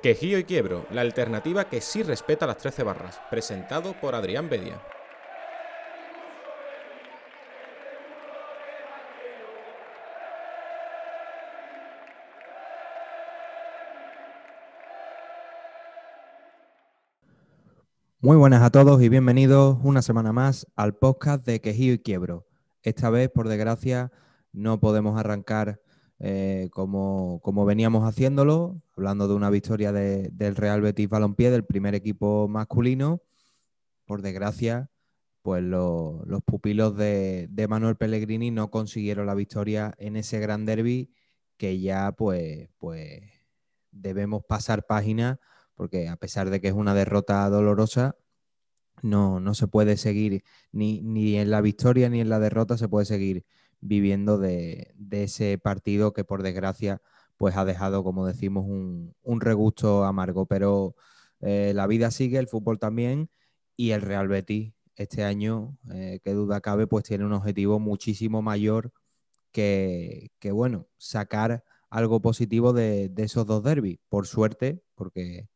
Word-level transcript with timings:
Quejío 0.00 0.38
y 0.38 0.44
Quiebro, 0.44 0.86
la 0.92 1.00
alternativa 1.00 1.68
que 1.68 1.80
sí 1.80 2.04
respeta 2.04 2.46
las 2.46 2.58
13 2.58 2.84
barras, 2.84 3.20
presentado 3.30 3.94
por 4.00 4.14
Adrián 4.14 4.48
Bedia. 4.48 4.80
Muy 18.20 18.36
buenas 18.36 18.62
a 18.62 18.70
todos 18.70 19.02
y 19.02 19.08
bienvenidos 19.08 19.78
una 19.82 20.02
semana 20.02 20.32
más 20.32 20.68
al 20.76 20.94
podcast 20.94 21.44
de 21.44 21.60
Quejío 21.60 21.94
y 21.94 21.98
Quiebro. 21.98 22.46
Esta 22.84 23.10
vez, 23.10 23.30
por 23.30 23.48
desgracia, 23.48 24.12
no 24.52 24.78
podemos 24.78 25.18
arrancar 25.18 25.80
eh, 26.20 26.68
como, 26.72 27.40
como, 27.42 27.64
veníamos 27.64 28.04
haciéndolo, 28.04 28.80
hablando 28.98 29.28
de 29.28 29.34
una 29.34 29.48
victoria 29.48 29.92
del 29.92 30.56
Real 30.56 30.80
Betis 30.80 31.08
Balompié, 31.08 31.52
del 31.52 31.64
primer 31.64 31.94
equipo 31.94 32.48
masculino. 32.48 33.22
Por 34.06 34.22
desgracia, 34.22 34.90
pues 35.42 35.62
los 35.62 36.42
pupilos 36.44 36.96
de, 36.96 37.66
Manuel 37.68 37.96
Pellegrini 37.96 38.50
no 38.50 38.72
consiguieron 38.72 39.26
la 39.26 39.36
victoria 39.36 39.94
en 39.98 40.16
ese 40.16 40.40
gran 40.40 40.64
derby 40.64 41.12
que 41.56 41.78
ya 41.78 42.10
pues, 42.10 42.70
pues 42.78 43.22
debemos 43.92 44.42
pasar 44.44 44.84
página 44.84 45.38
porque 45.76 46.08
a 46.08 46.16
pesar 46.16 46.50
de 46.50 46.60
que 46.60 46.66
es 46.66 46.74
una 46.74 46.92
derrota 46.92 47.48
dolorosa, 47.50 48.16
no, 49.02 49.38
no 49.38 49.54
se 49.54 49.68
puede 49.68 49.96
seguir 49.96 50.42
ni, 50.72 51.02
ni 51.02 51.36
en 51.36 51.52
la 51.52 51.60
victoria 51.60 52.08
ni 52.08 52.20
en 52.20 52.28
la 52.28 52.40
derrota, 52.40 52.76
se 52.76 52.88
puede 52.88 53.06
seguir 53.06 53.46
viviendo 53.78 54.38
de, 54.38 54.92
ese 55.12 55.56
partido 55.56 56.12
que 56.12 56.24
por 56.24 56.42
desgracia 56.42 57.00
pues 57.38 57.56
ha 57.56 57.64
dejado, 57.64 58.04
como 58.04 58.26
decimos, 58.26 58.66
un, 58.66 59.40
regusto 59.40 60.04
amargo. 60.04 60.46
Pero 60.46 60.94
eh, 61.40 61.72
la 61.74 61.86
vida 61.86 62.10
sigue, 62.10 62.38
el 62.38 62.48
fútbol 62.48 62.78
también 62.78 63.30
y 63.76 63.92
el 63.92 64.02
Real 64.02 64.28
Betis 64.28 64.74
este 64.96 65.24
año, 65.24 65.78
eh, 65.94 66.20
que 66.24 66.32
duda 66.34 66.60
cabe, 66.60 66.86
pues 66.86 67.04
tiene 67.04 67.24
un 67.24 67.32
objetivo 67.32 67.78
muchísimo 67.80 68.42
mayor 68.42 68.92
que, 69.52 70.30
bueno, 70.52 70.88
sacar 70.98 71.64
algo 71.90 72.20
positivo 72.20 72.72
de, 72.72 73.12
esos 73.16 73.46
dos 73.46 73.62
derbis. 73.64 73.98
Por 74.08 74.26
suerte, 74.26 74.82
porque, 74.94 75.48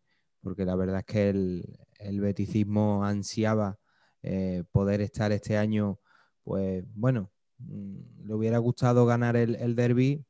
porque 0.43 0.65
la 0.65 0.77
verdad 0.77 1.01
es 1.01 1.07
que 1.07 1.29
el, 1.31 1.79
el 1.99 2.21
beticismo 2.21 3.05
ansiaba 3.05 3.79
eh, 4.23 4.65
poder 4.73 5.01
estar 5.03 5.33
este 5.33 5.57
año, 5.59 5.99
pues 6.45 6.85
bueno, 6.95 7.33
Mm, 7.69 8.27
le 8.27 8.35
hubiera 8.35 8.59
gustado 8.59 9.07
ganar 9.07 9.37
el, 9.37 9.57
el 9.57 9.75
derby, 9.77 10.25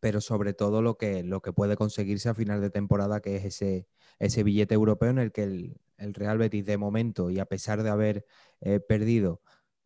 pero 0.00 0.20
sobre 0.20 0.54
todo 0.54 0.82
lo 0.82 0.96
que, 0.96 1.22
lo 1.22 1.42
que 1.42 1.52
puede 1.52 1.76
conseguirse 1.76 2.28
a 2.28 2.34
final 2.34 2.60
de 2.60 2.70
temporada, 2.70 3.20
que 3.20 3.36
es 3.36 3.44
ese, 3.44 3.86
ese 4.18 4.42
billete 4.42 4.74
europeo 4.74 5.10
en 5.10 5.18
el 5.18 5.32
que 5.32 5.44
el, 5.44 5.80
Real 6.14 6.38
Betis 6.38 6.64
de 6.64 6.78
momento, 6.78 7.28
y 7.30 7.38
a 7.38 7.44
pesar 7.44 7.82
de 7.82 7.90
haber 7.90 8.24
eh, 8.62 8.80
perdido 8.80 9.42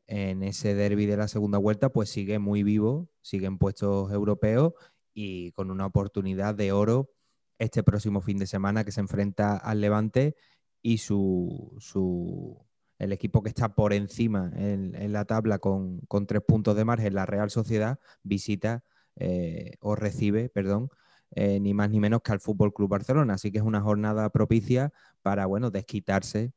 en 0.06 0.44
ese 0.44 0.74
derby 0.74 1.06
de 1.06 1.16
la 1.16 1.26
segunda 1.26 1.58
vuelta, 1.58 1.88
pues 1.88 2.08
sigue 2.08 2.38
muy 2.38 2.62
vivo, 2.62 3.08
sigue 3.20 3.46
en 3.46 3.58
puestos 3.58 4.12
europeos 4.12 4.74
y 5.12 5.50
con 5.52 5.72
una 5.72 5.86
oportunidad 5.86 6.54
de 6.54 6.70
oro 6.70 7.10
este 7.58 7.82
próximo 7.82 8.20
fin 8.20 8.38
de 8.38 8.46
semana 8.46 8.84
que 8.84 8.92
se 8.92 9.00
enfrenta 9.00 9.56
al 9.56 9.80
Levante 9.80 10.36
y 10.82 10.98
su, 10.98 11.76
su 11.80 12.64
el 12.98 13.12
equipo 13.12 13.42
que 13.42 13.48
está 13.48 13.74
por 13.74 13.92
encima 13.92 14.52
en, 14.54 15.12
la 15.12 15.24
tabla 15.24 15.58
con, 15.58 16.00
tres 16.26 16.42
puntos 16.42 16.76
de 16.76 16.84
margen, 16.84 17.14
la 17.14 17.26
Real 17.26 17.50
Sociedad, 17.50 17.98
visita 18.22 18.84
eh, 19.16 19.76
o 19.80 19.96
recibe, 19.96 20.48
perdón, 20.48 20.90
eh, 21.32 21.60
ni 21.60 21.75
más 21.75 21.91
ni 21.91 22.00
menos 22.00 22.22
que 22.22 22.32
al 22.32 22.41
Fútbol 22.41 22.72
Club 22.72 22.91
Barcelona. 22.91 23.34
Así 23.34 23.52
que 23.52 23.58
es 23.58 23.64
una 23.64 23.80
jornada 23.80 24.30
propicia 24.30 24.92
para, 25.22 25.47
bueno, 25.47 25.70
desquitarse 25.70 26.52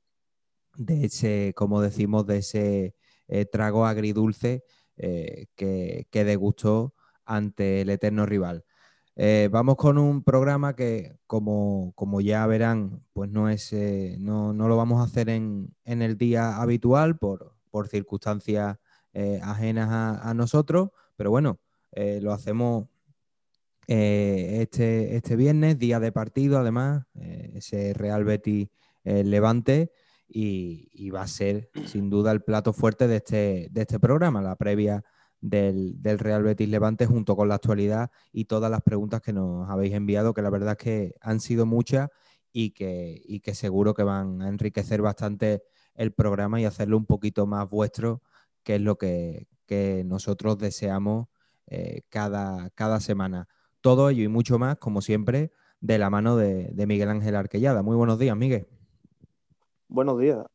de 0.78 1.06
ese, 1.06 1.54
como 1.56 1.82
decimos, 1.82 2.26
de 2.28 2.38
ese 2.40 2.96
eh, 3.28 3.46
trago 3.46 3.86
agridulce 3.86 4.64
que, 4.96 6.08
que 6.10 6.24
degustó 6.24 6.96
ante 7.26 7.82
el 7.82 7.90
eterno 7.92 8.26
rival. 8.26 8.66
Eh, 9.20 9.50
vamos 9.52 9.78
con 9.78 9.98
un 9.98 10.24
programa 10.24 10.76
que, 10.76 11.18
como, 11.26 12.22
ya 12.22 12.46
verán, 12.46 13.04
pues 13.14 13.32
no, 13.32 13.50
es, 13.50 13.74
eh, 13.74 14.16
no, 14.20 14.54
lo 14.54 14.78
vamos 14.78 15.02
a 15.02 15.06
hacer 15.06 15.30
en, 15.30 15.74
el 15.86 16.18
día 16.18 16.58
habitual 16.62 17.18
por, 17.18 17.56
circunstancias 17.90 18.78
eh, 19.14 19.40
ajenas 19.44 19.90
a, 20.22 20.34
nosotros, 20.36 20.90
pero 21.16 21.32
bueno, 21.32 21.60
lo 22.22 22.32
hacemos 22.32 22.88
este, 23.88 25.16
este 25.16 25.36
viernes, 25.36 25.80
día 25.80 26.00
de 26.00 26.12
partido, 26.12 26.60
además, 26.60 27.06
ese 27.16 27.94
Real 27.94 28.24
Betis 28.24 28.68
Levante, 29.04 29.92
y, 30.28 31.10
va 31.10 31.22
a 31.22 31.28
ser 31.28 31.70
sin 31.86 32.10
duda 32.10 32.32
el 32.32 32.42
plato 32.42 32.74
fuerte 32.74 33.08
de 33.08 33.18
este, 33.18 33.68
de 33.72 33.82
este 33.82 34.00
programa, 34.00 34.42
la 34.42 34.56
previa 34.56 35.04
del, 35.40 35.98
Real 36.04 36.44
Betis 36.44 36.70
Levante 36.70 37.06
junto 37.06 37.36
con 37.36 37.48
la 37.48 37.56
actualidad 37.56 38.12
y 38.32 38.46
todas 38.46 38.72
las 38.72 38.82
preguntas 38.82 39.22
que 39.22 39.34
nos 39.34 39.70
habéis 39.70 39.94
enviado, 39.94 40.34
que 40.34 40.42
la 40.42 40.50
verdad 40.50 40.72
es 40.72 40.84
que 40.84 41.16
han 41.22 41.40
sido 41.40 41.66
muchas 41.66 42.10
y 42.52 42.72
que, 42.72 43.42
que 43.44 43.56
seguro 43.56 43.94
que 43.94 44.04
van 44.04 44.42
a 44.42 44.50
enriquecer 44.50 45.02
bastante 45.02 45.64
el 45.96 46.12
programa 46.14 46.60
y 46.60 46.66
hacerlo 46.66 46.98
un 46.98 47.06
poquito 47.06 47.46
más 47.46 47.70
vuestro, 47.70 48.22
que 48.64 48.76
es 48.76 48.82
lo 48.82 48.98
que, 48.98 49.48
nosotros 50.06 50.58
deseamos 50.58 51.28
eh, 51.68 52.02
cada, 52.10 52.70
cada 52.72 53.00
semana. 53.00 53.48
Todo 53.82 54.10
ello 54.10 54.24
y 54.24 54.28
mucho 54.28 54.58
más, 54.60 54.78
como 54.78 55.02
siempre, 55.02 55.52
de 55.80 55.98
la 55.98 56.10
mano 56.10 56.36
de, 56.36 56.74
Miguel 56.88 57.10
Ángel 57.10 57.36
Arquellada. 57.36 57.84
Muy 57.84 57.96
buenos 57.96 58.20
días, 58.20 58.36
Miguel. 58.36 58.68
Buenos 59.88 60.20
días. 60.20 60.46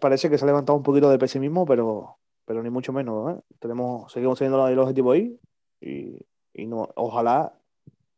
parece 0.00 0.30
que 0.30 0.38
se 0.38 0.44
ha 0.44 0.46
levantado 0.46 0.76
un 0.76 0.82
poquito 0.82 1.10
de 1.10 1.18
pesimismo, 1.18 1.66
pero 1.66 2.20
pero 2.50 2.64
ni 2.64 2.70
mucho 2.70 2.92
menos. 2.92 3.36
¿eh? 3.36 3.40
Tenemos, 3.60 4.10
seguimos 4.10 4.36
teniendo 4.36 4.66
el 4.66 4.76
objetivo 4.76 5.12
ahí 5.12 5.38
y, 5.80 6.66
no, 6.66 6.88
ojalá 6.96 7.54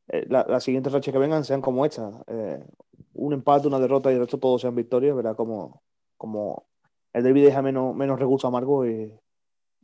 eh, 0.09 0.25
las 0.27 0.65
siguientes 0.65 0.91
rachas 0.91 1.13
que 1.13 1.19
vengan 1.19 1.45
sean 1.45 1.61
como 1.61 1.85
estas. 1.85 2.15
Eh, 2.29 2.65
un 3.13 3.35
empate, 3.35 3.69
una 3.69 3.79
derrota 3.79 4.11
y 4.11 4.15
el 4.15 4.21
resto 4.21 4.39
todos 4.39 4.63
sean 4.63 4.75
victorias, 4.75 5.15
verá 5.15 5.35
como, 5.35 5.83
como 6.17 6.65
el 7.13 7.25
derby 7.25 7.43
deja 7.43 7.61
menos, 7.61 7.95
menos 7.95 8.19
recursos 8.19 8.49
amargos 8.49 8.89
y, 8.89 9.13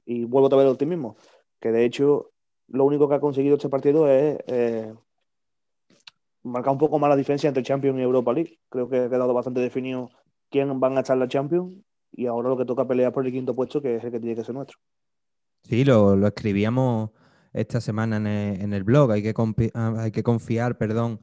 y 0.06 0.25
vuelvo 0.25 0.46
a 0.46 0.56
ver 0.56 0.66
el 0.66 0.72
optimismo. 0.72 1.19
Que 1.60 1.70
de 1.70 1.84
hecho, 1.84 2.30
lo 2.69 2.84
único 2.84 3.09
que 3.09 3.15
ha 3.17 3.21
conseguido 3.21 3.56
este 3.56 3.69
partido 3.69 4.09
es 4.09 4.39
marcar 6.43 6.73
un 6.73 6.79
poco 6.79 6.99
más 6.99 7.11
la 7.11 7.17
diferencia 7.17 7.49
entre 7.49 7.62
Champions 7.62 7.99
y 7.99 8.03
Europa 8.03 8.33
League. 8.33 8.59
Creo 8.69 8.89
que 8.89 8.99
ha 8.99 9.11
quedado 9.11 9.33
bastante 9.34 9.61
definido 9.61 10.11
quién 10.51 10.81
van 10.81 10.97
a 10.97 11.01
echar 11.01 11.19
la 11.19 11.29
Champions 11.29 11.73
y 12.12 12.27
ahora 12.27 12.49
lo 12.49 12.56
que 12.56 12.65
toca 12.65 12.87
pelear 12.87 13.12
por 13.12 13.27
el 13.27 13.33
quinto 13.33 13.55
puesto, 13.55 13.81
que 13.83 13.97
es 13.97 14.05
el 14.05 14.11
que 14.11 14.21
tiene 14.21 14.34
que 14.34 14.45
ser 14.45 14.55
nuestro. 14.55 14.79
Sí, 15.62 15.84
lo, 15.84 16.27
escribíamos 16.27 17.11
esta 17.53 17.81
semana 17.81 18.17
en 18.17 18.73
el, 18.73 18.85
blog. 18.85 19.12
Hay 19.12 19.23
que, 19.23 19.35
ah, 19.75 19.95
hay 19.99 20.11
que 20.11 20.23
confiar 20.23 20.79
perdón, 20.79 21.21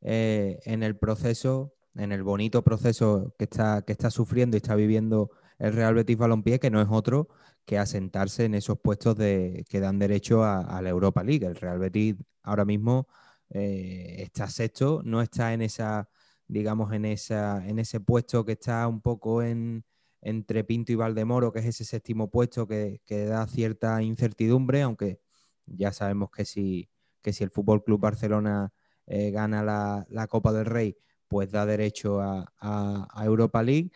eh, 0.00 0.60
en 0.64 0.82
el 0.82 0.96
proceso, 0.96 1.74
en 1.94 2.12
el 2.12 2.22
bonito 2.22 2.62
proceso 2.62 3.34
que 3.38 3.44
está, 3.44 3.82
que 3.82 3.92
está 3.92 4.10
sufriendo 4.10 4.56
y 4.56 4.58
está 4.58 4.74
viviendo 4.74 5.30
el 5.58 5.72
Real 5.72 5.94
Betis 5.94 6.16
Balompié, 6.16 6.60
que 6.60 6.70
no 6.70 6.80
es 6.80 6.88
otro 6.90 7.28
que 7.68 7.76
asentarse 7.76 8.46
en 8.46 8.54
esos 8.54 8.78
puestos 8.80 9.14
de, 9.18 9.66
que 9.68 9.78
dan 9.78 9.98
derecho 9.98 10.42
a, 10.42 10.80
la 10.80 10.88
Europa 10.88 11.22
League. 11.22 11.44
El 11.44 11.54
Real 11.54 11.78
Betis 11.78 12.16
ahora 12.42 12.64
mismo 12.64 13.08
eh, 13.50 14.16
está 14.20 14.48
sexto, 14.48 15.02
no 15.04 15.20
está 15.20 15.52
en 15.52 15.60
esa, 15.60 16.08
digamos, 16.46 16.94
en, 16.94 17.04
esa, 17.04 17.68
en 17.68 17.78
ese 17.78 18.00
puesto 18.00 18.46
que 18.46 18.52
está 18.52 18.88
un 18.88 19.02
poco 19.02 19.42
en, 19.42 19.84
entre 20.22 20.64
Pinto 20.64 20.92
y 20.92 20.94
Valdemoro, 20.94 21.52
que 21.52 21.58
es 21.58 21.66
ese 21.66 21.84
séptimo 21.84 22.30
puesto 22.30 22.66
que, 22.66 23.02
da 23.06 23.46
cierta 23.46 24.02
incertidumbre, 24.02 24.80
aunque 24.80 25.20
ya 25.66 25.92
sabemos 25.92 26.30
que 26.30 26.46
si, 26.46 26.88
que 27.20 27.34
si 27.34 27.44
el 27.44 27.50
Fútbol 27.50 27.84
Club 27.84 28.00
Barcelona 28.00 28.72
eh, 29.04 29.30
gana 29.30 29.62
la, 29.62 30.26
Copa 30.26 30.54
del 30.54 30.64
Rey, 30.64 30.96
pues 31.28 31.50
da 31.50 31.66
derecho 31.66 32.22
a, 32.22 33.24
Europa 33.26 33.62
League, 33.62 33.90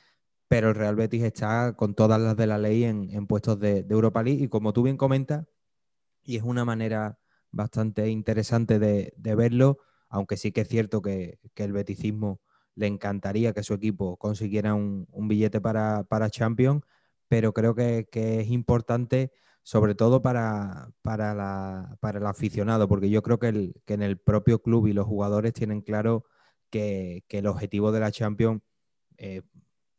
pero 0.53 0.69
el 0.69 0.75
Real 0.75 0.97
Betis 0.97 1.23
está 1.23 1.73
con 1.73 1.95
todas 1.95 2.21
las 2.21 2.37
de 2.37 2.47
la 2.47 2.59
ley 2.59 2.85
en, 2.85 3.27
puestos 3.27 3.59
de, 3.59 3.87
Europa 3.89 4.23
League. 4.23 4.45
Y 4.45 4.49
como 4.49 4.75
tú 4.75 4.83
bien 4.83 4.99
comentas, 4.99 5.47
y 6.25 6.37
es 6.37 6.43
una 6.43 6.67
manera 6.67 7.19
bastante 7.53 8.11
interesante 8.11 8.79
de, 8.79 9.15
verlo, 9.35 9.79
aunque 10.11 10.37
sí 10.37 10.53
que 10.53 10.61
es 10.61 10.69
cierto 10.69 11.01
que, 11.01 11.39
que 11.55 11.65
el 11.65 11.73
beticismo 11.73 12.43
le 12.75 12.87
encantaría 12.87 13.55
que 13.55 13.63
su 13.63 13.73
equipo 13.73 14.19
consiguiera 14.19 14.75
un, 14.75 15.07
billete 15.27 15.63
para, 15.63 16.05
para, 16.05 16.29
Champions, 16.29 16.83
pero 17.29 17.55
creo 17.55 17.75
que, 17.75 18.07
es 18.13 18.51
importante 18.51 19.33
sobre 19.63 19.95
todo 19.95 20.21
para, 20.21 20.91
para, 21.01 21.97
el 22.13 22.27
aficionado, 22.27 22.89
porque 22.89 23.09
yo 23.09 23.23
creo 23.23 23.39
que, 23.39 23.73
en 23.87 24.03
el 24.03 24.19
propio 24.19 24.61
club 24.61 24.87
y 24.87 24.93
los 24.93 25.07
jugadores 25.07 25.55
tienen 25.55 25.81
claro 25.81 26.27
que, 26.69 27.25
el 27.31 27.47
objetivo 27.47 27.91
de 27.91 28.01
la 28.01 28.13
Champions 28.13 28.61
eh, 29.17 29.41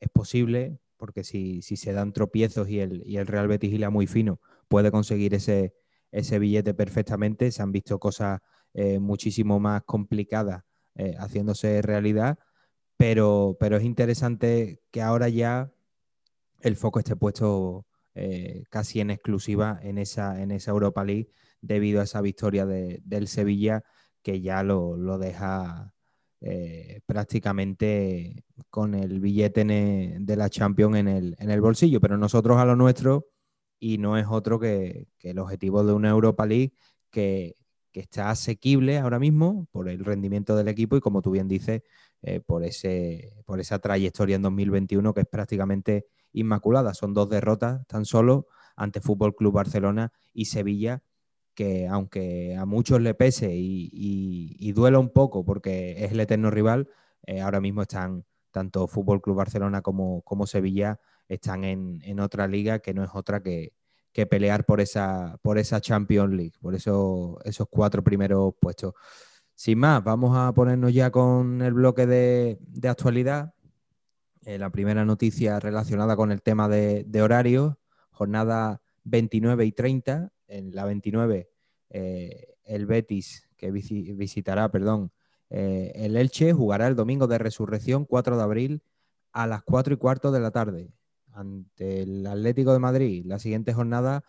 es 0.04 0.10
posible, 0.10 0.80
porque 0.98 1.24
si, 1.24 1.62
se 1.62 1.94
dan 1.94 2.14
tropiezos 2.14 2.70
y 2.70 2.80
el, 2.80 3.04
y 3.06 3.18
el 3.18 3.28
Real 3.28 3.48
Betis 3.48 3.90
muy 3.90 4.08
fino, 4.08 4.40
puede 4.68 4.92
conseguir 4.92 5.34
ese, 5.34 5.74
ese 6.12 6.40
billete 6.40 6.74
perfectamente. 6.74 7.52
Se 7.52 7.62
han 7.62 7.72
visto 7.72 8.00
cosas 8.00 8.40
eh, 8.74 9.00
muchísimo 9.00 9.60
más 9.60 9.84
complicadas 9.84 10.64
eh, 10.96 11.16
haciéndose 11.20 11.82
realidad, 11.82 12.38
pero, 12.98 13.58
pero 13.60 13.78
es 13.78 13.84
interesante 13.84 14.82
que 14.92 15.02
ahora 15.02 15.30
ya 15.30 15.72
el 16.62 16.76
foco 16.76 17.00
esté 17.00 17.16
puesto 17.16 17.86
eh, 18.16 18.64
casi 18.70 19.00
en 19.00 19.10
exclusiva 19.10 19.80
en 19.82 19.98
esa, 19.98 20.42
en 20.42 20.52
esa 20.52 20.72
Europa 20.72 21.04
League 21.04 21.32
debido 21.62 22.00
a 22.00 22.04
esa 22.04 22.22
victoria 22.22 22.66
del 22.66 23.28
Sevilla 23.28 23.84
que 24.22 24.42
ya 24.42 24.64
lo, 24.64 24.96
deja 25.18 25.94
eh, 26.46 27.00
prácticamente 27.06 28.44
con 28.70 28.96
el 28.96 29.22
billete 29.22 29.64
de 29.64 30.36
la 30.36 30.50
Champions 30.50 30.98
en 30.98 31.08
el, 31.08 31.36
en 31.40 31.50
el, 31.50 31.62
bolsillo, 31.62 32.02
pero 32.02 32.18
nosotros 32.18 32.58
a 32.58 32.66
lo 32.66 32.76
nuestro 32.76 33.30
y 33.80 33.98
no 33.98 34.18
es 34.18 34.26
otro 34.30 34.60
que, 34.60 35.08
el 35.22 35.40
objetivo 35.40 35.86
de 35.86 35.94
una 35.94 36.10
Europa 36.10 36.46
League 36.46 36.74
que, 37.12 37.56
está 37.94 38.30
asequible 38.30 38.98
ahora 38.98 39.20
mismo 39.20 39.68
por 39.72 39.88
el 39.88 40.04
rendimiento 40.04 40.58
del 40.58 40.68
equipo 40.68 40.98
y 40.98 41.00
como 41.00 41.22
tú 41.22 41.32
bien 41.32 41.48
dices, 41.48 41.84
eh, 42.24 42.42
por, 42.42 42.66
ese, 42.66 43.34
por 43.46 43.62
esa 43.62 43.80
trayectoria 43.80 44.36
en 44.36 44.42
2021 44.42 45.14
que 45.14 45.22
es 45.22 45.28
prácticamente 45.28 46.08
inmaculada. 46.34 46.94
Son 46.94 47.14
dos 47.14 47.30
derrotas 47.30 47.88
tan 47.88 48.04
solo 48.04 48.48
ante 48.76 49.00
Fútbol 49.00 49.34
Club 49.34 49.54
Barcelona 49.54 50.12
y 50.34 50.46
Sevilla 50.46 51.04
que 51.54 51.88
aunque 51.88 52.56
a 52.56 52.66
muchos 52.66 53.02
le 53.02 53.14
pese 53.14 53.52
y, 53.54 54.72
duela 54.74 55.00
un 55.00 55.10
poco 55.10 55.46
porque 55.46 56.04
es 56.04 56.12
el 56.12 56.20
eterno 56.20 56.50
rival, 56.50 56.90
eh, 57.26 57.42
ahora 57.42 57.62
mismo 57.62 57.84
están 57.84 58.26
tanto 58.52 58.88
Fútbol 58.88 59.22
Club 59.22 59.38
Barcelona 59.38 59.82
como, 59.82 60.22
como 60.24 60.48
Sevilla 60.48 61.00
están 61.28 61.64
en, 61.64 62.20
otra 62.20 62.48
liga 62.48 62.80
que 62.80 62.94
no 62.94 63.04
es 63.04 63.12
otra 63.14 63.42
que, 63.42 63.74
pelear 64.30 64.66
por 64.66 64.80
esa, 64.82 65.38
por 65.42 65.58
esa 65.58 65.82
Champions 65.82 66.34
League, 66.34 66.54
por 66.62 66.76
eso, 66.76 67.40
esos 67.46 67.68
cuatro 67.70 68.04
primeros 68.04 68.54
puestos. 68.60 68.94
Sin 69.56 69.80
más, 69.80 70.04
vamos 70.04 70.36
a 70.38 70.52
ponernos 70.54 70.94
ya 70.94 71.12
con 71.12 71.62
el 71.62 71.74
bloque 71.74 72.06
de, 72.06 72.60
actualidad. 72.88 73.54
Eh, 74.46 74.58
la 74.58 74.70
primera 74.70 75.06
noticia 75.06 75.60
relacionada 75.60 76.16
con 76.16 76.32
el 76.32 76.42
tema 76.42 76.68
de, 76.68 77.06
de 77.06 77.22
horarios, 77.22 77.76
jornada 78.12 78.82
29 79.04 79.66
y 79.66 79.72
30, 79.72 80.32
en 80.54 80.76
la 80.76 80.86
29 80.86 81.50
eh, 81.90 82.56
el 82.64 82.86
Betis, 82.86 83.50
que 83.58 83.72
visitará, 83.72 84.70
perdón, 84.70 85.12
eh, 85.50 85.92
el 85.96 86.16
Elche, 86.16 86.54
jugará 86.54 86.88
el 86.88 86.96
domingo 86.96 87.28
de 87.28 87.38
resurrección 87.38 88.06
4 88.06 88.38
de 88.38 88.44
abril 88.44 88.84
a 89.32 89.48
las 89.48 89.64
4 89.64 89.96
y 89.96 89.98
cuarto 89.98 90.32
de 90.32 90.40
la 90.40 90.52
tarde 90.52 90.94
ante 91.32 92.02
el 92.04 92.26
Atlético 92.26 92.74
de 92.74 92.80
Madrid. 92.80 93.26
La 93.26 93.40
siguiente 93.40 93.74
jornada, 93.74 94.24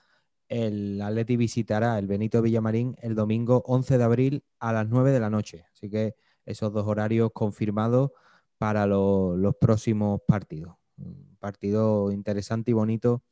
el 0.49 1.01
Atleti 1.01 1.37
visitará 1.37 1.99
el 1.99 2.07
Benito 2.07 2.43
Villamarín 2.43 2.97
el 3.01 3.15
domingo 3.15 3.63
11 3.67 3.99
de 3.99 4.05
abril 4.05 4.45
a 4.59 4.73
las 4.73 4.89
9 4.89 5.13
de 5.13 5.21
la 5.21 5.31
noche. 5.31 5.67
Así 5.73 5.91
que 5.91 6.15
esos 6.47 6.73
dos 6.73 6.87
horarios 6.87 7.31
confirmados 7.33 8.11
para 8.59 8.87
los 8.87 9.57
próximos 9.61 10.21
partidos. 10.27 10.75
Un 10.97 11.37
partido 11.39 12.13
interesante 12.13 12.71
y 12.71 12.75
bonito 12.75 13.23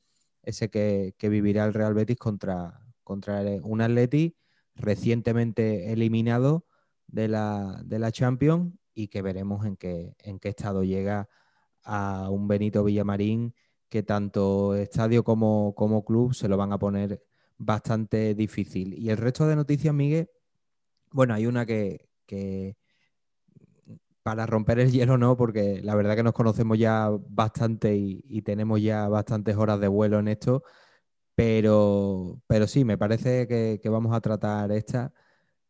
ese 0.43 0.71
que, 0.71 1.15
vivirá 1.21 1.65
el 1.65 1.75
Real 1.75 1.95
Betis 1.95 2.17
contra, 2.17 2.81
contra 3.03 3.43
un 3.63 3.81
Atleti 3.81 4.37
recientemente 4.75 5.93
eliminado 5.93 6.67
de 7.07 7.29
la, 7.29 7.81
de 7.85 7.99
la 7.99 8.13
Champions 8.13 8.73
y 8.95 9.09
que 9.09 9.23
veremos 9.23 9.67
en 9.67 9.77
qué, 9.77 10.17
en 10.21 10.39
qué 10.39 10.49
estado 10.49 10.85
llega 10.85 11.29
a 11.83 12.29
un 12.31 12.49
Benito 12.49 12.85
Villamarín 12.85 13.55
que 13.89 14.03
tanto 14.03 14.75
estadio 14.75 15.25
como, 15.25 15.75
como 15.75 16.05
club 16.05 16.35
se 16.35 16.49
lo 16.49 16.57
van 16.57 16.73
a 16.73 16.79
poner 16.79 17.23
bastante 17.59 18.35
difícil. 18.35 18.95
Y 18.95 19.11
el 19.11 19.19
resto 19.19 19.47
de 19.47 19.57
noticias, 19.57 19.95
Miguel, 19.95 20.31
bueno, 21.11 21.35
hay 21.35 21.47
una 21.47 21.67
que, 21.67 22.09
que 22.27 22.77
para 24.23 24.47
romper 24.47 24.79
el 24.79 24.93
hielo 24.93 25.19
no, 25.19 25.37
porque 25.37 25.81
la 25.83 25.95
verdad 25.95 26.17
que 26.17 26.23
nos 26.23 26.33
conocemos 26.33 26.79
ya 26.79 27.11
bastante 27.29 27.95
y, 27.97 28.43
tenemos 28.43 28.81
ya 28.81 29.09
bastantes 29.09 29.57
horas 29.57 29.81
de 29.81 29.89
vuelo 29.89 30.19
en 30.19 30.29
esto, 30.29 30.63
pero, 31.35 32.41
pero 32.47 32.67
sí, 32.67 32.85
me 32.85 32.99
parece 32.99 33.47
que, 33.49 33.89
vamos 33.89 34.15
a 34.15 34.21
tratar 34.21 34.71
esta, 34.73 35.13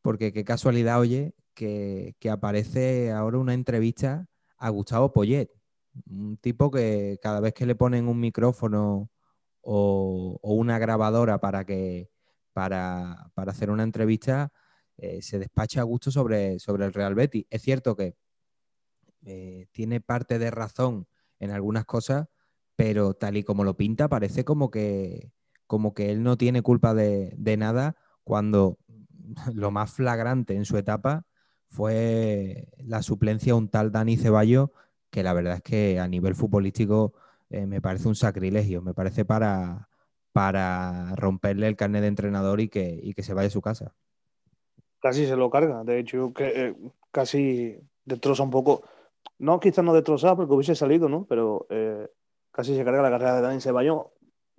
porque 0.03 0.33
qué 0.33 0.45
casualidad, 0.45 1.01
oye, 1.01 1.35
que, 1.55 2.17
aparece 2.31 3.13
ahora 3.13 3.39
una 3.39 3.55
entrevista 3.55 4.29
a 4.59 4.71
Gustavo 4.71 5.13
Poyet, 5.13 5.51
un 6.07 6.37
tipo 6.39 6.71
que 6.71 7.19
cada 7.23 7.41
vez 7.41 7.55
que 7.55 7.67
le 7.67 7.75
ponen 7.75 8.09
un 8.09 8.21
micrófono 8.21 9.11
o, 9.61 10.39
una 10.43 10.79
grabadora 10.79 11.39
para, 11.41 11.65
que, 11.65 12.11
para, 12.53 13.31
hacer 13.37 13.71
una 13.71 13.85
entrevista, 13.85 14.53
eh, 14.99 15.23
se 15.23 15.39
despacha 15.39 15.81
a 15.81 15.85
gusto 15.85 16.11
sobre, 16.11 16.59
sobre 16.59 16.87
el 16.87 16.93
Real 16.93 17.15
Betis. 17.15 17.47
Es 17.51 17.63
cierto 17.63 17.97
que 17.97 18.17
eh, 19.25 19.67
tiene 19.73 20.01
parte 20.01 20.39
de 20.39 20.51
razón 20.51 21.07
en 21.39 21.51
algunas 21.51 21.85
cosas, 21.85 22.29
pero 22.77 23.15
tal 23.15 23.37
y 23.37 23.45
como 23.45 23.65
lo 23.65 23.77
pinta, 23.77 24.09
parece 24.09 24.45
como 24.45 24.71
que, 24.71 25.33
como 25.73 25.95
que 25.95 26.11
él 26.11 26.23
no 26.23 26.37
tiene 26.37 26.61
culpa 26.61 26.93
de, 26.93 27.57
nada 27.57 27.97
cuando 28.25 28.77
lo 29.55 29.71
más 29.71 29.91
flagrante 29.91 30.55
en 30.55 30.67
su 30.67 30.77
etapa 30.77 31.25
fue 31.71 32.69
la 32.77 33.01
suplencia 33.01 33.55
a 33.55 33.57
un 33.57 33.71
tal 33.71 33.91
Dani 33.91 34.19
Ceballos, 34.19 34.69
que 35.09 35.23
la 35.23 35.33
verdad 35.33 35.55
es 35.55 35.63
que 35.63 35.99
a 35.99 36.07
nivel 36.09 36.35
futbolístico 36.35 37.15
eh, 37.49 37.65
me 37.65 37.81
parece 37.81 38.07
un 38.07 38.17
sacrilegio, 38.17 38.83
me 38.83 38.93
parece 38.93 39.25
para, 39.25 39.89
para 40.35 41.15
romperle 41.17 41.69
el 41.69 41.77
carnet 41.77 42.03
de 42.03 42.09
entrenador 42.09 42.61
y 42.61 42.69
que, 42.69 43.01
y 43.03 43.15
que 43.15 43.23
se 43.23 43.33
vaya 43.33 43.47
a 43.47 43.51
su 43.51 43.63
casa. 43.63 43.95
Casi 45.01 45.25
se 45.25 45.37
lo 45.37 45.49
carga, 45.49 45.85
de 45.85 46.01
hecho, 46.01 46.35
que 46.35 46.67
eh, 46.67 46.77
casi 47.11 47.79
destroza 48.05 48.43
un 48.43 48.51
poco 48.51 48.83
no, 49.39 49.59
quizás 49.59 49.83
no 49.83 49.95
destrozada 49.95 50.37
porque 50.37 50.53
hubiese 50.53 50.75
salido, 50.75 51.09
¿no? 51.09 51.25
Pero 51.25 51.67
eh, 51.71 52.11
casi 52.51 52.77
se 52.77 52.85
carga 52.85 53.01
la 53.01 53.11
carrera 53.11 53.37
de 53.37 53.41
Dani 53.41 53.61
Ceballos, 53.63 54.09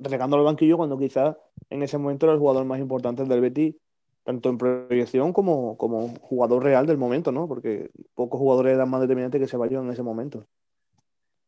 relegando 0.04 0.38
al 0.38 0.44
banquillo 0.44 0.78
cuando 0.78 0.98
quizás 0.98 1.36
en 1.70 1.82
ese 1.84 1.98
momento 1.98 2.26
era 2.26 2.34
el 2.34 2.40
jugador 2.40 2.66
más 2.66 2.80
importante 2.80 3.24
del 3.26 3.42
Betis, 3.42 3.76
tanto 4.24 4.50
en 4.50 4.58
proyección 4.58 5.34
como, 5.34 5.78
como 5.78 6.10
jugador 6.22 6.64
real 6.64 6.86
del 6.86 6.98
momento, 6.98 7.32
¿no? 7.32 7.48
Porque 7.48 7.90
pocos 8.14 8.40
jugadores 8.40 8.74
eran 8.74 8.90
más 8.90 9.02
determinantes 9.02 9.42
que 9.42 9.48
Ceballos 9.48 9.84
en 9.84 9.92
ese 9.92 10.04
momento. 10.04 10.46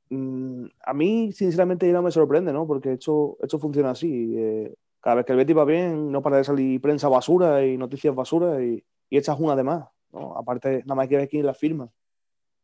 Mm, 0.09 0.65
a 0.85 0.93
mí, 0.93 1.31
sinceramente, 1.31 1.91
no 1.91 2.01
me 2.01 2.11
sorprende, 2.11 2.53
¿no? 2.53 2.67
Porque 2.67 2.93
esto, 2.93 3.37
esto 3.41 3.59
funciona 3.59 3.91
así. 3.91 4.33
Eh, 4.37 4.75
cada 4.99 5.17
vez 5.17 5.25
que 5.25 5.33
el 5.33 5.37
Betis 5.37 5.57
va 5.57 5.65
bien, 5.65 6.11
no 6.11 6.21
para 6.21 6.37
de 6.37 6.43
salir 6.43 6.81
prensa 6.81 7.07
basura 7.07 7.65
y 7.65 7.77
noticias 7.77 8.13
basura 8.13 8.63
y, 8.63 8.83
y 9.09 9.17
echas 9.17 9.39
una 9.39 9.55
de 9.55 9.63
más, 9.63 9.85
¿no? 10.11 10.35
Aparte, 10.37 10.79
nada 10.85 10.95
más 10.95 11.07
que 11.07 11.17
ver 11.17 11.29
quién 11.29 11.45
la 11.45 11.53
firma. 11.53 11.89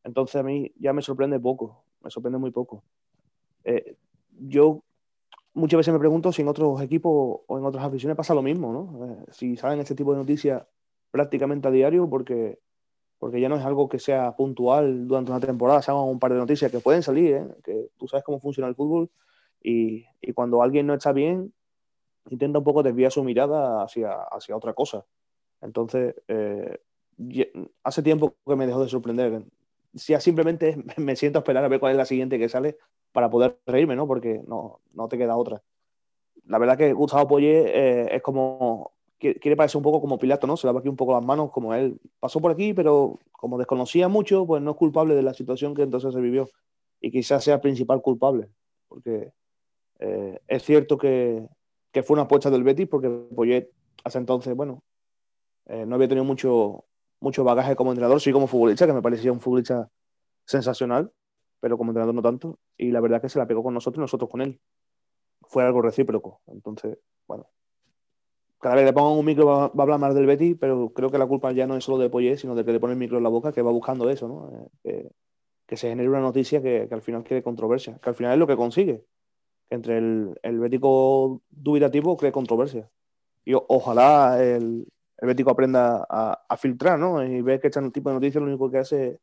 Entonces 0.04 0.36
a 0.36 0.44
mí 0.44 0.72
ya 0.78 0.94
me 0.94 1.02
sorprende 1.02 1.40
poco, 1.40 1.84
me 2.02 2.10
sorprende 2.10 2.40
muy 2.40 2.52
poco. 2.52 2.84
Eh, 3.64 3.96
yo 4.40 4.84
muchas 5.54 5.78
veces 5.78 5.94
me 5.94 6.00
pregunto 6.00 6.32
si 6.32 6.42
en 6.42 6.48
otros 6.48 6.82
equipos 6.82 7.42
o 7.48 7.58
en 7.58 7.66
otras 7.66 7.86
aficiones 7.86 8.18
pasa 8.18 8.34
lo 8.34 8.42
mismo, 8.42 8.72
¿no? 8.72 9.06
Eh, 9.06 9.26
si 9.32 9.58
saben 9.58 9.80
este 9.80 9.96
tipo 9.96 10.12
de 10.14 10.20
noticias 10.20 10.64
prácticamente 11.12 11.68
a 11.68 11.72
diario, 11.72 12.10
porque, 12.10 12.60
porque 13.18 13.42
ya 13.42 13.50
no 13.50 13.58
es 13.58 13.66
algo 13.66 13.90
que 13.90 14.00
sea 14.00 14.36
puntual 14.36 15.08
durante 15.08 15.32
una 15.32 15.40
temporada, 15.40 15.82
se 15.82 15.92
un 15.92 16.20
par 16.20 16.32
de 16.32 16.40
noticias 16.40 16.72
que 16.72 16.80
pueden 16.80 17.04
salir, 17.04 17.34
¿eh? 17.36 17.48
que 17.64 17.90
tú 17.98 18.08
sabes 18.08 18.24
cómo 18.24 18.40
funciona 18.40 18.68
el 18.68 18.76
fútbol 18.76 19.10
y, 19.62 20.06
y, 20.22 20.34
cuando 20.34 20.62
alguien 20.64 20.88
no 20.88 20.94
está 20.94 21.12
bien, 21.12 21.54
intenta 22.30 22.60
un 22.60 22.66
poco 22.66 22.84
desviar 22.84 23.12
su 23.12 23.24
mirada 23.24 23.84
hacia, 23.84 24.12
hacia 24.32 24.56
otra 24.56 24.74
cosa. 24.74 25.06
Entonces, 25.62 26.16
hace 27.84 28.02
tiempo 28.02 28.36
que 28.46 28.56
me 28.56 28.66
dejó 28.66 28.82
de 28.82 28.90
sorprender 28.90 29.44
si 29.96 30.20
simplemente 30.20 30.76
me 30.98 31.16
siento 31.16 31.40
a 31.40 31.42
esperar 31.42 31.64
a 31.64 31.68
ver 31.68 31.80
cuál 31.80 31.92
es 31.92 31.98
la 31.98 32.06
siguiente 32.06 32.40
que 32.40 32.50
sale 32.50 32.78
para 33.12 33.30
poder 33.30 33.60
reírme, 33.66 33.96
¿no? 33.96 34.08
Porque 34.08 34.42
no, 34.48 34.80
no 34.94 35.08
te 35.08 35.18
queda 35.18 35.38
otra. 35.38 35.62
La 36.46 36.58
verdad 36.58 36.78
que 36.78 36.94
Gustavo 36.94 37.28
Poyet 37.28 37.66
eh, 37.68 38.16
es 38.16 38.22
como, 38.22 38.94
quiere 39.20 39.56
parecer 39.56 39.78
un 39.78 39.84
poco 39.84 40.02
como 40.02 40.18
Pilato, 40.18 40.48
¿no? 40.48 40.58
Se 40.58 40.66
lava 40.66 40.80
aquí 40.80 40.90
un 40.90 40.96
poco 40.96 41.14
las 41.14 41.24
manos, 41.24 41.52
como 41.52 41.74
él 41.74 42.00
pasó 42.20 42.40
por 42.40 42.52
aquí, 42.52 42.74
pero 42.74 43.20
como 43.32 43.58
desconocía 43.58 44.08
mucho, 44.08 44.46
pues 44.46 44.62
no 44.62 44.72
es 44.72 44.78
culpable 44.78 45.16
de 45.16 45.22
la 45.22 45.34
situación 45.34 45.76
que 45.76 45.84
entonces 45.84 46.14
se 46.14 46.20
vivió. 46.20 46.50
Y 47.00 47.12
quizás 47.12 47.44
sea 47.44 47.56
el 47.56 47.62
principal 47.62 48.02
culpable, 48.02 48.50
porque 48.88 49.32
eh, 50.00 50.40
es 50.48 50.64
cierto 50.64 50.98
que, 50.98 51.48
que, 51.92 52.04
fue 52.04 52.16
una 52.16 52.24
apuesta 52.24 52.50
del 52.50 52.64
Betis, 52.64 52.88
porque 52.88 53.10
Poyet 53.10 53.70
hasta 54.04 54.20
entonces, 54.20 54.56
bueno, 54.56 54.84
eh, 55.68 55.86
no 55.86 55.96
había 55.96 56.08
tenido 56.08 56.26
mucho, 56.26 56.86
mucho 57.20 57.44
bagaje 57.44 57.76
como 57.76 57.92
entrenador, 57.92 58.20
sí 58.20 58.32
como 58.32 58.48
futbolista, 58.48 58.88
que 58.88 58.94
me 58.94 59.02
parecía 59.02 59.32
un 59.32 59.40
futbolista 59.40 59.90
sensacional, 60.46 61.12
pero 61.62 61.78
como 61.78 61.92
entrenador 61.92 62.14
no 62.14 62.22
tanto. 62.22 62.60
Y 62.78 62.92
la 62.92 63.00
verdad 63.00 63.22
que 63.22 63.30
se 63.30 63.40
la 63.40 63.48
pegó 63.48 63.64
con 63.64 63.74
nosotros 63.74 64.00
y 64.00 64.02
nosotros 64.02 64.30
con 64.30 64.42
él. 64.42 64.60
Fue 65.44 65.64
algo 65.64 65.82
recíproco. 65.82 66.42
Entonces, 66.48 66.98
bueno. 67.28 67.48
Cada 68.60 68.76
vez 68.76 68.86
le 68.86 68.94
pongan 68.94 69.18
un 69.18 69.26
micro 69.26 69.46
va, 69.46 69.66
a 69.66 69.72
hablar 69.82 70.00
más 70.00 70.14
del 70.14 70.26
Betty, 70.26 70.56
pero 70.56 70.92
creo 70.94 71.10
que 71.10 71.18
la 71.18 71.26
culpa 71.26 71.52
ya 71.52 71.66
no 71.66 71.78
es 71.78 71.84
solo 71.84 71.98
de 71.98 72.10
Poyet, 72.10 72.38
sino 72.38 72.54
de 72.54 72.66
que 72.66 72.74
le 72.74 72.80
pone 72.80 72.94
el 72.94 73.00
micro 73.00 73.18
en 73.18 73.24
la 73.24 73.30
boca, 73.30 73.52
que 73.52 73.62
va 73.62 73.72
buscando 73.72 74.10
eso, 74.10 74.28
¿no? 74.28 74.70
Eh, 74.84 75.10
que, 75.66 75.78
se 75.78 75.90
genere 75.90 76.10
una 76.10 76.20
noticia 76.20 76.62
que, 76.62 76.88
al 76.92 77.02
final 77.02 77.24
quiere 77.24 77.42
controversia, 77.42 77.98
que 78.00 78.10
al 78.10 78.16
final 78.16 78.34
es 78.34 78.40
lo 78.40 78.46
que 78.46 78.56
consigue. 78.58 79.06
Que 79.70 79.76
entre 79.76 79.98
el, 79.98 80.36
el 80.44 80.60
bético 80.60 81.42
dubitativo 81.50 82.18
cree 82.18 82.32
controversia. 82.32 82.90
Y 83.46 83.54
ojalá 83.56 84.44
el, 84.44 84.88
el 85.18 85.48
aprenda 85.48 86.06
a, 86.10 86.58
filtrar, 86.58 87.00
¿no? 87.00 87.24
Y 87.24 87.42
ve 87.42 87.60
que 87.60 87.68
este 87.68 87.92
tipo 87.92 88.10
de 88.10 88.16
noticias 88.16 88.42
lo 88.42 88.48
único 88.50 88.70
que 88.70 88.80
hace 88.80 89.20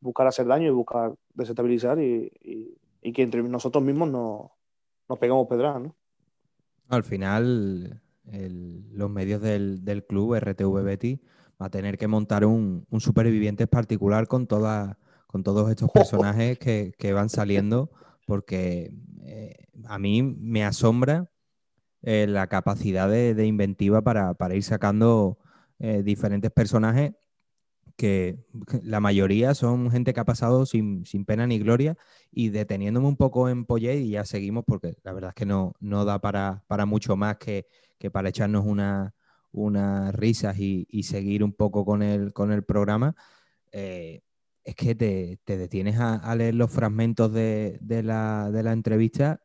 buscar 0.00 0.26
hacer 0.26 0.46
daño 0.46 0.68
y 0.68 0.70
buscar 0.70 1.14
desestabilizar 1.34 1.98
y, 2.00 2.32
que 3.14 3.22
entre 3.22 3.42
nosotros 3.42 3.84
mismos 3.84 4.10
no, 4.10 4.52
nos 5.08 5.18
pegamos 5.18 5.46
pedradas, 5.46 5.82
¿no? 5.82 5.96
Al 6.88 7.04
final, 7.04 8.02
los 8.24 9.10
medios 9.10 9.40
del, 9.40 10.04
club, 10.08 10.36
RTV 10.36 10.82
Betty, 10.82 11.20
va 11.60 11.66
a 11.66 11.70
tener 11.70 11.98
que 11.98 12.08
montar 12.08 12.44
un, 12.44 12.84
un 12.90 13.00
superviviente 13.00 13.66
particular 13.66 14.26
con, 14.26 14.46
toda, 14.46 14.98
con 15.26 15.42
todos 15.42 15.70
estos 15.70 15.90
personajes 15.94 16.58
que, 16.58 17.12
van 17.12 17.28
saliendo, 17.28 17.90
porque 18.26 18.92
eh, 19.22 19.66
a 19.84 19.98
mí 19.98 20.22
me 20.22 20.64
asombra 20.64 21.30
eh, 22.02 22.26
la 22.28 22.46
capacidad 22.46 23.08
de, 23.08 23.46
inventiva 23.46 24.02
para, 24.02 24.34
ir 24.54 24.62
sacando 24.62 25.38
eh, 25.78 26.02
diferentes 26.02 26.50
personajes 26.50 27.12
que 27.96 28.38
la 28.82 29.00
mayoría 29.00 29.54
son 29.54 29.90
gente 29.90 30.12
que 30.12 30.20
ha 30.20 30.24
pasado 30.24 30.66
sin, 30.66 31.04
pena 31.26 31.46
ni 31.46 31.58
gloria 31.58 31.96
y 32.30 32.50
deteniéndome 32.50 33.08
un 33.08 33.16
poco 33.16 33.48
en 33.48 33.64
Poyet 33.64 34.00
y 34.00 34.10
ya 34.10 34.24
seguimos 34.24 34.64
porque 34.66 34.96
la 35.02 35.12
verdad 35.12 35.30
es 35.30 35.34
que 35.34 35.46
no, 35.46 35.74
no 35.80 36.04
da 36.04 36.20
para, 36.20 36.62
mucho 36.86 37.16
más 37.16 37.38
que, 37.38 37.66
para 38.12 38.28
echarnos 38.28 38.64
unas 39.52 40.14
risas 40.14 40.58
y, 40.58 41.02
seguir 41.02 41.42
un 41.42 41.52
poco 41.52 41.84
con 41.84 42.02
el, 42.02 42.32
con 42.32 42.52
el 42.52 42.64
programa. 42.64 43.16
Eh, 43.72 44.20
es 44.62 44.74
que 44.74 44.94
te, 44.94 45.38
detienes 45.46 45.98
a, 45.98 46.34
leer 46.34 46.54
los 46.54 46.70
fragmentos 46.70 47.32
de, 47.32 47.78
la, 47.80 48.50
de 48.50 48.62
la 48.62 48.72
entrevista 48.72 49.40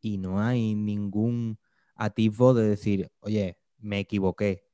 y 0.00 0.18
no 0.18 0.40
hay 0.40 0.74
ningún 0.74 1.58
atisbo 1.94 2.54
de 2.54 2.68
decir, 2.68 3.12
oye, 3.20 3.58
me 3.78 4.00
equivoqué, 4.00 4.64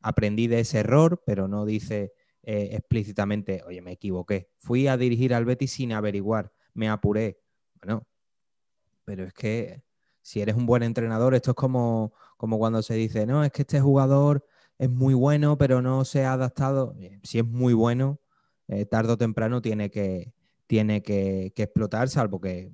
aprendí 0.00 0.46
de 0.46 0.60
ese 0.60 0.80
error, 0.80 1.22
pero 1.24 1.48
no 1.48 1.64
dice 1.64 2.12
eh, 2.46 2.70
explícitamente, 2.72 3.62
oye, 3.66 3.82
me 3.82 3.92
equivoqué, 3.92 4.48
fui 4.56 4.88
a 4.88 4.96
dirigir 4.96 5.34
al 5.34 5.44
Betis 5.44 5.72
sin 5.72 5.92
averiguar, 5.92 6.52
me 6.72 6.88
apuré. 6.88 7.42
Bueno, 7.74 8.06
pero 9.04 9.24
es 9.24 9.34
que 9.34 9.82
si 10.22 10.40
eres 10.40 10.56
un 10.56 10.64
buen 10.64 10.82
entrenador, 10.82 11.34
esto 11.34 11.50
es 11.50 11.56
como, 11.56 12.14
como 12.38 12.58
cuando 12.58 12.82
se 12.82 12.94
dice, 12.94 13.26
no, 13.26 13.44
es 13.44 13.52
que 13.52 13.62
este 13.62 13.80
jugador 13.80 14.46
es 14.78 14.90
muy 14.90 15.14
bueno, 15.14 15.58
pero 15.58 15.82
no 15.82 16.04
se 16.04 16.24
ha 16.24 16.32
adaptado. 16.32 16.96
Si 17.22 17.38
es 17.38 17.44
muy 17.44 17.74
bueno, 17.74 18.20
eh, 18.68 18.86
tarde 18.86 19.12
o 19.12 19.18
temprano 19.18 19.60
tiene 19.60 19.90
que, 19.90 20.32
tiene 20.66 21.02
que, 21.02 21.52
que 21.54 21.64
explotar, 21.64 22.08
salvo 22.08 22.40
que, 22.40 22.72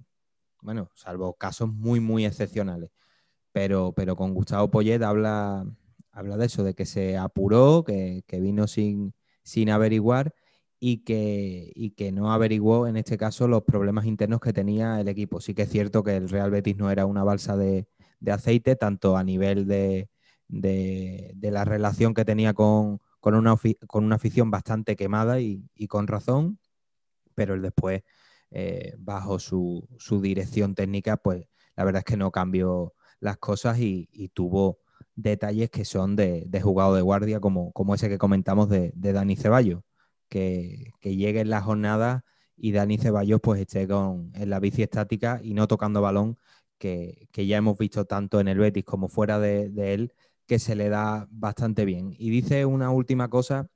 bueno, 0.62 0.91
salvo 0.95 1.35
casos 1.35 1.69
muy, 1.69 2.00
muy 2.00 2.25
excepcionales 2.25 2.91
pero, 3.52 3.93
pero 3.93 4.17
con 4.17 4.35
Gustavo 4.35 4.71
Poyet 4.71 5.02
habla, 5.02 5.67
habla 6.11 6.37
de 6.37 6.47
eso, 6.47 6.64
de 6.64 6.75
que 6.75 6.87
se 6.87 7.17
apuró, 7.17 7.85
que, 7.85 8.25
vino 8.41 8.67
sin, 8.67 9.14
sin 9.43 9.71
averiguar 9.71 10.35
y 10.81 10.99
que, 11.05 11.73
y 11.75 11.91
que 11.93 12.13
no 12.13 12.33
averiguó 12.33 12.87
en 12.87 12.97
este 12.97 13.17
caso 13.17 13.49
los 13.49 13.63
problemas 13.63 14.07
internos 14.07 14.41
que 14.41 14.53
tenía 14.53 15.01
el 15.01 15.09
equipo. 15.09 15.41
Sí 15.41 15.55
que 15.55 15.63
es 15.63 15.71
cierto 15.71 16.03
que 16.03 16.17
el 16.17 16.29
Real 16.29 16.51
Betis 16.51 16.77
no 16.77 16.91
era 16.91 17.07
una 17.07 17.25
balsa 17.25 17.57
de, 17.57 17.87
aceite, 18.31 18.77
tanto 18.77 19.17
a 19.17 19.25
nivel 19.25 19.67
de, 19.67 20.09
la 20.49 21.65
relación 21.65 22.15
que 22.15 22.25
tenía 22.25 22.53
con, 22.55 23.01
una, 23.23 23.57
con 23.87 24.05
una 24.05 24.17
afición 24.17 24.51
bastante 24.51 24.97
quemada 24.97 25.41
y, 25.41 25.69
con 25.89 26.07
razón, 26.07 26.59
pero 27.35 27.55
el 27.55 27.63
después, 27.63 28.03
eh, 28.51 28.95
bajo 28.99 29.39
su, 29.39 29.89
su, 29.99 30.21
dirección 30.21 30.75
técnica, 30.75 31.17
pues 31.17 31.47
la 31.77 31.85
verdad 31.85 32.01
es 32.01 32.05
que 32.05 32.17
no 32.17 32.31
cambió, 32.31 32.95
las 33.23 33.39
cosas 33.39 33.79
y, 33.79 34.09
tuvo 34.35 34.81
detalles 35.14 35.71
que 35.71 35.85
son 35.85 36.16
de, 36.16 36.49
jugado 36.62 36.95
de 36.95 37.02
guardia, 37.02 37.40
como, 37.40 37.73
como 37.73 37.95
ese 37.95 38.09
que 38.09 38.19
comentamos 38.19 38.69
de, 38.69 38.92
Dani 38.95 39.37
Ceballos, 39.37 39.83
que, 40.28 40.92
llegue 41.02 41.40
en 41.40 41.50
la 41.50 41.61
jornada 41.62 42.25
y 42.57 42.73
Dani 42.73 42.99
Ceballos 42.99 43.40
pues 43.42 43.61
esté 43.61 43.88
con, 43.88 44.33
en 44.35 44.50
la 44.50 44.61
bici 44.61 44.83
estática 44.83 45.40
y 45.42 45.54
no 45.54 45.69
tocando 45.69 46.00
balón, 46.00 46.38
que, 46.78 47.28
ya 47.33 47.57
hemos 47.57 47.78
visto 47.78 48.04
tanto 48.07 48.40
en 48.40 48.49
el 48.49 48.59
Betis 48.59 48.85
como 48.85 49.09
fuera 49.09 49.38
de, 49.38 49.71
él, 49.95 50.12
que 50.47 50.59
se 50.59 50.75
le 50.75 50.88
da 50.88 51.28
bastante 51.31 51.85
bien. 51.85 52.14
Y 52.19 52.31
dice 52.31 52.66
una 52.66 52.90
última 52.90 53.28
cosa 53.28 53.69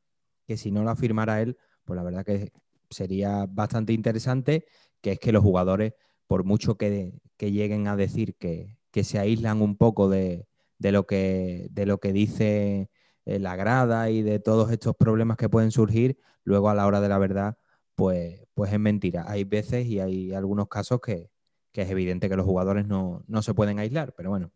que 0.47 0.57
si 0.57 0.71
no 0.71 0.85
la 0.85 0.97
firmara 0.97 1.41
él, 1.43 1.57
pues 1.85 1.97
la 1.97 2.03
verdad 2.03 2.25
que 2.25 2.53
sería 2.91 3.47
bastante 3.47 3.93
interesante, 3.93 4.67
que 5.01 5.13
es 5.13 5.19
que 5.21 5.33
los 5.33 5.43
jugadores, 5.43 5.95
por 6.27 6.45
mucho 6.45 6.77
que 6.77 7.21
lleguen 7.39 7.89
a 7.89 7.97
decir 7.97 8.35
que, 8.37 8.79
que 8.91 9.05
se 9.05 9.19
aíslan 9.19 9.63
un 9.63 9.77
poco 9.77 10.09
de, 10.09 10.49
lo, 10.79 11.07
que, 11.07 11.69
de 11.71 11.87
lo 11.87 11.99
que 11.99 12.13
dice 12.13 12.91
eh, 13.25 13.39
la 13.39 13.57
grada 13.57 14.11
y 14.11 14.23
de 14.23 14.39
todos 14.39 14.71
estos 14.71 14.95
problemas 14.97 15.37
que 15.37 15.49
pueden 15.49 15.71
surgir, 15.71 16.19
luego 16.45 16.71
a 16.71 16.75
la 16.75 16.87
hora 16.87 17.01
de 17.01 17.09
la 17.09 17.19
verdad, 17.19 17.59
pues, 17.95 18.47
pues 18.55 18.73
es 18.73 18.79
mentira. 18.79 19.25
Hay 19.27 19.45
veces 19.45 19.87
y 19.87 20.01
hay 20.01 20.33
algunos 20.33 20.69
casos 20.69 21.01
que, 21.01 21.31
es 21.73 21.91
evidente 21.91 22.31
que 22.31 22.37
los 22.37 22.47
jugadores 22.47 22.87
no, 22.87 23.23
se 23.43 23.53
pueden 23.53 23.79
aislar, 23.79 24.15
pero 24.15 24.31
bueno, 24.31 24.51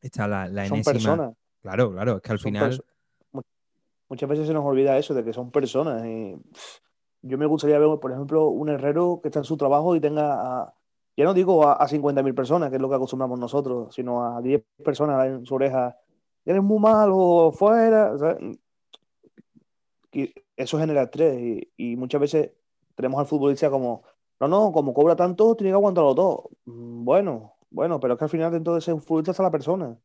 está 0.00 0.26
la, 0.26 0.48
la 0.48 0.66
enésima... 0.66 0.82
Son 0.84 0.92
personas. 0.92 1.36
Claro, 1.62 1.92
claro, 1.92 2.16
es 2.16 2.22
que 2.22 2.32
al 2.32 2.38
final... 2.38 2.84
Muchas 4.08 4.28
veces 4.28 4.48
se 4.48 4.52
nos 4.52 4.64
olvida 4.64 4.98
eso, 4.98 5.14
de 5.14 5.22
que 5.22 5.32
son 5.32 5.52
personas. 5.52 6.04
Y... 6.04 6.34
Yo 7.22 7.38
me 7.38 7.46
gustaría 7.46 7.78
ver, 7.78 8.00
por 8.00 8.10
ejemplo, 8.10 8.48
un 8.48 8.70
herrero 8.70 9.20
que 9.22 9.28
está 9.28 9.40
en 9.40 9.44
su 9.44 9.56
trabajo 9.56 9.94
y 9.94 10.00
tenga 10.00 10.62
a, 10.62 10.74
ya 11.20 11.26
no 11.26 11.34
digo 11.34 11.66
a, 11.66 11.74
a 11.74 11.86
50.000 11.86 12.34
personas, 12.34 12.70
que 12.70 12.76
es 12.76 12.82
lo 12.82 12.88
que 12.88 12.94
acostumbramos 12.94 13.38
nosotros, 13.38 13.94
sino 13.94 14.24
a 14.24 14.40
10 14.40 14.62
personas 14.82 15.26
en 15.26 15.44
su 15.44 15.54
oreja, 15.54 15.94
eres 16.46 16.62
muy 16.62 16.78
malo, 16.78 17.52
fuera. 17.52 18.14
eso 20.56 20.78
genera 20.78 21.02
estrés 21.02 21.66
y, 21.76 21.96
muchas 21.96 22.22
veces 22.22 22.52
tenemos 22.94 23.20
al 23.20 23.26
futbolista 23.26 23.68
como, 23.68 24.02
no, 24.40 24.48
no, 24.48 24.72
como 24.72 24.94
cobra 24.94 25.14
tanto, 25.14 25.54
tiene 25.56 25.72
que 25.72 25.74
aguantarlo 25.74 26.14
todo. 26.14 26.50
Mm, 26.64 27.04
bueno, 27.04 27.52
bueno, 27.68 28.00
pero 28.00 28.14
es 28.14 28.18
que 28.18 28.24
al 28.24 28.30
final 28.30 28.52
dentro 28.52 28.72
de 28.72 28.78
ese 28.78 28.98
futbolista 28.98 29.32
está 29.32 29.42
la 29.42 29.50
persona. 29.50 29.98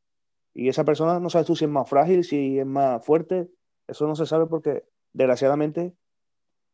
Y 0.53 0.67
esa 0.67 0.83
persona 0.83 1.19
no 1.21 1.29
sabes 1.29 1.47
tú 1.47 1.55
si 1.55 1.63
es 1.63 1.71
más 1.71 1.89
frágil, 1.89 2.25
si 2.25 2.59
es 2.59 2.65
más 2.65 3.05
fuerte. 3.05 3.49
Eso 3.87 4.05
no 4.05 4.15
se 4.17 4.25
sabe 4.25 4.47
porque, 4.47 4.83
desgraciadamente, 5.13 5.95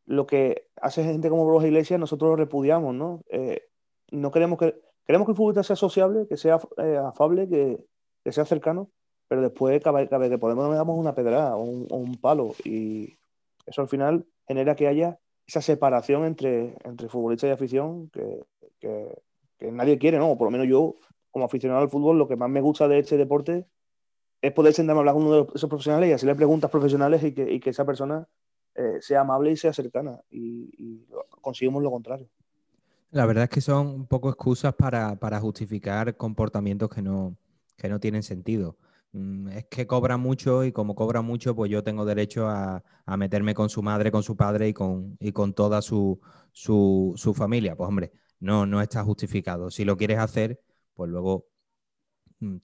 lo 0.06 0.26
que 0.26 0.68
hace 0.80 1.04
gente 1.04 1.30
como 1.30 1.44
Borja 1.44 1.68
Iglesias, 1.68 2.00
nosotros 2.00 2.30
lo 2.30 2.36
repudiamos, 2.36 2.94
¿no? 2.94 3.22
Eh, 3.30 3.68
no 4.16 4.30
queremos 4.30 4.58
que 4.58 4.74
queremos 5.06 5.26
que 5.26 5.32
el 5.32 5.36
futbolista 5.36 5.62
sea 5.62 5.76
sociable, 5.76 6.26
que 6.28 6.36
sea 6.36 6.60
eh, 6.78 6.96
afable, 6.96 7.48
que, 7.48 7.84
sea 8.30 8.44
cercano, 8.44 8.90
pero 9.28 9.42
después 9.42 9.82
cada, 9.82 9.98
vez 9.98 10.30
que 10.30 10.38
podemos 10.38 10.70
le 10.70 10.76
damos 10.76 10.98
una 10.98 11.14
pedrada 11.14 11.56
o 11.56 11.62
un, 11.62 12.16
palo 12.20 12.54
y 12.64 13.18
eso 13.66 13.82
al 13.82 13.88
final 13.88 14.26
genera 14.46 14.76
que 14.76 14.86
haya 14.86 15.18
esa 15.46 15.60
separación 15.60 16.24
entre, 16.24 16.76
entre 16.84 17.08
futbolista 17.08 17.48
y 17.48 17.50
afición 17.50 18.10
que, 18.10 18.42
nadie 19.60 19.98
quiere, 19.98 20.18
¿no? 20.18 20.36
por 20.36 20.48
lo 20.48 20.50
menos 20.50 20.66
yo, 20.66 20.96
como 21.30 21.44
aficionado 21.44 21.80
al 21.80 21.88
fútbol, 21.88 22.18
lo 22.18 22.26
que 22.26 22.36
más 22.36 22.50
me 22.50 22.60
gusta 22.60 22.88
de 22.88 22.98
este 22.98 23.16
deporte 23.16 23.66
es 24.40 24.52
poder 24.52 24.72
sentarme 24.74 24.98
a 24.98 25.00
hablar 25.00 25.14
con 25.14 25.24
uno 25.24 25.44
de 25.44 25.52
esos 25.54 25.70
profesionales 25.70 26.10
y 26.10 26.12
hacerle 26.12 26.34
preguntas 26.34 26.68
profesionales 26.68 27.22
y 27.22 27.32
que, 27.32 27.70
esa 27.70 27.84
persona 27.84 28.26
eh, 28.74 28.98
sea 29.00 29.20
amable 29.20 29.52
y 29.52 29.56
sea 29.56 29.72
cercana. 29.72 30.20
y 30.30 31.06
conseguimos 31.40 31.82
lo 31.82 31.92
contrario. 31.92 32.28
La 33.12 33.26
verdad 33.26 33.44
es 33.44 33.50
que 33.50 33.60
son 33.60 33.88
un 33.88 34.06
poco 34.06 34.30
excusas 34.30 34.74
para, 34.74 35.40
justificar 35.40 36.16
comportamientos 36.16 36.88
que 36.88 37.02
no, 37.02 37.36
no 37.82 38.00
tienen 38.00 38.22
sentido. 38.22 38.78
Mm, 39.12 39.48
es 39.48 39.66
que 39.66 39.86
cobra 39.86 40.16
mucho 40.16 40.64
y 40.64 40.72
como 40.72 40.94
cobra 40.94 41.20
mucho, 41.20 41.54
pues 41.54 41.70
yo 41.70 41.84
tengo 41.84 42.06
derecho 42.06 42.48
a, 42.48 42.82
meterme 43.18 43.54
con 43.54 43.68
su 43.68 43.82
madre, 43.82 44.10
con 44.10 44.22
su 44.22 44.34
padre 44.36 44.68
y 44.68 44.72
con, 44.72 45.18
y 45.20 45.32
con 45.32 45.52
toda 45.52 45.82
su, 45.82 46.20
familia. 47.34 47.76
Pues 47.76 47.88
hombre, 47.88 48.12
no, 48.40 48.64
no 48.66 48.80
está 48.80 49.04
justificado. 49.04 49.70
Si 49.70 49.84
lo 49.84 49.96
quieres 49.98 50.18
hacer, 50.18 50.62
pues 50.94 51.10
luego 51.10 51.48
mm, 52.40 52.56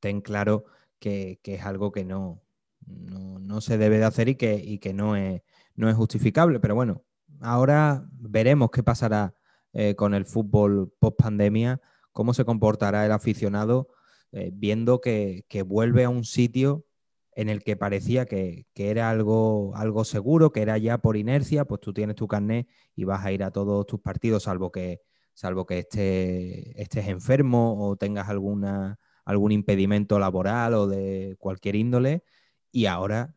ten, 0.00 0.20
claro 0.22 0.64
que, 1.00 1.40
es 1.42 1.62
algo 1.64 1.90
que 1.92 2.04
no, 2.04 2.42
no, 2.86 3.60
se 3.60 3.78
debe 3.78 3.98
de 3.98 4.04
hacer 4.04 4.28
y 4.28 4.36
que, 4.36 4.54
y 4.54 4.78
que 4.78 4.94
no, 4.94 5.16
es, 5.16 5.42
no 5.74 5.88
es 5.90 5.96
justificable. 5.96 6.60
Pero 6.60 6.76
bueno, 6.76 7.02
ahora 7.40 8.06
veremos 8.12 8.70
qué 8.70 8.82
pasará 8.84 9.34
eh, 9.72 9.94
con 9.94 10.14
el 10.14 10.26
fútbol 10.26 10.92
post 10.98 11.16
pandemia, 11.16 11.80
cómo 12.12 12.34
se 12.34 12.44
comportará 12.44 13.06
el 13.06 13.12
aficionado 13.12 13.88
eh, 14.32 14.50
viendo 14.52 15.00
que, 15.00 15.44
vuelve 15.66 16.04
a 16.04 16.08
un 16.08 16.24
sitio 16.24 16.86
en 17.34 17.48
el 17.48 17.62
que 17.62 17.76
parecía 17.76 18.26
que, 18.26 18.66
era 18.74 19.10
algo, 19.10 19.74
seguro, 20.04 20.52
que 20.52 20.62
era 20.62 20.78
ya 20.78 20.98
por 20.98 21.16
inercia, 21.16 21.64
pues 21.64 21.80
tú 21.80 21.92
tienes 21.92 22.16
tu 22.16 22.28
carnet 22.28 22.66
y 22.94 23.04
vas 23.04 23.24
a 23.24 23.32
ir 23.32 23.42
a 23.44 23.50
todos 23.50 23.86
tus 23.86 24.00
partidos, 24.00 24.44
salvo 24.44 24.72
que, 24.72 25.00
salvo 25.34 25.66
que 25.66 25.78
estés 25.78 27.08
enfermo 27.08 27.86
o 27.86 27.96
tengas 27.96 28.28
algún 28.28 29.52
impedimento 29.52 30.18
laboral 30.18 30.74
o 30.74 30.86
de 30.86 31.36
cualquier 31.38 31.76
índole. 31.76 32.24
Y 32.70 32.86
ahora 32.86 33.36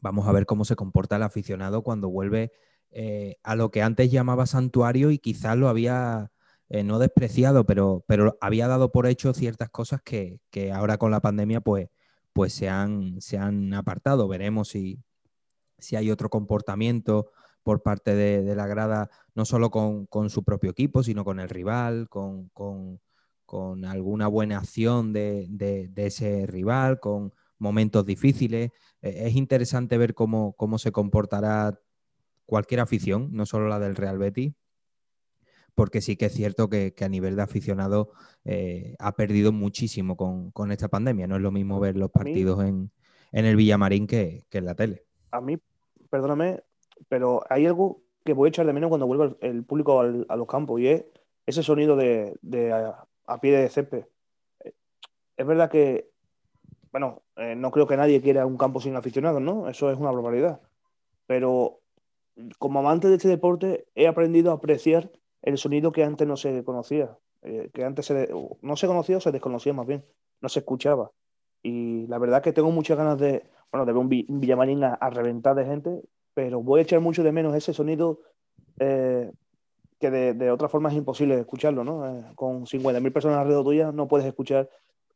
vamos 0.00 0.28
a 0.28 0.32
ver 0.32 0.46
cómo 0.46 0.64
se 0.64 0.76
comporta 0.76 1.16
el 1.16 1.22
aficionado 1.22 1.82
cuando 1.82 2.08
vuelve 2.08 2.52
eh, 2.96 3.38
a 3.42 3.56
lo 3.56 3.72
que 3.72 3.82
antes 3.82 4.08
llamaba 4.12 4.46
santuario 4.46 5.10
y 5.10 5.18
quizás 5.18 5.56
lo 5.56 5.68
había 5.68 6.30
eh, 6.68 6.84
no 6.84 7.00
despreciado, 7.00 7.66
pero, 7.66 8.04
pero 8.06 8.38
había 8.40 8.68
dado 8.68 8.92
por 8.92 9.08
hecho 9.08 9.34
ciertas 9.34 9.68
cosas 9.68 10.00
que, 10.00 10.40
ahora 10.72 10.96
con 10.96 11.10
la 11.10 11.20
pandemia 11.20 11.60
pues, 11.60 11.88
pues 12.32 12.52
se 12.52 12.68
han, 12.68 13.20
se 13.20 13.36
han 13.36 13.74
apartado. 13.74 14.28
Veremos 14.28 14.68
si, 14.68 15.02
si 15.78 15.96
hay 15.96 16.10
otro 16.12 16.30
comportamiento 16.30 17.30
por 17.64 17.82
parte 17.82 18.14
de, 18.14 18.54
la 18.54 18.68
grada, 18.68 19.10
no 19.34 19.44
solo 19.44 19.70
con, 19.70 20.30
su 20.30 20.44
propio 20.44 20.70
equipo, 20.70 21.02
sino 21.02 21.24
con 21.24 21.40
el 21.40 21.48
rival, 21.48 22.08
con, 22.08 23.00
alguna 23.84 24.28
buena 24.28 24.58
acción 24.58 25.12
de, 25.12 25.90
ese 25.96 26.46
rival, 26.46 27.00
con 27.00 27.32
momentos 27.58 28.06
difíciles. 28.06 28.70
E, 29.02 29.26
es 29.26 29.34
interesante 29.34 29.98
ver 29.98 30.14
cómo, 30.14 30.54
cómo 30.56 30.78
se 30.78 30.92
comportará 30.92 31.80
cualquier 32.46 32.80
afición, 32.80 33.28
no 33.32 33.46
solo 33.46 33.68
la 33.68 33.78
del 33.78 33.96
Real 33.96 34.18
Betis, 34.18 34.54
porque 35.74 36.00
sí 36.00 36.16
que 36.16 36.26
es 36.26 36.32
cierto 36.32 36.68
que, 36.68 36.94
a 37.00 37.08
nivel 37.08 37.36
de 37.36 37.42
aficionado 37.42 38.12
eh, 38.44 38.94
ha 38.98 39.12
perdido 39.12 39.52
muchísimo 39.52 40.16
con, 40.16 40.72
esta 40.72 40.88
pandemia. 40.88 41.26
No 41.26 41.36
es 41.36 41.42
lo 41.42 41.50
mismo 41.50 41.80
ver 41.80 41.96
los 41.96 42.10
partidos 42.10 42.64
en, 42.64 42.90
el 43.32 43.56
Villamarín 43.56 44.06
que, 44.06 44.44
en 44.50 44.64
la 44.64 44.74
tele. 44.74 45.04
A 45.32 45.40
mí, 45.40 45.58
perdóname, 46.10 46.62
pero 47.08 47.42
hay 47.50 47.66
algo 47.66 48.02
que 48.24 48.32
voy 48.32 48.46
a 48.46 48.50
echar 48.50 48.66
de 48.66 48.72
menos 48.72 48.88
cuando 48.88 49.06
vuelva 49.06 49.36
el, 49.40 49.64
público 49.64 50.00
a 50.00 50.36
los 50.36 50.46
campos 50.46 50.80
y 50.80 50.88
es 50.88 51.04
ese 51.46 51.62
sonido 51.62 51.96
de, 51.96 52.38
a, 53.26 53.40
pie 53.40 53.58
de 53.58 53.68
césped. 53.68 54.04
Es 55.36 55.46
verdad 55.46 55.70
que, 55.70 56.10
bueno, 56.92 57.22
eh, 57.36 57.56
no 57.56 57.72
creo 57.72 57.86
que 57.88 57.96
nadie 57.96 58.22
quiera 58.22 58.46
un 58.46 58.56
campo 58.56 58.80
sin 58.80 58.94
aficionados, 58.94 59.42
¿no? 59.42 59.68
Eso 59.68 59.90
es 59.90 59.98
una 59.98 60.12
barbaridad. 60.12 60.60
Pero 61.26 61.80
como 62.58 62.80
amante 62.80 63.08
de 63.08 63.16
este 63.16 63.28
deporte 63.28 63.86
he 63.94 64.06
aprendido 64.06 64.50
a 64.50 64.54
apreciar 64.54 65.10
el 65.42 65.58
sonido 65.58 65.92
que 65.92 66.04
antes 66.04 66.26
no 66.26 66.36
se 66.36 66.64
conocía, 66.64 67.16
eh, 67.42 67.70
que 67.72 67.84
antes 67.84 68.12
no 68.62 68.76
se 68.76 68.86
conocía 68.86 69.18
o 69.18 69.20
se 69.20 69.32
desconocía 69.32 69.72
más 69.72 69.86
bien, 69.86 70.04
no 70.40 70.48
se 70.48 70.60
escuchaba. 70.60 71.10
Y 71.62 72.06
la 72.06 72.18
verdad 72.18 72.42
que 72.42 72.52
tengo 72.52 72.70
muchas 72.70 72.98
ganas 72.98 73.18
de, 73.18 73.44
bueno, 73.70 73.86
de 73.86 73.92
ver 73.92 74.00
un, 74.00 74.08
Villamarín 74.08 74.84
a, 74.84 75.10
reventar 75.10 75.54
de 75.54 75.64
gente, 75.64 76.02
pero 76.34 76.62
voy 76.62 76.80
a 76.80 76.82
echar 76.82 77.00
mucho 77.00 77.22
de 77.22 77.32
menos 77.32 77.54
ese 77.54 77.72
sonido 77.72 78.20
eh, 78.78 79.30
que 79.98 80.10
de, 80.10 80.50
otra 80.50 80.68
forma 80.68 80.90
es 80.90 80.96
imposible 80.96 81.38
escucharlo, 81.38 81.84
¿no? 81.84 82.06
Eh, 82.06 82.24
con 82.34 82.66
50.000 82.66 83.12
personas 83.12 83.38
alrededor 83.38 83.64
tuya 83.64 83.92
no 83.92 84.08
puedes 84.08 84.26
escuchar 84.26 84.68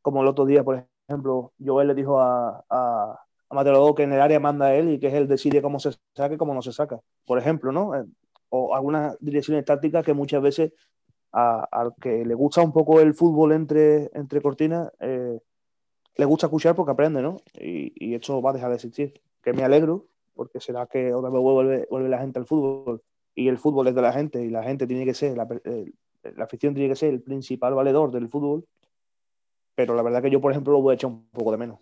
como 0.03 0.23
el 0.23 0.29
otro 0.29 0.47
día, 0.47 0.65
por 0.65 0.87
ejemplo, 1.09 1.53
Joel 1.63 1.89
le 1.89 1.95
dijo 1.95 2.21
a, 2.21 2.65
a, 2.71 3.21
a 3.51 3.95
que 3.95 4.03
en 4.03 4.13
el 4.13 4.21
área 4.21 4.41
manda 4.41 4.75
él 4.75 4.91
y 4.91 4.99
que 4.99 5.09
es 5.09 5.15
él 5.15 5.27
decide 5.27 5.63
cómo 5.63 5.79
se 5.81 5.93
saca 6.15 6.35
y 6.35 6.37
cómo 6.37 6.55
no 6.55 6.63
se 6.63 6.73
saca, 6.73 7.01
por 7.25 7.39
ejemplo, 7.39 7.73
¿no? 7.73 7.93
o 8.51 8.75
algunas 8.75 9.17
direcciones 9.21 9.65
tácticas 9.65 10.05
que 10.05 10.15
muchas 10.15 10.43
veces 10.43 10.73
al 11.31 11.95
que 12.01 12.25
le 12.25 12.35
gusta 12.35 12.63
un 12.63 12.73
poco 12.73 13.01
el 13.01 13.15
fútbol 13.15 13.53
entre, 13.53 14.11
entre 14.15 14.41
cortinas, 14.41 14.91
eh, 15.01 15.39
le 16.17 16.25
gusta 16.25 16.47
escuchar 16.47 16.75
porque 16.75 16.93
aprende, 16.93 17.23
¿no? 17.23 17.37
Y, 17.55 17.93
y, 17.95 18.15
esto 18.15 18.41
va 18.41 18.51
a 18.51 18.53
dejar 18.55 18.71
de 18.71 18.77
existir. 18.77 19.21
Que 19.43 19.53
me 19.53 19.63
alegro, 19.63 20.07
porque 20.35 20.59
será 20.59 20.87
que 20.87 21.13
otra 21.13 21.31
vez 21.31 21.41
vuelve, 21.41 21.87
vuelve 21.91 22.09
la 22.09 22.19
gente 22.19 22.39
al 22.39 22.47
fútbol 22.47 23.03
y 23.35 23.49
el 23.49 23.59
fútbol 23.59 23.87
es 23.89 23.95
de 23.95 24.03
la 24.03 24.13
gente 24.13 24.43
y 24.43 24.51
la 24.51 24.65
gente 24.65 24.87
tiene 24.87 25.05
que 25.05 25.15
ser, 25.15 25.37
la, 25.37 25.47
la 26.23 26.45
afición 26.45 26.75
tiene 26.75 26.89
que 26.89 26.97
ser 26.97 27.11
el 27.11 27.23
principal 27.23 27.75
valedor 27.75 28.11
del 28.11 28.29
fútbol. 28.29 28.65
Pero 29.75 29.95
la 29.95 30.03
verdad 30.03 30.23
que 30.23 30.31
yo, 30.31 30.41
por 30.41 30.51
ejemplo, 30.51 30.73
lo 30.73 30.81
voy 30.81 30.93
a 30.93 30.95
echar 30.95 31.11
un 31.11 31.29
poco 31.29 31.53
de 31.53 31.59
menos. 31.59 31.79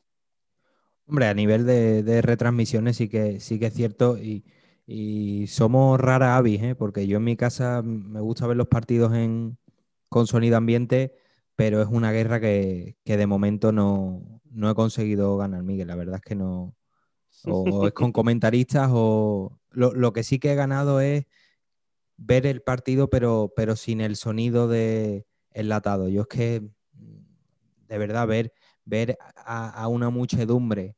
Hombre, 1.07 1.27
a 1.27 1.35
nivel 1.35 1.67
de, 1.67 2.03
de 2.03 2.23
retransmisiones 2.23 2.97
sí 2.97 3.09
que, 3.09 3.41
sí 3.41 3.59
que 3.59 3.67
es 3.67 3.75
cierto 3.75 4.19
y 4.19 4.45
y 4.87 5.49
somos 5.49 6.01
rara 6.01 6.37
avis, 6.37 6.63
¿eh? 6.63 6.75
porque 6.77 7.07
yo 7.09 7.17
en 7.17 7.25
mi 7.25 7.37
casa 7.37 7.83
me 7.83 8.21
gusta 8.21 8.47
ver 8.47 8.57
los 8.57 8.69
partidos 8.69 9.13
en, 9.15 9.59
con 10.09 10.29
sonido 10.29 10.57
ambiente, 10.57 11.17
pero 11.57 11.83
es 11.83 11.89
una 11.89 12.13
guerra 12.13 12.41
que, 12.41 12.97
de 13.05 13.27
momento 13.27 13.73
no, 13.73 14.41
he 14.55 14.75
conseguido 14.75 15.37
ganar, 15.37 15.65
Miguel. 15.65 15.89
La 15.89 15.97
verdad 15.97 16.17
es 16.17 16.23
que 16.23 16.37
no. 16.37 16.77
O, 17.45 17.87
es 17.89 17.93
con 17.93 18.13
comentaristas, 18.13 18.91
o 18.93 19.59
lo, 19.71 20.13
que 20.13 20.23
sí 20.23 20.39
que 20.39 20.53
he 20.53 20.55
ganado 20.55 21.01
es 21.01 21.27
ver 22.17 22.47
el 22.47 22.63
partido, 22.63 23.11
pero, 23.11 23.53
pero 23.57 23.75
sin 23.75 24.01
el 24.01 24.15
sonido 24.17 24.69
de 24.69 25.27
enlatado. 25.51 26.09
Yo 26.09 26.23
es 26.23 26.29
que, 26.29 26.63
de 27.89 27.99
verdad, 27.99 28.29
ver, 28.29 28.53
ver 28.85 29.19
a 29.35 29.89
una 29.89 30.11
muchedumbre 30.11 30.96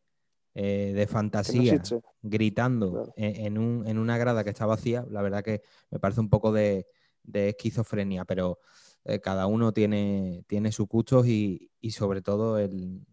eh, 0.60 0.92
de 0.92 1.06
fantasía, 1.06 1.80
gritando 2.20 3.12
en, 3.14 3.56
una 3.56 4.18
grada 4.18 4.42
que 4.42 4.50
está 4.50 4.66
vacía, 4.66 5.06
la 5.08 5.22
verdad 5.22 5.44
que 5.44 5.62
me 5.88 6.00
parece 6.00 6.18
un 6.18 6.28
poco 6.28 6.50
de, 6.50 6.88
esquizofrenia, 7.32 8.24
pero 8.24 8.58
eh, 9.04 9.20
cada 9.20 9.46
uno 9.46 9.72
tiene, 9.72 10.42
tiene 10.48 10.72
sus 10.72 10.88
gustos 10.88 11.28
y, 11.28 11.70
sobre 11.92 12.22
todo 12.22 12.58
en 12.58 13.04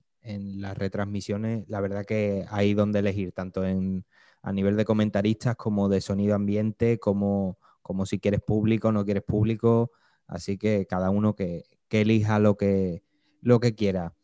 las 0.60 0.75
retransmisiones, 0.75 1.69
la 1.69 1.81
verdad 1.81 2.03
que 2.03 2.47
hay 2.49 2.73
donde 2.73 2.97
elegir, 2.97 3.31
tanto 3.31 3.63
en, 3.63 4.08
a 4.41 4.51
nivel 4.51 4.75
de 4.75 4.86
comentaristas 4.86 5.55
como 5.55 5.88
de 5.88 6.01
sonido 6.01 6.34
ambiente, 6.34 6.97
como, 6.97 7.60
como 7.84 8.08
si 8.08 8.17
quieres 8.17 8.41
público 8.41 8.88
o 8.88 8.91
no 8.91 9.05
quieres 9.05 9.21
público, 9.21 9.91
así 10.25 10.58
que 10.58 10.88
cada 10.88 11.12
uno 11.12 11.36
que, 11.36 11.65
elija 11.91 12.39
lo 12.39 12.58
que, 12.58 13.03
lo 13.39 13.60
que 13.60 13.75
quiera. 13.75 14.15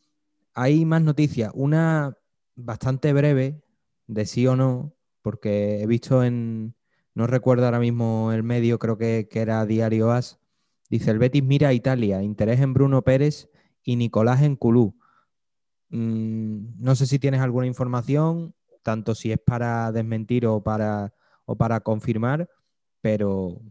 Hay 0.55 0.85
más 0.85 1.03
noticias. 1.03 1.51
Una 1.53 2.17
bastante 2.55 3.13
breve 3.13 3.61
de 4.07 4.25
sí 4.25 4.47
o 4.47 4.55
no, 4.55 4.93
porque 5.21 5.81
he 5.81 5.87
visto 5.87 6.23
en, 6.23 6.75
no 7.13 7.27
recuerdo 7.27 7.65
ahora 7.65 7.79
mismo 7.79 8.31
el 8.31 8.43
medio, 8.43 8.79
creo 8.79 8.97
que, 8.97 9.27
era 9.31 9.65
Diario 9.65 10.11
As, 10.11 10.39
dice 10.89 11.11
el 11.11 11.19
Betis 11.19 11.43
mira 11.43 11.69
a 11.69 11.73
Italia, 11.73 12.21
interés 12.21 12.59
en 12.59 12.73
Bruno 12.73 13.01
Pérez 13.03 13.49
y 13.83 13.95
Nicolás 13.95 14.41
en 14.41 14.55
Culú. 14.55 14.95
Mm, 15.89 16.79
no 16.79 16.95
sé 16.95 17.05
si 17.05 17.19
tienes 17.19 17.41
alguna 17.41 17.67
información, 17.67 18.53
tanto 18.83 19.15
si 19.15 19.31
es 19.31 19.39
para 19.39 19.91
desmentir 19.91 20.45
o 20.45 20.61
para, 20.61 21.13
o 21.45 21.55
para 21.55 21.81
confirmar, 21.81 22.49
pero 23.01 23.61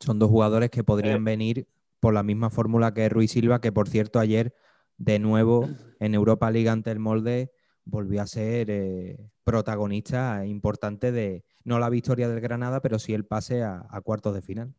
son 0.00 0.18
dos 0.18 0.30
jugadores 0.30 0.70
que 0.70 0.84
podrían 0.84 1.22
eh. 1.22 1.24
venir 1.24 1.68
por 2.00 2.14
la 2.14 2.22
misma 2.22 2.50
fórmula 2.50 2.92
que 2.92 3.08
Ruiz 3.08 3.30
Silva, 3.30 3.60
que 3.60 3.72
por 3.72 3.88
cierto 3.88 4.18
ayer 4.18 4.54
de 4.98 5.18
nuevo 5.18 5.68
en 6.00 6.14
Europa 6.14 6.50
League 6.50 6.68
ante 6.68 6.90
el 6.90 6.98
Molde 6.98 7.53
volvió 7.84 8.22
a 8.22 8.26
ser 8.26 8.70
eh, 8.70 9.30
protagonista 9.44 10.44
importante 10.46 11.12
de, 11.12 11.44
no 11.64 11.78
la 11.78 11.90
victoria 11.90 12.28
del 12.28 12.40
Granada, 12.40 12.80
pero 12.80 12.98
sí 12.98 13.14
el 13.14 13.24
pase 13.24 13.62
a, 13.62 13.86
cuartos 14.02 14.34
de 14.34 14.42
final. 14.42 14.74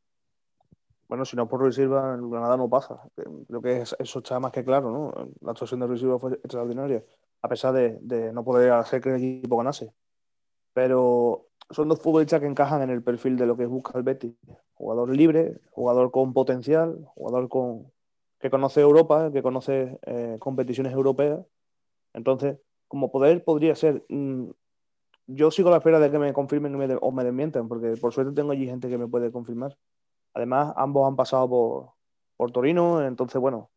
Bueno, 1.07 1.23
si 1.23 1.35
no 1.35 1.47
por 1.47 1.59
Ruiz 1.59 1.75
Silva, 1.75 2.15
el 2.15 2.27
Granada 2.29 2.57
no 2.57 2.69
pasa. 2.69 2.99
Creo 3.47 3.61
que 3.61 3.81
eso 3.81 4.19
está 4.19 4.39
más 4.39 4.51
que 4.51 4.63
claro, 4.63 4.91
¿no? 4.91 5.29
La 5.41 5.51
actuación 5.51 5.79
de 5.79 5.87
Ruiz 5.87 5.99
Silva 5.99 6.19
fue 6.19 6.33
extraordinaria, 6.33 7.03
a 7.41 7.47
pesar 7.47 7.73
de, 7.73 8.31
no 8.33 8.43
poder 8.43 8.71
hacer 8.71 9.01
que 9.01 9.09
el 9.09 9.15
equipo 9.17 9.57
ganase. 9.57 9.93
Pero 10.73 11.47
son 11.69 11.89
dos 11.89 12.01
futbolistas 12.01 12.41
que 12.41 12.47
encajan 12.47 12.81
en 12.81 12.89
el 12.89 13.03
perfil 13.03 13.37
de 13.37 13.45
lo 13.45 13.55
que 13.55 13.67
busca 13.67 13.97
el 13.97 14.03
Betis. 14.03 14.33
Jugador 14.73 15.15
libre, 15.15 15.61
jugador 15.71 16.11
con 16.11 16.33
potencial, 16.33 17.07
jugador 17.15 17.49
con 17.49 17.91
que 18.39 18.49
conoce 18.49 18.81
Europa, 18.81 19.31
que 19.31 19.41
conoce 19.41 19.99
eh, 20.05 20.37
competiciones 20.39 20.93
europeas. 20.93 21.39
Entonces, 22.13 22.57
como 22.95 23.12
poder 23.12 23.43
podría 23.43 23.75
ser. 23.75 24.05
Mm, 24.08 24.51
yo 25.27 25.51
sigo 25.51 25.69
la 25.69 25.77
espera 25.77 25.99
de 25.99 26.10
que 26.10 26.17
me 26.17 26.31
confirmen 26.31 26.73
o 27.01 27.12
me 27.12 27.23
desmientan, 27.25 27.67
porque 27.67 27.95
por 27.99 28.13
suerte 28.13 28.31
tengo 28.31 28.53
allí 28.53 28.67
gente 28.67 28.88
que 28.88 28.97
me 28.97 29.05
puede 29.05 29.34
confirmar. 29.34 29.77
Además, 30.34 30.73
ambos 30.77 31.05
han 31.05 31.17
pasado 31.17 31.49
por, 31.49 31.89
por 32.38 32.51
Torino, 32.51 33.05
entonces, 33.05 33.41
bueno, 33.41 33.69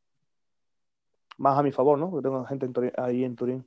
más 1.37 1.59
a 1.59 1.64
mi 1.64 1.72
favor, 1.72 1.98
¿no? 1.98 2.12
Porque 2.12 2.28
tengo 2.28 2.44
gente 2.44 2.92
ahí 2.96 3.24
en 3.24 3.35
Turín. 3.35 3.66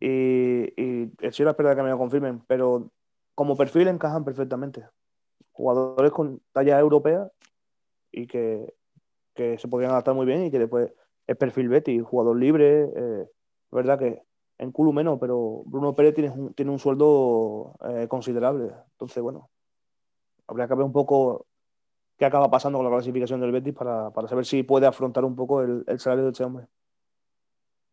Y, 0.00 0.72
y 0.82 1.12
estoy 1.20 1.44
la 1.44 1.50
espera 1.50 1.70
de 1.70 1.76
que 1.76 1.82
me 1.82 1.90
lo 1.90 1.98
confirmen, 1.98 2.42
pero 2.46 2.90
como 3.34 3.58
perfil 3.58 3.88
encajan 3.88 4.24
perfectamente. 4.24 4.86
Jugadores 5.52 6.12
con 6.12 6.40
talla 6.52 6.80
europea 6.80 7.30
y 8.10 8.26
que, 8.26 8.72
que 9.34 9.58
se 9.58 9.68
podrían 9.68 9.92
adaptar 9.92 10.14
muy 10.14 10.24
bien 10.24 10.46
y 10.46 10.50
que 10.50 10.60
después 10.60 10.90
es 11.26 11.36
perfil 11.36 11.68
Betty, 11.68 12.00
jugador 12.00 12.38
libre. 12.38 12.90
Eh, 12.96 13.28
verdad 13.76 13.98
que 13.98 14.22
en 14.58 14.72
Culu 14.72 14.92
menos, 14.92 15.18
pero 15.20 15.62
Bruno 15.66 15.94
Pérez 15.94 16.14
tiene 16.14 16.30
un, 16.30 16.54
tiene 16.54 16.70
un 16.70 16.78
sueldo 16.78 17.74
eh, 17.88 18.06
considerable. 18.08 18.70
Entonces, 18.92 19.22
bueno, 19.22 19.50
habría 20.46 20.66
que 20.66 20.74
ver 20.74 20.84
un 20.84 20.92
poco 20.92 21.46
qué 22.16 22.24
acaba 22.24 22.50
pasando 22.50 22.78
con 22.78 22.86
la 22.86 22.90
clasificación 22.90 23.40
del 23.40 23.52
Betis 23.52 23.74
para, 23.74 24.10
saber 24.26 24.46
si 24.46 24.62
puede 24.62 24.86
afrontar 24.86 25.24
un 25.24 25.36
poco 25.36 25.62
el, 25.62 25.84
salario 25.98 26.24
de 26.24 26.30
este 26.30 26.44
hombre. 26.44 26.66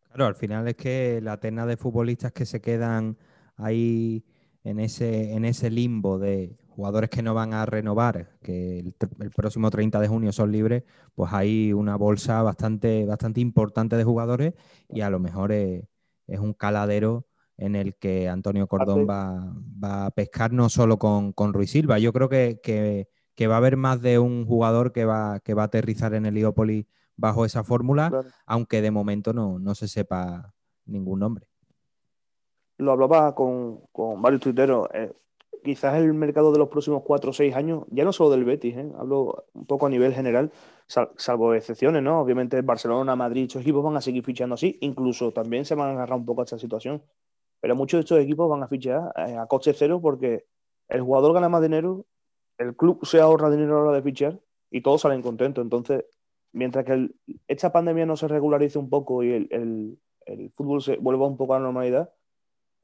Claro, 0.08 0.26
al 0.26 0.36
final 0.36 0.66
es 0.68 0.76
que 0.76 1.20
la 1.22 1.38
terna 1.38 1.66
de 1.66 1.76
futbolistas 1.76 2.32
que 2.32 2.46
se 2.46 2.60
quedan 2.60 3.18
ahí 3.56 4.24
en 4.62 4.80
ese, 4.80 5.34
en 5.34 5.44
ese 5.44 5.70
limbo 5.70 6.18
de 6.18 6.56
jugadores 6.68 7.10
que 7.10 7.22
no 7.22 7.34
van 7.34 7.52
a 7.52 7.66
renovar, 7.66 8.38
que 8.40 8.78
el, 8.78 8.94
próximo 9.34 9.70
30 9.70 10.00
de 10.00 10.08
junio 10.08 10.32
son 10.32 10.50
libres, 10.50 10.84
pues 11.14 11.32
hay 11.32 11.72
una 11.72 11.96
bolsa 11.96 12.42
bastante, 12.42 13.04
bastante 13.04 13.40
importante 13.40 13.96
de 13.96 14.04
jugadores 14.04 14.54
y 14.88 15.02
a 15.02 15.10
lo 15.10 15.18
mejor 15.18 15.52
es, 15.52 15.84
es 16.26 16.40
un 16.40 16.52
caladero 16.52 17.26
en 17.56 17.76
el 17.76 17.94
que 17.96 18.28
Antonio 18.28 18.66
Cordón 18.66 19.06
va, 19.08 20.06
a 20.06 20.10
pescar 20.10 20.52
no 20.52 20.68
solo 20.68 20.98
con, 20.98 21.32
con 21.32 21.52
Ruiz 21.52 21.70
Silva. 21.70 21.98
Yo 21.98 22.12
creo 22.12 22.28
que, 22.28 23.08
va 23.48 23.54
a 23.54 23.58
haber 23.58 23.76
más 23.76 24.00
de 24.00 24.18
un 24.18 24.46
jugador 24.46 24.92
que 24.92 25.04
va, 25.04 25.40
que 25.40 25.54
va 25.54 25.62
a 25.62 25.66
aterrizar 25.66 26.14
en 26.14 26.26
el 26.26 26.36
Heliópolis 26.36 26.86
bajo 27.16 27.44
esa 27.44 27.62
fórmula, 27.62 28.10
aunque 28.46 28.82
de 28.82 28.90
momento 28.90 29.32
no, 29.32 29.58
no, 29.58 29.74
se 29.74 29.88
sepa, 29.88 30.52
ningún 30.86 31.20
nombre. 31.20 31.46
Lo 32.78 32.92
hablaba 32.92 33.34
con, 33.34 33.82
varios 34.20 34.40
tuiteros. 34.40 34.88
Eh, 34.92 35.12
quizás 35.64 35.96
el 35.96 36.14
mercado 36.14 36.52
de 36.52 36.58
los 36.58 36.68
próximos 36.68 37.02
cuatro 37.02 37.30
o 37.30 37.32
seis 37.32 37.56
años, 37.56 37.84
ya 37.90 38.04
no 38.04 38.12
solo 38.12 38.30
del 38.30 38.44
Betis, 38.44 38.76
¿eh? 38.76 38.92
hablo 38.96 39.46
un 39.54 39.66
poco 39.66 39.86
a 39.86 39.90
nivel 39.90 40.14
general, 40.14 40.52
salvo 40.86 41.54
excepciones, 41.54 42.02
¿no? 42.02 42.20
Obviamente 42.20 42.60
Barcelona, 42.62 43.16
Madrid, 43.16 43.44
estos 43.44 43.62
equipos 43.62 43.82
van 43.82 43.96
a 43.96 44.00
seguir 44.00 44.22
fichando 44.22 44.54
así, 44.54 44.78
incluso 44.82 45.32
también 45.32 45.64
se 45.64 45.74
van 45.74 45.88
a 45.88 45.92
agarrar 45.92 46.18
un 46.18 46.26
poco 46.26 46.42
a 46.42 46.44
esta 46.44 46.58
situación. 46.58 47.02
Pero 47.60 47.74
muchos 47.74 47.98
de 47.98 48.02
estos 48.02 48.20
equipos 48.20 48.48
van 48.48 48.62
a 48.62 48.68
fichar 48.68 49.12
eh, 49.16 49.36
a 49.36 49.46
coste 49.46 49.72
cero 49.72 49.98
porque 50.00 50.44
el 50.88 51.00
jugador 51.00 51.32
gana 51.32 51.48
más 51.48 51.62
dinero, 51.62 52.06
el 52.58 52.76
club 52.76 53.04
se 53.04 53.20
ahorra 53.20 53.50
dinero 53.50 53.72
a 53.72 53.76
la 53.76 53.88
hora 53.88 53.96
de 53.96 54.02
fichar 54.02 54.40
y 54.70 54.82
todos 54.82 55.00
salen 55.00 55.22
contentos. 55.22 55.62
Entonces, 55.62 56.04
mientras 56.52 56.84
que 56.84 57.10
esta 57.48 57.72
pandemia 57.72 58.06
no 58.06 58.16
se 58.16 58.28
regularice 58.28 58.78
un 58.78 58.90
poco 58.90 59.22
y 59.22 59.48
el, 59.50 59.98
fútbol 60.54 60.82
se 60.82 60.96
vuelva 60.98 61.26
un 61.26 61.36
poco 61.38 61.54
a 61.54 61.58
la 61.58 61.64
normalidad, 61.64 62.12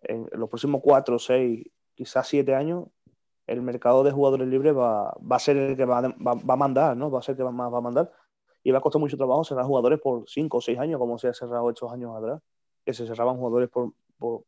en 0.03 0.29
los 0.33 0.49
próximos 0.49 0.81
cuatro, 0.83 1.19
seis, 1.19 1.66
quizás 1.94 2.26
siete 2.29 2.55
años, 2.55 2.88
el 3.46 3.62
mercado 3.62 4.05
de 4.05 4.12
jugadores 4.12 4.46
libres 4.48 4.76
va, 4.76 5.14
va 5.20 5.37
a 5.37 5.38
ser 5.38 5.57
el 5.57 5.76
que 5.76 5.85
va, 5.85 6.00
va, 6.03 6.35
va, 6.35 6.55
a 6.55 6.57
mandar, 6.57 6.96
¿no? 6.96 7.11
Va 7.11 7.18
a 7.18 7.22
ser 7.22 7.33
el 7.33 7.38
que 7.38 7.50
más 7.50 7.72
va 7.72 7.79
a 7.79 7.81
mandar. 7.81 8.12
Y 8.62 8.70
va 8.70 8.79
a 8.79 8.81
costar 8.81 9.00
mucho 9.00 9.16
trabajo 9.16 9.42
cerrar 9.42 9.64
jugadores 9.64 9.98
por 10.00 10.29
cinco 10.29 10.59
o 10.59 10.61
seis 10.61 10.79
años, 10.79 10.98
como 10.98 11.18
se 11.18 11.29
ha 11.29 11.35
cerrado 11.35 11.68
estos 11.68 11.90
años 11.92 12.14
atrás, 12.16 12.40
que 12.85 12.94
se 12.94 13.07
cerraban 13.07 13.37
jugadores 13.37 13.68
por, 13.68 13.92
por, 14.18 14.44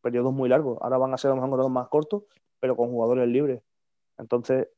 periodos 0.00 0.32
muy 0.32 0.48
largos. 0.48 0.78
Ahora 0.82 0.98
van 0.98 1.14
a 1.14 1.18
ser 1.18 1.32
a 1.32 1.34
lo 1.34 1.40
mejor 1.40 1.68
más 1.70 1.88
cortos, 1.88 2.24
pero 2.60 2.76
con 2.76 2.90
jugadores 2.90 3.26
libres. 3.26 3.62
Entonces, 4.18 4.68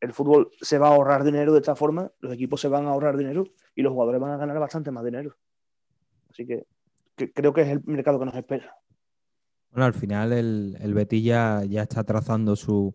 el 0.00 0.12
fútbol 0.12 0.50
se 0.60 0.78
va 0.78 0.88
a 0.88 0.94
ahorrar 0.94 1.24
dinero 1.24 1.52
de 1.52 1.58
esta 1.58 1.74
forma, 1.74 2.10
los 2.20 2.32
equipos 2.32 2.60
se 2.60 2.68
van 2.68 2.86
a 2.86 2.90
ahorrar 2.90 3.16
dinero 3.16 3.44
y 3.74 3.82
los 3.82 3.92
jugadores 3.92 4.20
van 4.20 4.30
a 4.32 4.36
ganar 4.36 4.58
bastante 4.58 4.90
más 4.90 5.04
dinero. 5.04 5.36
Así 6.30 6.46
que, 6.46 6.66
creo 7.34 7.52
que 7.52 7.62
es 7.62 7.68
el 7.68 7.82
mercado 7.84 8.18
que 8.18 8.26
nos 8.26 8.34
espera. 8.34 8.76
Bueno, 9.70 9.84
al 9.84 9.94
final 9.94 10.32
el, 10.32 10.76
el 10.80 10.94
Betis 10.94 11.22
ya, 11.24 11.62
está 11.62 12.04
trazando 12.04 12.56
su, 12.56 12.94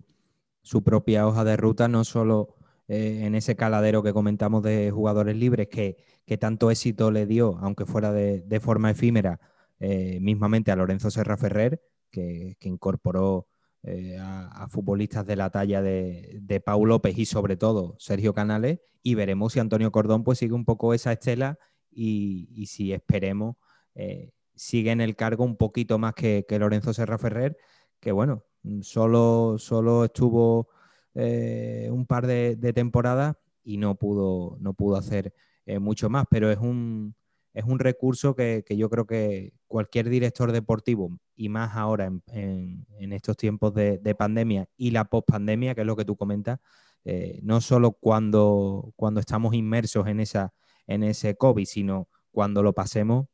propia 0.84 1.28
hoja 1.28 1.44
de 1.44 1.58
ruta, 1.58 1.88
no 1.88 2.04
solo 2.04 2.56
eh, 2.88 3.22
en 3.24 3.36
ese 3.36 3.56
caladero 3.56 4.04
que 4.04 4.14
comentamos 4.14 4.64
de 4.64 4.92
jugadores 4.92 5.36
libres, 5.36 5.68
que, 5.68 5.98
tanto 6.40 6.72
éxito 6.72 7.12
le 7.12 7.26
dio, 7.26 7.58
aunque 7.60 7.86
fuera 7.86 8.12
de, 8.14 8.60
forma 8.62 8.92
efímera, 8.92 9.40
eh, 9.80 10.20
mismamente 10.22 10.72
a 10.72 10.76
Lorenzo 10.76 11.12
Serra 11.12 11.38
Ferrer, 11.38 11.82
que, 12.10 12.56
que 12.60 12.70
incorporó 12.70 13.48
eh, 13.84 14.18
a, 14.20 14.68
futbolistas 14.70 15.26
de 15.26 15.36
la 15.36 15.50
talla 15.50 15.82
de, 15.82 16.40
de, 16.42 16.60
Pau 16.60 16.86
López 16.86 17.18
y 17.18 17.26
sobre 17.26 17.58
todo 17.58 17.96
Sergio 17.98 18.34
Canales 18.34 18.80
y 19.02 19.16
veremos 19.16 19.54
si 19.54 19.60
Antonio 19.60 19.92
Cordón 19.92 20.24
pues 20.24 20.38
sigue 20.38 20.54
un 20.54 20.66
poco 20.66 20.94
esa 20.94 21.12
estela 21.12 21.58
y, 21.90 22.66
si 22.68 22.94
esperemos 22.94 23.56
sigue 24.62 24.92
en 24.92 25.02
el 25.02 25.16
cargo 25.16 25.44
un 25.44 25.58
poquito 25.58 25.98
más 25.98 26.14
que, 26.14 26.46
Lorenzo 26.60 26.94
Serra 26.94 27.18
Ferrer, 27.18 27.58
que 28.00 28.12
bueno, 28.12 28.44
solo, 28.82 29.56
solo 29.58 30.06
estuvo 30.06 30.70
eh, 31.16 31.90
un 31.92 32.06
par 32.06 32.28
de, 32.28 32.56
temporadas 32.74 33.36
y 33.64 33.78
no 33.78 33.96
pudo, 33.96 34.58
no 34.60 34.74
pudo 34.74 34.98
hacer 34.98 35.34
mucho 35.80 36.10
más, 36.10 36.26
pero 36.30 36.52
es 36.52 36.58
un, 36.58 37.16
es 37.54 37.66
un 37.66 37.80
recurso 37.80 38.36
que, 38.36 38.64
yo 38.70 38.90
creo 38.90 39.06
que 39.06 39.54
cualquier 39.68 40.10
director 40.10 40.52
deportivo, 40.52 41.18
y 41.36 41.50
más 41.50 41.76
ahora 41.76 42.12
en, 42.28 42.86
estos 43.12 43.36
tiempos 43.38 43.74
de, 43.74 44.16
pandemia 44.18 44.68
y 44.78 44.92
la 44.92 45.06
pospandemia, 45.06 45.76
que 45.76 45.82
es 45.82 45.88
lo 45.88 45.96
que 45.96 46.06
tú 46.06 46.16
comentas, 46.16 46.60
eh, 47.04 47.40
no 47.44 47.62
solo 47.62 47.94
cuando, 47.94 48.94
cuando 48.96 49.20
estamos 49.20 49.54
inmersos 49.54 50.08
en, 50.08 50.20
esa, 50.20 50.54
en 50.88 51.04
ese 51.04 51.36
COVID, 51.36 51.66
sino 51.66 52.08
cuando 52.32 52.64
lo 52.64 52.74
pasemos, 52.74 53.26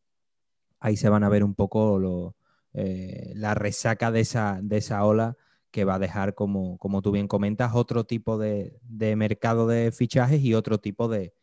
ahí 0.80 0.98
se 0.98 1.10
van 1.10 1.24
a 1.24 1.30
ver 1.30 1.44
un 1.44 1.56
poco 1.56 2.36
eh, 2.74 3.34
la 3.36 3.56
resaca 3.56 4.12
de 4.12 4.22
esa, 4.22 4.60
de 4.62 4.78
esa 4.78 5.04
ola 5.06 5.38
que 5.72 5.84
va 5.84 5.96
a 5.96 6.00
dejar, 6.00 6.34
como, 6.36 6.78
como 6.78 7.02
tú 7.02 7.12
bien 7.12 7.28
comentas, 7.28 7.72
otro 7.74 8.06
tipo 8.06 8.38
de, 8.38 8.80
mercado 9.18 9.68
de 9.68 9.92
fichajes 9.92 10.42
y 10.42 10.54
otro 10.54 10.78
tipo 10.80 11.08
de, 11.08 11.34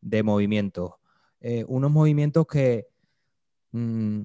de 0.00 0.22
movimientos. 0.22 0.92
Eh, 1.40 1.64
unos 1.68 1.90
movimientos 1.90 2.46
que, 2.46 2.88
mm, 3.72 4.22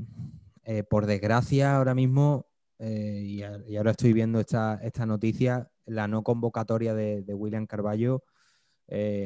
eh, 0.64 0.84
por 0.84 1.06
desgracia, 1.06 1.76
ahora 1.76 1.96
mismo, 1.96 2.46
y, 2.80 3.44
ahora 3.44 3.92
estoy 3.92 4.14
viendo 4.14 4.40
esta, 4.40 4.80
esta 4.82 5.06
noticia, 5.06 5.70
la 5.86 6.08
no 6.08 6.24
convocatoria 6.24 6.94
de, 6.94 7.34
William 7.34 7.66
Carballo, 7.68 8.24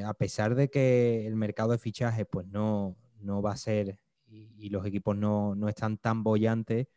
a 0.05 0.13
pesar 0.15 0.55
de 0.55 0.69
que 0.69 1.27
el 1.27 1.35
mercado 1.35 1.71
de 1.71 1.77
fichajes 1.77 2.25
pues 2.29 2.47
no, 2.47 2.97
va 3.21 3.51
a 3.51 3.57
ser 3.57 3.99
y, 4.33 4.69
los 4.69 4.85
equipos 4.85 5.15
no, 5.15 5.55
no, 5.55 5.69
están 5.69 5.97
tan 5.97 6.23
bollantes, 6.23 6.87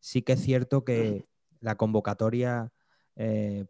sí 0.00 0.22
que 0.22 0.32
es 0.34 0.40
cierto 0.40 0.84
que 0.84 1.26
la 1.60 1.76
convocatoria 1.76 2.72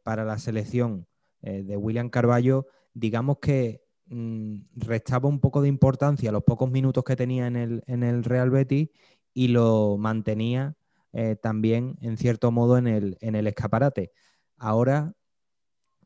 para 0.03 0.25
la 0.25 0.39
selección 0.39 1.07
de 1.41 1.77
William 1.77 2.11
Carballo, 2.11 2.67
digamos 2.93 3.39
que 3.39 3.87
Mm, 4.09 4.61
restaba 4.77 5.29
un 5.29 5.41
poco 5.41 5.62
de 5.62 5.69
importancia 5.69 6.31
a 6.31 6.33
los 6.33 6.45
pocos 6.45 6.71
minutos 6.71 7.03
que 7.03 7.17
tenía 7.17 7.49
en 7.49 7.57
el, 7.57 7.83
en 7.87 8.05
el 8.05 8.23
Real 8.23 8.51
Betis 8.51 8.89
y 9.35 9.49
lo 9.49 9.97
mantenía 9.99 10.77
eh, 11.12 11.37
también, 11.37 11.99
en 12.03 12.17
cierto 12.17 12.53
modo, 12.53 12.79
en 12.79 12.87
el, 12.87 13.19
en 13.21 13.35
el 13.35 13.47
escaparate. 13.49 14.12
Ahora, 14.59 15.15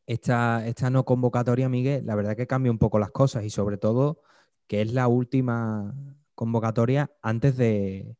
esta, 0.06 0.66
esta 0.66 0.90
no 0.90 1.04
convocatoria, 1.04 1.68
Miguel, 1.68 2.06
la 2.06 2.14
verdad 2.14 2.36
que 2.36 2.46
cambia 2.46 2.72
un 2.72 2.78
poco 2.78 2.98
las 2.98 3.10
cosas 3.10 3.44
y 3.44 3.50
sobre 3.50 3.78
todo 3.78 4.22
que 4.66 4.82
es 4.82 4.92
la 4.92 5.08
última 5.08 5.94
convocatoria 6.40 7.10
antes 7.20 7.56
de, 7.56 8.16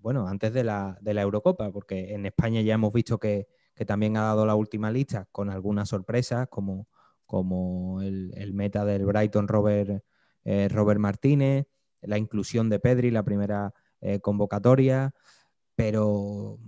bueno, 0.00 0.26
antes 0.26 0.52
de 0.52 0.64
la, 0.64 0.96
de 1.00 1.14
la 1.14 1.22
Eurocopa, 1.22 1.70
porque 1.70 2.14
en 2.14 2.24
España 2.24 2.62
ya 2.62 2.74
hemos 2.74 2.92
visto 2.92 3.18
que, 3.18 3.48
que 3.74 3.84
también 3.84 4.16
ha 4.16 4.22
dado 4.22 4.46
la 4.46 4.54
última 4.54 4.90
lista 4.90 5.28
con 5.30 5.50
algunas 5.50 5.88
sorpresas, 5.90 6.48
como 6.48 6.88
como 7.30 8.02
el, 8.02 8.52
meta 8.54 8.84
del 8.84 9.06
Brighton 9.06 9.46
Robert, 9.46 10.02
eh, 10.42 10.68
Robert 10.68 10.98
Martínez, 10.98 11.68
la 12.00 12.18
inclusión 12.18 12.68
de 12.68 12.80
Pedri, 12.80 13.12
la 13.12 13.22
primera 13.22 13.72
eh, 14.00 14.18
convocatoria, 14.18 15.14
pero 15.76 16.58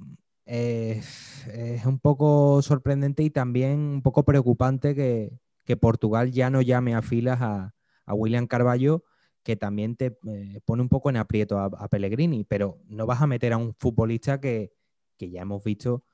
es 0.46 1.84
un 1.84 1.98
poco 1.98 2.62
sorprendente 2.62 3.24
y 3.24 3.30
también 3.30 3.80
un 3.80 4.02
poco 4.02 4.24
preocupante 4.24 4.94
que, 4.94 5.40
Portugal 5.80 6.30
ya 6.30 6.48
no 6.48 6.60
llame 6.60 6.94
a 6.94 7.02
filas 7.02 7.40
a, 7.40 7.74
William 8.06 8.46
Carballo, 8.46 9.02
que 9.42 9.56
también 9.56 9.96
te 9.96 10.18
eh, 10.26 10.60
pone 10.64 10.82
un 10.82 10.88
poco 10.88 11.10
en 11.10 11.16
aprieto 11.16 11.58
a, 11.58 11.88
Pellegrini, 11.88 12.44
pero 12.44 12.80
no 12.88 13.06
vas 13.06 13.20
a 13.22 13.26
meter 13.26 13.52
a 13.52 13.56
un 13.56 13.74
futbolista 13.74 14.40
que, 14.40 14.72
ya 15.18 15.42
hemos 15.42 15.62
visto 15.62 16.04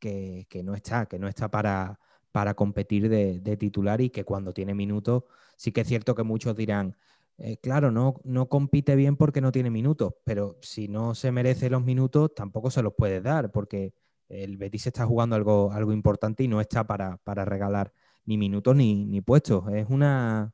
que, 0.00 0.46
que, 0.50 0.64
no 0.64 0.74
está, 0.74 1.06
que 1.06 1.20
no 1.20 1.28
está 1.28 1.48
para, 1.48 2.00
para 2.36 2.52
competir 2.52 3.08
de, 3.08 3.56
titular 3.56 4.00
y 4.02 4.10
que 4.10 4.24
cuando 4.24 4.52
tiene 4.52 4.74
minutos, 4.74 5.24
sí 5.56 5.72
que 5.72 5.80
es 5.80 5.88
cierto 5.88 6.14
que 6.14 6.22
muchos 6.22 6.54
dirán, 6.54 6.94
eh, 7.38 7.56
claro, 7.56 7.90
no, 7.90 8.20
no 8.24 8.50
compite 8.50 8.94
bien 8.94 9.16
porque 9.16 9.40
no 9.40 9.52
tiene 9.52 9.70
minutos, 9.70 10.14
pero 10.22 10.58
si 10.60 10.86
no 10.86 11.14
se 11.14 11.32
merece 11.32 11.70
los 11.70 11.82
minutos, 11.82 12.34
tampoco 12.34 12.70
se 12.70 12.82
los 12.82 12.92
puede 12.92 13.22
dar, 13.22 13.52
porque 13.52 13.94
el 14.28 14.58
Betis 14.58 14.86
está 14.86 15.06
jugando 15.06 15.34
algo, 15.34 15.72
algo 15.72 15.92
importante 15.92 16.42
y 16.44 16.48
no 16.48 16.60
está 16.60 16.86
para, 16.86 17.18
regalar 17.46 17.94
ni 18.26 18.36
minutos 18.36 18.76
ni, 18.76 19.06
ni, 19.06 19.22
puestos. 19.22 19.64
Es 19.72 19.86
una, 19.88 20.52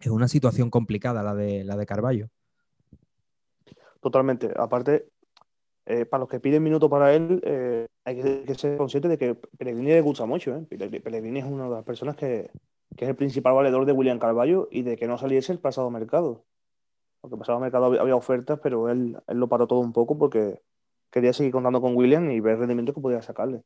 es 0.00 0.08
una 0.08 0.28
situación 0.28 0.70
complicada 0.70 1.22
la 1.22 1.34
de, 1.34 1.64
la 1.64 1.76
de 1.76 1.86
Carballo. 1.86 2.28
Totalmente. 4.00 4.52
Aparte, 4.56 5.08
eh, 5.86 6.04
para 6.06 6.20
los 6.20 6.28
que 6.28 6.40
piden 6.40 6.62
minutos 6.62 6.88
para 6.88 7.14
él, 7.14 7.40
eh, 7.44 7.86
hay 8.04 8.44
que, 8.44 8.54
ser 8.54 8.76
consciente 8.76 9.08
de 9.08 9.18
que 9.18 9.34
Pellegrini 9.34 9.90
le 9.90 10.00
gusta 10.00 10.26
mucho. 10.26 10.54
¿eh? 10.54 10.66
Pellegrini 10.68 11.40
es 11.40 11.44
una 11.44 11.64
de 11.64 11.70
las 11.70 11.84
personas 11.84 12.16
que, 12.16 12.50
es 12.96 13.08
el 13.08 13.16
principal 13.16 13.54
valedor 13.54 13.86
de 13.86 13.92
William 13.92 14.18
Carballo 14.18 14.68
y 14.70 14.82
de 14.82 14.96
que 14.96 15.06
no 15.06 15.18
saliese 15.18 15.52
el 15.52 15.58
pasado 15.58 15.90
mercado. 15.90 16.44
Porque 17.20 17.34
el 17.34 17.38
pasado 17.38 17.58
mercado 17.58 17.86
había, 17.86 18.14
ofertas, 18.14 18.60
pero 18.62 18.88
él, 18.88 19.18
él, 19.26 19.38
lo 19.38 19.48
paró 19.48 19.66
todo 19.66 19.80
un 19.80 19.92
poco 19.92 20.16
porque 20.18 20.60
quería 21.10 21.32
seguir 21.32 21.52
contando 21.52 21.80
con 21.80 21.96
William 21.96 22.30
y 22.30 22.40
ver 22.40 22.54
el 22.54 22.60
rendimiento 22.60 22.94
que 22.94 23.00
podía 23.00 23.22
sacarle. 23.22 23.62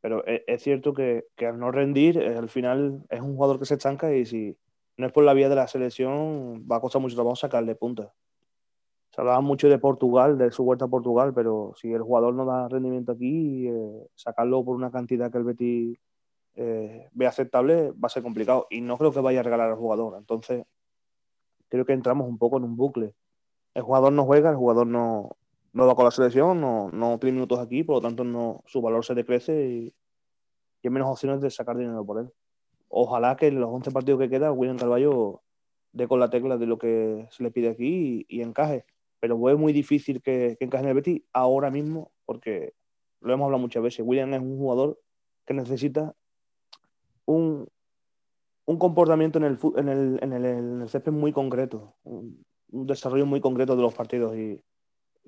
Pero 0.00 0.24
es, 0.26 0.62
cierto 0.62 0.94
que, 0.94 1.26
que, 1.36 1.46
al 1.46 1.58
no 1.58 1.70
rendir, 1.70 2.18
al 2.18 2.48
final 2.48 3.02
es 3.10 3.20
un 3.20 3.34
jugador 3.34 3.58
que 3.58 3.66
se 3.66 3.74
estanca 3.74 4.14
y 4.14 4.24
si 4.24 4.56
no 5.00 5.06
es 5.06 5.12
por 5.12 5.24
la 5.24 5.34
vía 5.34 5.48
de 5.48 5.56
la 5.56 5.66
selección, 5.66 6.66
va 6.70 6.76
a 6.76 6.80
costar 6.80 7.02
mucho 7.02 7.16
trabajo 7.16 7.36
sacarle 7.36 7.74
punta 7.74 8.12
se 9.10 9.20
hablaba 9.20 9.40
mucho 9.40 9.68
de 9.68 9.78
Portugal, 9.78 10.38
de 10.38 10.52
su 10.52 10.64
vuelta 10.64 10.84
a 10.84 10.88
Portugal, 10.88 11.34
pero 11.34 11.72
si 11.76 11.92
el 11.92 12.02
jugador 12.02 12.32
no 12.34 12.44
da 12.44 12.68
rendimiento 12.68 13.12
aquí, 13.12 13.66
eh, 13.66 14.06
sacarlo 14.14 14.64
por 14.64 14.76
una 14.76 14.90
cantidad 14.90 15.32
que 15.32 15.38
el 15.38 15.44
Betis 15.44 15.98
eh, 16.54 17.08
ve 17.12 17.26
aceptable 17.26 17.90
va 17.90 18.06
a 18.06 18.08
ser 18.08 18.22
complicado. 18.22 18.68
Y 18.70 18.80
no 18.80 18.96
creo 18.98 19.12
que 19.12 19.20
vaya 19.20 19.40
a 19.40 19.42
regalar 19.42 19.70
al 19.70 19.76
jugador. 19.76 20.16
Entonces, 20.16 20.64
creo 21.68 21.84
que 21.84 21.92
entramos 21.92 22.28
un 22.28 22.38
poco 22.38 22.58
en 22.58 22.64
un 22.64 22.76
bucle. 22.76 23.14
El 23.74 23.82
jugador 23.82 24.12
no 24.12 24.24
juega, 24.24 24.50
el 24.50 24.56
jugador 24.56 24.86
no, 24.86 25.30
no 25.72 25.86
va 25.86 25.96
con 25.96 26.04
la 26.04 26.10
selección, 26.12 26.60
no, 26.60 26.90
no 26.92 27.18
tiene 27.18 27.34
minutos 27.34 27.58
aquí, 27.58 27.82
por 27.82 27.96
lo 27.96 28.00
tanto 28.00 28.22
no, 28.22 28.62
su 28.66 28.80
valor 28.80 29.04
se 29.04 29.14
decrece 29.14 29.68
y, 29.68 29.94
hay 30.82 30.90
menos 30.90 31.10
opciones 31.10 31.40
de 31.40 31.50
sacar 31.50 31.76
dinero 31.76 32.04
por 32.04 32.20
él. 32.20 32.32
Ojalá 32.90 33.36
que 33.36 33.46
en 33.46 33.60
los 33.60 33.70
11 33.70 33.90
partidos 33.92 34.20
que 34.20 34.28
queda, 34.28 34.52
William 34.52 34.76
Carballo 34.76 35.42
dé 35.92 36.06
con 36.06 36.20
la 36.20 36.28
tecla 36.28 36.58
de 36.58 36.66
lo 36.66 36.76
que 36.76 37.26
se 37.30 37.42
le 37.42 37.50
pide 37.50 37.70
aquí 37.70 38.26
y 38.28 38.42
encaje 38.42 38.84
pero 39.20 39.50
es 39.50 39.58
muy 39.58 39.72
difícil 39.72 40.22
que, 40.22 40.56
que 40.58 40.64
encaje 40.64 40.82
en 40.82 40.88
el 40.88 40.94
Betis 40.94 41.22
ahora 41.32 41.70
mismo, 41.70 42.10
porque 42.24 42.72
lo 43.20 43.32
hemos 43.32 43.44
hablado 43.44 43.60
muchas 43.60 43.82
veces. 43.82 44.04
William 44.04 44.32
es 44.32 44.40
un 44.40 44.58
jugador 44.58 44.98
que 45.46 45.52
necesita 45.52 46.14
un, 47.26 47.68
un 48.64 48.78
comportamiento 48.78 49.38
en 49.38 49.44
el, 49.44 49.58
en 49.76 49.88
el, 49.88 50.18
en 50.22 50.80
el, 50.80 50.88
césped 50.88 51.12
muy 51.12 51.32
concreto, 51.32 51.94
un, 52.02 52.42
desarrollo 52.70 53.26
muy 53.26 53.40
concreto 53.40 53.76
de 53.76 53.82
los 53.82 53.94
partidos. 53.94 54.34
Y, 54.34 54.64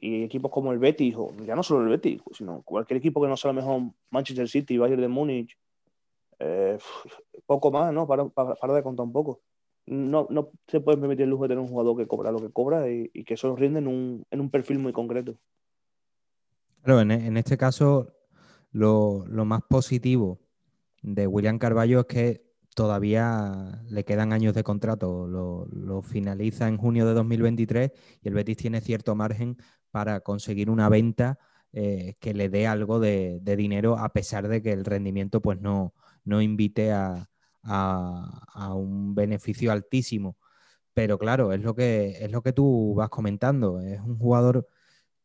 y, 0.00 0.24
equipos 0.24 0.50
como 0.50 0.72
el 0.72 0.78
Betis, 0.78 1.14
o 1.16 1.30
ya 1.44 1.54
no 1.54 1.62
solo 1.62 1.82
el 1.82 1.90
Betis, 1.90 2.22
sino 2.32 2.62
cualquier 2.62 2.96
equipo 2.96 3.20
que 3.20 3.28
no 3.28 3.36
sea 3.36 3.52
lo 3.52 3.60
mejor 3.60 3.92
Manchester 4.10 4.48
City, 4.48 4.78
Bayern 4.78 5.02
de 5.02 5.08
Múnich, 5.08 5.58
eh, 6.42 6.78
poco 7.46 7.70
más, 7.70 7.92
¿no? 7.92 8.06
Para, 8.06 8.28
para, 8.28 8.74
de 8.74 8.82
contar 8.82 9.06
un 9.06 9.12
poco. 9.12 9.40
No, 9.86 10.26
no 10.30 10.50
se 10.66 10.80
puede 10.80 10.98
permitir 10.98 11.24
el 11.24 11.30
lujo 11.30 11.44
de 11.44 11.50
tener 11.50 11.62
un 11.62 11.68
jugador 11.68 11.96
que 11.96 12.06
cobra 12.06 12.30
lo 12.30 12.38
que 12.38 12.52
cobra 12.52 12.88
y, 12.90 13.08
que 13.24 13.34
eso 13.34 13.54
rinde 13.56 13.78
en 13.80 13.88
un, 13.88 14.26
en 14.30 14.40
un 14.40 14.50
perfil 14.50 14.78
muy 14.78 14.92
concreto. 14.92 15.36
Claro, 16.82 17.00
en, 17.00 17.10
en 17.10 17.36
este 17.36 17.56
caso, 17.56 18.12
lo, 18.70 19.24
lo, 19.26 19.44
más 19.44 19.62
positivo 19.68 20.40
de 21.02 21.26
William 21.26 21.58
Carballo 21.58 22.00
es 22.00 22.06
que 22.06 22.52
todavía 22.74 23.82
le 23.88 24.04
quedan 24.04 24.32
años 24.32 24.54
de 24.54 24.64
contrato. 24.64 25.26
Lo, 25.26 25.66
lo, 25.66 26.02
finaliza 26.02 26.68
en 26.68 26.76
junio 26.76 27.06
de 27.06 27.14
2023 27.14 27.92
y 28.22 28.28
el 28.28 28.34
Betis 28.34 28.56
tiene 28.56 28.80
cierto 28.80 29.14
margen 29.14 29.56
para 29.90 30.20
conseguir 30.20 30.70
una 30.70 30.88
venta 30.88 31.38
eh, 31.72 32.14
que 32.20 32.34
le 32.34 32.48
dé 32.48 32.66
algo 32.66 32.98
de, 32.98 33.40
de, 33.42 33.56
dinero, 33.56 33.98
a 33.98 34.12
pesar 34.12 34.48
de 34.48 34.62
que 34.62 34.72
el 34.72 34.84
rendimiento 34.84 35.40
pues, 35.40 35.60
no, 35.60 35.94
no 36.24 36.42
invite 36.42 36.92
a, 36.92 37.28
a, 37.62 38.74
un 38.74 39.14
beneficio 39.14 39.72
altísimo. 39.72 40.36
Pero 40.94 41.18
claro, 41.18 41.52
es 41.52 41.60
lo, 41.60 41.74
que, 41.74 42.10
es 42.20 42.30
lo 42.30 42.42
que 42.42 42.52
tú 42.52 42.94
vas 42.96 43.08
comentando. 43.08 43.80
Es 43.80 44.00
un 44.00 44.18
jugador 44.18 44.66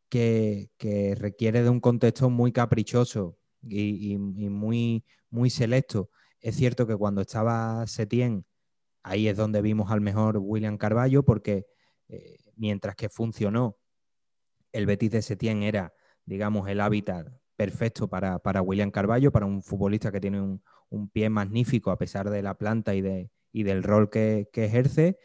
que, 0.10 0.69
que 0.77 1.15
requiere 1.15 1.63
de 1.63 1.69
un 1.69 1.81
contexto 1.81 2.29
muy 2.29 2.51
caprichoso 2.51 3.38
y, 3.62 4.13
y, 4.13 4.17
muy, 4.17 5.03
muy 5.29 5.49
selecto. 5.49 6.10
Es 6.39 6.55
cierto 6.55 6.88
que 6.88 6.95
cuando 6.95 7.21
estaba 7.21 7.86
Setien, 7.88 8.45
ahí 9.03 9.27
es 9.27 9.38
donde 9.38 9.62
vimos 9.62 9.91
al 9.91 10.01
mejor 10.01 10.38
William 10.39 10.77
Carballo, 10.77 11.23
porque 11.23 11.65
eh, 12.07 12.38
mientras 12.55 12.95
que 12.95 13.10
funcionó, 13.10 13.77
el 14.71 14.86
Betis 14.86 15.12
de 15.12 15.21
Setien 15.21 15.63
era, 15.63 15.93
digamos, 16.25 16.69
el 16.69 16.81
hábitat 16.81 17.27
perfecto 17.55 18.07
para, 18.07 18.39
para 18.39 18.62
William 18.62 18.91
Carballo, 18.91 19.31
para 19.31 19.45
un 19.45 19.63
futbolista 19.63 20.12
que 20.12 20.21
tiene 20.21 20.39
un, 20.41 20.62
un, 20.89 21.10
pie 21.10 21.30
magnífico 21.30 21.91
a 21.91 21.97
pesar 21.97 22.30
de 22.30 22.41
la 22.41 22.56
planta 22.58 22.95
y, 22.95 23.02
de, 23.02 23.32
y 23.52 23.63
del 23.63 23.84
rol 23.84 24.10
que, 24.10 24.50
ejerce, 24.54 25.17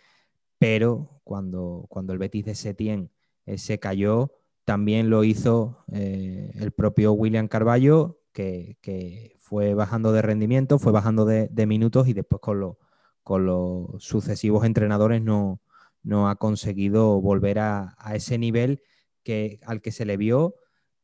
pero 0.59 1.20
cuando, 1.25 1.87
cuando 1.88 2.12
el 2.12 2.18
Betis 2.18 2.44
de 2.44 2.55
Setien 2.55 3.11
eh, 3.46 3.59
se 3.59 3.79
cayó, 3.79 4.33
también 4.64 5.11
lo 5.11 5.25
hizo 5.25 5.85
eh, 5.92 6.53
el 6.55 6.72
propio 6.72 7.12
William 7.12 7.48
Carballo, 7.48 8.20
que, 8.33 8.79
que, 8.81 9.37
fue 9.38 9.75
bajando 9.75 10.12
de 10.12 10.22
rendimiento, 10.22 10.79
fue 10.79 10.92
bajando 10.92 11.27
de, 11.27 11.48
de 11.48 11.66
minutos 11.66 12.09
y 12.09 12.14
después 12.14 12.40
con, 12.40 12.59
lo, 12.59 12.79
con, 13.22 13.44
los 13.44 14.03
sucesivos 14.03 14.64
entrenadores 14.64 15.20
no, 15.20 15.61
no 16.03 16.31
ha 16.31 16.37
conseguido 16.37 17.20
volver 17.20 17.59
a, 17.59 17.94
a, 17.98 18.14
ese 18.14 18.38
nivel 18.38 18.81
que, 19.22 19.61
al 19.66 19.83
que 19.83 19.92
se 19.92 20.07
le 20.07 20.16
vio, 20.16 20.55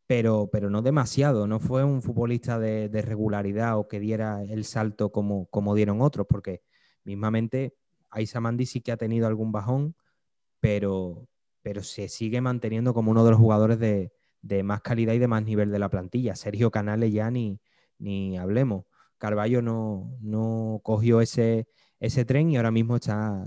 pero, 0.08 0.48
pero 0.50 0.70
no 0.70 0.80
demasiado. 0.80 1.46
No 1.46 1.60
fue 1.60 1.84
un 1.84 2.02
futbolista 2.02 2.58
de, 2.58 2.88
regularidad 3.02 3.78
o 3.78 3.88
que 3.88 4.00
diera 4.00 4.42
el 4.42 4.64
salto 4.64 5.12
como, 5.12 5.46
como 5.50 5.74
dieron 5.74 6.00
otros, 6.00 6.26
porque 6.28 6.62
mismamente 7.04 7.76
Aisa 8.10 8.40
Mandi 8.40 8.64
sí 8.64 8.80
que 8.80 8.90
ha 8.90 8.96
tenido 8.96 9.26
algún 9.26 9.52
bajón, 9.52 9.96
pero, 10.60 11.28
pero 11.62 11.82
se 11.82 12.08
sigue 12.08 12.40
manteniendo 12.40 12.94
como 12.94 13.10
uno 13.10 13.22
de 13.22 13.32
los 13.32 13.38
jugadores 13.38 13.78
de, 13.78 14.12
de, 14.40 14.62
más 14.62 14.80
calidad 14.80 15.12
y 15.12 15.18
de 15.18 15.28
más 15.28 15.44
nivel 15.44 15.70
de 15.70 15.78
la 15.78 15.90
plantilla. 15.90 16.36
Sergio 16.36 16.70
Canales 16.70 17.12
ya 17.12 17.30
ni, 17.30 17.60
ni 17.98 18.38
hablemos. 18.38 18.86
Carballo 19.18 19.60
no, 19.60 20.16
no 20.22 20.80
cogió 20.84 21.20
ese, 21.20 21.68
ese, 22.00 22.24
tren 22.24 22.50
y 22.50 22.56
ahora 22.56 22.70
mismo 22.70 22.96
está, 22.96 23.44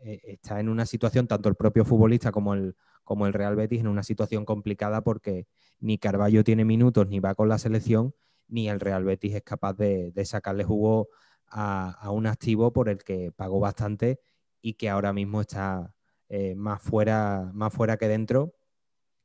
eh, 0.00 0.20
está, 0.24 0.58
en 0.58 0.70
una 0.70 0.86
situación, 0.86 1.26
tanto 1.26 1.50
el 1.50 1.54
propio 1.54 1.84
futbolista 1.84 2.32
como 2.32 2.54
el, 2.54 2.76
como 3.08 3.26
el 3.26 3.32
Real 3.32 3.56
Betis, 3.56 3.80
en 3.80 3.86
una 3.86 4.02
situación 4.02 4.44
complicada 4.44 5.00
porque 5.00 5.46
ni 5.80 5.96
Carballo 5.96 6.44
tiene 6.44 6.66
minutos 6.66 7.08
ni 7.08 7.20
va 7.20 7.34
con 7.34 7.48
la 7.48 7.56
selección, 7.56 8.14
ni 8.48 8.68
el 8.68 8.80
Real 8.80 9.02
Betis 9.02 9.34
es 9.34 9.42
capaz 9.42 9.72
de, 9.78 10.12
sacarle 10.26 10.62
jugo 10.62 11.08
a, 11.46 12.10
un 12.10 12.26
activo 12.26 12.70
por 12.70 12.90
el 12.90 12.98
que 12.98 13.32
pagó 13.32 13.60
bastante 13.60 14.20
y 14.60 14.74
que 14.74 14.90
ahora 14.90 15.14
mismo 15.14 15.40
está 15.40 15.94
eh, 16.28 16.54
más, 16.54 16.82
fuera, 16.82 17.50
más 17.54 17.72
fuera 17.72 17.96
que 17.96 18.08
dentro 18.08 18.52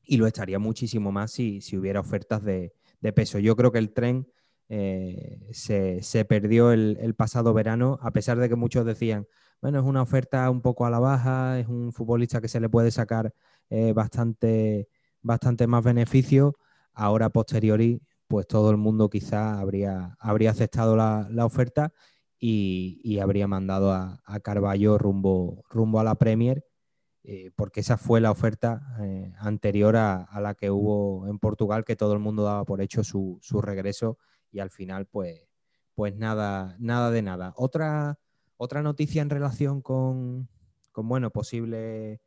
y 0.02 0.16
lo 0.16 0.28
estaría 0.28 0.60
muchísimo 0.60 1.12
más 1.12 1.32
si, 1.32 1.60
si 1.60 1.76
hubiera 1.76 2.00
ofertas 2.00 2.42
de, 2.42 2.72
de, 3.02 3.12
peso. 3.12 3.38
Yo 3.38 3.58
creo 3.58 3.74
que 3.74 3.80
el 3.80 3.92
tren 3.92 4.32
eh, 4.70 5.50
se, 5.52 6.02
se, 6.04 6.24
perdió 6.24 6.72
el, 6.72 6.98
el, 7.02 7.16
pasado 7.16 7.54
verano, 7.54 8.00
a 8.02 8.12
pesar 8.12 8.40
de 8.40 8.48
que 8.48 8.56
muchos 8.56 8.86
decían, 8.86 9.28
bueno, 9.62 9.80
es 9.80 9.86
una 9.86 10.02
oferta 10.02 10.50
un 10.50 10.62
poco 10.62 10.86
a 10.86 10.90
la 10.90 11.00
baja, 11.00 11.60
es 11.60 11.68
un 11.68 11.92
futbolista 11.92 12.40
que 12.40 12.48
se 12.48 12.62
le 12.62 12.70
puede 12.70 12.92
sacar 12.92 13.34
eh, 13.74 13.92
bastante, 13.92 14.88
bastante 15.24 15.66
más 15.66 15.84
beneficio. 15.84 16.56
Ahora, 16.94 17.30
posteriori, 17.30 18.02
pues 18.28 18.46
todo 18.46 18.70
el 18.70 18.78
mundo 18.78 19.10
quizá 19.10 19.60
habría, 19.60 20.16
habría 20.20 20.52
aceptado 20.52 20.96
la, 20.96 21.28
la 21.32 21.46
oferta 21.46 21.92
y, 22.40 23.02
y, 23.04 23.18
habría 23.20 23.48
mandado 23.48 23.92
a, 23.92 24.22
a 24.26 24.40
Carballo 24.42 25.00
rumbo, 25.00 25.64
rumbo 25.70 26.00
a 26.00 26.04
la 26.04 26.14
Premier 26.16 26.64
eh, 27.24 27.50
porque 27.56 27.80
esa 27.80 27.98
fue 27.98 28.22
la 28.22 28.30
oferta 28.30 28.96
eh, 29.02 29.34
anterior 29.40 29.96
a, 29.96 30.28
la 30.40 30.54
que 30.54 30.70
hubo 30.70 31.28
en 31.28 31.40
Portugal, 31.40 31.84
que 31.84 31.96
todo 31.96 32.14
el 32.14 32.20
mundo 32.20 32.44
daba 32.44 32.66
por 32.66 32.80
hecho 32.80 33.04
su, 33.04 33.40
su 33.42 33.60
regreso 33.60 34.20
y 34.52 34.60
al 34.60 34.70
final 34.70 35.08
pues, 35.08 35.48
pues 35.96 36.16
nada, 36.16 36.76
nada 36.80 37.10
de 37.10 37.24
nada. 37.24 37.54
Otra, 37.56 38.20
otra 38.58 38.84
noticia 38.84 39.24
en 39.24 39.32
relación 39.32 39.82
con, 39.82 40.48
con 40.92 41.08
bueno, 41.08 41.32
posible, 41.32 42.22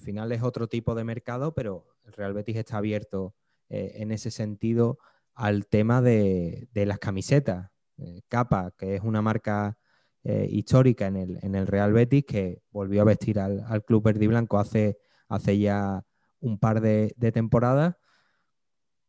al 0.00 0.04
final 0.04 0.32
es 0.32 0.42
otro 0.42 0.66
tipo 0.66 0.94
de 0.94 1.04
mercado, 1.04 1.52
pero 1.52 1.84
el 2.06 2.14
Real 2.14 2.32
Betis 2.32 2.56
está 2.56 2.78
abierto 2.78 3.34
eh, 3.68 3.92
en 3.96 4.12
ese 4.12 4.30
sentido 4.30 4.98
al 5.34 5.66
tema 5.66 6.00
de, 6.00 6.68
las 6.72 6.98
camisetas. 6.98 7.70
Eh, 7.98 8.22
Capa, 8.28 8.72
que 8.78 8.94
es 8.94 9.02
una 9.02 9.20
marca 9.20 9.76
eh, 10.24 10.48
histórica 10.50 11.06
en 11.06 11.16
el, 11.16 11.38
en 11.42 11.54
el, 11.54 11.66
Real 11.66 11.92
Betis, 11.92 12.24
que 12.24 12.62
volvió 12.70 13.02
a 13.02 13.04
vestir 13.04 13.38
al, 13.38 13.84
club 13.84 14.02
verde 14.02 14.24
y 14.24 14.28
blanco 14.28 14.58
hace, 14.58 14.96
hace 15.28 15.58
ya 15.58 16.02
un 16.40 16.58
par 16.58 16.80
de, 16.80 17.14
temporadas 17.34 17.96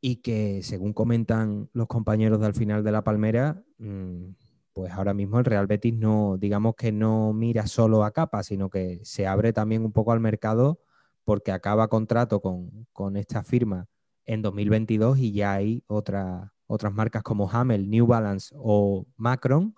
y 0.01 0.17
que, 0.17 0.61
según 0.61 0.91
comentan 0.91 1.69
los 1.71 1.87
compañeros 1.87 2.41
del 2.41 2.53
final 2.53 2.83
de 2.83 2.91
la 2.91 3.05
Palmera, 3.05 3.63
mmm, 3.77 4.31
pues 4.73 4.91
ahora 4.93 5.13
mismo 5.13 5.39
el 5.39 5.45
Real 5.45 5.67
Betis 5.67 5.93
no, 5.93 6.37
digamos 6.37 6.75
que 6.75 6.91
no 6.91 7.33
mira 7.33 7.67
solo 7.67 8.03
a 8.03 8.11
capa, 8.11 8.43
sino 8.43 8.69
que 8.69 8.99
se 9.03 9.27
abre 9.27 9.53
también 9.53 9.83
un 9.83 9.91
poco 9.91 10.11
al 10.11 10.19
mercado 10.19 10.79
porque 11.23 11.51
acaba 11.51 11.87
contrato 11.87 12.41
con, 12.41 12.87
con 12.93 13.17
esta 13.17 13.43
firma 13.43 13.87
en 14.25 14.41
2022 14.41 15.19
y 15.19 15.33
ya 15.33 15.53
hay 15.53 15.83
otra, 15.87 16.53
otras 16.67 16.93
marcas 16.93 17.23
como 17.23 17.49
Hamel, 17.49 17.89
New 17.89 18.07
Balance 18.07 18.55
o 18.57 19.05
Macron 19.17 19.75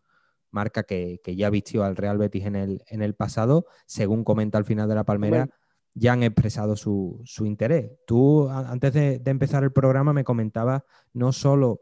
marca 0.54 0.84
que, 0.84 1.20
que, 1.24 1.36
ya 1.36 1.50
vistió 1.50 1.84
al 1.84 1.96
Real 1.96 2.18
Betis 2.18 2.46
en 2.46 2.56
el, 2.56 2.84
en 2.88 3.02
el 3.02 3.16
pasado, 3.16 3.66
según 3.86 4.24
comenta 4.24 4.58
al 4.58 4.66
final 4.66 4.88
de 4.88 4.96
la 4.96 5.04
Palmera, 5.04 5.50
ya 5.96 6.14
han 6.14 6.24
expresado 6.24 6.76
su, 6.76 7.22
su 7.26 7.46
interés. 7.46 7.92
Tú, 8.06 8.48
antes 8.50 8.94
de, 8.94 9.20
de, 9.20 9.32
empezar 9.32 9.64
el 9.64 9.72
programa, 9.72 10.14
me 10.14 10.24
comentabas 10.24 10.84
no 11.12 11.34
solo 11.34 11.82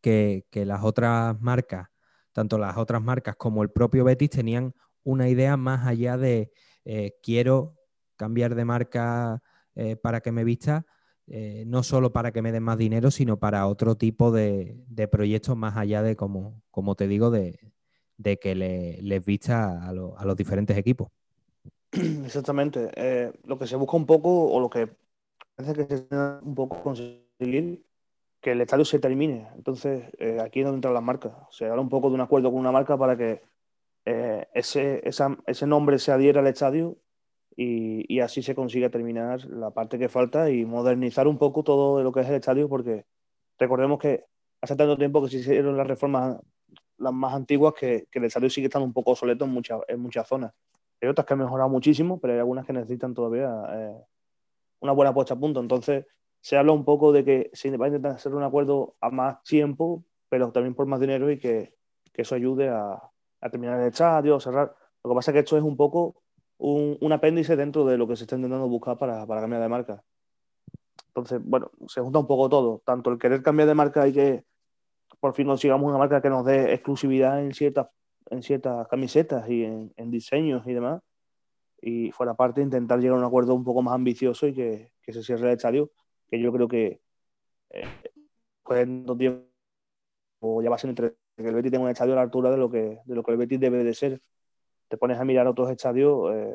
que, 0.00 0.46
que, 0.50 0.64
las 0.64 0.82
otras 0.82 1.40
marcas, 1.40 1.88
tanto 2.34 2.58
las 2.58 2.76
otras 2.76 3.00
marcas 3.00 3.36
como 3.36 3.62
el 3.62 3.70
propio 3.70 4.04
Betis, 4.04 4.28
tenían 4.28 4.74
una 5.04 5.28
idea 5.28 5.56
más 5.56 5.86
allá 5.86 6.18
de 6.18 6.50
eh, 6.84 7.14
quiero 7.22 7.76
cambiar 8.16 8.54
de 8.54 8.64
marca 8.64 9.42
eh, 9.76 9.96
para 9.96 10.20
que 10.20 10.32
me 10.32 10.44
vista, 10.44 10.84
eh, 11.26 11.64
no 11.66 11.82
solo 11.82 12.12
para 12.12 12.32
que 12.32 12.42
me 12.42 12.52
den 12.52 12.64
más 12.64 12.76
dinero, 12.76 13.10
sino 13.10 13.38
para 13.38 13.66
otro 13.66 13.94
tipo 13.94 14.32
de, 14.32 14.84
proyectos 15.10 15.56
más 15.56 15.76
allá 15.76 16.02
de, 16.02 16.16
como, 16.16 16.60
como 16.70 16.96
te 16.96 17.06
digo, 17.06 17.30
de, 17.30 17.72
de 18.18 18.38
que 18.38 18.54
le, 18.54 19.00
les 19.00 19.24
vista 19.24 19.86
a, 19.86 19.92
lo, 19.92 20.18
a, 20.18 20.24
los 20.24 20.36
diferentes 20.36 20.76
equipos. 20.76 21.08
Exactamente. 21.92 23.32
Lo 23.44 23.58
que 23.58 23.66
se 23.68 23.76
busca 23.76 23.96
un 23.96 24.06
poco, 24.06 24.50
o 24.52 24.60
lo 24.60 24.68
que 24.68 24.88
parece 25.54 25.86
que 25.86 25.96
se 25.96 26.06
un 26.42 26.54
poco 26.54 26.82
conseguir, 26.82 27.84
que 28.44 28.52
el 28.52 28.60
estadio 28.60 28.84
se 28.84 28.98
termine. 28.98 29.48
Entonces, 29.56 30.04
eh, 30.18 30.38
aquí 30.38 30.60
es 30.60 30.66
donde 30.66 30.76
entran 30.76 30.92
las 30.92 31.02
marcas. 31.02 31.32
Se 31.50 31.64
habla 31.64 31.80
un 31.80 31.88
poco 31.88 32.10
de 32.10 32.14
un 32.16 32.20
acuerdo 32.20 32.50
con 32.50 32.60
una 32.60 32.70
marca 32.70 32.98
para 32.98 33.16
que 33.16 33.40
eh, 34.04 34.46
ese, 34.52 35.00
esa, 35.08 35.36
ese 35.46 35.66
nombre 35.66 35.98
se 35.98 36.12
adhiera 36.12 36.40
al 36.40 36.46
estadio 36.46 36.98
y, 37.56 38.04
y, 38.14 38.20
así 38.20 38.42
se 38.42 38.54
consiga 38.54 38.90
terminar 38.90 39.44
la 39.46 39.70
parte 39.70 39.98
que 39.98 40.10
falta 40.10 40.50
y 40.50 40.66
modernizar 40.66 41.26
un 41.26 41.38
poco 41.38 41.62
todo 41.64 42.02
lo 42.02 42.12
que 42.12 42.20
es 42.20 42.28
el 42.28 42.34
estadio, 42.34 42.68
porque 42.68 43.06
recordemos 43.58 43.98
que 43.98 44.24
hace 44.60 44.76
tanto 44.76 44.98
tiempo 44.98 45.22
que 45.22 45.30
se 45.30 45.38
hicieron 45.38 45.76
las 45.76 45.86
reformas 45.86 46.38
las 46.98 47.12
más 47.14 47.32
antiguas 47.32 47.72
que, 47.72 48.08
que 48.10 48.18
el 48.18 48.26
estadio 48.26 48.50
sigue 48.50 48.66
estando 48.66 48.84
un 48.84 48.92
poco 48.92 49.12
obsoleto 49.12 49.46
en, 49.46 49.52
mucha, 49.52 49.78
en 49.88 50.00
muchas 50.00 50.28
zonas. 50.28 50.52
Hay 51.00 51.08
otras 51.08 51.26
que 51.26 51.32
han 51.32 51.40
mejorado 51.40 51.70
muchísimo, 51.70 52.20
pero 52.20 52.34
hay 52.34 52.40
algunas 52.40 52.66
que 52.66 52.74
necesitan 52.74 53.14
todavía 53.14 53.50
eh, 53.72 54.04
una 54.80 54.92
buena 54.92 55.14
puesta 55.14 55.34
a 55.34 55.38
punto. 55.38 55.60
Entonces, 55.60 56.04
se 56.44 56.58
habla 56.58 56.72
un 56.72 56.84
poco 56.84 57.10
de 57.10 57.24
que 57.24 57.50
se 57.54 57.74
va 57.74 57.86
a 57.86 57.88
intentar 57.88 58.12
hacer 58.12 58.34
un 58.34 58.42
acuerdo 58.42 58.96
a 59.00 59.08
más 59.08 59.42
tiempo, 59.44 60.04
pero 60.28 60.52
también 60.52 60.74
por 60.74 60.84
más 60.84 61.00
dinero 61.00 61.30
y 61.30 61.38
que, 61.38 61.74
que 62.12 62.20
eso 62.20 62.34
ayude 62.34 62.68
a, 62.68 63.00
a, 63.40 63.50
terminar 63.50 63.80
el 63.80 63.88
estadio, 63.88 64.36
a 64.36 64.40
cerrar. 64.40 64.76
Lo 65.02 65.10
que 65.10 65.14
pasa 65.14 65.30
es 65.30 65.32
que 65.32 65.38
esto 65.38 65.56
es 65.56 65.62
un 65.62 65.74
poco 65.74 66.22
un, 66.58 66.98
un 67.00 67.12
apéndice 67.12 67.56
dentro 67.56 67.86
de 67.86 67.96
lo 67.96 68.06
que 68.06 68.14
se 68.14 68.24
está 68.24 68.36
intentando 68.36 68.68
buscar 68.68 68.98
para, 68.98 69.26
para, 69.26 69.40
cambiar 69.40 69.62
de 69.62 69.68
marca. 69.70 70.04
Entonces, 71.06 71.40
bueno, 71.42 71.70
se 71.88 72.02
junta 72.02 72.18
un 72.18 72.26
poco 72.26 72.50
todo. 72.50 72.82
Tanto 72.84 73.10
el 73.10 73.18
querer 73.18 73.42
cambiar 73.42 73.66
de 73.66 73.74
marca 73.74 74.06
y 74.06 74.12
que 74.12 74.44
por 75.20 75.32
fin 75.32 75.46
consigamos 75.46 75.88
una 75.88 75.96
marca 75.96 76.20
que 76.20 76.28
nos 76.28 76.44
dé 76.44 76.74
exclusividad 76.74 77.42
en 77.42 77.54
ciertas, 77.54 77.86
en 78.28 78.42
ciertas 78.42 78.86
camisetas 78.88 79.48
y 79.48 79.64
en, 79.64 79.94
en 79.96 80.10
diseños 80.10 80.66
y 80.66 80.74
demás. 80.74 81.00
Y 81.80 82.10
fuera 82.10 82.34
parte 82.34 82.60
intentar 82.60 82.98
llegar 82.98 83.16
a 83.16 83.20
un 83.20 83.26
acuerdo 83.26 83.54
un 83.54 83.64
poco 83.64 83.80
más 83.80 83.94
ambicioso 83.94 84.46
y 84.46 84.52
que, 84.52 84.92
que 85.00 85.14
se 85.14 85.22
cierre 85.22 85.46
el 85.46 85.54
estadio 85.54 85.90
que 86.30 86.40
yo 86.40 86.52
creo 86.52 86.68
que 86.68 87.00
eh, 87.70 87.84
pues 88.62 88.80
en 88.80 89.04
dos 89.04 89.18
tiempos 89.18 89.44
ya 90.62 90.70
va 90.70 90.76
a 90.76 90.78
ser 90.78 90.90
entre 90.90 91.14
que 91.36 91.48
el 91.48 91.54
Betis 91.54 91.72
tenga 91.72 91.84
un 91.84 91.90
estadio 91.90 92.12
a 92.12 92.16
la 92.16 92.22
altura 92.22 92.50
de 92.50 92.56
lo 92.56 92.70
que, 92.70 93.00
de 93.04 93.14
lo 93.14 93.22
que 93.22 93.32
el 93.32 93.38
Betis 93.38 93.58
debe 93.60 93.82
de 93.82 93.94
ser. 93.94 94.20
Te 94.88 94.96
pones 94.96 95.18
a 95.18 95.24
mirar 95.24 95.46
otros 95.46 95.70
estadios, 95.70 96.32
eh, 96.32 96.54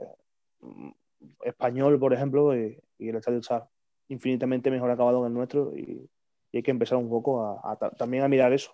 español, 1.43 1.99
por 1.99 2.13
ejemplo, 2.13 2.55
y, 2.55 2.81
y, 2.97 3.09
el 3.09 3.17
estadio 3.17 3.39
está 3.39 3.67
infinitamente 4.07 4.71
mejor 4.71 4.91
acabado 4.91 5.21
que 5.21 5.27
el 5.27 5.33
nuestro 5.33 5.73
y, 5.75 6.09
y 6.51 6.57
hay 6.57 6.63
que 6.63 6.71
empezar 6.71 6.97
un 6.97 7.09
poco 7.09 7.43
a, 7.43 7.71
a, 7.71 7.89
también 7.91 8.23
a 8.23 8.29
mirar 8.29 8.53
eso. 8.53 8.71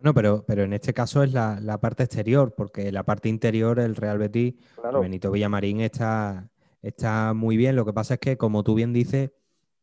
No, 0.00 0.14
pero, 0.14 0.44
pero 0.46 0.62
en 0.62 0.72
este 0.72 0.94
caso 0.94 1.22
es 1.22 1.32
la, 1.32 1.58
la, 1.60 1.78
parte 1.80 2.04
exterior, 2.04 2.54
porque 2.56 2.92
la 2.92 3.02
parte 3.02 3.28
interior, 3.28 3.80
el 3.80 3.96
Real 3.96 4.18
Betis, 4.18 4.54
claro. 4.76 5.00
Benito 5.00 5.30
Villamarín 5.30 5.80
está, 5.80 6.48
está 6.82 7.34
muy 7.34 7.56
bien. 7.56 7.76
Lo 7.76 7.84
que 7.84 7.92
pasa 7.92 8.14
es 8.14 8.20
que, 8.20 8.36
como 8.36 8.62
tú 8.62 8.74
bien 8.74 8.92
dices, 8.92 9.30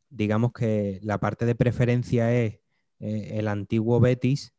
digamos 0.10 0.54
que 0.54 1.00
la 1.02 1.20
parte 1.20 1.46
de 1.46 1.56
preferencia 1.56 2.34
es 2.34 2.60
eh, 3.00 3.32
el 3.34 3.48
antiguo 3.48 4.00
Betis 4.00 4.54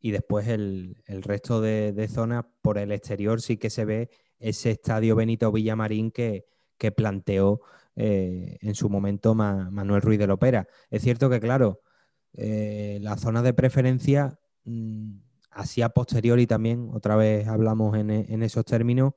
y 0.00 0.10
después 0.10 0.48
el, 0.48 1.02
el 1.06 1.22
resto 1.22 1.60
de, 1.60 1.92
de 1.92 2.08
zonas 2.08 2.44
por 2.62 2.78
el 2.78 2.92
exterior 2.92 3.40
sí 3.40 3.56
que 3.56 3.70
se 3.70 3.84
ve 3.84 4.10
ese 4.38 4.70
estadio 4.70 5.16
Benito 5.16 5.50
Villamarín 5.50 6.10
que, 6.10 6.46
que 6.76 6.92
planteó 6.92 7.62
eh, 7.96 8.58
en 8.60 8.74
su 8.74 8.88
momento 8.88 9.34
Ma, 9.34 9.70
Manuel 9.70 10.02
Ruiz 10.02 10.18
de 10.18 10.26
Lopera. 10.26 10.68
Es 10.90 11.02
cierto 11.02 11.28
que, 11.28 11.40
claro, 11.40 11.80
eh, 12.34 12.98
la 13.00 13.16
zona 13.16 13.42
de 13.42 13.54
preferencia, 13.54 14.38
mmm, 14.64 15.16
así 15.50 15.82
a 15.82 15.88
posteriori 15.88 16.46
también, 16.46 16.90
otra 16.92 17.16
vez 17.16 17.48
hablamos 17.48 17.96
en, 17.96 18.10
en 18.10 18.42
esos 18.42 18.64
términos, 18.64 19.14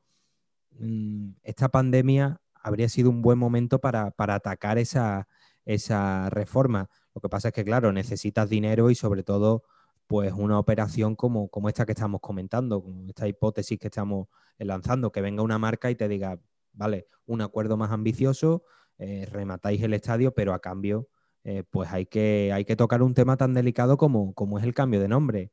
mmm, 0.80 1.32
esta 1.44 1.70
pandemia 1.70 2.42
habría 2.62 2.89
sido 2.89 3.10
un 3.10 3.21
buen 3.21 3.38
momento 3.39 3.80
para, 3.80 4.12
para 4.12 4.36
atacar 4.36 4.78
esa, 4.78 5.28
esa, 5.65 6.30
reforma. 6.30 6.89
Lo 7.13 7.21
que 7.21 7.30
pasa 7.30 7.50
es 7.50 7.54
que, 7.54 7.63
claro, 7.65 7.91
necesitas 7.91 8.50
dinero 8.50 8.89
y 8.89 8.95
sobre 8.95 9.24
todo, 9.24 9.63
pues 10.08 10.34
una 10.34 10.60
operación 10.60 11.15
como, 11.15 11.50
como 11.50 11.69
esta 11.69 11.86
que 11.86 11.93
estamos 11.93 12.21
comentando, 12.21 12.82
como 12.82 13.08
esta 13.08 13.28
hipótesis 13.28 13.80
que 13.80 13.88
estamos 13.88 14.28
lanzando, 14.58 15.12
que 15.12 15.21
venga 15.21 15.43
una 15.43 15.58
marca 15.58 15.89
y 15.91 15.95
te 15.95 16.08
diga, 16.08 16.39
vale, 16.74 17.08
un 17.26 17.41
acuerdo 17.41 17.78
más 17.78 17.91
ambicioso, 17.91 18.63
eh, 18.97 19.28
rematáis 19.32 19.82
el 19.82 19.93
estadio, 19.93 20.34
pero 20.34 20.54
a 20.54 20.60
cambio, 20.60 21.08
eh, 21.43 21.63
pues 21.69 21.91
hay 21.91 22.06
que, 22.06 22.52
hay 22.54 22.65
que 22.65 22.76
tocar 22.76 23.02
un 23.02 23.13
tema 23.13 23.38
tan 23.38 23.54
delicado 23.54 23.97
como, 23.97 24.34
como 24.34 24.60
es 24.60 24.63
el 24.63 24.74
cambio 24.74 25.00
de 25.00 25.08
nombre, 25.08 25.52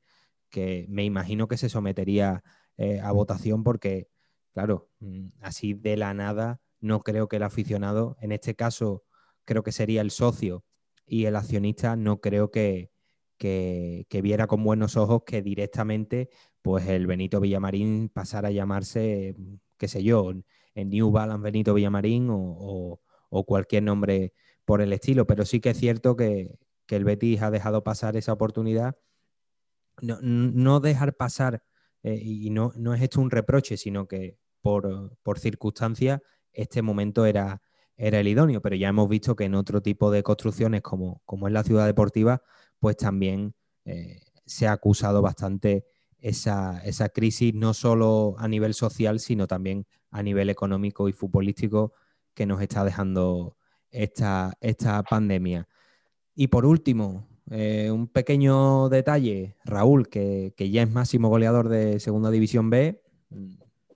que 0.50 0.86
me 0.88 1.04
imagino 1.04 1.48
que 1.48 1.56
se 1.56 1.68
sometería 1.68 2.42
eh, 2.76 3.00
a 3.00 3.12
votación 3.12 3.64
porque, 3.64 4.08
claro, 4.52 4.90
mm, 5.00 5.28
así 5.40 5.74
de 5.74 5.96
la 5.96 6.14
nada 6.14 6.60
no 6.80 7.00
creo 7.00 7.28
que 7.28 7.36
el 7.36 7.42
aficionado, 7.42 8.16
en 8.20 8.32
este 8.32 8.54
caso 8.54 9.04
creo 9.44 9.62
que 9.62 9.72
sería 9.72 10.00
el 10.00 10.10
socio 10.10 10.64
y 11.06 11.24
el 11.24 11.36
accionista, 11.36 11.96
no 11.96 12.20
creo 12.20 12.50
que, 12.50 12.90
que, 13.38 14.20
viera 14.22 14.46
con 14.46 14.62
buenos 14.62 14.96
ojos 14.96 15.22
que 15.24 15.42
directamente 15.42 16.28
pues 16.62 16.86
el 16.88 17.06
Benito 17.06 17.40
Villamarín 17.40 18.10
pasara 18.10 18.48
a 18.48 18.52
llamarse, 18.52 19.34
qué 19.78 19.88
sé 19.88 20.02
yo, 20.02 20.32
en 20.74 20.90
New 20.90 21.10
Balance 21.10 21.42
Benito 21.42 21.74
Villamarín 21.74 22.28
o, 22.30 22.36
o, 22.36 23.00
o, 23.30 23.44
cualquier 23.44 23.84
nombre 23.84 24.32
por 24.64 24.82
el 24.82 24.92
estilo. 24.92 25.26
Pero 25.26 25.44
sí 25.44 25.60
que 25.60 25.70
es 25.70 25.78
cierto 25.78 26.14
que, 26.14 26.58
que 26.86 26.96
el 26.96 27.04
Betis 27.04 27.42
ha 27.42 27.50
dejado 27.50 27.84
pasar 27.84 28.16
esa 28.16 28.32
oportunidad. 28.32 28.96
No, 30.00 30.18
no 30.20 30.80
dejar 30.80 31.16
pasar, 31.16 31.62
eh, 32.02 32.18
y 32.20 32.50
no, 32.50 32.72
no 32.76 32.94
es 32.94 33.02
esto 33.02 33.20
un 33.20 33.30
reproche, 33.30 33.76
sino 33.76 34.06
que 34.06 34.38
por, 34.60 35.16
por 35.22 35.38
circunstancias 35.38 36.20
este 36.52 36.82
momento 36.82 37.26
era, 37.26 37.62
era 37.96 38.20
el 38.20 38.28
idóneo, 38.28 38.62
pero 38.62 38.76
ya 38.76 38.88
hemos 38.88 39.08
visto 39.08 39.36
que 39.36 39.44
en 39.44 39.54
otro 39.54 39.82
tipo 39.82 40.10
de 40.10 40.22
construcciones 40.22 40.82
como, 40.82 41.22
como 41.24 41.48
es 41.48 41.52
la 41.52 41.64
ciudad 41.64 41.86
deportiva, 41.86 42.42
pues 42.78 42.96
también 42.96 43.54
eh, 43.84 44.20
se 44.46 44.66
ha 44.66 44.72
acusado 44.72 45.22
bastante 45.22 45.84
esa, 46.18 46.80
esa, 46.84 47.08
crisis, 47.10 47.54
no 47.54 47.74
solo 47.74 48.34
a 48.38 48.48
nivel 48.48 48.74
social, 48.74 49.20
sino 49.20 49.46
también 49.46 49.86
a 50.10 50.22
nivel 50.22 50.50
económico 50.50 51.08
y 51.08 51.12
futbolístico 51.12 51.92
que 52.34 52.46
nos 52.46 52.60
está 52.60 52.84
dejando 52.84 53.56
esta, 53.90 54.52
esta 54.60 55.02
pandemia. 55.02 55.68
Y 56.34 56.48
por 56.48 56.66
último, 56.66 57.26
eh, 57.50 57.90
un 57.90 58.08
pequeño 58.08 58.88
detalle, 58.88 59.56
Raúl, 59.64 60.08
que, 60.08 60.54
que, 60.56 60.70
ya 60.70 60.82
es 60.82 60.90
máximo 60.90 61.28
goleador 61.28 61.68
de 61.68 61.98
Segunda 62.00 62.30
División 62.30 62.70
B, 62.70 63.02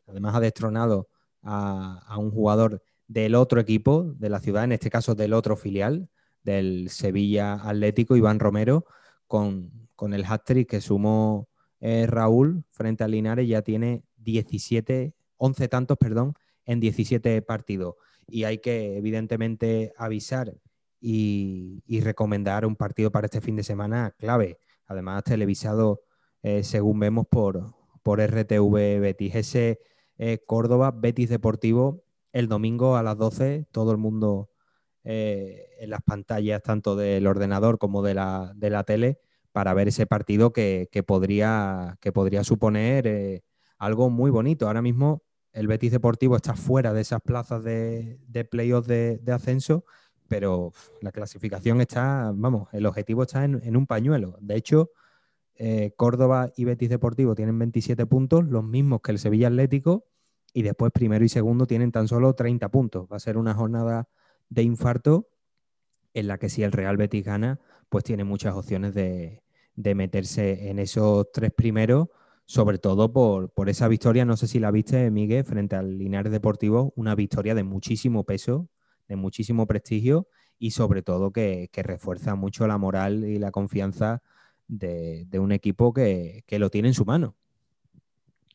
además 0.06 0.34
ha 0.34 0.40
destronado 0.40 1.08
a, 1.42 2.02
a, 2.06 2.18
un 2.18 2.30
jugador 2.30 2.82
del 3.06 3.34
otro 3.34 3.60
equipo 3.60 4.14
de 4.18 4.30
la 4.30 4.40
ciudad, 4.40 4.64
en 4.64 4.72
este 4.72 4.90
caso 4.90 5.14
del 5.14 5.32
otro 5.32 5.56
filial, 5.56 6.08
del 6.42 6.88
Sevilla 6.90 7.54
Atlético, 7.54 8.16
Iván 8.16 8.40
Romero, 8.40 8.86
con, 9.26 9.88
con 9.96 10.14
el 10.14 10.24
hat-trick 10.24 10.68
que 10.68 10.80
sumó 10.80 11.48
eh, 11.80 12.06
Raúl 12.06 12.64
frente 12.70 13.04
al 13.04 13.12
Linares, 13.12 13.48
ya 13.48 13.62
tiene 13.62 14.04
17, 14.16 15.14
11 15.36 15.68
tantos, 15.68 15.98
perdón, 15.98 16.34
en 16.64 16.80
17 16.80 17.42
partidos. 17.42 17.96
Y 18.28 18.44
hay 18.44 18.58
que, 18.58 18.96
evidentemente, 18.96 19.92
avisar 19.96 20.54
y, 21.00 21.82
y 21.86 22.00
recomendar 22.00 22.64
un 22.64 22.76
partido 22.76 23.10
para 23.10 23.26
este 23.26 23.40
fin 23.40 23.56
de 23.56 23.64
semana 23.64 24.14
clave. 24.18 24.58
Además, 24.86 25.24
televisado, 25.24 26.02
eh, 26.42 26.62
según 26.62 27.00
vemos, 27.00 27.26
por, 27.28 27.74
por 28.02 28.20
RTV 28.20 29.00
Betis. 29.00 29.34
Ese 29.34 29.80
eh, 30.24 30.38
Córdoba, 30.46 30.92
Betis 30.92 31.30
Deportivo, 31.30 32.04
el 32.32 32.46
domingo 32.46 32.94
a 32.94 33.02
las 33.02 33.18
12, 33.18 33.66
todo 33.72 33.90
el 33.90 33.98
mundo 33.98 34.50
eh, 35.02 35.66
en 35.80 35.90
las 35.90 36.00
pantallas, 36.00 36.62
tanto 36.62 36.94
del 36.94 37.26
ordenador 37.26 37.76
como 37.78 38.02
de 38.04 38.14
la, 38.14 38.52
de 38.54 38.70
la 38.70 38.84
tele, 38.84 39.18
para 39.50 39.74
ver 39.74 39.88
ese 39.88 40.06
partido 40.06 40.52
que, 40.52 40.88
que 40.92 41.02
podría, 41.02 41.98
que 42.00 42.12
podría 42.12 42.44
suponer 42.44 43.08
eh, 43.08 43.42
algo 43.78 44.10
muy 44.10 44.30
bonito. 44.30 44.68
Ahora 44.68 44.80
mismo 44.80 45.24
el 45.52 45.66
Betis 45.66 45.90
Deportivo 45.90 46.36
está 46.36 46.54
fuera 46.54 46.92
de 46.92 47.00
esas 47.00 47.20
plazas 47.20 47.64
de, 47.64 48.20
de 48.28 48.44
playoff 48.44 48.86
de, 48.86 49.20
ascenso, 49.32 49.84
pero 50.28 50.70
la 51.00 51.10
clasificación 51.10 51.80
está, 51.80 52.30
vamos, 52.32 52.68
el 52.70 52.86
objetivo 52.86 53.24
está 53.24 53.44
en, 53.44 53.76
un 53.76 53.86
pañuelo. 53.88 54.36
De 54.40 54.54
hecho, 54.54 54.92
Córdoba 55.96 56.52
y 56.56 56.64
Betis 56.64 56.90
Deportivo 56.90 57.34
tienen 57.34 57.58
27 57.58 58.06
puntos, 58.06 58.44
los 58.44 58.62
mismos 58.62 59.00
que 59.02 59.10
el 59.10 59.18
Sevilla 59.18 59.48
Atlético, 59.48 60.06
y 60.52 60.62
después 60.62 60.92
primero 60.92 61.24
y 61.24 61.28
segundo 61.28 61.66
tienen 61.66 61.92
tan 61.92 62.08
solo 62.08 62.34
30 62.34 62.68
puntos. 62.70 63.06
Va 63.10 63.16
a 63.16 63.20
ser 63.20 63.36
una 63.36 63.54
jornada 63.54 64.08
de 64.48 64.62
infarto 64.62 65.28
en 66.14 66.28
la 66.28 66.38
que 66.38 66.48
si 66.48 66.62
el 66.62 66.72
Real 66.72 66.96
Betis 66.96 67.24
gana, 67.24 67.60
pues 67.88 68.04
tiene 68.04 68.24
muchas 68.24 68.54
opciones 68.54 68.94
de, 68.94 69.42
de 69.74 69.94
meterse 69.94 70.68
en 70.68 70.78
esos 70.78 71.30
tres 71.32 71.52
primeros, 71.52 72.08
sobre 72.44 72.78
todo 72.78 73.12
por, 73.12 73.50
esa 73.68 73.88
victoria, 73.88 74.24
no 74.24 74.36
sé 74.36 74.46
si 74.46 74.58
la 74.58 74.70
viste, 74.70 75.10
Miguel, 75.10 75.44
frente 75.44 75.76
al 75.76 75.98
Linares 75.98 76.32
Deportivo, 76.32 76.92
una 76.96 77.14
victoria 77.14 77.54
de 77.54 77.62
muchísimo 77.62 78.24
peso, 78.24 78.68
de 79.08 79.16
muchísimo 79.16 79.66
prestigio 79.66 80.28
y 80.58 80.72
sobre 80.72 81.02
todo 81.02 81.32
que, 81.32 81.70
refuerza 81.72 82.34
mucho 82.34 82.66
la 82.66 82.78
moral 82.78 83.24
y 83.24 83.38
la 83.38 83.50
confianza 83.50 84.22
de, 84.68 85.26
un 85.38 85.52
equipo 85.52 85.92
que, 85.92 86.44
lo 86.50 86.70
tiene 86.70 86.88
en 86.88 86.94
su 86.94 87.04
mano. 87.04 87.36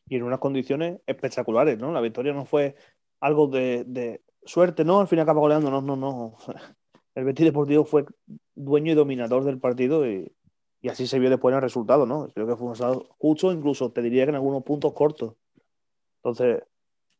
Y 0.08 0.16
en 0.16 0.22
unas 0.22 0.38
condiciones 0.38 1.00
espectaculares, 1.06 1.78
¿no? 1.78 1.92
La 1.92 2.00
victoria 2.00 2.32
no 2.32 2.44
fue 2.44 2.74
algo 3.20 3.46
de, 3.48 3.84
de 3.86 4.22
suerte, 4.44 4.84
¿no? 4.84 5.00
Al 5.00 5.08
final 5.08 5.24
acaba 5.24 5.40
goleando, 5.40 5.70
no, 5.70 5.82
no, 5.82 5.96
no. 5.96 6.36
El 7.14 7.24
Betis 7.24 7.46
Deportivo 7.46 7.84
fue 7.84 8.04
dueño 8.54 8.92
y 8.92 8.94
dominador 8.94 9.44
del 9.44 9.58
partido 9.58 10.06
y, 10.08 10.32
y 10.80 10.88
así 10.88 11.06
se 11.06 11.18
vio 11.18 11.30
después 11.30 11.52
en 11.52 11.56
el 11.56 11.62
resultado, 11.62 12.06
¿no? 12.06 12.28
Creo 12.28 12.46
que 12.46 12.56
fue 12.56 12.66
un 12.68 12.74
resultado 12.74 13.08
justo, 13.18 13.52
incluso 13.52 13.90
te 13.90 14.02
diría 14.02 14.24
que 14.24 14.30
en 14.30 14.36
algunos 14.36 14.62
puntos 14.62 14.92
cortos. 14.92 15.34
Entonces, 16.22 16.62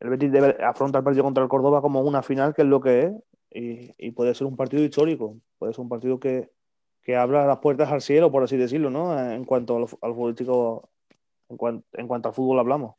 el 0.00 0.10
Betis 0.10 0.30
debe 0.30 0.56
afrontar 0.64 1.00
el 1.00 1.04
partido 1.04 1.24
contra 1.24 1.42
el 1.42 1.48
Córdoba 1.48 1.82
como 1.82 2.00
una 2.02 2.22
final, 2.22 2.54
que 2.54 2.62
es 2.62 2.68
lo 2.68 2.80
que 2.80 3.02
es, 3.04 3.12
y, 3.50 3.94
y 3.98 4.10
puede 4.12 4.34
ser 4.34 4.46
un 4.46 4.56
partido 4.56 4.84
histórico, 4.84 5.36
puede 5.58 5.72
ser 5.72 5.80
un 5.80 5.88
partido 5.88 6.20
que, 6.20 6.50
que 7.02 7.16
abra 7.16 7.46
las 7.46 7.58
puertas 7.58 7.90
al 7.90 8.00
cielo, 8.00 8.30
por 8.30 8.42
así 8.42 8.56
decirlo, 8.56 8.90
¿no? 8.90 9.18
En 9.18 9.44
cuanto 9.44 9.76
al, 9.76 9.82
al 10.02 10.14
futbolístico, 10.14 10.90
en, 11.48 11.56
cuan, 11.56 11.84
en, 11.92 12.08
cuanto 12.08 12.28
al 12.28 12.34
fútbol 12.34 12.58
hablamos. 12.58 12.94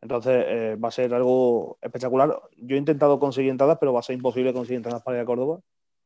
Entonces 0.00 0.44
eh, 0.46 0.76
va 0.76 0.88
a 0.88 0.92
ser 0.92 1.14
algo 1.14 1.78
espectacular. 1.80 2.38
Yo 2.58 2.76
he 2.76 2.78
intentado 2.78 3.18
conseguir 3.18 3.50
entradas, 3.50 3.78
pero 3.78 3.92
va 3.92 4.00
a 4.00 4.02
ser 4.02 4.16
imposible 4.16 4.52
conseguir 4.52 4.76
entradas 4.76 5.02
para 5.02 5.16
ir 5.16 5.22
a 5.22 5.26
Córdoba. 5.26 5.60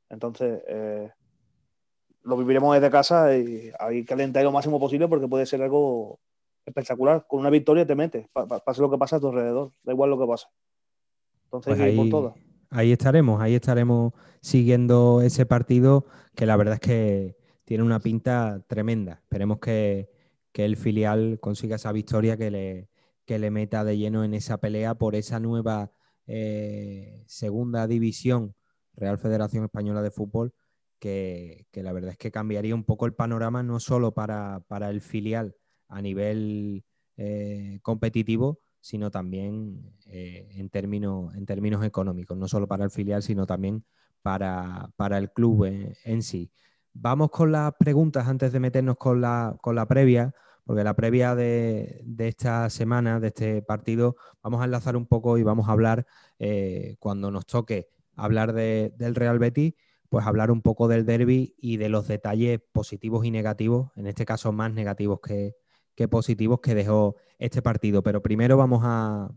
Entonces 0.08 0.62
eh, 0.68 1.10
lo 2.22 2.36
viviremos 2.36 2.74
desde 2.74 2.90
casa 2.90 3.36
y 3.36 3.72
hay 3.78 4.04
que 4.04 4.14
alentar 4.14 4.44
lo 4.44 4.52
máximo 4.52 4.78
posible 4.78 5.08
porque 5.08 5.26
puede 5.26 5.46
ser 5.46 5.62
algo 5.62 6.20
espectacular. 6.64 7.26
Con 7.26 7.40
una 7.40 7.50
victoria 7.50 7.86
te 7.86 7.94
metes, 7.94 8.28
pase 8.64 8.80
lo 8.80 8.90
que 8.90 8.98
pasa 8.98 9.16
a 9.16 9.20
tu 9.20 9.28
alrededor, 9.28 9.72
da 9.82 9.92
igual 9.92 10.10
lo 10.10 10.18
que 10.18 10.26
pase. 10.26 10.46
Entonces 11.44 11.76
pues 11.76 11.80
ahí, 11.80 12.10
por 12.10 12.34
ahí 12.70 12.92
estaremos, 12.92 13.40
ahí 13.40 13.54
estaremos 13.54 14.12
siguiendo 14.40 15.22
ese 15.22 15.46
partido 15.46 16.04
que 16.34 16.46
la 16.46 16.56
verdad 16.56 16.74
es 16.74 16.80
que 16.80 17.36
tiene 17.64 17.82
una 17.82 18.00
pinta 18.00 18.62
tremenda. 18.66 19.20
Esperemos 19.22 19.58
que, 19.58 20.10
que 20.58 20.64
el 20.64 20.76
filial 20.76 21.38
consiga 21.38 21.76
esa 21.76 21.92
victoria 21.92 22.36
que 22.36 22.50
le, 22.50 22.88
que 23.24 23.38
le 23.38 23.48
meta 23.48 23.84
de 23.84 23.96
lleno 23.96 24.24
en 24.24 24.34
esa 24.34 24.58
pelea 24.58 24.96
por 24.96 25.14
esa 25.14 25.38
nueva 25.38 25.92
eh, 26.26 27.22
segunda 27.28 27.86
división 27.86 28.56
Real 28.94 29.18
Federación 29.18 29.62
Española 29.62 30.02
de 30.02 30.10
Fútbol, 30.10 30.52
que, 30.98 31.68
la 31.74 31.92
verdad 31.92 32.10
es 32.10 32.18
que 32.18 32.32
cambiaría 32.32 32.74
un 32.74 32.82
poco 32.82 33.06
el 33.06 33.14
panorama 33.14 33.62
no 33.62 33.78
solo 33.78 34.14
para, 34.14 34.64
el 34.90 35.00
filial 35.00 35.54
a 35.86 36.02
nivel 36.02 36.84
eh, 37.16 37.78
competitivo, 37.82 38.58
sino 38.80 39.12
también 39.12 39.94
eh, 40.06 40.48
en, 40.56 40.70
términos, 40.70 41.36
en 41.36 41.46
términos 41.46 41.84
económicos, 41.84 42.36
no 42.36 42.48
solo 42.48 42.66
para 42.66 42.82
el 42.82 42.90
filial, 42.90 43.22
sino 43.22 43.46
también 43.46 43.84
para, 44.22 44.90
el 45.16 45.30
club 45.30 45.66
en, 45.66 46.22
sí. 46.22 46.50
Vamos 46.94 47.30
con 47.30 47.52
las 47.52 47.74
preguntas 47.78 48.26
antes 48.26 48.50
de 48.50 48.58
meternos 48.58 48.96
con 48.96 49.20
la, 49.20 49.56
con 49.62 49.76
la 49.76 49.86
previa 49.86 50.34
porque 50.68 50.84
la 50.84 50.92
previa 50.92 51.34
de, 51.34 52.04
esta 52.18 52.68
semana, 52.68 53.20
de 53.20 53.28
este 53.28 53.62
partido, 53.62 54.16
vamos 54.42 54.60
a 54.60 54.66
enlazar 54.66 54.98
un 54.98 55.06
poco 55.06 55.38
y 55.38 55.42
vamos 55.42 55.66
a 55.66 55.72
hablar, 55.72 56.06
eh, 56.38 56.96
cuando 56.98 57.30
nos 57.30 57.46
toque 57.46 57.88
hablar 58.16 58.52
del 58.52 59.14
Real 59.14 59.38
Betis, 59.38 59.72
pues 60.10 60.26
hablar 60.26 60.50
un 60.50 60.60
poco 60.60 60.86
del 60.86 61.06
derby 61.06 61.54
y 61.56 61.78
de 61.78 61.88
los 61.88 62.06
detalles 62.06 62.60
positivos 62.70 63.24
y 63.24 63.30
negativos, 63.30 63.92
en 63.96 64.08
este 64.08 64.26
caso 64.26 64.52
más 64.52 64.70
negativos 64.70 65.20
que, 65.22 65.54
positivos 66.08 66.60
que 66.60 66.74
dejó 66.74 67.16
este 67.38 67.62
partido. 67.62 68.02
Pero 68.02 68.20
primero 68.20 68.58
vamos 68.58 68.82
a, 68.84 69.30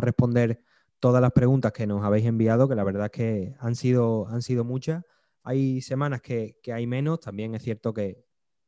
responder 0.00 0.62
todas 0.98 1.20
las 1.20 1.32
preguntas 1.32 1.72
que 1.72 1.86
nos 1.86 2.02
habéis 2.02 2.24
enviado, 2.24 2.70
que 2.70 2.74
la 2.74 2.84
verdad 2.84 3.04
es 3.04 3.10
que 3.10 3.54
han 3.58 3.74
sido, 3.74 4.26
muchas. 4.64 5.04
Hay 5.42 5.82
semanas 5.82 6.22
que 6.22 6.56
hay 6.72 6.86
menos, 6.86 7.20
también 7.20 7.54
es 7.54 7.62
cierto 7.62 7.92
que, 7.92 8.23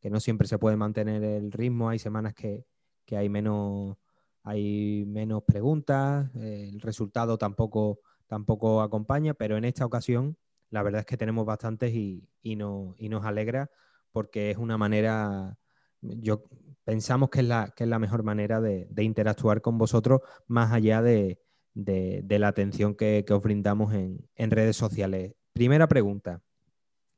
que 0.07 0.11
no 0.11 0.21
siempre 0.21 0.47
se 0.47 0.57
puede 0.57 0.77
mantener 0.77 1.25
el 1.25 1.51
ritmo, 1.51 1.89
hay 1.89 1.99
semanas 1.99 2.33
que, 2.33 2.65
hay, 3.11 3.29
menos, 3.29 3.97
hay 4.45 5.05
menos 5.05 5.43
preguntas, 5.43 6.33
el 6.37 6.81
resultado 6.81 7.37
tampoco, 7.39 7.99
tampoco 8.29 8.83
acompaña, 8.83 9.35
pero 9.35 9.57
en 9.57 9.65
esta 9.65 9.85
ocasión 9.85 10.37
la 10.71 10.85
verdad 10.85 11.01
es 11.01 11.07
que 11.07 11.17
tenemos 11.17 11.45
bastantes 11.45 11.93
y, 11.93 12.23
no, 12.57 12.95
nos 13.01 13.25
alegra 13.25 13.69
porque 14.13 14.53
es 14.53 14.59
una 14.59 14.79
manera, 14.79 15.59
yo 16.01 16.45
pensamos 16.85 17.29
que 17.29 17.41
es 17.41 17.47
la, 17.47 17.73
que 17.75 17.83
es 17.83 17.91
la 17.91 17.99
mejor 17.99 18.23
manera 18.23 18.61
de, 18.61 18.89
interactuar 18.99 19.61
con 19.61 19.77
vosotros 19.77 20.21
más 20.47 20.71
allá 20.73 21.03
de, 21.03 21.41
la 21.75 22.47
atención 22.47 22.95
que, 22.95 23.25
os 23.29 23.43
brindamos 23.43 23.93
en, 23.93 24.25
en, 24.37 24.53
redes 24.53 24.77
sociales. 24.77 25.35
Primera 25.53 25.89
pregunta, 25.89 26.43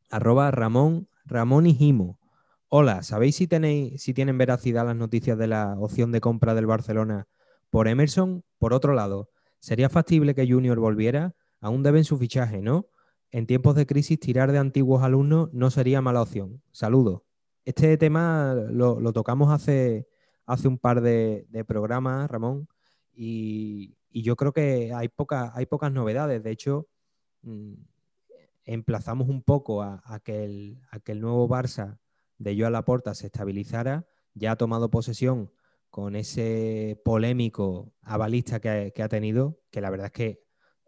arroba 0.08 0.50
Ramón, 0.50 1.10
Ramón 1.26 1.66
y 1.66 1.74
Jimo. 1.74 2.18
Hola, 2.70 3.02
¿sabéis 3.02 3.36
si, 3.36 3.46
tenéis, 3.46 4.02
si 4.02 4.12
tienen 4.12 4.36
veracidad 4.36 4.84
las 4.84 4.94
noticias 4.94 5.38
de 5.38 5.46
la 5.46 5.74
opción 5.78 6.12
de 6.12 6.20
compra 6.20 6.54
del 6.54 6.66
Barcelona 6.66 7.26
por 7.70 7.88
Emerson? 7.88 8.44
Por 8.58 8.74
otro 8.74 8.92
lado, 8.92 9.30
¿sería 9.58 9.88
factible 9.88 10.34
que 10.34 10.46
Junior 10.46 10.78
volviera? 10.78 11.34
Aún 11.62 11.82
deben 11.82 12.04
su 12.04 12.18
fichaje, 12.18 12.60
¿no? 12.60 12.86
En 13.30 13.46
tiempos 13.46 13.74
de 13.74 13.86
crisis, 13.86 14.20
tirar 14.20 14.52
de 14.52 14.58
antiguos 14.58 15.02
alumnos 15.02 15.48
no 15.54 15.70
sería 15.70 16.02
mala 16.02 16.20
opción. 16.20 16.62
Saludos. 16.70 17.22
Este 17.64 17.96
tema 17.96 18.54
lo, 18.70 19.12
tocamos 19.14 19.50
hace, 19.50 20.06
hace 20.44 20.68
un 20.68 20.76
par 20.78 21.00
de, 21.00 21.46
programas, 21.66 22.30
Ramón, 22.30 22.68
y, 23.14 23.96
yo 24.12 24.36
creo 24.36 24.52
que 24.52 24.92
hay, 24.94 25.08
hay 25.54 25.66
pocas 25.66 25.92
novedades. 25.92 26.42
De 26.42 26.50
hecho, 26.50 26.86
mm, 27.42 27.74
emplazamos 28.66 29.28
un 29.30 29.42
poco 29.42 29.82
a, 29.82 30.02
el, 30.26 30.82
a 30.90 31.00
que 31.00 31.12
el 31.12 31.20
nuevo 31.22 31.48
Barça 31.48 31.98
de 32.38 32.58
Joan 32.58 32.72
Laporta 32.72 33.14
se 33.14 33.26
estabilizara, 33.26 34.06
ya 34.34 34.52
ha 34.52 34.56
tomado 34.56 34.90
posesión 34.90 35.52
con 35.90 36.16
ese 36.16 37.00
polémico 37.04 37.92
avalista 38.02 38.60
que, 38.60 38.92
ha 39.02 39.08
tenido, 39.08 39.60
que 39.70 39.80
la 39.80 39.90
verdad 39.90 40.06
es 40.06 40.12
que, 40.12 40.42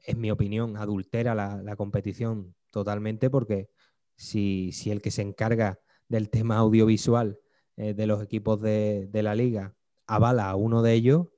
en 0.07 0.21
mi 0.21 0.31
opinión, 0.31 0.77
adultera 0.77 1.35
la, 1.35 1.77
competición 1.77 2.55
totalmente, 2.71 3.31
porque 3.31 3.71
si, 4.17 4.73
el 4.87 5.03
que 5.03 5.11
se 5.11 5.23
encarga 5.23 5.81
del 6.09 6.31
tema 6.31 6.57
audiovisual 6.59 7.39
eh, 7.77 7.95
de 7.95 8.07
los 8.07 8.23
equipos 8.23 8.61
de, 8.61 9.09
la 9.13 9.35
liga 9.35 9.75
avala 10.07 10.51
a 10.51 10.57
uno 10.57 10.83
de 10.83 10.93
ellos, 10.95 11.29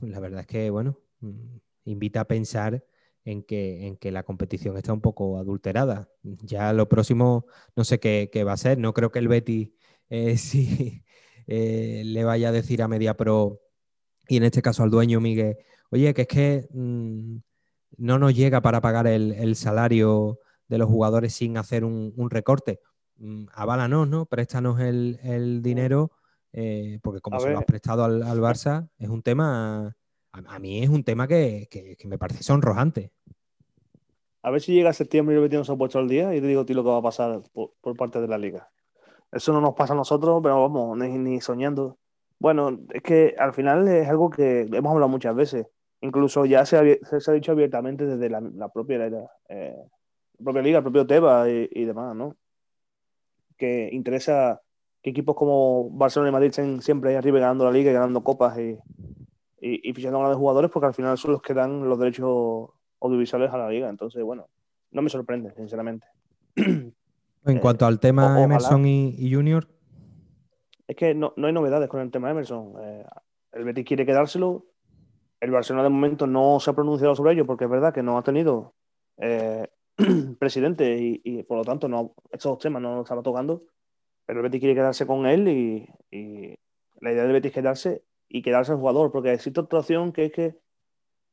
la 0.00 0.20
verdad 0.20 0.40
es 0.40 0.46
que, 0.46 0.70
bueno, 0.70 0.98
mm, 1.20 1.56
invita 1.84 2.20
a 2.20 2.28
pensar 2.28 2.84
en 3.28 3.42
que, 3.42 3.86
en 3.86 3.96
que 3.98 4.10
la 4.10 4.22
competición 4.22 4.78
está 4.78 4.94
un 4.94 5.02
poco 5.02 5.38
adulterada. 5.38 6.08
Ya 6.22 6.72
lo 6.72 6.88
próximo 6.88 7.44
no 7.76 7.84
sé 7.84 8.00
qué, 8.00 8.30
va 8.42 8.54
a 8.54 8.56
ser. 8.56 8.78
No 8.78 8.94
creo 8.94 9.12
que 9.12 9.18
el 9.18 9.28
Betty 9.28 9.74
eh, 10.08 10.36
sí, 10.38 11.04
eh, 11.46 12.02
le 12.06 12.24
vaya 12.24 12.48
a 12.48 12.52
decir 12.52 12.82
a 12.82 12.88
MediaPro 12.88 13.60
y 14.28 14.38
en 14.38 14.44
este 14.44 14.62
caso 14.62 14.82
al 14.82 14.90
dueño 14.90 15.20
Miguel, 15.20 15.56
oye, 15.90 16.14
que 16.14 16.22
es 16.22 16.28
que 16.28 16.68
mm, 16.72 17.36
no 17.98 18.18
nos 18.18 18.34
llega 18.34 18.62
para 18.62 18.80
pagar 18.80 19.06
el, 19.06 19.56
salario 19.56 20.40
de 20.68 20.78
los 20.78 20.88
jugadores 20.88 21.34
sin 21.34 21.58
hacer 21.58 21.84
un, 21.84 22.30
recorte. 22.30 22.80
Mm, 23.16 23.46
aválanos, 23.52 24.08
¿no? 24.08 24.26
Préstanos 24.26 24.80
el, 24.80 25.60
dinero, 25.62 26.12
eh, 26.52 26.98
porque 27.02 27.20
como 27.20 27.40
se 27.40 27.50
lo 27.50 27.58
has 27.58 27.64
prestado 27.66 28.04
al, 28.04 28.40
Barça, 28.40 28.88
es 28.98 29.08
un 29.10 29.22
tema 29.22 29.96
a, 30.32 30.58
mí 30.58 30.82
es 30.82 30.88
un 30.88 31.04
tema 31.04 31.26
que, 31.26 31.68
me 32.04 32.18
parece 32.18 32.42
sonrojante. 32.42 33.12
A 34.48 34.50
ver 34.50 34.62
si 34.62 34.72
llega 34.72 34.94
septiembre 34.94 35.34
y 35.34 35.36
el 35.36 35.42
Betis 35.42 35.58
nos 35.58 35.68
ha 35.68 35.76
puesto 35.76 35.98
al 35.98 36.08
día 36.08 36.34
y 36.34 36.40
te 36.40 36.46
digo 36.46 36.64
ti 36.64 36.72
lo 36.72 36.82
que 36.82 36.88
va 36.88 36.96
a 36.96 37.02
pasar 37.02 37.42
por, 37.52 37.96
parte 37.98 38.18
de 38.18 38.28
la 38.28 38.38
liga. 38.38 38.70
Eso 39.30 39.52
no 39.52 39.60
nos 39.60 39.74
pasa 39.74 39.92
a 39.92 39.96
nosotros, 39.96 40.40
pero 40.42 40.62
vamos, 40.62 40.96
ni, 40.96 41.38
soñando. 41.42 41.98
Bueno, 42.38 42.80
es 42.94 43.02
que 43.02 43.34
al 43.38 43.52
final 43.52 43.86
es 43.88 44.08
algo 44.08 44.30
que 44.30 44.62
hemos 44.62 44.90
hablado 44.90 45.10
muchas 45.10 45.34
veces. 45.36 45.66
Incluso 46.00 46.46
ya 46.46 46.64
se 46.64 46.78
ha, 46.78 47.32
dicho 47.34 47.52
abiertamente 47.52 48.06
desde 48.06 48.30
la, 48.30 48.68
propia, 48.70 49.28
eh, 49.50 49.76
propia 50.42 50.62
liga, 50.62 50.78
el 50.78 50.84
propio 50.84 51.06
Teba 51.06 51.46
y, 51.50 51.84
demás, 51.84 52.16
¿no? 52.16 52.34
Que 53.58 53.90
interesa 53.92 54.62
que 55.02 55.10
equipos 55.10 55.36
como 55.36 55.90
Barcelona 55.90 56.30
y 56.30 56.32
Madrid 56.32 56.48
estén 56.48 56.80
siempre 56.80 57.10
ahí 57.10 57.16
arriba 57.16 57.38
ganando 57.38 57.66
la 57.66 57.72
liga 57.72 57.90
y 57.90 57.94
ganando 57.94 58.24
copas 58.24 58.58
y, 58.58 58.78
y, 59.60 59.92
fichando 59.92 60.16
a 60.16 60.20
grandes 60.20 60.38
jugadores 60.38 60.70
porque 60.70 60.86
al 60.86 60.94
final 60.94 61.18
son 61.18 61.32
los 61.32 61.42
que 61.42 61.52
dan 61.52 61.86
los 61.86 61.98
derechos 61.98 62.70
audiovisuales 63.00 63.52
a 63.52 63.58
la 63.58 63.68
liga. 63.68 63.88
Entonces, 63.88 64.22
bueno, 64.22 64.48
no 64.90 65.02
me 65.02 65.10
sorprende, 65.10 65.54
sinceramente. 65.54 66.06
En 67.44 67.60
cuanto 67.60 67.86
al 67.86 67.98
tema 67.98 68.42
Emerson 68.42 68.84
y, 68.84 69.32
Junior. 69.32 69.66
Es 70.86 70.96
que 70.96 71.14
no, 71.14 71.32
hay 71.36 71.52
novedades 71.52 71.88
con 71.88 72.00
el 72.00 72.10
tema 72.10 72.30
Emerson. 72.30 72.74
Eh, 72.82 73.06
el 73.52 73.64
Betis 73.64 73.86
quiere 73.86 74.04
quedárselo. 74.04 74.66
El 75.40 75.52
Barcelona 75.52 75.84
de 75.84 75.88
momento 75.88 76.26
no 76.26 76.60
se 76.60 76.70
ha 76.70 76.74
pronunciado 76.74 77.14
sobre 77.14 77.32
ello 77.32 77.46
porque 77.46 77.64
es 77.64 77.70
verdad 77.70 77.94
que 77.94 78.02
no 78.02 78.18
ha 78.18 78.22
tenido 78.22 78.74
eh, 79.16 79.66
presidente 80.38 80.98
y, 81.00 81.42
por 81.44 81.58
lo 81.58 81.64
tanto 81.64 81.88
no, 81.88 82.12
estos 82.32 82.58
temas 82.58 82.82
no 82.82 82.96
los 82.96 83.04
estaba 83.04 83.22
tocando. 83.22 83.62
Pero 84.26 84.40
el 84.40 84.42
Betis 84.42 84.60
quiere 84.60 84.74
quedarse 84.74 85.06
con 85.06 85.24
él 85.24 85.48
y, 85.48 85.88
y 86.10 86.54
la 87.00 87.12
idea 87.12 87.22
del 87.22 87.32
Betis 87.32 87.50
es 87.50 87.54
quedarse 87.54 88.02
y 88.28 88.42
quedarse 88.42 88.72
el 88.72 88.78
jugador, 88.78 89.10
porque 89.10 89.32
existe 89.32 89.60
otra 89.60 89.78
opción 89.78 90.12
que 90.12 90.26
es 90.26 90.32
que 90.32 90.58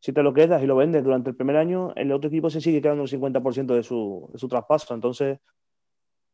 si 0.05 0.13
te 0.13 0.21
lo 0.21 0.35
quedas 0.35 0.61
y 0.61 0.67
lo 0.67 0.75
vendes 0.75 1.03
durante 1.03 1.31
el 1.31 1.35
primer 1.35 1.57
año, 1.57 1.91
el 1.95 2.11
otro 2.11 2.27
equipo 2.27 2.51
se 2.51 2.61
sigue 2.61 2.79
quedando 2.79 3.05
el 3.05 3.09
50% 3.09 3.73
de 3.73 3.81
su, 3.81 4.29
de 4.31 4.37
su 4.37 4.47
traspaso. 4.47 4.93
Entonces, 4.93 5.39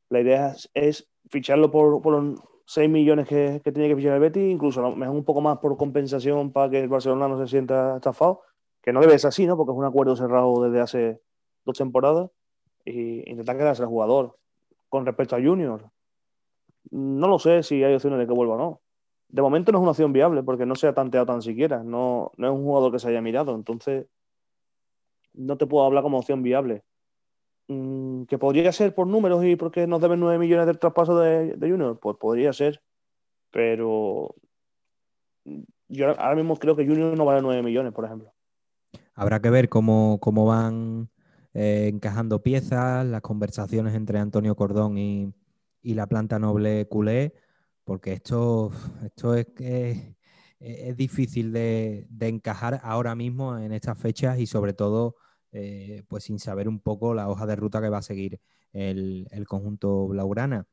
la 0.09 0.19
idea 0.19 0.53
es, 0.73 1.09
ficharlo 1.29 1.71
por, 1.71 2.01
por 2.01 2.21
los 2.21 2.41
6 2.65 2.89
millones 2.89 3.29
que, 3.29 3.61
que 3.63 3.71
tiene 3.71 3.87
que 3.87 3.95
fichar 3.95 4.15
el 4.15 4.19
Betis, 4.19 4.43
incluso 4.43 4.93
mejor 4.93 5.15
un 5.15 5.23
poco 5.23 5.39
más 5.39 5.59
por 5.59 5.77
compensación 5.77 6.51
para 6.51 6.69
que 6.69 6.81
el 6.81 6.89
Barcelona 6.89 7.29
no 7.29 7.37
se 7.39 7.47
sienta 7.47 7.95
estafado, 7.95 8.41
que 8.81 8.91
no 8.91 8.99
debe 8.99 9.17
ser 9.17 9.29
así, 9.29 9.47
¿no? 9.47 9.55
Porque 9.55 9.71
es 9.71 9.77
un 9.77 9.85
acuerdo 9.85 10.17
cerrado 10.17 10.61
desde 10.63 10.81
hace 10.81 11.21
dos 11.63 11.77
temporadas, 11.77 12.29
y 12.83 13.19
intentar 13.31 13.55
quedarse 13.55 13.83
el 13.83 13.87
jugador. 13.87 14.37
Con 14.89 15.05
respecto 15.05 15.37
a 15.37 15.41
Junior, 15.41 15.89
no 16.89 17.27
lo 17.29 17.39
sé 17.39 17.63
si 17.63 17.81
hay 17.85 17.95
opciones 17.95 18.19
de 18.19 18.27
que 18.27 18.33
vuelva 18.33 18.55
o 18.55 18.57
no 18.57 18.81
de 19.31 19.41
momento 19.41 19.71
no 19.71 19.77
es 19.77 19.81
una 19.81 19.91
opción 19.91 20.13
viable 20.13 20.43
porque 20.43 20.65
no 20.65 20.75
se 20.75 20.87
ha 20.87 20.93
tanteado 20.93 21.25
tan 21.25 21.41
siquiera. 21.41 21.83
No, 21.83 22.31
no 22.37 22.47
es 22.47 22.53
un 22.53 22.63
jugador 22.63 22.91
que 22.91 22.99
se 22.99 23.09
haya 23.09 23.21
mirado. 23.21 23.55
Entonces, 23.55 24.07
no 25.33 25.57
te 25.57 25.67
puedo 25.67 25.85
hablar 25.85 26.03
como 26.03 26.19
opción 26.19 26.43
viable. 26.43 26.83
Mm, 27.67 28.23
¿Que 28.23 28.37
podría 28.37 28.71
ser 28.71 28.93
por 28.93 29.07
números 29.07 29.43
y 29.45 29.55
porque 29.55 29.87
nos 29.87 30.01
deben 30.01 30.19
9 30.19 30.37
millones 30.37 30.65
del 30.65 30.79
traspaso 30.79 31.17
de, 31.19 31.55
Junior? 31.59 31.99
Pues 31.99 32.17
podría 32.17 32.51
ser. 32.53 32.81
Pero 33.51 34.35
yo 35.87 36.09
ahora 36.19 36.35
mismo 36.35 36.57
creo 36.57 36.75
que 36.75 36.85
Junior 36.85 37.17
no 37.17 37.25
vale 37.25 37.41
9 37.41 37.63
millones, 37.63 37.93
por 37.93 38.05
ejemplo. 38.05 38.33
Habrá 39.13 39.41
que 39.41 39.49
ver 39.49 39.69
cómo, 39.69 40.19
cómo 40.19 40.45
van 40.45 41.09
eh, 41.53 41.89
encajando 41.93 42.41
piezas, 42.41 43.05
las 43.05 43.21
conversaciones 43.21 43.93
entre 43.95 44.19
Antonio 44.19 44.55
Cordón 44.55 44.97
y, 44.97 45.33
la 45.83 46.07
planta 46.07 46.39
noble 46.39 46.87
culé, 46.87 47.33
porque 47.91 48.13
esto, 48.13 48.71
esto 49.03 49.35
es, 49.35 49.47
es, 49.57 50.15
es 50.61 50.95
difícil 50.95 51.51
de, 51.51 52.07
encajar 52.21 52.79
ahora 52.83 53.15
mismo 53.15 53.57
en 53.57 53.73
estas 53.73 53.99
fechas 53.99 54.39
y 54.39 54.47
sobre 54.47 54.71
todo 54.71 55.17
eh, 55.51 56.01
pues 56.07 56.23
sin 56.23 56.39
saber 56.39 56.69
un 56.69 56.79
poco 56.79 57.13
la 57.13 57.27
hoja 57.27 57.45
de 57.45 57.57
ruta 57.57 57.81
que 57.81 57.89
va 57.89 57.97
a 57.97 58.01
seguir 58.01 58.39
el, 58.71 59.27
conjunto 59.45 60.07
Blaugrana. 60.07 60.69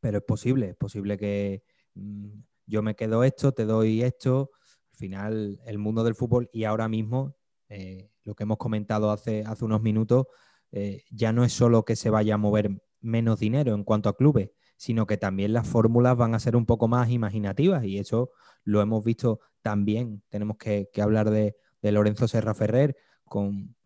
Pero 0.00 0.18
es 0.18 0.24
posible, 0.24 0.70
es 0.70 0.76
posible 0.76 1.16
que 1.16 1.62
mm, 1.94 2.30
yo 2.66 2.82
me 2.82 2.96
quedo 2.96 3.22
esto, 3.22 3.52
te 3.52 3.64
doy 3.64 4.02
esto. 4.02 4.50
Al 4.90 4.98
final, 4.98 5.60
el 5.66 5.78
mundo 5.78 6.02
del 6.02 6.16
fútbol 6.16 6.50
y 6.52 6.64
ahora 6.64 6.88
mismo 6.88 7.36
eh, 7.68 8.10
lo 8.24 8.34
que 8.34 8.42
hemos 8.42 8.58
comentado 8.58 9.12
hace, 9.12 9.44
unos 9.60 9.82
minutos, 9.82 10.26
eh, 10.72 11.04
ya 11.12 11.32
no 11.32 11.44
es 11.44 11.52
solo 11.52 11.84
que 11.84 11.94
se 11.94 12.10
vaya 12.10 12.34
a 12.34 12.38
mover 12.38 12.82
menos 13.00 13.38
dinero 13.38 13.72
en 13.72 13.84
cuanto 13.84 14.08
a 14.08 14.16
clubes, 14.16 14.50
sino 14.76 15.06
que 15.06 15.16
también 15.16 15.52
las 15.52 15.66
fórmulas 15.68 16.16
van 16.16 16.34
a 16.34 16.40
ser 16.40 16.56
un 16.56 16.66
poco 16.66 16.88
más 16.88 17.10
imaginativas 17.10 17.84
y 17.84 17.98
eso 17.98 18.30
lo 18.64 18.80
hemos 18.80 19.04
visto 19.04 19.40
también. 19.62 20.22
Tenemos 20.28 20.56
que, 20.56 20.88
hablar 21.00 21.30
de, 21.30 21.56
Lorenzo 21.82 22.28
Serra 22.28 22.54
Ferrer 22.54 22.96
con, 23.24 23.76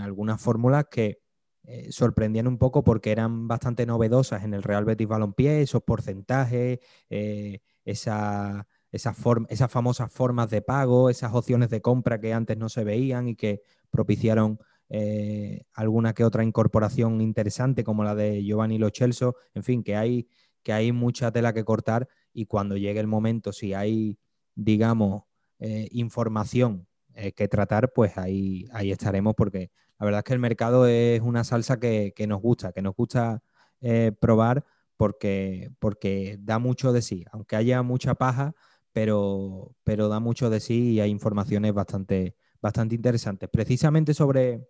algunas 0.00 0.40
fórmulas 0.40 0.86
que 0.90 1.20
eh, 1.64 1.90
sorprendían 1.90 2.46
un 2.46 2.58
poco 2.58 2.84
porque 2.84 3.12
eran 3.12 3.48
bastante 3.48 3.86
novedosas 3.86 4.44
en 4.44 4.54
el 4.54 4.62
Real 4.62 4.84
Betis 4.84 5.08
Balompié, 5.08 5.62
esos 5.62 5.82
porcentajes, 5.82 6.78
esa 7.84 8.66
esas, 8.94 9.70
famosas 9.70 10.12
formas 10.12 10.50
de 10.50 10.62
pago, 10.62 11.10
esas 11.10 11.34
opciones 11.34 11.68
de 11.68 11.82
compra 11.82 12.20
que 12.20 12.32
antes 12.32 12.56
no 12.56 12.68
se 12.68 12.84
veían 12.84 13.28
y 13.28 13.34
que 13.34 13.62
propiciaron 13.90 14.60
eh, 14.96 15.64
alguna 15.72 16.12
que 16.12 16.22
otra 16.22 16.44
incorporación 16.44 17.20
interesante 17.20 17.82
como 17.82 18.04
la 18.04 18.14
de 18.14 18.44
Giovanni 18.44 18.78
Lo 18.78 18.90
Celso. 18.90 19.34
En 19.52 19.64
fin, 19.64 19.82
que 19.82 19.96
hay, 19.96 20.28
que 20.62 20.72
hay 20.72 20.92
mucha 20.92 21.32
tela 21.32 21.52
que 21.52 21.64
cortar 21.64 22.08
y 22.32 22.46
cuando 22.46 22.76
llegue 22.76 23.00
el 23.00 23.08
momento, 23.08 23.52
si 23.52 23.74
hay, 23.74 24.20
digamos, 24.54 25.24
eh, 25.58 25.88
información 25.90 26.86
eh, 27.14 27.32
que 27.32 27.48
tratar, 27.48 27.92
pues 27.92 28.16
ahí, 28.18 28.66
ahí 28.72 28.92
estaremos 28.92 29.34
porque 29.34 29.72
la 29.98 30.04
verdad 30.04 30.20
es 30.20 30.24
que 30.26 30.32
el 30.34 30.38
mercado 30.38 30.86
es 30.86 31.20
una 31.22 31.42
salsa 31.42 31.80
que, 31.80 32.12
que 32.14 32.28
nos 32.28 32.40
gusta, 32.40 32.70
que 32.70 32.82
nos 32.82 32.94
gusta 32.94 33.42
probar 34.20 34.64
porque, 34.96 35.72
porque 35.80 36.38
da 36.40 36.60
mucho 36.60 36.92
de 36.92 37.02
sí. 37.02 37.24
Aunque 37.32 37.56
haya 37.56 37.82
mucha 37.82 38.14
paja, 38.14 38.54
pero, 38.92 39.74
pero 39.82 40.08
da 40.08 40.20
mucho 40.20 40.50
de 40.50 40.60
sí 40.60 40.92
y 40.92 41.00
hay 41.00 41.10
informaciones 41.10 41.74
bastante, 41.74 42.36
bastante 42.62 42.94
interesantes. 42.94 43.50
Precisamente 43.50 44.14
sobre, 44.14 44.68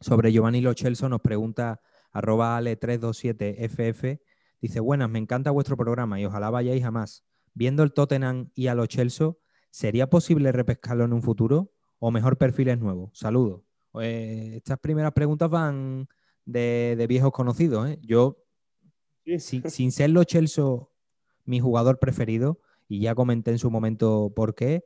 sobre 0.00 0.32
Giovanni 0.32 0.60
Lochelso 0.60 1.08
nos 1.08 1.20
pregunta 1.20 1.80
arroba 2.12 2.60
ale327ff, 2.60 4.20
dice, 4.60 4.80
buenas, 4.80 5.10
me 5.10 5.18
encanta 5.18 5.50
vuestro 5.50 5.76
programa 5.76 6.20
y 6.20 6.24
ojalá 6.24 6.50
vayáis 6.50 6.84
a 6.84 6.90
más. 6.90 7.24
Viendo 7.54 7.82
el 7.82 7.92
Tottenham 7.92 8.50
y 8.54 8.68
a 8.68 8.74
Lochelso, 8.74 9.38
¿sería 9.70 10.08
posible 10.08 10.52
repescarlo 10.52 11.04
en 11.04 11.12
un 11.12 11.22
futuro 11.22 11.72
o 11.98 12.10
mejor 12.10 12.38
perfiles 12.38 12.78
nuevos? 12.78 13.10
Saludos. 13.18 13.62
Eh, 14.00 14.54
estas 14.56 14.78
primeras 14.78 15.12
preguntas 15.12 15.48
van 15.50 16.08
de, 16.44 17.04
viejos 17.08 17.32
conocidos. 17.32 17.88
¿eh? 17.88 17.98
Yo, 18.02 18.38
sin, 19.38 19.68
sin, 19.70 19.92
ser 19.92 20.10
Lochelso 20.10 20.92
mi 21.44 21.60
jugador 21.60 21.98
preferido, 21.98 22.60
y 22.88 23.00
ya 23.00 23.14
comenté 23.14 23.50
en 23.50 23.58
su 23.58 23.70
momento 23.70 24.32
por 24.34 24.54
qué. 24.54 24.84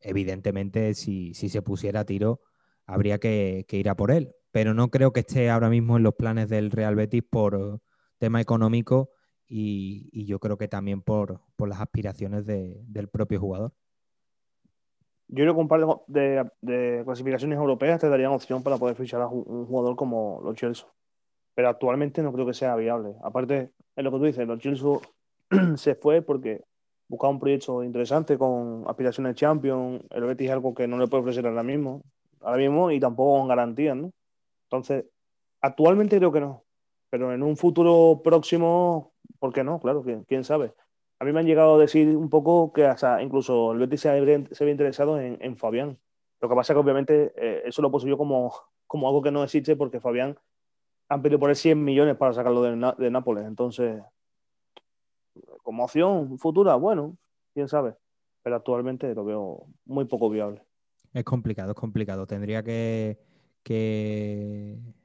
Evidentemente, 0.00 0.94
si, 0.94 1.34
se 1.34 1.62
pusiera 1.62 2.00
a 2.00 2.04
tiro, 2.04 2.40
habría 2.86 3.18
que, 3.18 3.66
ir 3.70 3.88
a 3.88 3.96
por 3.96 4.10
él. 4.10 4.34
Pero 4.52 4.74
no 4.74 4.88
creo 4.88 5.12
que 5.12 5.20
esté 5.20 5.50
ahora 5.50 5.68
mismo 5.68 5.96
en 5.96 6.02
los 6.02 6.14
planes 6.14 6.48
del 6.48 6.70
Real 6.70 6.94
Betis 6.96 7.22
por 7.22 7.80
tema 8.18 8.40
económico 8.40 9.10
y, 9.46 10.24
yo 10.26 10.38
creo 10.38 10.56
que 10.56 10.68
también 10.68 11.02
por, 11.02 11.40
las 11.58 11.80
aspiraciones 11.80 12.46
del 12.46 13.08
propio 13.08 13.40
jugador. 13.40 13.72
Yo 15.28 15.44
creo 15.44 15.54
que 15.54 15.60
un 15.60 15.68
par 15.68 15.80
de, 16.08 17.02
clasificaciones 17.04 17.58
europeas 17.58 18.00
te 18.00 18.08
darían 18.08 18.32
opción 18.32 18.62
para 18.62 18.78
poder 18.78 18.96
fichar 18.96 19.22
a 19.22 19.28
un 19.28 19.66
jugador 19.66 19.96
como 19.96 20.40
los 20.44 20.56
Chelsea. 20.56 20.86
Pero 21.54 21.68
actualmente 21.68 22.22
no 22.22 22.32
creo 22.32 22.46
que 22.46 22.54
sea 22.54 22.74
viable. 22.76 23.14
Aparte, 23.22 23.70
en 23.96 24.04
lo 24.04 24.10
que 24.10 24.18
tú 24.18 24.24
dices, 24.24 24.46
los 24.46 24.58
Chelsea 24.58 24.88
se 25.76 25.94
fue 25.94 26.22
porque 26.22 26.64
buscar 27.08 27.30
un 27.30 27.40
proyecto 27.40 27.82
interesante 27.82 28.38
con 28.38 28.84
aspiraciones 28.86 29.34
Champions. 29.34 30.02
El 30.10 30.24
Betis 30.24 30.46
es 30.46 30.52
algo 30.52 30.74
que 30.74 30.86
no 30.86 30.96
le 30.96 31.08
puede 31.08 31.22
ofrecer 31.22 31.46
ahora 31.46 31.62
mismo, 31.62 32.02
ahora 32.40 32.58
mismo 32.58 32.90
y 32.90 33.00
tampoco 33.00 33.38
con 33.38 33.48
garantías, 33.48 33.96
¿no? 33.96 34.12
Entonces, 34.70 35.04
actualmente 35.60 36.16
creo 36.18 36.30
que 36.30 36.40
no, 36.40 36.64
pero 37.10 37.34
en 37.34 37.42
un 37.42 37.56
futuro 37.56 38.20
próximo, 38.22 39.12
¿por 39.40 39.52
qué 39.52 39.64
no? 39.64 39.80
Claro, 39.80 40.04
quién, 40.28 40.44
sabe. 40.44 40.72
A 41.18 41.24
mí 41.24 41.32
me 41.32 41.40
han 41.40 41.46
llegado 41.46 41.74
a 41.74 41.78
decir 41.78 42.16
un 42.16 42.30
poco 42.30 42.72
que 42.72 42.86
hasta 42.86 43.20
incluso 43.20 43.72
el 43.72 43.78
Betis 43.80 44.02
se 44.02 44.10
había, 44.10 44.36
interesado 44.70 45.20
en, 45.20 45.56
Fabián. 45.56 45.98
Lo 46.40 46.48
que 46.48 46.54
pasa 46.54 46.72
es 46.72 46.76
que 46.76 46.80
obviamente 46.80 47.32
eh, 47.36 47.62
eso 47.66 47.82
lo 47.82 47.90
puse 47.90 48.08
yo 48.08 48.16
como, 48.16 48.54
como 48.86 49.08
algo 49.08 49.20
que 49.22 49.32
no 49.32 49.42
existe 49.42 49.74
porque 49.74 50.00
Fabián 50.00 50.38
han 51.08 51.20
pedido 51.20 51.40
por 51.40 51.50
él 51.50 51.56
100 51.56 51.82
millones 51.82 52.16
para 52.16 52.32
sacarlo 52.32 52.62
de, 52.62 52.94
de 52.96 53.10
Nápoles. 53.10 53.44
Entonces, 53.44 54.00
como 55.64 55.84
opción 55.84 56.38
futura, 56.38 56.76
bueno, 56.76 57.16
quién 57.52 57.66
sabe. 57.68 57.96
Pero 58.42 58.54
actualmente 58.54 59.12
lo 59.16 59.24
veo 59.24 59.66
muy 59.84 60.04
poco 60.04 60.30
viable. 60.30 60.62
Es 61.12 61.24
complicado, 61.24 61.72
es 61.72 61.76
complicado. 61.76 62.26
Tendría 62.26 62.62
que, 62.62 63.18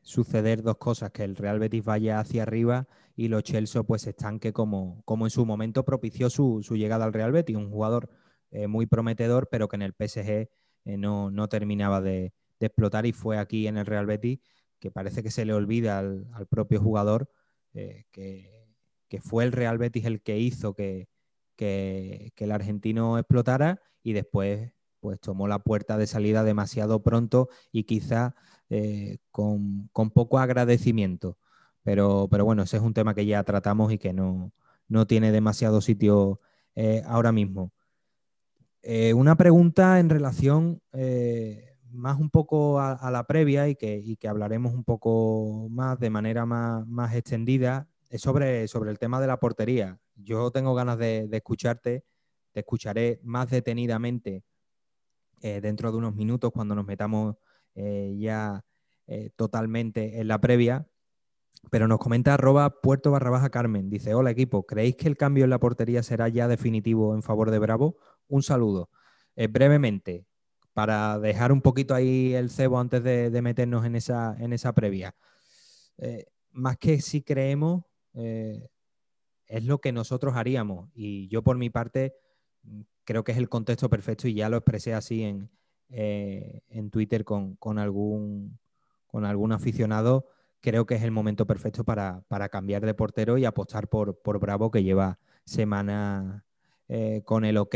suceder 0.01 0.63
dos 0.63 0.77
cosas, 0.77 1.11
que 1.11 1.23
el 1.23 1.35
Real 1.35 1.59
Betis 1.59 1.83
vaya 1.83 2.19
hacia 2.19 2.43
arriba 2.43 2.87
y 3.15 3.27
los 3.27 3.43
Chelsea 3.43 3.83
pues 3.83 4.07
estanque 4.07 4.53
como, 4.53 5.01
como 5.05 5.25
en 5.25 5.29
su 5.29 5.45
momento 5.45 5.85
propició 5.85 6.29
su, 6.29 6.61
llegada 6.71 7.05
al 7.05 7.13
Real 7.13 7.31
Betis, 7.31 7.55
un 7.55 7.69
jugador 7.69 8.09
eh, 8.51 8.67
muy 8.67 8.85
prometedor, 8.85 9.47
pero 9.49 9.67
que 9.67 9.75
en 9.75 9.81
el 9.81 9.93
PSG 9.93 10.49
eh, 10.85 10.97
no, 10.97 11.47
terminaba 11.49 12.01
de, 12.01 12.33
explotar 12.59 13.05
y 13.05 13.11
fue 13.11 13.37
aquí 13.37 13.67
en 13.67 13.77
el 13.77 13.85
Real 13.85 14.07
Betis 14.07 14.39
que 14.79 14.89
parece 14.89 15.21
que 15.21 15.29
se 15.29 15.45
le 15.45 15.53
olvida 15.53 15.99
al, 15.99 16.27
propio 16.49 16.81
jugador 16.81 17.29
eh, 17.73 18.05
que 18.11 18.65
que 19.07 19.21
fue 19.21 19.43
el 19.43 19.51
Real 19.51 19.77
Betis 19.77 20.05
el 20.05 20.21
que 20.21 20.37
hizo 20.39 20.73
que, 20.73 21.07
el 21.57 22.51
argentino 22.51 23.17
explotara 23.17 23.81
y 24.03 24.13
después 24.13 24.71
pues 25.05 25.19
tomó 25.19 25.47
la 25.47 25.59
puerta 25.59 25.99
de 25.99 26.07
salida 26.07 26.43
demasiado 26.43 27.03
pronto 27.03 27.47
y 27.71 27.83
quizá 27.83 28.33
eh, 28.71 29.19
con, 29.29 29.87
poco 29.93 30.39
agradecimiento. 30.39 31.37
Pero, 31.83 32.27
pero, 32.31 32.43
bueno, 32.43 32.63
ese 32.63 32.77
es 32.77 32.83
un 32.83 32.95
tema 32.95 33.13
que 33.13 33.27
ya 33.27 33.43
tratamos 33.43 33.93
y 33.93 33.99
que 33.99 34.13
no, 34.13 34.51
tiene 35.07 35.31
demasiado 35.31 35.79
sitio 35.79 36.39
eh, 36.73 37.03
ahora 37.05 37.31
mismo. 37.31 37.71
Eh, 38.81 39.13
una 39.13 39.35
pregunta 39.35 39.99
en 39.99 40.09
relación 40.09 40.81
más 41.91 42.19
un 42.19 42.31
poco 42.31 42.79
a, 42.79 43.11
la 43.11 43.27
previa 43.27 43.69
y 43.69 43.75
que, 43.75 44.17
que, 44.19 44.27
hablaremos 44.27 44.73
un 44.73 44.83
poco 44.83 45.67
más 45.69 45.99
de 45.99 46.09
manera 46.09 46.47
más, 46.47 46.87
más 46.87 47.13
extendida 47.13 47.87
es 48.09 48.21
sobre, 48.21 48.67
sobre 48.67 48.89
el 48.89 48.97
tema 48.97 49.21
de 49.21 49.27
la 49.27 49.39
portería. 49.39 49.99
Yo 50.15 50.49
tengo 50.49 50.73
ganas 50.73 50.97
de, 50.97 51.29
escucharte, 51.31 52.05
te 52.53 52.61
escucharé 52.61 53.19
más 53.23 53.51
detenidamente 53.51 54.43
eh, 55.41 55.61
dentro 55.61 55.91
de 55.91 55.97
unos 55.97 56.15
minutos 56.15 56.51
cuando 56.51 56.75
nos 56.75 56.85
metamos 56.85 57.35
eh, 57.75 58.15
ya 58.17 58.63
eh, 59.07 59.29
totalmente 59.35 60.19
en 60.19 60.27
la 60.27 60.39
previa. 60.39 60.87
Pero 61.71 61.87
nos 61.87 61.99
comenta 61.99 62.35
arroba 62.35 62.81
puerto 62.81 63.11
barra 63.11 63.31
baja 63.31 63.49
Carmen. 63.49 63.89
Dice, 63.89 64.13
hola 64.13 64.31
equipo, 64.31 64.65
¿creéis 64.65 64.95
que 64.95 65.07
el 65.07 65.17
cambio 65.17 65.45
en 65.45 65.49
la 65.49 65.59
portería 65.59 66.03
será 66.03 66.29
ya 66.29 66.47
definitivo 66.47 67.15
en 67.15 67.23
favor 67.23 67.49
de 67.49 67.59
Bravo? 67.59 67.97
Un 68.27 68.43
saludo. 68.43 68.89
brevemente, 69.49 70.25
para 70.73 71.17
dejar 71.19 71.51
un 71.51 71.61
poquito 71.61 71.95
ahí 71.95 72.33
el 72.35 72.51
cebo 72.51 72.79
antes 72.79 73.03
de, 73.03 73.41
meternos 73.41 73.83
en 73.85 73.95
esa, 73.95 74.35
en 74.39 74.53
esa 74.53 74.73
previa. 74.73 75.15
más 76.51 76.77
que 76.77 77.01
si 77.01 77.23
creemos, 77.23 77.83
es 79.47 79.65
lo 79.65 79.79
que 79.79 79.91
nosotros 79.91 80.35
haríamos. 80.35 80.89
Y 80.93 81.27
yo 81.29 81.43
por 81.43 81.57
mi 81.57 81.69
parte 81.69 82.13
creo 83.03 83.23
que 83.23 83.31
es 83.31 83.37
el 83.37 83.49
contexto 83.49 83.89
perfecto 83.89 84.27
y 84.27 84.33
ya 84.33 84.49
lo 84.49 84.57
expresé 84.57 84.93
así 84.93 85.23
en, 85.23 85.49
eh, 85.89 86.61
en 86.69 86.89
Twitter 86.89 87.23
con, 87.23 87.57
algún, 87.77 88.59
con 89.07 89.25
algún 89.25 89.51
aficionado. 89.51 90.27
Creo 90.61 90.85
que 90.85 90.95
es 90.95 91.03
el 91.03 91.11
momento 91.11 91.45
perfecto 91.45 91.83
para, 91.83 92.23
cambiar 92.51 92.85
de 92.85 92.93
portero 92.93 93.37
y 93.37 93.45
apostar 93.45 93.87
por, 93.87 94.19
por 94.21 94.39
Bravo, 94.39 94.71
que 94.71 94.83
lleva 94.83 95.19
semana 95.45 96.45
eh, 96.87 97.21
con 97.23 97.45
el 97.45 97.57
ok, 97.57 97.75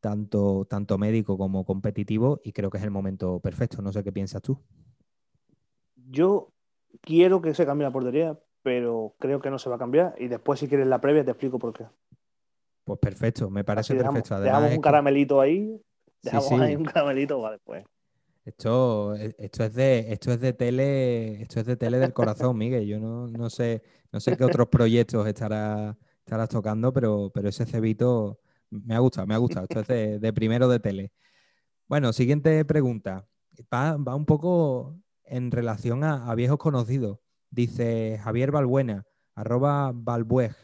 tanto, 0.00 0.66
tanto 0.68 0.98
médico 0.98 1.38
como 1.38 1.64
competitivo, 1.64 2.40
y 2.42 2.52
creo 2.52 2.70
que 2.70 2.78
es 2.78 2.84
el 2.84 2.90
momento 2.90 3.38
perfecto. 3.38 3.80
No 3.80 3.92
sé 3.92 4.02
qué 4.02 4.12
piensas 4.12 4.42
tú. 4.42 4.60
Yo 5.94 6.52
quiero 7.00 7.40
que 7.40 7.54
se 7.54 7.64
cambie 7.64 7.86
la 7.86 7.92
portería, 7.92 8.38
pero 8.62 9.14
creo 9.20 9.40
que 9.40 9.50
no 9.50 9.60
se 9.60 9.68
va 9.68 9.76
a 9.76 9.78
cambiar. 9.78 10.16
Y 10.18 10.26
después, 10.26 10.58
si 10.58 10.66
quieres 10.66 10.88
la 10.88 11.00
previa, 11.00 11.24
te 11.24 11.30
explico 11.30 11.60
por 11.60 11.72
qué. 11.72 11.86
Pues 12.86 13.00
perfecto, 13.00 13.50
me 13.50 13.64
parece 13.64 13.96
perfecto. 13.96 14.40
dejamos 14.40 14.70
un 14.70 14.80
caramelito 14.80 15.40
ahí, 15.40 15.76
dejamos 16.22 16.52
ahí 16.52 16.76
un 16.76 16.84
caramelito 16.84 17.42
para 17.42 17.54
después. 17.54 17.84
Esto, 18.44 19.12
esto, 19.16 19.64
es 19.64 19.74
de, 19.74 20.12
esto 20.12 20.30
es 20.30 20.40
de 20.40 20.52
tele, 20.52 21.42
esto 21.42 21.58
es 21.58 21.66
de 21.66 21.76
tele 21.76 21.98
del 21.98 22.12
corazón, 22.12 22.56
Miguel. 22.58 22.86
Yo 22.86 23.00
no, 23.00 23.50
sé, 23.50 23.82
no 24.12 24.20
sé 24.20 24.36
qué 24.36 24.44
otros 24.44 24.68
proyectos 24.68 25.26
estarás, 25.26 25.96
estarás 26.20 26.48
tocando, 26.48 26.92
pero, 26.92 27.32
pero 27.34 27.48
ese 27.48 27.66
cebito 27.66 28.38
me 28.70 28.94
ha 28.94 29.00
gustado, 29.00 29.26
me 29.26 29.34
ha 29.34 29.38
gustado. 29.38 29.66
Esto 29.68 29.80
es 29.92 30.20
de, 30.20 30.32
primero 30.32 30.68
de 30.68 30.78
tele. 30.78 31.12
Bueno, 31.88 32.12
siguiente 32.12 32.64
pregunta. 32.64 33.26
Va, 33.74 33.96
un 33.96 34.26
poco 34.26 34.96
en 35.24 35.50
relación 35.50 36.04
a, 36.04 36.32
viejos 36.36 36.58
conocidos. 36.58 37.18
Dice 37.50 38.20
Javier 38.22 38.52
Balbuena, 38.52 39.06
arroba 39.34 39.90
Balbuej. 39.92 40.54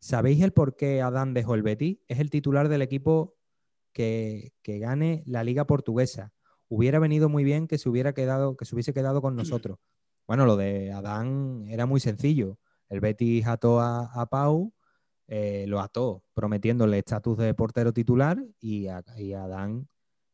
¿Sabéis 0.00 0.42
el 0.42 0.52
por 0.52 0.76
qué 0.76 1.02
Adán 1.02 1.34
dejó 1.34 1.54
el 1.54 1.62
Betis? 1.62 1.98
Es 2.08 2.18
el 2.18 2.30
titular 2.30 2.68
del 2.68 2.82
equipo 2.82 3.36
que, 3.92 4.52
que 4.62 4.78
gane 4.78 5.22
la 5.26 5.44
Liga 5.44 5.66
Portuguesa 5.66 6.32
hubiera 6.70 7.00
venido 7.00 7.28
muy 7.28 7.44
bien 7.44 7.66
que 7.66 7.76
se 7.76 7.88
hubiera 7.88 8.14
quedado, 8.14 8.56
que 8.56 8.64
se 8.64 8.74
hubiese 8.74 8.94
quedado 8.94 9.20
con 9.20 9.36
nosotros. 9.36 9.78
Bueno, 10.26 10.46
lo 10.46 10.56
de 10.56 10.92
Adán 10.92 11.64
era 11.70 11.86
muy 11.86 11.98
sencillo. 11.98 12.56
El 12.88 13.00
Betis 13.00 13.48
ató 13.48 13.80
a, 13.80 14.28
Pau, 14.30 14.72
eh, 15.26 15.64
lo 15.66 15.80
ató 15.80 16.22
prometiéndole 16.34 17.00
estatus 17.00 17.36
de 17.36 17.52
portero 17.52 17.92
titular 17.92 18.40
y 18.60 18.86
a, 18.86 18.98
Adán 18.98 19.88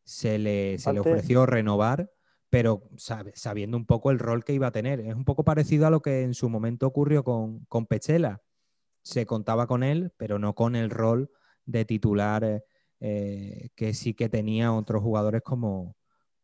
se 0.04 0.38
le, 0.38 0.76
se 0.76 0.92
le, 0.92 1.00
ofreció 1.00 1.46
renovar, 1.46 2.10
pero 2.50 2.82
sabiendo 3.32 3.78
un 3.78 3.86
poco 3.86 4.10
el 4.10 4.18
rol 4.18 4.44
que 4.44 4.52
iba 4.52 4.66
a 4.66 4.70
tener. 4.70 5.00
Es 5.00 5.14
un 5.14 5.24
poco 5.24 5.44
parecido 5.44 5.86
a 5.86 5.90
lo 5.90 6.02
que 6.02 6.24
en 6.24 6.34
su 6.34 6.50
momento 6.50 6.86
ocurrió 6.86 7.24
con, 7.24 7.64
con 7.64 7.86
Pechela. 7.86 8.42
Se 9.06 9.24
contaba 9.24 9.68
con 9.68 9.84
él, 9.84 10.12
pero 10.16 10.40
no 10.40 10.56
con 10.56 10.74
el 10.74 10.90
rol 10.90 11.30
de 11.64 11.84
titular 11.84 12.64
eh, 12.98 13.68
que 13.76 13.94
sí 13.94 14.14
que 14.14 14.28
tenía 14.28 14.72
otros 14.72 15.00
jugadores 15.00 15.42
como, 15.42 15.94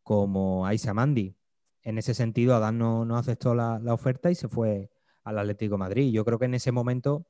como 0.01 0.65
Aisa 0.65 0.93
Mandi. 0.93 1.35
En 1.81 1.97
ese 1.97 2.13
sentido, 2.13 2.55
Adán 2.55 2.77
no, 2.77 3.17
aceptó 3.17 3.53
la, 3.53 3.81
oferta 3.89 4.31
y 4.31 4.35
se 4.35 4.47
fue 4.47 4.89
al 5.25 5.39
Atlético 5.39 5.77
Madrid. 5.77 6.13
Yo 6.13 6.23
creo 6.23 6.39
que 6.39 6.45
en 6.45 6.53
ese 6.53 6.71
momento 6.71 7.27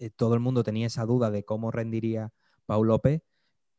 eh, 0.00 0.10
todo 0.10 0.34
el 0.34 0.40
mundo 0.40 0.64
tenía 0.64 0.88
esa 0.88 1.06
duda 1.06 1.30
de 1.30 1.44
cómo 1.44 1.70
rendiría 1.70 2.32
Paul 2.66 2.88
López, 2.88 3.22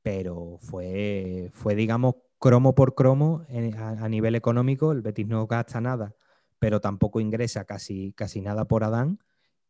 pero 0.01 0.59
fue, 0.61 1.49
fue 1.51 1.75
digamos, 1.75 2.15
cromo 2.39 2.73
por 2.73 2.95
cromo 2.95 3.45
a, 3.77 4.07
nivel 4.07 4.35
económico. 4.35 4.93
El 4.93 5.01
Betis 5.01 5.27
no 5.27 5.45
gasta 5.45 5.81
nada, 5.81 6.15
pero 6.57 6.79
tampoco 6.79 7.19
ingresa 7.19 7.65
casi, 7.65 8.13
casi 8.13 8.39
nada 8.39 8.63
por 8.63 8.85
Adán. 8.85 9.19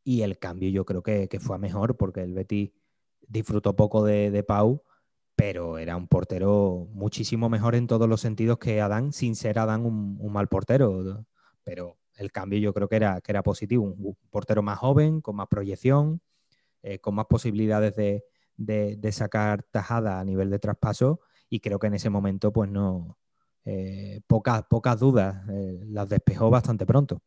Y 0.04 0.22
el 0.22 0.38
cambio 0.38 0.70
yo 0.70 0.86
creo 0.86 1.02
que, 1.02 1.30
fue 1.40 1.56
a 1.56 1.60
mejor 1.60 1.98
porque 1.98 2.22
el 2.22 2.34
Betis 2.34 2.72
disfrutó 3.28 3.76
poco 3.76 4.04
de, 4.04 4.32
de 4.32 4.44
Pau 4.44 4.84
pero 5.36 5.78
era 5.78 5.96
un 5.98 6.08
portero 6.08 6.88
muchísimo 6.94 7.50
mejor 7.50 7.76
en 7.76 7.88
todos 7.88 8.08
los 8.08 8.22
sentidos 8.22 8.60
que 8.60 8.82
Adán, 8.82 9.14
sin 9.14 9.36
ser 9.36 9.60
Adán 9.60 9.86
un, 9.86 10.32
mal 10.32 10.48
portero. 10.48 11.26
Pero 11.64 11.98
el 12.16 12.32
cambio 12.32 12.60
yo 12.60 12.74
creo 12.74 12.88
que 12.88 12.98
era, 12.98 13.20
que 13.22 13.32
era 13.32 13.44
positivo, 13.44 13.84
un, 13.84 14.18
portero 14.30 14.62
más 14.62 14.80
joven, 14.80 15.22
con 15.22 15.36
más 15.36 15.48
proyección, 15.48 16.22
eh, 16.84 17.00
con 17.00 17.16
más 17.16 17.26
posibilidades 17.26 17.96
de, 17.96 19.12
sacar 19.12 19.64
tajada 19.64 20.20
a 20.20 20.24
nivel 20.24 20.50
de 20.50 20.60
traspaso 20.60 21.22
y 21.50 21.60
creo 21.60 21.80
que 21.80 21.88
en 21.88 21.96
ese 21.96 22.10
momento 22.10 22.52
pues 22.54 22.70
no, 22.70 23.18
eh, 23.66 24.22
pocas, 24.28 24.64
pocas 24.70 25.00
dudas, 25.00 25.48
eh, 25.50 25.84
las 25.88 26.10
despejó 26.10 26.50
bastante 26.50 26.86
pronto. 26.86 27.22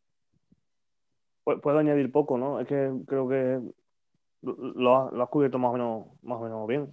Puedo 1.63 1.79
añadir 1.79 2.11
poco, 2.13 2.37
¿no? 2.37 2.61
Es 2.61 2.67
que 2.67 2.93
creo 3.07 3.29
que 3.29 3.61
lo, 4.43 5.11
lo 5.11 5.23
has 5.23 5.29
cubierto 5.29 5.59
más 5.59 5.71
o 5.71 5.73
menos, 5.73 6.07
más 6.23 6.39
o 6.39 6.43
menos 6.43 6.67
bien 6.67 6.93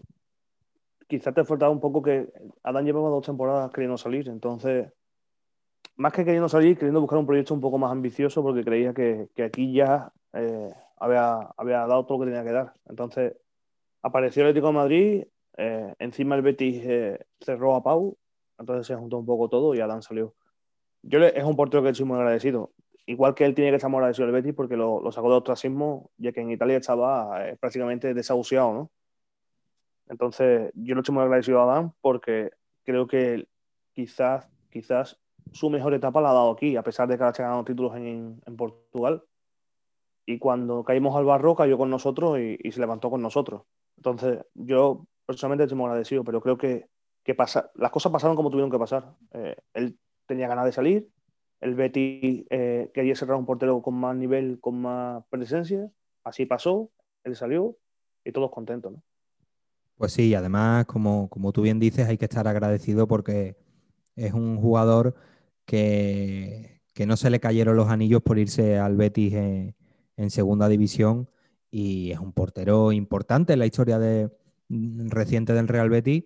quizás 1.08 1.34
te 1.34 1.44
faltaba 1.44 1.72
un 1.72 1.80
poco 1.80 2.02
que 2.02 2.28
Adán 2.64 2.86
llevaba 2.86 3.10
dos 3.10 3.26
temporadas 3.26 3.72
queriendo 3.72 3.98
salir, 3.98 4.30
entonces, 4.30 4.92
más 5.96 6.12
que 6.12 6.26
queriendo 6.26 6.50
salir, 6.50 6.76
queriendo 6.76 7.02
buscar 7.02 7.20
un 7.20 7.28
proyecto 7.28 7.54
un 7.54 7.62
poco 7.62 7.78
más 7.78 7.92
ambicioso, 7.92 8.42
porque 8.42 8.64
creía 8.64 8.94
que, 8.94 9.30
aquí 9.44 9.74
ya 9.74 10.12
eh, 10.34 10.74
había, 10.98 11.36
había 11.56 11.86
dado 11.86 12.06
todo 12.06 12.18
lo 12.18 12.26
que 12.26 12.32
tenía 12.32 12.44
que 12.44 12.54
dar. 12.54 12.74
Entonces, 12.90 13.36
apareció 14.02 14.42
el 14.42 14.50
Atlético 14.50 14.68
de 14.68 14.74
Madrid, 14.74 15.24
eh, 15.58 15.94
encima 16.00 16.36
el 16.36 16.42
Betis 16.42 16.82
eh, 16.84 17.20
cerró 17.40 17.76
a 17.76 17.84
Pau, 17.84 18.18
entonces 18.58 18.88
se 18.88 18.96
juntó 18.96 19.18
un 19.20 19.26
poco 19.26 19.50
todo 19.50 19.76
y 19.76 19.82
Adán 19.82 20.02
salió. 20.02 20.34
Yo 21.04 21.20
le, 21.20 21.38
es 21.38 21.44
un 21.44 21.56
portero 21.56 21.84
que 21.84 21.90
estoy 21.90 22.06
muy 22.06 22.18
agradecido. 22.18 22.72
Igual 23.06 23.36
que 23.36 23.46
él 23.46 23.54
tiene 23.54 23.72
que 23.72 23.78
estar 23.78 23.94
agradecido 23.94 24.26
al 24.26 24.32
Betis 24.32 24.54
porque 24.54 24.78
lo, 24.78 25.02
lo 25.02 25.12
sacó 25.12 25.30
de 25.30 25.38
ostracismo, 25.38 26.12
ya 26.18 26.32
que 26.32 26.42
en 26.42 26.52
Italia 26.52 26.78
estaba 26.78 27.38
prácticamente 27.60 28.14
desahuciado, 28.14 28.74
¿no? 28.74 28.92
Entonces, 30.08 30.72
yo 30.76 30.96
lo 30.96 31.02
estoy 31.02 31.16
muy 31.16 31.24
agradecido 31.24 31.60
a 31.60 31.64
Adán 31.64 31.94
porque 32.02 32.52
creo 32.84 33.08
que 33.08 33.48
quizás, 33.94 34.48
quizás 34.70 35.20
su 35.52 35.70
mejor 35.70 35.94
etapa 35.94 36.22
la 36.22 36.32
ha 36.32 36.34
dado 36.34 36.52
aquí, 36.52 36.76
a 36.76 36.84
pesar 36.84 37.08
de 37.08 37.18
que 37.18 37.24
ha 37.24 37.32
ganado 37.32 37.64
títulos 37.64 37.96
en, 37.96 38.42
Portugal. 38.58 39.24
Y 40.26 40.40
cuando 40.40 40.84
caímos 40.84 41.16
al 41.16 41.26
barro, 41.26 41.56
cayó 41.56 41.78
con 41.78 41.90
nosotros 41.90 42.40
y, 42.40 42.72
se 42.72 42.80
levantó 42.80 43.10
con 43.10 43.22
nosotros. 43.22 43.64
Entonces, 43.98 44.46
yo 44.54 45.06
personalmente 45.26 45.64
estoy 45.66 45.78
muy 45.78 45.88
agradecido, 45.88 46.24
pero 46.24 46.42
creo 46.42 46.58
que, 46.58 46.88
pasa, 47.36 47.72
las 47.76 47.92
cosas 47.92 48.12
pasaron 48.12 48.36
como 48.36 48.50
tuvieron 48.50 48.72
que 48.72 48.80
pasar. 48.80 49.16
Eh, 49.32 49.56
él 49.74 49.98
tenía 50.26 50.48
ganas 50.48 50.66
de 50.66 50.72
salir, 50.72 51.10
el 51.64 51.76
Betty 51.76 52.46
eh, 52.50 52.92
quería 52.94 53.16
cerrar 53.16 53.38
un 53.38 53.46
portero 53.46 53.82
con 53.82 53.94
más 53.96 54.16
nivel, 54.16 54.60
con 54.60 54.82
más 54.82 55.24
presencia. 55.30 55.90
Así 56.24 56.46
pasó, 56.46 56.92
él 57.24 57.36
salió 57.36 57.78
y 58.26 58.32
todos 58.32 58.52
contentos. 58.52 58.92
¿no? 58.92 59.04
Pues 59.98 60.12
sí, 60.12 60.36
además, 60.36 60.86
como, 60.86 61.30
tú 61.54 61.62
bien 61.62 61.80
dices, 61.80 62.08
hay 62.08 62.18
que 62.18 62.26
estar 62.26 62.48
agradecido 62.48 63.08
porque 63.08 63.56
es 64.16 64.34
un 64.34 64.58
jugador 64.58 65.16
que, 65.66 66.82
no 67.08 67.16
se 67.16 67.30
le 67.30 67.40
cayeron 67.40 67.78
los 67.78 67.90
anillos 67.90 68.22
por 68.22 68.38
irse 68.38 68.78
al 68.78 68.98
Betis 68.98 69.34
en, 69.34 69.76
segunda 70.30 70.68
división 70.68 71.30
y 71.72 72.12
es 72.12 72.20
un 72.20 72.34
portero 72.34 72.92
importante 72.92 73.54
en 73.54 73.60
la 73.60 73.66
historia 73.66 74.00
de, 74.00 74.30
reciente 74.70 75.54
del 75.54 75.68
Real 75.68 75.90
Betis, 75.90 76.26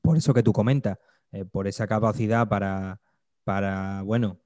por 0.00 0.16
eso 0.16 0.32
que 0.34 0.42
tú 0.42 0.52
comentas, 0.52 0.98
eh, 1.32 1.44
por 1.44 1.68
esa 1.68 1.86
capacidad 1.86 2.48
para, 2.48 3.00
para, 3.48 4.02
bueno, 4.02 4.42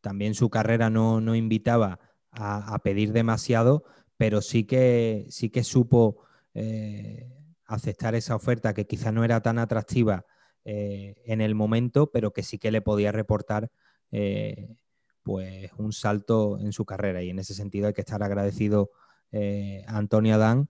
también 0.00 0.34
su 0.34 0.50
carrera 0.50 0.90
no, 0.90 1.36
invitaba 1.36 2.00
a, 2.32 2.76
pedir 2.82 3.12
demasiado, 3.12 3.84
pero 4.16 4.42
sí 4.42 4.64
que, 4.64 5.26
sí 5.30 5.50
que 5.50 5.62
supo... 5.62 6.24
Eh, 6.54 7.32
aceptar 7.64 8.16
esa 8.16 8.34
oferta 8.34 8.74
que 8.74 8.88
quizá 8.88 9.12
no 9.12 9.22
era 9.22 9.40
tan 9.40 9.60
atractiva 9.60 10.26
eh, 10.64 11.14
en 11.24 11.40
el 11.40 11.54
momento, 11.54 12.10
pero 12.10 12.32
que 12.32 12.42
sí 12.42 12.58
que 12.58 12.72
le 12.72 12.82
podía 12.82 13.12
reportar 13.12 13.70
eh, 14.10 14.74
pues 15.22 15.70
un 15.78 15.92
salto 15.92 16.58
en 16.58 16.72
su 16.72 16.84
carrera. 16.84 17.22
Y 17.22 17.30
en 17.30 17.38
ese 17.38 17.54
sentido 17.54 17.86
hay 17.86 17.92
que 17.92 18.00
estar 18.00 18.24
agradecido 18.24 18.90
a 19.32 19.96
Antonio 19.96 20.34
Adán 20.34 20.68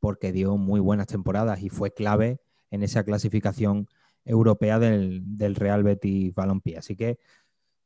porque 0.00 0.32
dio 0.32 0.56
muy 0.56 0.80
buenas 0.80 1.08
temporadas 1.08 1.60
y 1.60 1.68
fue 1.68 1.92
clave 1.92 2.40
en 2.70 2.82
esa 2.82 3.04
clasificación 3.04 3.86
europea 4.28 4.78
del, 4.78 5.54
Real 5.56 5.82
Betis 5.82 6.34
Balompié. 6.34 6.78
Así 6.78 6.96
que, 6.96 7.18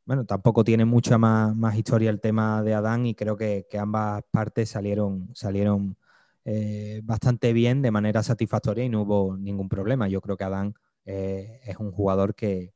bueno, 0.04 0.26
tampoco 0.26 0.64
tiene 0.64 0.84
mucha 0.84 1.18
más, 1.18 1.76
historia 1.76 2.10
el 2.10 2.20
tema 2.20 2.62
de 2.62 2.74
Adán 2.74 3.06
y 3.06 3.14
creo 3.14 3.36
que, 3.36 3.66
que 3.70 3.78
ambas 3.78 4.22
partes 4.30 4.70
salieron, 4.70 5.30
salieron 5.34 5.96
eh, 6.44 7.00
bastante 7.04 7.52
bien, 7.52 7.82
de 7.82 7.92
manera 7.92 8.22
satisfactoria 8.22 8.84
y 8.84 8.88
no 8.88 9.02
hubo 9.02 9.36
ningún 9.36 9.68
problema. 9.68 10.08
Yo 10.08 10.20
creo 10.20 10.36
que 10.36 10.44
Adán 10.44 10.74
eh, 11.04 11.60
es 11.64 11.76
un 11.78 11.92
jugador 11.92 12.34
que, 12.34 12.74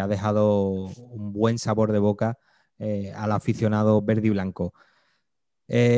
ha 0.00 0.08
dejado 0.08 0.70
un 0.70 1.34
buen 1.34 1.58
sabor 1.58 1.92
de 1.92 1.98
boca 1.98 2.38
eh, 2.78 3.12
al 3.14 3.30
aficionado 3.30 4.00
verde 4.00 4.28
y 4.28 4.30
blanco. 4.30 4.72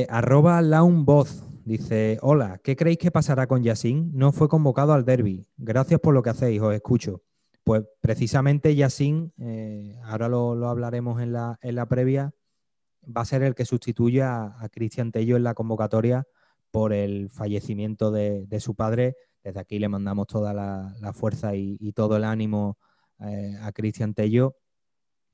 Arroba 0.08 0.60
Launvoz 0.62 1.42
dice, 1.64 2.18
hola, 2.22 2.60
¿qué 2.62 2.76
creéis 2.76 2.98
que 2.98 3.10
pasará 3.10 3.46
con 3.46 3.62
Yassin? 3.62 4.10
No 4.14 4.32
fue 4.32 4.48
convocado 4.48 4.92
al 4.92 5.04
derby. 5.04 5.46
Gracias 5.56 6.00
por 6.00 6.14
lo 6.14 6.22
que 6.22 6.30
hacéis, 6.30 6.60
os 6.60 6.74
escucho. 6.74 7.22
Pues 7.64 7.82
precisamente 8.00 8.74
Yassin, 8.74 9.32
ahora 10.04 10.28
lo, 10.28 10.68
hablaremos 10.68 11.22
en 11.22 11.32
la, 11.32 11.58
en 11.62 11.74
la, 11.76 11.86
previa, 11.86 12.32
va 13.04 13.22
a 13.22 13.24
ser 13.24 13.42
el 13.42 13.54
que 13.54 13.64
sustituya 13.64 14.54
a 14.58 14.68
Cristian 14.68 15.12
Tello 15.12 15.36
en 15.36 15.44
la 15.44 15.54
convocatoria 15.54 16.26
por 16.70 16.92
el 16.92 17.30
fallecimiento 17.30 18.10
de, 18.10 18.58
su 18.60 18.74
padre. 18.74 19.16
Desde 19.42 19.60
aquí 19.60 19.78
le 19.78 19.88
mandamos 19.88 20.26
toda 20.26 20.52
la, 20.52 21.12
fuerza 21.12 21.54
y, 21.54 21.92
todo 21.92 22.16
el 22.16 22.24
ánimo 22.24 22.78
eh, 23.20 23.54
a 23.62 23.70
Cristian 23.72 24.14
Tello 24.14 24.56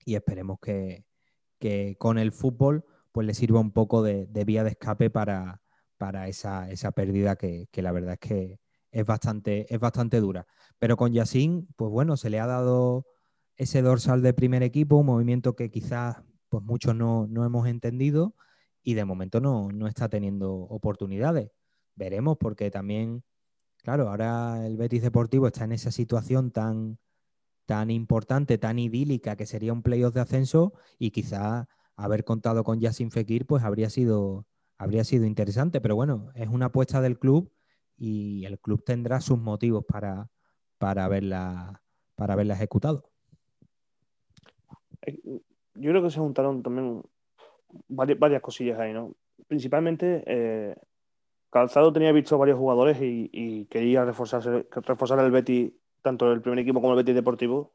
y 0.05 0.17
esperemos 0.17 0.59
que, 0.61 1.07
con 1.99 2.19
el 2.19 2.33
fútbol 2.33 2.85
pues 3.13 3.27
le 3.27 3.35
sirva 3.35 3.61
un 3.61 3.73
poco 3.73 4.03
de, 4.03 4.27
vía 4.45 4.65
de 4.65 4.71
escape 4.71 5.11
para, 5.11 5.61
para 5.99 6.29
esa, 6.29 6.69
pérdida 6.95 7.37
que, 7.37 7.69
la 7.75 7.93
verdad 7.93 8.15
es 8.15 8.21
que 8.21 8.61
es 8.91 9.07
bastante, 9.07 9.73
es 9.73 9.81
bastante 9.81 10.21
dura. 10.21 10.47
Pero 10.79 10.97
con 10.97 11.13
Yacine, 11.13 11.67
pues 11.77 11.91
bueno, 11.91 12.17
se 12.17 12.31
le 12.31 12.41
ha 12.41 12.47
dado 12.47 13.07
ese 13.57 13.83
dorsal 13.83 14.23
de 14.23 14.33
primer 14.33 14.63
equipo, 14.63 14.97
un 14.97 15.07
movimiento 15.07 15.55
que 15.55 15.71
quizás 15.71 16.17
pues 16.49 16.65
muchos 16.65 16.95
no, 16.95 17.27
no 17.29 17.45
hemos 17.45 17.69
entendido 17.69 18.35
y 18.83 18.95
de 18.95 19.05
momento 19.05 19.41
no, 19.41 19.71
está 19.87 20.09
teniendo 20.09 20.53
oportunidades. 20.53 21.51
veremos, 21.95 22.39
porque 22.39 22.71
también, 22.71 23.23
claro, 23.83 24.09
ahora 24.09 24.67
el 24.67 24.77
Betis 24.77 25.03
Deportivo 25.03 25.47
está 25.47 25.65
en 25.65 25.73
esa 25.73 25.91
situación 25.91 26.51
tan, 26.51 26.99
tan 27.67 27.91
importante, 27.91 28.59
tan 28.59 28.79
idílica, 28.79 29.37
que 29.37 29.47
sería 29.47 29.73
un 29.73 29.83
playoff 29.83 30.15
de 30.15 30.23
ascenso, 30.23 30.73
y 30.99 31.11
quizá 31.11 31.69
haber 32.01 32.25
contado 32.25 32.65
con 32.65 32.81
Yassin 32.81 33.11
Fekir, 33.11 33.47
pues 33.47 33.63
habría 33.63 33.91
sido, 33.91 34.47
habría 34.79 35.05
sido 35.05 35.27
interesante. 35.27 35.81
Pero 35.81 35.97
bueno, 35.97 36.31
es 36.35 36.49
una 36.49 36.67
apuesta 36.67 37.01
del 37.01 37.19
club 37.19 37.53
y 37.97 38.45
el 38.47 38.59
club 38.59 38.83
tendrá 38.85 39.21
sus 39.21 39.39
motivos 39.39 39.85
para, 39.85 40.31
para, 40.79 41.07
verla, 41.09 41.83
para 42.15 42.33
haberla 42.33 42.55
ejecutado. 42.55 43.11
Eh, 45.03 45.19
yo 45.75 45.91
creo 45.91 46.03
que 46.03 46.11
se 46.11 46.19
juntaron 46.19 46.63
también 46.63 47.03
varias, 47.89 48.41
cosillas 48.41 48.79
ahí, 48.79 48.93
¿no? 48.93 49.15
Principalmente, 49.47 50.23
eh, 50.27 50.75
Calzado 51.51 51.93
tenía 51.93 52.13
visto 52.13 52.39
varios 52.39 52.59
jugadores 52.59 52.99
y, 53.01 53.67
quería 53.67 54.05
reforzarse, 54.05 54.67
reforzar 54.71 55.19
el 55.21 55.31
Betty, 55.31 55.77
tanto 56.03 56.33
el 56.33 56.41
primer 56.41 56.61
equipo 56.61 56.81
como 56.81 56.93
el 56.95 56.99
Betty 56.99 57.13
Deportivo. 57.13 57.73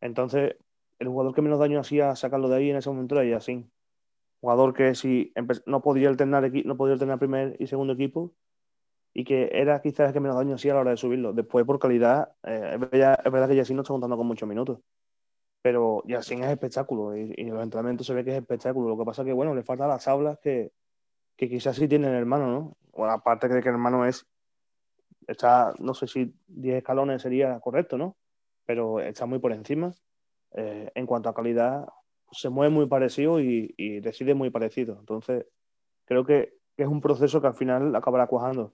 Entonces, 0.00 0.56
el 1.02 1.08
jugador 1.08 1.34
que 1.34 1.42
menos 1.42 1.58
daño 1.58 1.80
hacía 1.80 2.14
sacarlo 2.16 2.48
de 2.48 2.56
ahí 2.56 2.70
en 2.70 2.76
ese 2.76 2.90
momento 2.90 3.20
era 3.20 3.36
así. 3.36 3.66
Jugador 4.40 4.74
que 4.74 4.94
si 4.94 5.32
no 5.66 5.82
podía 5.82 6.08
alternar 6.08 6.50
no 6.64 6.76
podía 6.76 6.94
alternar 6.94 7.18
primer 7.18 7.56
y 7.60 7.66
segundo 7.66 7.92
equipo 7.94 8.34
y 9.14 9.24
que 9.24 9.50
era 9.52 9.80
quizás 9.82 10.08
el 10.08 10.12
que 10.14 10.20
menos 10.20 10.36
daño 10.36 10.54
hacía 10.54 10.72
a 10.72 10.74
la 10.76 10.80
hora 10.82 10.90
de 10.92 10.96
subirlo. 10.96 11.32
Después, 11.32 11.64
por 11.66 11.78
calidad, 11.78 12.32
eh, 12.44 12.72
es, 12.74 12.80
verdad, 12.80 13.48
que 13.48 13.56
Yassin 13.56 13.76
no 13.76 13.82
está 13.82 13.92
contando 13.92 14.16
con 14.16 14.26
muchos 14.26 14.48
minutos 14.48 14.80
pero 15.62 16.02
Yacine 16.06 16.44
es 16.44 16.50
espectáculo 16.50 17.16
y, 17.16 17.32
en 17.36 17.54
los 17.54 17.62
entrenamientos 17.62 18.06
se 18.06 18.14
ve 18.14 18.24
que 18.24 18.32
es 18.32 18.42
espectáculo. 18.42 18.88
Lo 18.88 18.98
que 18.98 19.04
pasa 19.04 19.22
es 19.22 19.26
que, 19.26 19.32
bueno, 19.32 19.54
le 19.54 19.62
faltan 19.62 19.88
las 19.88 20.08
aulas 20.08 20.38
que, 20.40 20.72
que 21.36 21.48
quizás 21.48 21.76
sí 21.76 21.86
tiene 21.88 22.08
el 22.08 22.14
hermano, 22.14 22.48
¿no? 22.48 22.76
Bueno, 22.92 23.12
aparte 23.12 23.48
de 23.48 23.62
que 23.62 23.68
el 23.68 23.76
hermano 23.76 24.04
es, 24.04 24.26
está, 25.28 25.72
no 25.78 25.94
sé 25.94 26.08
si 26.08 26.34
10 26.48 26.78
escalones 26.78 27.22
sería 27.22 27.60
correcto, 27.60 27.96
¿no? 27.96 28.16
Pero 28.66 29.00
está 29.00 29.24
muy 29.26 29.38
por 29.38 29.52
encima. 29.52 29.94
Eh, 30.54 30.90
en 30.94 31.06
cuanto 31.06 31.28
a 31.28 31.34
calidad, 31.34 31.86
se 32.30 32.48
mueve 32.48 32.74
muy 32.74 32.86
parecido 32.86 33.40
y, 33.40 33.74
decide 34.00 34.34
muy 34.34 34.50
parecido. 34.50 34.96
Entonces, 34.98 35.46
creo 36.04 36.24
que, 36.24 36.54
es 36.76 36.88
un 36.88 37.00
proceso 37.00 37.40
que 37.40 37.46
al 37.46 37.54
final 37.54 37.94
acabará 37.94 38.26
cuajando. 38.26 38.72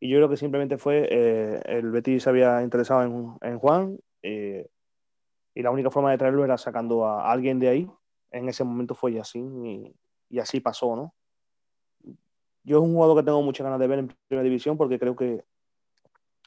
Y 0.00 0.10
yo 0.10 0.18
creo 0.18 0.28
que 0.28 0.36
simplemente 0.36 0.78
fue, 0.78 1.08
eh, 1.10 1.62
el 1.64 1.90
Betis 1.90 2.24
se 2.24 2.30
había 2.30 2.62
interesado 2.62 3.02
en, 3.02 3.48
en 3.48 3.58
Juan, 3.58 3.98
eh, 4.22 4.68
y 5.54 5.62
la 5.62 5.70
única 5.70 5.90
forma 5.90 6.10
de 6.10 6.18
traerlo 6.18 6.44
era 6.44 6.58
sacando 6.58 7.06
a 7.06 7.30
alguien 7.30 7.58
de 7.58 7.68
ahí. 7.68 7.90
En 8.30 8.48
ese 8.48 8.62
momento 8.62 8.94
fue 8.94 9.12
Yacine 9.14 9.94
y, 10.28 10.38
así 10.38 10.60
pasó, 10.60 10.94
¿no? 10.96 11.14
Yo 12.64 12.78
es 12.78 12.82
un 12.82 12.92
jugador 12.92 13.16
que 13.16 13.24
tengo 13.24 13.40
muchas 13.42 13.64
ganas 13.64 13.80
de 13.80 13.86
ver 13.86 14.00
en 14.00 14.12
primera 14.28 14.42
división 14.42 14.76
porque 14.76 14.98
creo 14.98 15.16
que, 15.16 15.44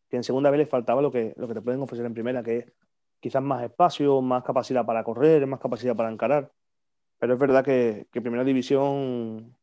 que 0.09 0.17
en 0.17 0.23
segunda 0.23 0.51
vez 0.51 0.59
le 0.59 0.65
faltaba 0.65 1.01
lo 1.01 1.11
que, 1.11 1.33
lo 1.37 1.47
que 1.47 1.55
te 1.55 1.61
pueden 1.61 1.81
ofrecer 1.81 2.05
en 2.05 2.13
primera, 2.13 2.43
que 2.43 2.57
es 2.57 2.73
quizás 3.19 3.41
más 3.41 3.63
espacio, 3.63 4.21
más 4.21 4.43
capacidad 4.43 4.85
para 4.85 5.03
correr, 5.03 5.45
más 5.47 5.59
capacidad 5.59 5.95
para 5.95 6.11
encarar. 6.11 6.51
Pero 7.19 7.33
es 7.33 7.39
verdad 7.39 7.63
que, 7.63 8.07
primera 8.11 8.43
división, 8.43 9.57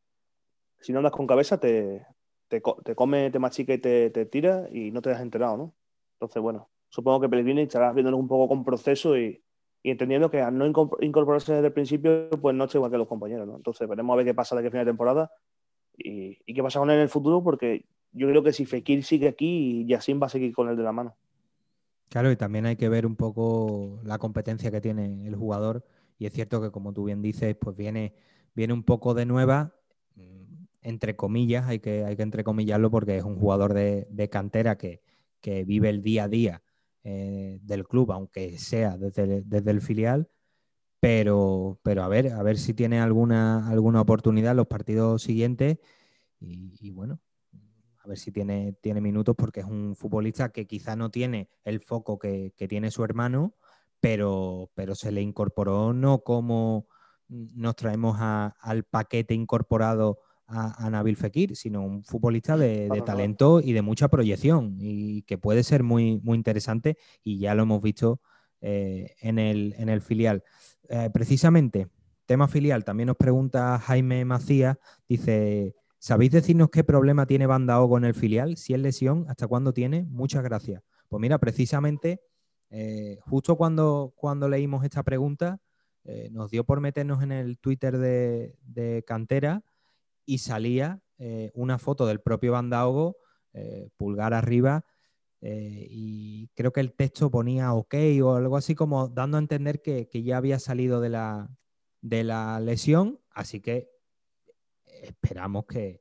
si 0.81 0.93
no 0.93 0.99
andas 0.99 1.13
con 1.13 1.27
cabeza, 1.27 1.59
te, 1.59 2.07
te, 2.49 2.63
te 2.85 2.95
come, 2.95 3.31
te 3.31 3.39
machica 3.39 3.75
y 3.75 3.79
te, 3.79 4.11
te, 4.11 4.27
tira 4.27 4.69
y 4.73 4.91
no 4.91 5.01
te 5.03 5.11
has 5.11 5.21
enterado, 5.21 5.57
¿no? 5.57 5.75
Entonces, 6.15 6.43
bueno, 6.43 6.69
supongo 6.89 7.21
que 7.21 7.29
Pellegrini 7.29 7.63
estará 7.63 7.93
viéndolo 7.93 8.19
un 8.19 8.29
poco 8.29 8.49
con 8.49 8.65
proceso 8.65 9.17
y, 9.19 9.43
entendiendo 9.83 10.31
que 10.31 10.41
al 10.41 10.57
no 10.59 10.67
incorporarse 10.67 11.55
desde 11.55 11.69
el 11.69 11.73
principio, 11.73 12.29
pues 12.43 12.57
no 12.57 12.65
está 12.65 12.79
igual 12.79 12.91
que 12.91 12.99
los 12.99 13.07
compañeros, 13.07 13.47
¿no? 13.47 13.57
Entonces 13.57 13.89
veremos 13.89 14.15
a 14.15 14.17
ver 14.17 14.27
qué 14.27 14.35
pasa 14.35 14.57
de 14.57 14.61
aquí 14.61 14.69
a 14.69 14.71
final 14.71 14.85
de 14.85 14.91
temporada 14.91 15.31
y, 15.97 16.37
qué 16.53 16.63
pasa 16.63 16.81
con 16.81 16.91
él 16.91 16.97
en 16.97 17.03
el 17.03 17.09
futuro, 17.09 17.43
porque 17.43 17.87
yo 18.13 18.29
creo 18.29 18.43
que 18.43 18.53
si 18.53 18.67
Fekir 18.67 19.05
sigue 19.05 19.29
aquí, 19.29 19.87
Yassin 19.87 20.21
va 20.21 20.27
a 20.27 20.31
seguir 20.31 20.55
con 20.55 20.69
él 20.69 20.77
de 20.77 20.83
la 20.83 20.93
mano. 20.93 21.15
Claro, 22.09 22.31
y 22.31 22.37
también 22.37 22.67
hay 22.67 22.77
que 22.77 22.89
ver 22.89 23.07
un 23.07 23.17
poco 23.17 24.01
la 24.05 24.19
competencia 24.19 24.71
que 24.71 24.81
tiene 24.81 25.27
el 25.27 25.35
jugador. 25.37 25.85
Y 26.19 26.27
es 26.27 26.33
cierto 26.33 26.63
que, 26.63 26.71
como 26.71 26.93
tú 26.93 27.05
bien 27.05 27.21
dices, 27.23 27.57
pues 27.61 27.77
viene, 27.77 28.15
viene 28.55 28.73
un 28.73 28.85
poco 28.85 29.15
de 29.15 29.27
nueva, 29.27 29.75
mm, 30.15 30.65
entre 30.83 31.17
comillas, 31.17 31.67
hay 31.67 31.81
que, 31.81 32.05
hay 32.05 32.17
que 32.17 32.23
entrecomillarlo 32.23 32.91
porque 32.91 33.17
es 33.19 33.25
un 33.25 33.37
jugador 33.37 33.75
de, 33.75 34.29
cantera 34.31 34.79
que, 34.79 35.03
que, 35.41 35.65
vive 35.65 35.89
el 35.91 36.03
día 36.03 36.25
a 36.25 36.29
día 36.29 36.63
eh, 37.05 37.61
del 37.63 37.87
club, 37.87 38.13
aunque 38.13 38.59
sea 38.59 38.97
desde, 38.99 39.71
el 39.71 39.81
filial. 39.81 40.29
Pero, 41.01 41.79
pero 41.83 42.03
a 42.03 42.09
ver, 42.09 42.33
a 42.33 42.43
ver 42.43 42.59
si 42.59 42.75
tiene 42.75 43.01
alguna, 43.01 43.69
alguna 43.69 44.01
oportunidad 44.01 44.57
los 44.57 44.67
partidos 44.67 45.23
siguientes. 45.23 45.79
Y, 46.41 46.91
bueno, 46.91 47.21
a 48.07 48.09
ver 48.09 48.19
si 48.19 48.31
tiene, 48.31 48.75
tiene 48.81 49.01
minutos, 49.01 49.35
porque 49.37 49.61
es 49.61 49.67
un 49.67 49.97
futbolista 49.97 50.51
que 50.51 50.67
quizá 50.67 50.95
no 50.95 51.11
tiene 51.11 51.49
el 51.65 51.81
foco 51.81 52.19
que, 52.19 52.53
tiene 52.69 52.93
su 52.93 53.03
hermano, 53.03 53.55
pero, 54.01 54.71
pero 54.75 54.95
se 54.95 55.11
le 55.11 55.23
incorporó 55.23 55.93
no 55.93 56.21
como 56.21 56.87
nos 57.29 57.75
traemos 57.75 58.17
al 58.21 58.85
paquete 58.85 59.35
incorporado 59.35 60.21
a, 60.47 60.89
Nabil 60.89 61.17
Fekir, 61.17 61.57
sino 61.57 61.83
un 61.83 62.05
futbolista 62.05 62.57
de, 62.57 63.03
talento 63.05 63.61
y 63.61 63.73
de 63.73 63.83
mucha 63.83 64.07
proyección 64.07 64.77
y 64.79 65.23
que 65.23 65.37
puede 65.37 65.65
ser 65.65 65.83
muy, 65.83 66.21
muy 66.23 66.37
interesante 66.37 66.97
y 67.25 67.41
ya 67.41 67.57
lo 67.57 67.65
hemos 67.65 67.83
visto 67.83 68.21
eh, 68.61 69.17
en, 69.21 69.41
el, 69.41 70.01
filial. 70.01 70.45
Eh, 70.89 71.11
precisamente, 71.13 71.89
tema 72.27 72.47
filial, 72.47 72.85
también 72.85 73.09
nos 73.09 73.17
pregunta 73.17 73.77
Jaime 73.81 74.25
Macías, 74.25 74.79
dice, 75.09 75.75
¿sabéis 76.07 76.31
decirnos 76.31 76.71
qué 76.71 76.85
problema 76.85 77.27
tiene 77.27 77.47
Banda 77.47 77.81
Ogo 77.81 77.99
en 77.99 78.05
el 78.05 78.15
filial? 78.15 78.57
Si 78.57 78.75
es 78.75 78.81
lesión, 78.81 79.27
¿hasta 79.29 79.49
cuándo 79.49 79.73
tiene? 79.73 80.05
Muchas 80.05 80.45
gracias. 80.45 80.83
Pues 81.09 81.21
mira, 81.21 81.39
precisamente, 81.39 82.21
eh, 82.71 83.19
justo 83.23 83.57
cuando, 83.57 84.13
cuando 84.15 84.49
leímos 84.49 84.85
esta 84.85 85.03
pregunta, 85.03 85.61
nos 86.31 86.53
dio 86.53 86.63
por 86.63 86.81
meternos 86.81 87.21
en 87.25 87.33
el 87.33 87.59
Twitter 87.59 87.99
de, 87.99 89.05
Cantera 89.09 89.65
y 90.25 90.39
salía 90.39 91.01
eh, 91.19 91.51
una 91.55 91.79
foto 91.79 92.07
del 92.07 92.21
propio 92.21 92.53
Bandaogo, 92.53 93.17
eh, 93.55 93.89
pulgar 93.97 94.35
arriba, 94.35 94.85
eh, 95.41 95.87
y 95.91 96.49
creo 96.55 96.73
que 96.73 96.81
el 96.81 96.93
texto 96.93 97.31
ponía 97.31 97.73
ok 97.75 97.95
o 98.23 98.35
algo 98.35 98.57
así 98.57 98.75
como 98.75 99.09
dando 99.09 99.37
a 99.37 99.41
entender 99.41 99.83
que, 99.83 100.09
ya 100.13 100.39
había 100.39 100.59
salido 100.59 101.01
de 101.01 101.11
la, 101.11 101.57
de 102.01 102.25
la, 102.25 102.59
lesión, 102.61 103.21
así 103.31 103.61
que 103.61 103.91
esperamos 105.03 105.67
que, 105.67 106.01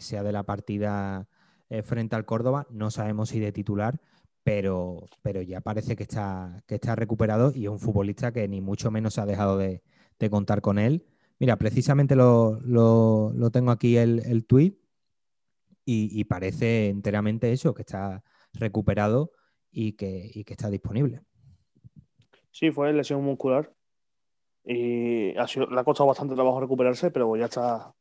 sea 0.00 0.22
de 0.22 0.32
la 0.32 0.44
partida 0.44 1.28
frente 1.82 2.16
al 2.16 2.24
Córdoba, 2.24 2.66
no 2.70 2.90
sabemos 2.90 3.30
si 3.30 3.40
de 3.40 3.52
titular, 3.52 4.00
pero, 4.44 5.04
pero 5.22 5.42
ya 5.42 5.60
parece 5.60 5.96
que 5.96 6.04
está, 6.04 6.62
que 6.66 6.76
está 6.76 6.94
recuperado 6.94 7.52
y 7.54 7.64
es 7.64 7.70
un 7.70 7.80
futbolista 7.80 8.32
que 8.32 8.46
ni 8.48 8.60
mucho 8.60 8.90
menos 8.90 9.18
ha 9.18 9.26
dejado 9.26 9.58
de, 9.58 9.82
de 10.18 10.30
contar 10.30 10.60
con 10.60 10.78
él. 10.78 11.06
Mira, 11.38 11.56
precisamente 11.56 12.16
lo, 12.16 12.60
tengo 13.52 13.70
aquí 13.70 13.96
el, 13.96 14.20
el 14.24 14.46
tweet 14.46 14.78
y, 15.90 16.24
parece 16.24 16.88
enteramente 16.88 17.50
eso, 17.50 17.72
que 17.72 17.80
está 17.80 18.22
recuperado 18.52 19.32
y 19.70 19.92
que, 19.92 20.44
está 20.46 20.68
disponible. 20.68 21.22
Sí, 22.50 22.70
fue 22.70 22.92
lesión 22.92 23.24
muscular 23.24 23.74
y 24.70 25.34
ha 25.38 25.48
sido, 25.48 25.66
le 25.66 25.80
ha 25.80 25.84
costado 25.84 26.08
bastante 26.08 26.34
trabajo 26.34 26.60
recuperarse, 26.60 27.10
pero 27.10 27.34
ya 27.36 27.46
está 27.46 27.94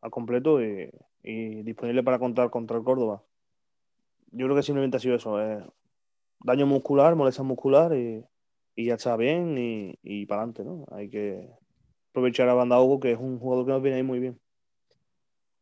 al 0.00 0.10
completo 0.10 0.60
y, 0.60 0.90
disponible 1.22 2.02
para 2.02 2.18
contar 2.18 2.50
contra 2.50 2.76
el 2.76 2.82
Córdoba. 2.82 3.22
Yo 4.32 4.46
creo 4.46 4.56
que 4.56 4.62
simplemente 4.64 4.96
ha 4.96 5.00
sido 5.00 5.14
eso, 5.14 5.40
eh, 5.40 5.64
daño 6.40 6.66
muscular, 6.66 7.14
molestia 7.14 7.44
muscular 7.44 7.94
y, 7.94 8.24
ya 8.76 8.94
está 8.94 9.16
bien 9.16 9.56
y, 9.58 9.98
y 10.02 10.26
para 10.26 10.42
adelante, 10.42 10.64
¿no? 10.64 10.86
Hay 10.90 11.10
que 11.10 11.48
aprovechar 12.10 12.48
a 12.48 12.54
Banda 12.54 12.80
Hugo, 12.80 12.98
que 12.98 13.12
es 13.12 13.18
un 13.18 13.38
jugador 13.38 13.66
que 13.66 13.72
nos 13.72 13.82
viene 13.82 13.98
ahí 13.98 14.02
muy 14.02 14.18
bien. 14.18 14.40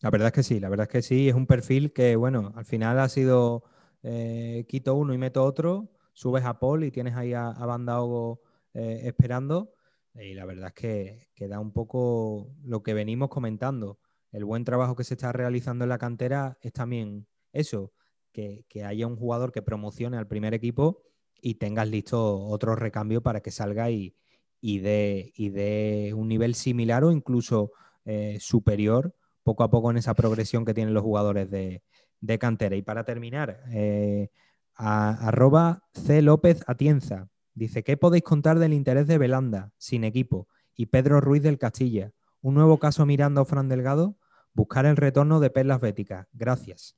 La 0.01 0.11
verdad 0.11 0.29
es 0.29 0.33
que 0.33 0.43
sí, 0.45 0.61
la 0.61 0.69
verdad 0.69 0.87
es 0.87 0.93
que 0.93 1.03
sí, 1.03 1.29
es 1.29 1.35
un 1.35 1.47
perfil 1.47 1.93
que, 1.93 2.17
bueno, 2.17 2.53
al 2.55 2.65
final 2.65 3.01
ha 3.01 3.09
sido 3.09 3.65
eh, 4.03 4.65
quito 4.69 4.95
uno 4.95 5.13
y 5.13 5.19
meto 5.19 5.45
otro, 5.45 5.91
subes 6.13 6.45
a 6.45 6.59
Paul 6.59 6.85
y 6.85 6.93
tienes 6.93 7.17
ahí 7.17 7.35
a, 7.35 7.51
Banda 7.51 8.03
Hugo 8.03 8.41
eh, 8.73 9.01
esperando. 9.05 9.75
Y 10.21 10.35
la 10.35 10.45
verdad 10.45 10.69
es 10.69 10.75
que, 10.75 11.29
que, 11.35 11.49
da 11.49 11.61
un 11.61 11.73
poco 11.73 12.55
lo 12.63 12.83
que 12.83 12.95
venimos 12.95 13.29
comentando. 13.29 13.99
El 14.33 14.45
buen 14.45 14.65
trabajo 14.65 14.97
que 14.97 15.05
se 15.05 15.15
está 15.15 15.33
realizando 15.33 15.85
en 15.85 15.91
la 15.91 15.99
cantera 15.99 16.59
es 16.61 16.73
también 16.73 17.27
eso, 17.53 17.93
que, 18.33 18.65
que 18.69 18.85
haya 18.85 19.07
un 19.07 19.17
jugador 19.17 19.53
que 19.53 19.63
promocione 19.63 20.17
al 20.17 20.27
primer 20.27 20.55
equipo 20.55 21.03
y 21.41 21.55
tengas 21.55 21.89
listo 21.89 22.41
otro 22.41 22.75
recambio 22.75 23.23
para 23.23 23.41
que 23.41 23.51
salga 23.51 23.91
y, 23.91 24.17
y 24.61 24.81
de, 24.81 25.33
y 25.35 25.51
de 25.51 26.13
un 26.17 26.29
nivel 26.29 26.55
similar 26.55 27.05
o 27.05 27.13
incluso 27.13 27.73
eh, 28.05 28.39
superior 28.41 29.15
poco 29.43 29.63
a 29.63 29.71
poco 29.71 29.91
en 29.91 29.97
esa 29.97 30.15
progresión 30.15 30.65
que 30.65 30.75
tienen 30.75 30.95
los 30.95 31.03
jugadores 31.03 31.51
de, 31.51 31.83
cantera. 32.39 32.77
Y 32.77 32.83
para 32.83 33.05
terminar, 33.05 33.63
eh, 33.71 34.31
arroba 34.75 35.85
C. 35.93 36.23
López 36.23 36.63
Atienza 36.67 37.29
dice, 37.59 37.83
¿qué 37.83 37.97
podéis 37.97 38.25
contar 38.25 38.59
del 38.59 38.73
interés 38.73 39.07
de 39.07 39.19
Belanda, 39.19 39.73
sin 39.77 40.05
equipo, 40.05 40.49
y 40.75 40.87
Pedro 40.87 41.21
Ruiz 41.21 41.43
del 41.43 41.59
Castilla? 41.59 42.13
¿Un 42.41 42.55
nuevo 42.55 42.79
caso 42.79 43.05
mirando 43.05 43.41
a 43.41 43.45
Fran 43.45 43.69
Delgado? 43.69 44.17
buscar 44.59 44.87
el 44.87 44.97
retorno 44.97 45.39
de 45.39 45.51
perlas 45.51 45.81
béticas. 45.81 46.27
Gracias. 46.33 46.97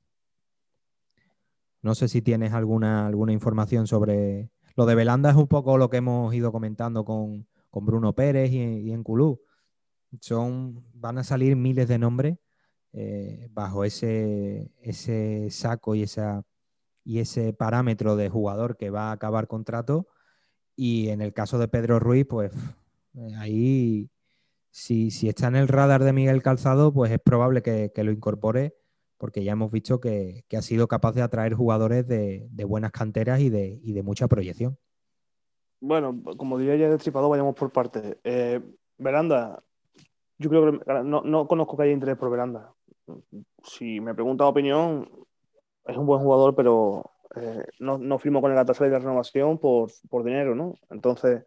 No 1.83 1.93
sé 1.93 2.07
si 2.07 2.21
tienes 2.21 2.53
alguna, 2.53 3.07
alguna 3.07 3.33
información 3.33 3.85
sobre... 3.87 4.49
Lo 4.75 4.85
de 4.87 4.95
Belanda 4.95 5.29
es 5.29 5.35
un 5.35 5.47
poco 5.47 5.77
lo 5.77 5.89
que 5.89 5.97
hemos 5.97 6.33
ido 6.33 6.51
comentando 6.51 7.05
con, 7.05 7.47
Bruno 7.71 8.13
Pérez 8.13 8.51
y, 8.51 8.91
en 8.91 9.03
Culú. 9.03 9.41
Son, 10.21 10.83
van 10.93 11.19
a 11.19 11.23
salir 11.23 11.55
miles 11.55 11.87
de 11.87 11.99
nombres 11.99 12.37
eh, 12.93 13.47
bajo 13.51 13.83
ese, 13.85 14.71
ese 14.81 15.49
saco 15.51 15.93
y, 15.93 16.03
esa, 16.03 16.43
y 17.03 17.19
ese 17.19 17.53
parámetro 17.53 18.15
de 18.15 18.29
jugador 18.29 18.75
que 18.75 18.89
va 18.89 19.09
a 19.09 19.13
acabar 19.13 19.47
contrato. 19.47 20.07
Y 20.83 21.09
en 21.09 21.21
el 21.21 21.31
caso 21.31 21.59
de 21.59 21.67
Pedro 21.67 21.99
Ruiz, 21.99 22.25
pues 22.27 22.51
eh, 23.15 23.35
ahí, 23.37 24.09
si, 24.71 25.09
está 25.29 25.45
en 25.47 25.55
el 25.55 25.67
radar 25.67 26.03
de 26.03 26.11
Miguel 26.11 26.41
Calzado, 26.41 26.91
pues 26.91 27.11
es 27.11 27.19
probable 27.19 27.61
que, 27.61 27.91
lo 27.97 28.11
incorpore, 28.11 28.73
porque 29.19 29.43
ya 29.43 29.51
hemos 29.51 29.71
visto 29.71 29.99
que, 30.01 30.43
ha 30.51 30.61
sido 30.63 30.87
capaz 30.87 31.11
de 31.11 31.21
atraer 31.21 31.53
jugadores 31.53 32.07
de, 32.07 32.49
buenas 32.67 32.91
canteras 32.91 33.41
y 33.41 33.51
de, 33.51 33.79
de, 33.83 34.01
mucha 34.01 34.27
proyección. 34.27 34.75
Bueno, 35.81 36.19
como 36.35 36.57
diría 36.57 36.75
ya 36.77 36.89
destripado, 36.89 37.29
vayamos 37.29 37.53
por 37.53 37.71
partes. 37.71 38.17
Eh, 38.23 38.59
Veranda, 38.97 39.61
yo 40.39 40.49
creo 40.49 40.79
que 40.79 41.03
no, 41.03 41.21
no, 41.21 41.47
conozco 41.47 41.77
que 41.77 41.83
haya 41.83 41.93
interés 41.93 42.17
por 42.17 42.31
Veranda. 42.31 42.73
Si 43.61 43.99
me 43.99 44.15
pregunta 44.15 44.47
opinión, 44.47 45.07
es 45.85 45.95
un 45.95 46.07
buen 46.07 46.23
jugador, 46.23 46.55
pero 46.55 47.11
eh, 47.35 47.63
no, 47.79 47.97
no 47.97 48.19
firmó 48.19 48.41
con 48.41 48.51
el 48.51 48.55
Galatasaray 48.55 48.91
de 48.91 48.99
renovación 48.99 49.57
por, 49.57 49.91
por 50.09 50.23
dinero, 50.23 50.55
¿no? 50.55 50.75
Entonces, 50.89 51.43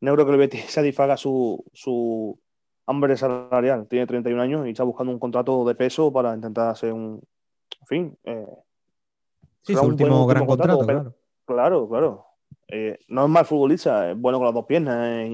no 0.00 0.12
creo 0.14 0.26
que 0.26 0.32
el 0.32 0.38
Betis 0.38 0.64
satisfaga 0.70 1.16
su, 1.16 1.64
su 1.72 2.38
hambre 2.86 3.16
salarial. 3.16 3.86
Tiene 3.88 4.06
31 4.06 4.40
años 4.40 4.66
y 4.66 4.70
está 4.70 4.84
buscando 4.84 5.12
un 5.12 5.18
contrato 5.18 5.64
de 5.64 5.74
peso 5.74 6.12
para 6.12 6.34
intentar 6.34 6.68
hacer 6.68 6.92
un. 6.92 7.22
En 7.80 7.86
fin. 7.86 8.18
Eh, 8.24 8.46
sí, 9.62 9.74
su 9.74 9.86
último 9.86 10.26
gran 10.26 10.46
contrato, 10.46 10.80
claro. 10.80 11.14
Claro, 11.46 11.88
claro. 11.88 12.26
Eh, 12.68 12.98
no 13.08 13.24
es 13.24 13.30
mal 13.30 13.44
futbolista, 13.44 14.10
es 14.10 14.18
bueno 14.18 14.38
con 14.38 14.46
las 14.46 14.54
dos 14.54 14.64
piernas, 14.64 15.28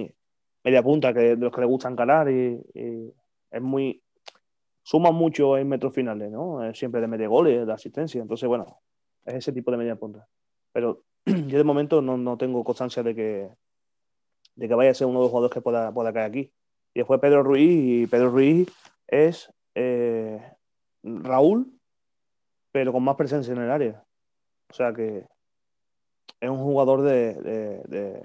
media 0.64 0.82
punta, 0.82 1.14
que 1.14 1.20
de 1.20 1.36
los 1.36 1.52
que 1.52 1.60
le 1.60 1.66
gustan 1.66 1.96
calar 1.96 2.30
y, 2.30 2.60
es 3.50 3.62
muy. 3.62 4.02
Suma 4.82 5.12
mucho 5.12 5.56
en 5.56 5.68
metros 5.68 5.94
finales, 5.94 6.30
¿no? 6.32 6.58
siempre 6.74 7.00
de 7.00 7.06
media 7.06 7.28
goles, 7.28 7.64
de 7.64 7.72
asistencia. 7.72 8.20
Entonces, 8.20 8.48
bueno, 8.48 8.80
es 9.24 9.34
ese 9.34 9.52
tipo 9.52 9.70
de 9.70 9.76
media 9.76 9.96
punta. 9.96 10.26
Pero 10.72 11.02
yo 11.24 11.58
de 11.58 11.64
momento 11.64 12.02
no, 12.02 12.16
no 12.16 12.36
tengo 12.36 12.64
constancia 12.64 13.02
de 13.02 13.14
que, 13.14 13.50
de 14.54 14.68
que 14.68 14.74
vaya 14.74 14.90
a 14.90 14.94
ser 14.94 15.06
uno 15.06 15.20
de 15.20 15.24
los 15.24 15.30
jugadores 15.30 15.54
que 15.54 15.60
pueda, 15.60 15.92
pueda 15.92 16.12
caer 16.12 16.26
aquí. 16.26 16.52
Y 16.94 17.00
después 17.00 17.20
Pedro 17.20 17.42
Ruiz, 17.42 17.70
y 17.70 18.06
Pedro 18.06 18.30
Ruiz 18.30 18.68
es 19.06 19.52
eh, 19.74 20.40
Raúl, 21.02 21.72
pero 22.72 22.92
con 22.92 23.02
más 23.02 23.16
presencia 23.16 23.52
en 23.52 23.60
el 23.60 23.70
área. 23.70 24.04
O 24.70 24.74
sea 24.74 24.92
que 24.92 25.26
es 26.40 26.48
un 26.48 26.58
jugador 26.58 27.02
de, 27.02 28.22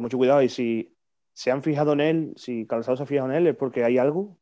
mucho 0.00 0.18
cuidado 0.18 0.42
y 0.42 0.48
si 0.48 0.94
se 1.32 1.50
han 1.50 1.62
fijado 1.62 1.92
en 1.92 2.00
él, 2.00 2.32
si 2.36 2.66
Calzado 2.66 2.96
se 2.96 3.02
ha 3.04 3.06
fijado 3.06 3.30
en 3.30 3.36
él 3.36 3.46
es 3.46 3.56
porque 3.56 3.84
hay 3.84 3.98
algo 3.98 4.36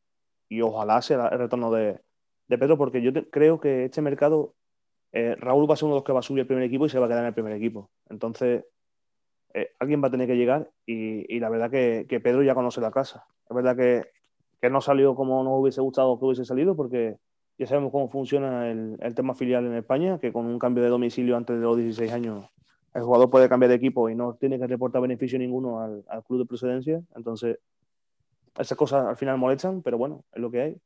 y 0.49 0.61
ojalá 0.61 1.01
sea 1.01 1.27
el 1.27 1.39
retorno 1.39 1.71
de, 1.71 2.01
Pedro 2.47 2.77
porque 2.77 3.01
yo 3.01 3.11
creo 3.29 3.59
que 3.59 3.85
este 3.85 4.01
mercado, 4.01 4.55
eh, 5.15 5.33
Raúl 5.37 5.69
va 5.69 5.75
a 5.75 5.77
ser 5.77 5.85
uno 5.85 5.95
de 5.95 5.99
los 5.99 6.03
que 6.03 6.11
va 6.11 6.19
a 6.19 6.21
subir 6.21 6.41
el 6.41 6.45
primer 6.45 6.65
equipo 6.65 6.85
y 6.85 6.89
se 6.89 6.99
va 6.99 7.05
a 7.05 7.07
quedar 7.07 7.21
en 7.21 7.27
el 7.27 7.33
primer 7.33 7.53
equipo. 7.53 7.89
Entonces, 8.09 8.65
eh, 9.53 9.71
alguien 9.79 10.03
va 10.03 10.09
a 10.09 10.11
tener 10.11 10.27
que 10.27 10.35
llegar 10.35 10.69
y, 10.85 11.39
la 11.39 11.47
verdad 11.47 11.71
que, 11.71 12.19
Pedro 12.21 12.43
ya 12.43 12.53
conoce 12.53 12.81
la 12.81 12.91
casa. 12.91 13.25
Es 13.49 13.55
verdad 13.55 13.77
que, 13.77 14.69
no 14.69 14.81
salió 14.81 15.15
como 15.15 15.43
nos 15.43 15.61
hubiese 15.61 15.79
gustado 15.79 16.17
que 16.17 16.25
hubiese 16.25 16.43
salido 16.43 16.75
porque 16.75 17.17
ya 17.57 17.67
sabemos 17.67 17.91
cómo 17.91 18.09
funciona 18.09 18.69
el, 18.69 19.15
tema 19.15 19.35
filial 19.35 19.65
en 19.65 19.75
España, 19.75 20.19
que 20.19 20.33
con 20.33 20.47
un 20.47 20.59
cambio 20.59 20.83
de 20.83 20.89
domicilio 20.89 21.37
antes 21.37 21.55
de 21.55 21.61
los 21.61 21.77
16 21.77 22.11
años 22.11 22.45
el 22.93 23.03
jugador 23.03 23.29
puede 23.29 23.47
cambiar 23.47 23.69
de 23.69 23.75
equipo 23.75 24.09
y 24.09 24.15
no 24.15 24.33
tiene 24.33 24.57
que 24.57 24.67
reportar 24.67 25.01
beneficio 25.01 25.37
ninguno 25.39 25.79
al, 25.79 26.23
club 26.25 26.39
de 26.39 26.45
procedencia. 26.45 27.01
Entonces, 27.15 27.59
esas 28.57 28.77
cosas 28.77 29.05
al 29.05 29.15
final 29.15 29.37
molestan, 29.37 29.81
pero 29.81 29.97
bueno, 29.97 30.25
es 30.33 30.41
lo 30.41 30.51
que 30.51 30.61
hay. 30.61 30.77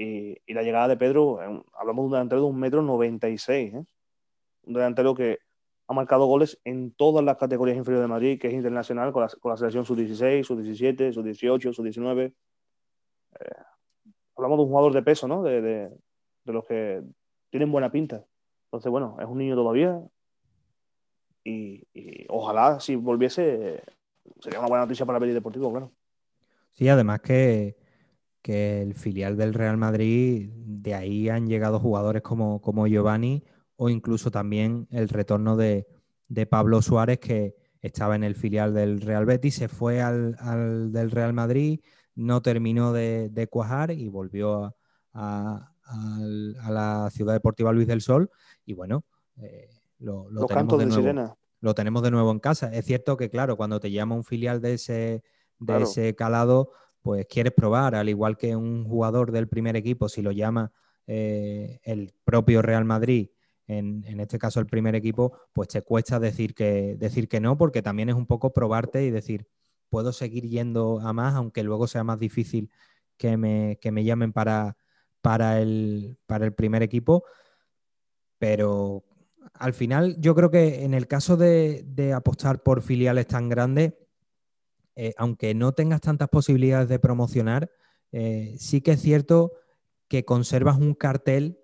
Y, 0.00 0.40
la 0.54 0.62
llegada 0.62 0.86
de 0.86 0.96
Pedro, 0.96 1.40
hablamos 1.72 2.04
de 2.04 2.06
un 2.06 2.12
delantero 2.12 2.42
de 2.42 2.46
un 2.46 2.60
metro 2.60 2.82
96, 2.82 3.74
¿eh? 3.74 3.84
un 4.62 4.72
delantero 4.72 5.12
que 5.12 5.40
ha 5.88 5.92
marcado 5.92 6.26
goles 6.26 6.60
en 6.62 6.92
todas 6.92 7.24
las 7.24 7.36
categorías 7.36 7.76
inferiores 7.76 8.04
de 8.04 8.08
Madrid, 8.08 8.40
que 8.40 8.46
es 8.46 8.54
internacional, 8.54 9.12
con 9.12 9.22
la, 9.22 9.28
con 9.40 9.50
la 9.50 9.56
selección 9.56 9.84
sub-16, 9.84 10.44
sub-17, 10.44 11.12
sub-18, 11.12 11.72
sub-19. 11.72 12.32
hablamos 14.36 14.58
de 14.58 14.62
un 14.62 14.68
jugador 14.68 14.92
de 14.92 15.02
peso, 15.02 15.26
¿no? 15.26 15.42
De, 15.42 15.60
de, 15.60 15.90
los 16.44 16.64
que 16.64 17.02
tienen 17.50 17.72
buena 17.72 17.90
pinta. 17.90 18.24
Entonces, 18.66 18.92
bueno, 18.92 19.16
es 19.18 19.26
un 19.26 19.38
niño 19.38 19.56
todavía. 19.56 20.00
Y, 21.42 21.82
ojalá, 22.28 22.78
si 22.78 22.94
volviese, 22.94 23.82
sería 24.38 24.60
una 24.60 24.68
buena 24.68 24.84
noticia 24.84 25.04
para 25.04 25.18
el 25.18 25.34
Deportivo, 25.34 25.72
claro. 25.72 25.90
Sí, 26.70 26.88
además 26.88 27.20
que, 27.20 27.87
que 28.42 28.82
el 28.82 28.94
filial 28.94 29.36
del 29.36 29.54
Real 29.54 29.76
Madrid, 29.76 30.50
de 30.54 30.94
ahí 30.94 31.28
han 31.28 31.48
llegado 31.48 31.80
jugadores 31.80 32.22
como, 32.22 32.60
como 32.60 32.86
Giovanni 32.86 33.44
o 33.76 33.88
incluso 33.88 34.30
también 34.30 34.88
el 34.90 35.08
retorno 35.08 35.56
de, 35.56 35.86
Pablo 36.50 36.82
Suárez, 36.82 37.20
que 37.20 37.54
estaba 37.80 38.16
en 38.16 38.24
el 38.24 38.34
filial 38.34 38.74
del 38.74 39.00
Real 39.00 39.24
Betis, 39.24 39.54
se 39.54 39.68
fue 39.68 40.02
al, 40.02 40.92
del 40.92 41.10
Real 41.10 41.32
Madrid, 41.32 41.80
no 42.16 42.42
terminó 42.42 42.92
de, 42.92 43.48
cuajar 43.50 43.92
y 43.92 44.08
volvió 44.08 44.76
a, 45.14 45.72
la 46.68 47.08
Ciudad 47.12 47.34
Deportiva 47.34 47.72
Luis 47.72 47.86
del 47.86 48.02
Sol. 48.02 48.30
Y 48.66 48.74
bueno, 48.74 49.04
eh, 49.36 49.70
lo, 50.00 50.26
tenemos 50.46 50.78
de, 50.78 50.86
nuevo, 50.86 51.38
lo 51.60 51.74
tenemos 51.74 52.02
de 52.02 52.10
nuevo 52.10 52.32
en 52.32 52.40
casa. 52.40 52.72
Es 52.72 52.84
cierto 52.84 53.16
que, 53.16 53.30
claro, 53.30 53.56
cuando 53.56 53.78
te 53.78 53.92
llama 53.92 54.16
un 54.16 54.24
filial 54.24 54.60
de 54.60 54.74
ese, 54.74 55.22
de 55.60 55.82
ese 55.82 56.14
calado, 56.16 56.72
pues 57.02 57.26
quieres 57.26 57.52
probar, 57.52 57.94
al 57.94 58.08
igual 58.08 58.36
que 58.36 58.56
un 58.56 58.84
jugador 58.84 59.32
del 59.32 59.48
primer 59.48 59.76
equipo, 59.76 60.08
si 60.08 60.22
lo 60.22 60.32
llama 60.32 60.72
eh, 61.06 61.80
el 61.84 62.12
propio 62.24 62.62
Real 62.62 62.84
Madrid 62.84 63.30
en, 63.68 64.20
este 64.20 64.38
caso 64.38 64.60
el 64.60 64.66
primer 64.66 64.94
equipo, 64.94 65.38
pues 65.52 65.68
te 65.68 65.82
cuesta 65.82 66.18
decir 66.18 66.54
que, 66.54 66.96
decir 66.98 67.28
que 67.28 67.38
no, 67.38 67.58
porque 67.58 67.82
también 67.82 68.08
es 68.08 68.14
un 68.14 68.26
poco 68.26 68.52
probarte 68.52 69.04
y 69.04 69.10
decir, 69.10 69.46
puedo 69.90 70.12
seguir 70.12 70.44
yendo 70.44 71.00
a 71.00 71.12
más, 71.12 71.34
aunque 71.34 71.62
luego 71.62 71.86
sea 71.86 72.02
más 72.02 72.18
difícil 72.18 72.70
que 73.18 73.36
me, 73.36 73.78
me 73.92 74.04
llamen 74.04 74.32
para, 74.32 74.76
para, 75.20 75.60
el, 75.60 76.16
para 76.26 76.46
el 76.46 76.54
primer 76.54 76.82
equipo. 76.82 77.24
Pero 78.38 79.04
al 79.52 79.74
final 79.74 80.16
yo 80.18 80.34
creo 80.34 80.50
que 80.50 80.84
en 80.84 80.94
el 80.94 81.06
caso 81.06 81.36
de, 81.36 82.12
apostar 82.14 82.62
por 82.62 82.80
filiales 82.80 83.26
tan 83.26 83.48
grandes, 83.50 83.92
eh, 85.00 85.14
aunque 85.16 85.54
no 85.54 85.70
tengas 85.74 86.00
tantas 86.00 86.28
posibilidades 86.28 86.88
de 86.88 86.98
promocionar, 86.98 87.70
eh, 88.10 88.56
sí 88.58 88.80
que 88.80 88.90
es 88.90 89.00
cierto 89.00 89.52
que 90.08 90.24
conservas 90.24 90.76
un 90.76 90.94
cartel 90.94 91.60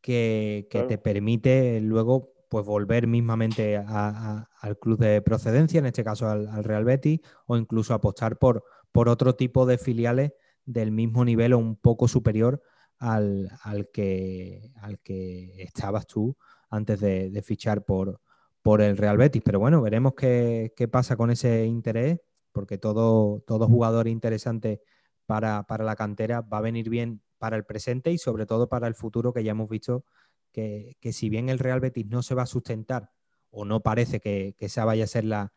que, 0.00 0.68
te 0.70 0.96
permite 0.96 1.80
luego 1.80 2.32
pues 2.48 2.64
volver 2.64 3.08
mismamente 3.08 3.76
al 3.76 4.78
club 4.78 5.00
de 5.00 5.20
procedencia, 5.20 5.80
en 5.80 5.86
este 5.86 6.04
caso 6.04 6.28
al, 6.28 6.62
Real 6.62 6.84
Betis, 6.84 7.20
o 7.46 7.56
incluso 7.56 7.92
apostar 7.92 8.38
por, 8.38 8.62
por 8.92 9.08
otro 9.08 9.34
tipo 9.34 9.66
de 9.66 9.76
filiales 9.76 10.32
del 10.64 10.92
mismo 10.92 11.24
nivel 11.24 11.54
o 11.54 11.58
un 11.58 11.74
poco 11.74 12.06
superior 12.06 12.62
al, 12.98 13.50
que, 13.92 14.72
al 14.80 15.00
que 15.00 15.60
estabas 15.62 16.06
tú 16.06 16.36
antes 16.68 17.00
de, 17.00 17.42
fichar 17.42 17.84
por, 17.84 18.20
por 18.62 18.80
el 18.80 18.96
Real 18.96 19.16
Betis. 19.16 19.42
Pero 19.44 19.58
bueno, 19.58 19.82
veremos 19.82 20.14
qué, 20.14 20.88
pasa 20.88 21.16
con 21.16 21.32
ese 21.32 21.66
interés, 21.66 22.20
porque 22.52 22.78
todo, 22.78 23.40
todo 23.46 23.66
jugador 23.66 24.08
interesante 24.08 24.80
para, 25.26 25.64
para 25.64 25.84
la 25.84 25.96
cantera 25.96 26.40
va 26.40 26.58
a 26.58 26.62
venir 26.62 26.88
bien 26.88 27.22
para 27.38 27.56
el 27.56 27.64
presente 27.64 28.12
y 28.12 28.18
sobre 28.18 28.46
todo 28.46 28.68
para 28.68 28.86
el 28.86 28.94
futuro, 28.94 29.32
que 29.32 29.42
ya 29.42 29.52
hemos 29.52 29.68
visto 29.68 30.04
que, 30.52 30.96
si 31.12 31.28
bien 31.28 31.48
el 31.48 31.58
Real 31.58 31.80
Betis 31.80 32.06
no 32.06 32.22
se 32.22 32.34
va 32.34 32.42
a 32.42 32.46
sustentar 32.46 33.12
o 33.50 33.64
no 33.64 33.80
parece 33.80 34.20
que, 34.20 34.54
esa 34.58 34.84
vaya 34.84 35.04
a 35.04 35.08
ser 35.08 35.24
la, 35.24 35.52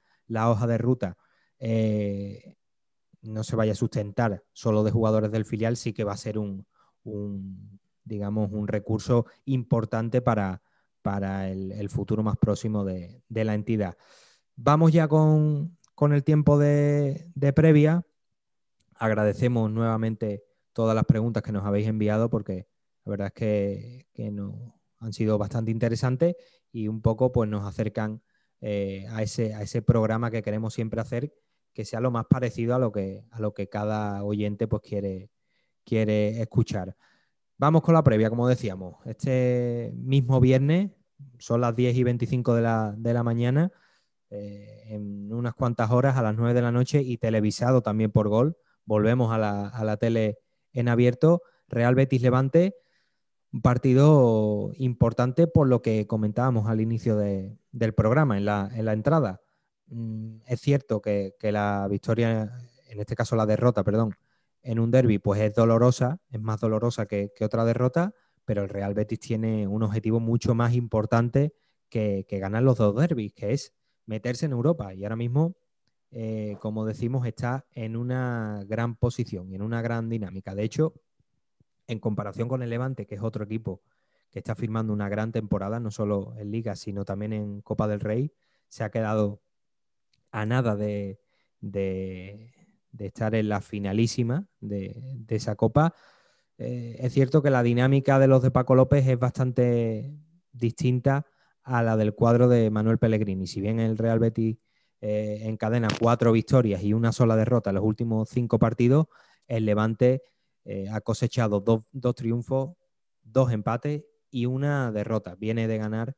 hoja 0.49 0.67
de 0.67 0.77
ruta, 0.77 1.17
eh, 1.59 2.55
no 3.21 3.43
se 3.43 3.55
vaya 3.55 3.73
a 3.73 3.75
sustentar 3.75 4.43
solo 4.51 4.83
de 4.83 4.91
jugadores 4.91 5.31
del 5.31 5.45
filial, 5.45 5.77
sí 5.77 5.93
que 5.93 6.03
va 6.03 6.13
a 6.13 6.17
ser 6.17 6.37
un, 6.37 6.65
digamos, 8.03 8.51
un 8.51 8.67
recurso 8.67 9.25
importante 9.45 10.21
para, 10.21 10.61
para 11.01 11.49
el, 11.49 11.89
futuro 11.89 12.23
más 12.23 12.37
próximo 12.37 12.83
de, 12.83 13.23
la 13.29 13.53
entidad. 13.53 13.97
Vamos 14.55 14.91
ya 14.91 15.07
con, 15.07 15.77
el 16.13 16.23
tiempo 16.23 16.57
de, 16.57 17.31
de 17.35 17.53
previa. 17.53 18.05
Agradecemos 18.95 19.71
nuevamente 19.71 20.43
todas 20.73 20.95
las 20.95 21.05
preguntas 21.05 21.43
que 21.43 21.51
nos 21.51 21.65
habéis 21.65 21.87
enviado 21.87 22.29
porque 22.29 22.67
la 23.05 23.09
verdad 23.11 23.27
es 23.27 23.33
que, 23.33 24.31
no, 24.31 24.79
han 24.99 25.13
sido 25.13 25.37
bastante 25.37 25.71
interesantes 25.71 26.35
y 26.71 26.87
un 26.87 27.01
poco 27.01 27.31
pues 27.31 27.49
nos 27.49 27.65
acercan 27.65 28.21
eh, 28.61 29.05
a, 29.09 29.21
ese, 29.21 29.53
a 29.53 29.61
ese 29.61 29.81
programa 29.81 30.31
que 30.31 30.41
queremos 30.41 30.73
siempre 30.73 31.01
hacer 31.01 31.33
que 31.73 31.85
sea 31.85 31.99
lo 31.99 32.11
más 32.11 32.25
parecido 32.27 32.75
a 32.75 32.79
lo 32.79 32.91
que, 32.91 33.25
a 33.31 33.41
lo 33.41 33.53
que 33.53 33.67
cada 33.67 34.23
oyente 34.23 34.67
pues 34.67 34.81
quiere, 34.83 35.31
quiere 35.83 36.41
escuchar. 36.41 36.95
vamos 37.57 37.81
con 37.81 37.93
la 37.95 38.03
previa, 38.03 38.29
como 38.29 38.47
decíamos. 38.47 38.97
Este 39.05 39.91
mismo 39.95 40.39
viernes, 40.39 40.91
son 41.39 41.61
las 41.61 41.75
10 41.75 41.95
y 41.95 42.03
25 42.03 42.55
de 42.55 42.61
la, 42.61 43.23
mañana, 43.23 43.71
eh, 44.33 44.83
en 44.87 45.31
unas 45.31 45.53
cuantas 45.53 45.91
horas, 45.91 46.17
a 46.17 46.21
las 46.21 46.35
9 46.35 46.53
de 46.53 46.61
la 46.61 46.71
noche, 46.71 47.01
y 47.01 47.17
televisado 47.17 47.81
también 47.81 48.11
por 48.11 48.29
gol. 48.29 48.57
Volvemos 48.85 49.31
a 49.31 49.37
la, 49.37 49.97
tele 49.97 50.39
en 50.73 50.89
abierto. 50.89 51.43
Real 51.69 51.95
Betis 51.95 52.21
Levante, 52.21 52.75
un 53.51 53.61
partido 53.61 54.71
importante 54.77 55.47
por 55.47 55.67
lo 55.67 55.81
que 55.81 56.07
comentábamos 56.07 56.67
al 56.67 56.81
inicio 56.81 57.15
del 57.17 57.93
programa, 57.95 58.37
en 58.37 58.45
la, 58.45 58.69
en 58.73 58.85
la 58.85 58.93
entrada. 58.93 59.41
Mm, 59.87 60.37
es 60.47 60.59
cierto 60.59 61.01
que, 61.01 61.35
la 61.41 61.87
victoria, 61.89 62.51
en 62.89 62.99
este 62.99 63.15
caso 63.15 63.35
la 63.35 63.45
derrota, 63.45 63.83
perdón, 63.83 64.15
en 64.63 64.79
un 64.79 64.91
derby, 64.91 65.19
pues 65.19 65.41
es 65.41 65.53
dolorosa, 65.53 66.19
es 66.31 66.41
más 66.41 66.59
dolorosa 66.59 67.05
que, 67.05 67.31
otra 67.41 67.65
derrota, 67.65 68.13
pero 68.45 68.63
el 68.63 68.69
Real 68.69 68.93
Betis 68.93 69.19
tiene 69.19 69.67
un 69.67 69.83
objetivo 69.83 70.19
mucho 70.19 70.55
más 70.55 70.73
importante 70.73 71.53
que, 71.89 72.25
ganar 72.29 72.63
los 72.63 72.77
dos 72.77 72.95
derbis, 72.95 73.33
que 73.33 73.53
es 73.53 73.73
meterse 74.05 74.45
en 74.45 74.51
Europa. 74.51 74.93
Y 74.93 75.03
ahora 75.03 75.15
mismo, 75.15 75.55
eh, 76.11 76.57
como 76.59 76.85
decimos, 76.85 77.25
está 77.25 77.65
en 77.71 77.95
una 77.95 78.63
gran 78.67 78.95
posición 78.95 79.49
y 79.51 79.55
en 79.55 79.61
una 79.61 79.81
gran 79.81 80.09
dinámica. 80.09 80.55
De 80.55 80.63
hecho, 80.63 80.93
en 81.87 81.99
comparación 81.99 82.47
con 82.47 82.63
el 82.63 82.69
Levante, 82.69 83.05
que 83.05 83.15
es 83.15 83.21
otro 83.21 83.43
equipo 83.43 83.81
que 84.31 84.39
está 84.39 84.55
firmando 84.55 84.93
una 84.93 85.09
gran 85.09 85.31
temporada, 85.31 85.79
no 85.79 85.91
solo 85.91 86.33
en 86.37 86.51
Liga, 86.51 86.75
sino 86.75 87.05
también 87.05 87.33
en 87.33 87.61
Copa 87.61 87.87
del 87.87 87.99
Rey, 87.99 88.33
se 88.67 88.83
ha 88.83 88.89
quedado 88.89 89.41
a 90.31 90.45
nada 90.47 90.75
de, 90.75 91.19
estar 92.97 93.35
en 93.35 93.49
la 93.49 93.61
finalísima 93.61 94.47
de, 94.59 95.25
esa 95.27 95.55
copa. 95.55 95.93
Eh, 96.57 96.97
es 96.99 97.13
cierto 97.13 97.43
que 97.43 97.51
la 97.51 97.61
dinámica 97.61 98.17
de 98.17 98.27
los 98.27 98.41
de 98.41 98.49
Paco 98.49 98.73
López 98.73 99.07
es 99.07 99.19
bastante 99.19 100.11
distinta 100.51 101.27
a 101.63 101.83
la 101.83 101.97
del 101.97 102.13
cuadro 102.13 102.47
de 102.47 102.69
Manuel 102.69 102.97
Pellegrini. 102.97 103.47
Si 103.47 103.61
bien 103.61 103.79
el 103.79 103.97
Real 103.97 104.19
Betis 104.19 104.57
eh, 105.01 105.41
encadena 105.43 105.87
cuatro 105.99 106.31
victorias 106.31 106.83
y 106.83 106.93
una 106.93 107.11
sola 107.11 107.35
derrota 107.35 107.71
en 107.71 107.75
los 107.75 107.83
últimos 107.83 108.29
cinco 108.29 108.59
partidos, 108.59 109.07
el 109.47 109.65
Levante 109.65 110.23
eh, 110.65 110.87
ha 110.89 111.01
cosechado 111.01 111.59
dos, 111.59 111.85
dos, 111.91 112.15
triunfos, 112.15 112.75
dos 113.21 113.51
empates 113.51 114.03
y 114.29 114.45
una 114.45 114.91
derrota. 114.91 115.35
Viene 115.35 115.67
de 115.67 115.77
ganar 115.77 116.15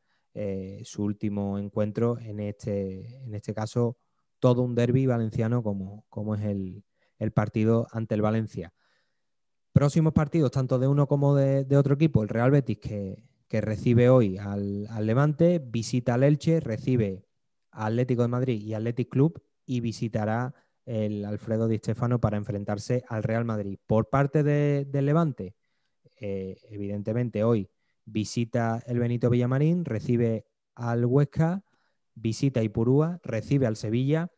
su 0.84 1.02
último 1.02 1.58
encuentro, 1.58 2.20
en 2.20 2.42
este, 2.42 3.24
en 3.24 3.34
este 3.36 3.54
caso 3.54 3.96
todo 4.46 4.62
un 4.62 4.76
derby 4.76 5.08
valenciano 5.08 5.64
como, 5.64 6.06
como 6.10 6.36
es 6.36 6.44
el, 6.44 6.84
partido 7.34 7.88
ante 7.92 8.14
el 8.14 8.22
Valencia. 8.22 8.74
Próximos 9.72 10.14
partidos, 10.14 10.52
tanto 10.52 10.78
de 10.78 10.88
uno 10.88 11.08
como 11.08 11.34
de, 11.36 11.66
otro 11.76 11.96
equipo, 11.96 12.22
el 12.22 12.30
Real 12.30 12.52
Betis 12.52 12.78
que, 12.78 13.24
recibe 13.62 14.10
hoy 14.10 14.38
al, 14.38 14.88
Levante, 15.06 15.60
visita 15.60 16.16
al 16.16 16.24
Elche, 16.24 16.60
recibe 16.60 17.26
a 17.72 17.88
Atlético 17.88 18.22
de 18.24 18.28
Madrid 18.28 18.62
y 18.62 18.74
Athletic 18.74 19.10
Club 19.10 19.42
y 19.66 19.80
visitará 19.80 20.54
el 20.86 21.26
Alfredo 21.26 21.68
Di 21.68 21.78
Stefano 21.78 22.20
para 22.20 22.38
enfrentarse 22.38 23.04
al 23.08 23.24
Real 23.24 23.46
Madrid. 23.46 23.78
Por 23.86 24.10
parte 24.10 24.44
del 24.44 25.06
Levante, 25.06 25.56
eh, 26.20 26.58
evidentemente 26.70 27.44
hoy 27.44 27.70
visita 28.06 28.82
el 28.86 29.00
Benito 29.00 29.30
Villamarín, 29.30 29.84
recibe 29.84 30.46
al 30.76 31.06
Huesca, 31.06 31.64
visita 32.14 32.64
Ipurúa, 32.64 33.20
recibe 33.24 33.66
al 33.66 33.76
Sevilla 33.76 34.32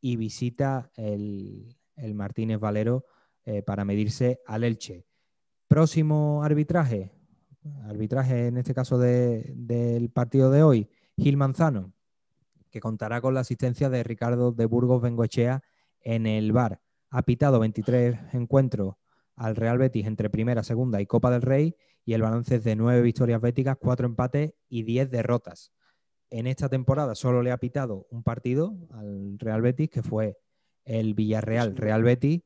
y 0.00 0.16
visita 0.16 0.90
el, 0.96 1.76
Martínez 2.14 2.58
Valero 2.58 3.04
eh, 3.44 3.62
para 3.62 3.84
medirse 3.84 4.40
al 4.46 4.64
Elche. 4.64 5.06
Próximo 5.68 6.42
arbitraje, 6.42 7.12
arbitraje 7.84 8.46
en 8.48 8.56
este 8.56 8.74
caso 8.74 8.98
del 8.98 10.10
partido 10.12 10.50
de 10.50 10.62
hoy, 10.62 10.88
Gil 11.16 11.36
Manzano, 11.36 11.92
que 12.70 12.80
contará 12.80 13.20
con 13.20 13.34
la 13.34 13.40
asistencia 13.40 13.90
de 13.90 14.02
Ricardo 14.02 14.52
de 14.52 14.66
Burgos 14.66 15.02
Bengoechea 15.02 15.62
en 16.00 16.26
el 16.26 16.52
bar. 16.52 16.80
Ha 17.10 17.22
pitado 17.22 17.60
23 17.60 18.34
encuentros 18.34 18.94
al 19.36 19.56
Real 19.56 19.78
Betis 19.78 20.06
entre 20.06 20.30
primera, 20.30 20.62
segunda 20.62 21.00
y 21.00 21.06
Copa 21.06 21.30
del 21.30 21.42
Rey 21.42 21.76
y 22.04 22.14
el 22.14 22.22
balance 22.22 22.56
es 22.56 22.64
de 22.64 22.74
9 22.74 23.02
victorias 23.02 23.40
béticas, 23.40 23.76
4 23.78 24.06
empates 24.06 24.54
y 24.68 24.82
10 24.82 25.10
derrotas. 25.10 25.72
En 26.30 26.46
esta 26.46 26.68
temporada 26.68 27.14
solo 27.14 27.42
le 27.42 27.52
ha 27.52 27.58
pitado 27.58 28.06
un 28.10 28.22
partido 28.22 28.74
al 28.90 29.38
Real 29.38 29.60
Betis, 29.60 29.90
que 29.90 30.02
fue 30.02 30.38
el 30.84 31.14
Villarreal. 31.14 31.76
Real 31.76 32.02
Betis, 32.02 32.40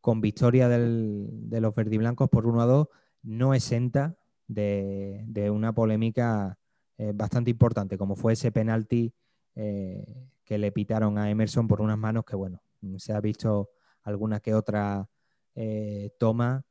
con 0.00 0.20
victoria 0.20 0.68
de 0.68 1.60
los 1.60 1.74
verdiblancos 1.74 2.28
por 2.28 2.46
1 2.46 2.62
a 2.62 2.66
2, 2.66 2.88
no 3.22 3.54
exenta 3.54 4.16
de, 4.46 5.50
una 5.52 5.72
polémica 5.72 6.58
eh, 6.98 7.12
bastante 7.14 7.50
importante, 7.50 7.98
como 7.98 8.16
fue 8.16 8.34
ese 8.34 8.52
penalti 8.52 9.14
eh, 9.54 10.28
que 10.44 10.58
le 10.58 10.72
pitaron 10.72 11.18
a 11.18 11.30
Emerson 11.30 11.68
por 11.68 11.80
unas 11.80 11.98
manos 11.98 12.24
que, 12.24 12.36
bueno, 12.36 12.62
se 12.98 13.12
ha 13.12 13.20
visto 13.20 13.70
alguna 14.02 14.40
que 14.40 14.54
otra 14.54 15.08
eh, 15.54 16.10
toma 16.18 16.64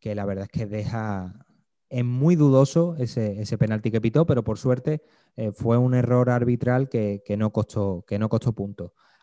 que 0.00 0.14
la 0.14 0.24
verdad 0.24 0.44
es 0.44 0.50
que 0.50 0.66
deja 0.66 1.46
es 1.88 2.04
muy 2.04 2.36
dudoso 2.36 2.96
ese, 2.96 3.40
ese 3.40 3.58
penalti 3.58 3.90
que 3.90 4.00
pitó, 4.00 4.24
pero 4.24 4.42
por 4.42 4.58
suerte 4.58 5.02
fue 5.52 5.76
un 5.76 5.92
error 5.94 6.30
arbitral 6.30 6.88
que, 6.88 7.22
no 7.36 7.52
costó, 7.52 8.04
que 8.06 8.18
no 8.18 8.30
costó. 8.30 8.54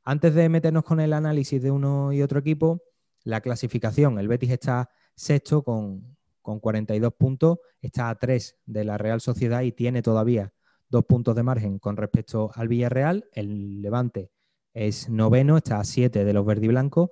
Antes 0.04 0.36
de 0.36 0.50
meternos 0.50 0.84
con 0.84 1.00
el 1.00 1.14
análisis 1.14 1.62
de 1.62 1.72
uno 1.72 2.14
y 2.14 2.22
otro 2.22 2.40
equipo, 2.40 2.84
la 3.24 3.42
clasificación. 3.42 4.20
El 4.20 4.28
Betis 4.28 4.52
está 4.52 4.90
sexto 5.16 5.64
con, 5.64 6.18
42 6.58 7.14
puntos, 7.14 7.60
está 7.80 8.10
a 8.10 8.18
3 8.18 8.58
de 8.66 8.84
la 8.84 8.98
Real 8.98 9.22
Sociedad 9.22 9.62
y 9.62 9.72
tiene 9.72 10.02
todavía 10.02 10.52
dos 10.90 11.06
puntos 11.06 11.36
de 11.36 11.44
margen 11.44 11.78
con 11.80 11.98
respecto 11.98 12.50
al 12.56 12.68
Villarreal. 12.68 13.30
El 13.34 13.82
Levante 13.82 14.32
es 14.74 15.10
noveno, 15.10 15.58
está 15.58 15.80
a 15.80 15.84
7 15.84 16.26
de 16.26 16.34
los 16.34 16.46
verdiblancos. 16.46 17.12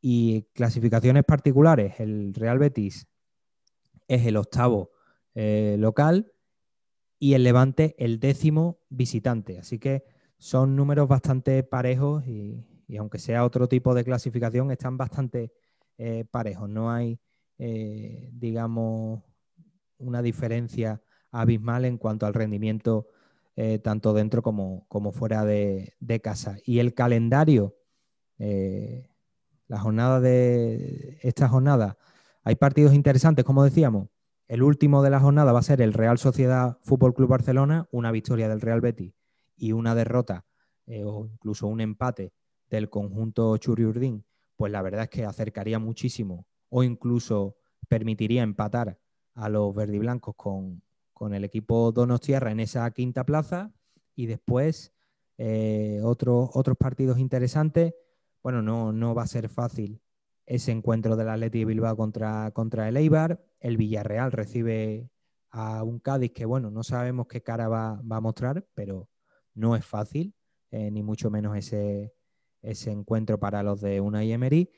Y 0.00 0.48
clasificaciones 0.52 1.22
particulares, 1.24 2.00
el 2.00 2.34
Real 2.34 2.58
Betis 2.58 3.06
es 4.08 4.26
el 4.26 4.36
octavo 4.36 4.90
eh, 5.34 5.76
local 5.78 6.32
y 7.18 7.34
el 7.34 7.44
Levante 7.44 7.94
el 7.98 8.18
décimo 8.18 8.80
visitante. 8.88 9.58
Así 9.58 9.78
que 9.78 10.04
son 10.38 10.74
números 10.74 11.06
bastante 11.06 11.62
parejos 11.62 12.26
y, 12.26 12.66
aunque 12.98 13.20
sea 13.20 13.44
otro 13.44 13.68
tipo 13.68 13.94
de 13.94 14.02
clasificación, 14.02 14.72
están 14.72 14.96
bastante 14.96 15.52
eh, 15.98 16.24
parejos. 16.28 16.68
No 16.68 16.90
hay, 16.90 17.20
eh, 17.64 18.30
digamos, 18.32 19.22
una 19.98 20.22
diferencia 20.22 21.02
abismal 21.30 21.84
en 21.84 21.98
cuanto 21.98 22.26
al 22.26 22.34
rendimiento 22.34 23.08
tanto 23.82 24.14
dentro 24.14 24.42
como, 24.42 24.86
como 24.88 25.12
fuera 25.12 25.44
de, 25.44 25.94
casa. 26.22 26.56
Y 26.64 26.78
el 26.78 26.94
calendario, 26.94 27.76
la 28.38 29.78
jornada 29.78 30.20
de 30.20 31.18
esta 31.22 31.48
jornada, 31.48 31.98
hay 32.44 32.56
partidos 32.56 32.94
interesantes, 32.94 33.44
como 33.44 33.62
decíamos. 33.62 34.08
El 34.48 34.62
último 34.62 35.02
de 35.02 35.10
la 35.10 35.20
jornada 35.20 35.52
va 35.52 35.60
a 35.60 35.62
ser 35.62 35.80
el 35.80 35.92
Real 35.92 36.18
Sociedad 36.18 36.78
Fútbol 36.82 37.14
Club 37.14 37.28
Barcelona, 37.28 37.88
una 37.90 38.10
victoria 38.10 38.48
del 38.48 38.60
Real 38.60 38.80
Betis 38.80 39.14
y 39.56 39.72
una 39.72 39.94
derrota 39.94 40.44
eh, 40.86 41.04
o 41.04 41.26
incluso 41.26 41.68
un 41.68 41.80
empate 41.80 42.32
del 42.68 42.90
conjunto 42.90 43.56
Churiurdín, 43.56 44.24
pues 44.56 44.72
la 44.72 44.82
verdad 44.82 45.04
es 45.04 45.08
que 45.10 45.24
acercaría 45.24 45.78
muchísimo 45.78 46.46
o 46.74 46.82
incluso 46.82 47.58
permitiría 47.86 48.42
empatar 48.42 48.98
a 49.34 49.50
los 49.50 49.74
verdiblancos 49.74 50.34
con, 50.34 50.82
con 51.12 51.34
el 51.34 51.44
equipo 51.44 51.92
Donostierra 51.92 52.50
en 52.50 52.60
esa 52.60 52.90
quinta 52.92 53.24
plaza 53.24 53.74
y 54.16 54.24
después 54.24 54.94
eh, 55.36 56.00
otros 56.02 56.76
partidos 56.78 57.18
interesantes. 57.18 57.94
Bueno, 58.42 58.62
no, 58.62 58.90
no 58.90 59.14
va 59.14 59.24
a 59.24 59.26
ser 59.26 59.50
fácil 59.50 60.00
ese 60.46 60.72
encuentro 60.72 61.14
del 61.14 61.28
Atleti 61.28 61.58
de 61.58 61.64
Bilbao 61.66 61.94
contra, 61.94 62.50
contra 62.52 62.88
el 62.88 62.96
Eibar. 62.96 63.44
El 63.60 63.76
Villarreal 63.76 64.32
recibe 64.32 65.10
a 65.50 65.82
un 65.82 65.98
Cádiz 65.98 66.32
que, 66.32 66.46
bueno, 66.46 66.70
no 66.70 66.82
sabemos 66.84 67.26
qué 67.26 67.42
cara 67.42 67.68
va, 67.68 68.00
a 68.08 68.20
mostrar, 68.22 68.66
pero 68.72 69.10
no 69.52 69.76
es 69.76 69.84
fácil, 69.84 70.34
eh, 70.70 70.90
ni 70.90 71.02
mucho 71.02 71.30
menos 71.30 71.54
ese, 71.54 72.14
ese 72.62 72.90
encuentro 72.90 73.38
para 73.38 73.62
los 73.62 73.82
de 73.82 74.00
Unai 74.00 74.32
Emery. 74.32 74.70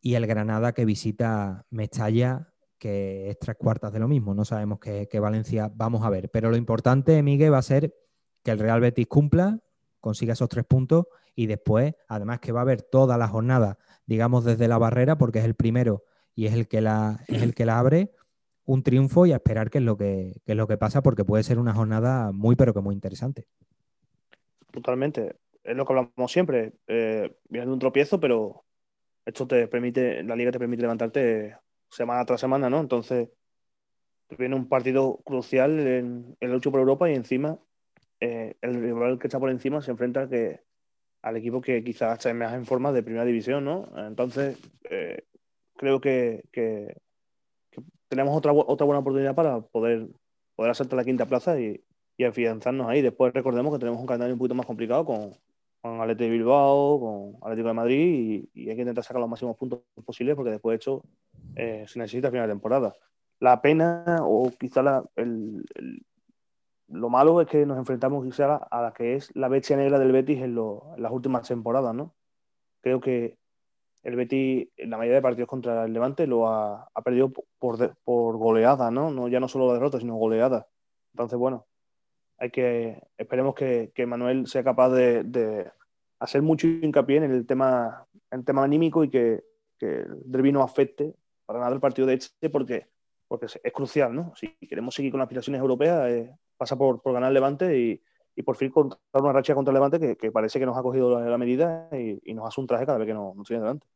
Y 0.00 0.14
el 0.14 0.26
Granada 0.26 0.72
que 0.72 0.84
visita 0.84 1.66
Mestalla, 1.70 2.52
que 2.78 3.30
es 3.30 3.38
tres 3.38 3.56
cuartas 3.56 3.92
de 3.92 3.98
lo 3.98 4.08
mismo. 4.08 4.34
No 4.34 4.44
sabemos 4.44 4.78
qué, 4.78 5.08
qué 5.10 5.20
Valencia 5.20 5.70
vamos 5.74 6.04
a 6.04 6.10
ver. 6.10 6.30
Pero 6.30 6.50
lo 6.50 6.56
importante, 6.56 7.22
Miguel, 7.22 7.52
va 7.52 7.58
a 7.58 7.62
ser 7.62 7.94
que 8.42 8.52
el 8.52 8.58
Real 8.58 8.80
Betis 8.80 9.06
cumpla, 9.06 9.60
consiga 10.00 10.32
esos 10.32 10.48
tres 10.48 10.64
puntos 10.64 11.06
y 11.34 11.46
después, 11.46 11.94
además 12.08 12.40
que 12.40 12.52
va 12.52 12.60
a 12.60 12.62
haber 12.62 12.82
toda 12.82 13.16
la 13.16 13.28
jornada, 13.28 13.78
digamos 14.06 14.44
desde 14.44 14.68
la 14.68 14.78
barrera, 14.78 15.18
porque 15.18 15.38
es 15.38 15.44
el 15.44 15.54
primero 15.54 16.04
y 16.34 16.46
es 16.46 16.54
el 16.54 16.68
que 16.68 16.80
la, 16.80 17.24
es 17.28 17.42
el 17.42 17.54
que 17.54 17.66
la 17.66 17.78
abre, 17.78 18.12
un 18.64 18.82
triunfo 18.82 19.26
y 19.26 19.32
a 19.32 19.36
esperar 19.36 19.70
qué 19.70 19.78
es 19.78 19.84
lo 19.84 19.96
que, 19.96 20.40
es 20.44 20.56
lo 20.56 20.66
que 20.66 20.76
pasa, 20.76 21.02
porque 21.02 21.24
puede 21.24 21.42
ser 21.42 21.58
una 21.58 21.74
jornada 21.74 22.32
muy, 22.32 22.54
pero 22.54 22.74
que 22.74 22.80
muy 22.80 22.94
interesante. 22.94 23.46
Totalmente. 24.70 25.36
Es 25.64 25.76
lo 25.76 25.86
que 25.86 25.92
hablamos 25.92 26.30
siempre. 26.30 26.74
Eh, 26.86 27.34
viene 27.48 27.72
un 27.72 27.78
tropiezo, 27.78 28.20
pero 28.20 28.64
esto 29.28 29.46
te 29.46 29.68
permite, 29.68 30.22
la 30.22 30.34
liga 30.34 30.50
te 30.50 30.58
permite 30.58 30.82
levantarte 30.82 31.56
semana 31.90 32.24
tras 32.24 32.40
semana, 32.40 32.70
¿no? 32.70 32.80
Entonces, 32.80 33.28
viene 34.38 34.56
un 34.56 34.68
partido 34.68 35.18
crucial 35.22 35.78
en, 35.80 36.36
el 36.40 36.54
8 36.54 36.70
por 36.70 36.80
Europa 36.80 37.10
y 37.10 37.14
encima 37.14 37.58
eh, 38.20 38.56
el 38.62 38.80
rival 38.80 39.18
que 39.18 39.26
está 39.26 39.38
por 39.38 39.50
encima 39.50 39.82
se 39.82 39.90
enfrenta 39.90 40.28
que, 40.30 40.62
al 41.22 41.36
equipo 41.36 41.60
que 41.60 41.84
quizás 41.84 42.18
está 42.18 42.32
más 42.32 42.54
en 42.54 42.64
forma 42.64 42.90
de 42.92 43.02
primera 43.02 43.26
división, 43.26 43.66
¿no? 43.66 43.86
Entonces, 43.98 44.58
eh, 44.90 45.24
creo 45.76 46.00
que, 46.00 46.44
tenemos 48.08 48.34
otra, 48.34 48.52
otra 48.52 48.86
buena 48.86 49.00
oportunidad 49.00 49.34
para 49.34 49.60
poder, 49.60 50.08
poder 50.56 50.70
asaltar 50.70 50.96
la 50.96 51.04
quinta 51.04 51.26
plaza 51.26 51.60
y, 51.60 51.84
y 52.16 52.24
afianzarnos 52.24 52.88
ahí. 52.88 53.02
Después 53.02 53.34
recordemos 53.34 53.74
que 53.74 53.78
tenemos 53.78 54.00
un 54.00 54.06
calendario 54.06 54.34
un 54.34 54.38
poquito 54.38 54.54
más 54.54 54.66
complicado 54.66 55.04
con, 55.04 55.36
con 55.88 56.00
Atlético 56.00 56.24
de 56.24 56.30
Bilbao, 56.30 57.00
con 57.00 57.36
Atlético 57.42 57.68
de 57.68 57.74
Madrid 57.74 58.48
y, 58.54 58.68
hay 58.68 58.76
que 58.76 58.82
intentar 58.82 59.04
sacar 59.04 59.20
los 59.20 59.28
máximos 59.28 59.56
puntos 59.56 59.80
posibles 60.04 60.36
porque 60.36 60.50
después 60.50 60.72
de 60.72 60.76
hecho 60.76 61.02
eh, 61.56 61.84
se 61.86 61.98
necesita 61.98 62.30
final 62.30 62.46
de 62.46 62.52
temporada. 62.52 62.94
La 63.40 63.60
pena 63.62 64.18
o 64.22 64.50
quizá 64.58 65.02
el, 65.16 65.64
lo 66.88 67.08
malo 67.08 67.40
es 67.40 67.48
que 67.48 67.66
nos 67.66 67.78
enfrentamos 67.78 68.24
quizá 68.24 68.56
a 68.56 68.82
la 68.82 68.92
que 68.92 69.14
es 69.14 69.34
la 69.36 69.48
bestia 69.48 69.76
negra 69.76 69.98
del 69.98 70.12
Betis 70.12 70.40
en, 70.42 70.54
las 70.54 71.12
últimas 71.12 71.46
temporadas, 71.46 71.94
¿no? 71.94 72.14
Creo 72.80 73.00
que 73.00 73.36
el 74.02 74.16
Betis 74.16 74.68
en 74.76 74.90
la 74.90 74.96
mayoría 74.96 75.16
de 75.16 75.22
partidos 75.22 75.48
contra 75.48 75.84
el 75.84 75.92
Levante 75.92 76.26
lo 76.26 76.48
ha, 76.48 76.88
perdido 77.04 77.32
por, 77.58 77.96
por 78.04 78.36
goleada, 78.36 78.90
¿no? 78.90 79.10
¿no? 79.10 79.28
Ya 79.28 79.40
no 79.40 79.48
solo 79.48 79.72
derrota, 79.72 79.98
sino 80.00 80.16
goleada. 80.16 80.66
Entonces, 81.12 81.38
bueno, 81.38 81.66
hay 82.38 82.50
que 82.50 83.02
esperemos 83.16 83.54
que, 83.54 83.92
Manuel 84.06 84.46
sea 84.46 84.62
capaz 84.62 84.90
de, 84.90 85.70
hacer 86.18 86.42
mucho 86.42 86.66
hincapié 86.66 87.18
en 87.18 87.24
el 87.24 87.46
tema, 87.46 88.06
en 88.30 88.44
tema 88.44 88.64
anímico 88.64 89.04
y 89.04 89.10
que, 89.10 89.44
el 89.80 90.22
derbi 90.24 90.50
no 90.50 90.62
afecte 90.62 91.14
para 91.46 91.60
nada 91.60 91.72
el 91.72 91.80
partido 91.80 92.08
de 92.08 92.14
este 92.14 92.50
porque, 92.50 92.88
porque 93.28 93.46
es, 93.46 93.72
crucial, 93.72 94.12
¿no? 94.12 94.32
Si 94.34 94.48
queremos 94.68 94.92
seguir 94.94 95.12
con 95.12 95.18
las 95.18 95.26
aspiraciones 95.26 95.60
europeas, 95.60 96.10
eh, 96.10 96.34
pasa 96.56 96.76
por, 96.76 97.00
por, 97.00 97.12
ganar 97.12 97.30
Levante 97.30 97.78
y, 97.78 98.02
por 98.42 98.56
fin 98.56 98.70
contar 98.70 98.98
una 99.14 99.32
racha 99.32 99.54
contra 99.54 99.70
el 99.70 99.74
Levante 99.74 100.16
que, 100.16 100.32
parece 100.32 100.58
que 100.58 100.66
nos 100.66 100.76
ha 100.76 100.82
cogido 100.82 101.20
la, 101.20 101.38
medida 101.38 101.88
y, 101.92 102.34
nos 102.34 102.46
hace 102.48 102.60
un 102.60 102.66
traje 102.66 102.86
cada 102.86 102.98
vez 102.98 103.06
que 103.06 103.14
nos, 103.14 103.36
nos 103.36 103.46
tiene 103.46 103.62
delante. 103.62 103.86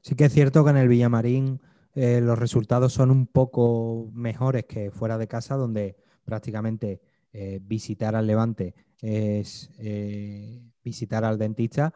Sí 0.00 0.14
que 0.14 0.24
es 0.24 0.32
cierto 0.32 0.64
que 0.64 0.70
en 0.70 0.76
el 0.78 0.88
Villamarín 0.88 1.60
eh, 1.94 2.20
los 2.20 2.38
resultados 2.38 2.92
son 2.92 3.10
un 3.10 3.26
poco 3.26 4.10
mejores 4.12 4.64
que 4.64 4.90
fuera 4.90 5.16
de 5.16 5.28
casa, 5.28 5.56
donde 5.56 5.96
prácticamente 6.24 7.00
eh, 7.36 7.58
visitar 7.60 8.14
al 8.14 8.28
Levante 8.28 8.76
es 9.00 9.68
eh, 9.78 10.62
visitar 10.84 11.24
al 11.24 11.36
dentista, 11.36 11.92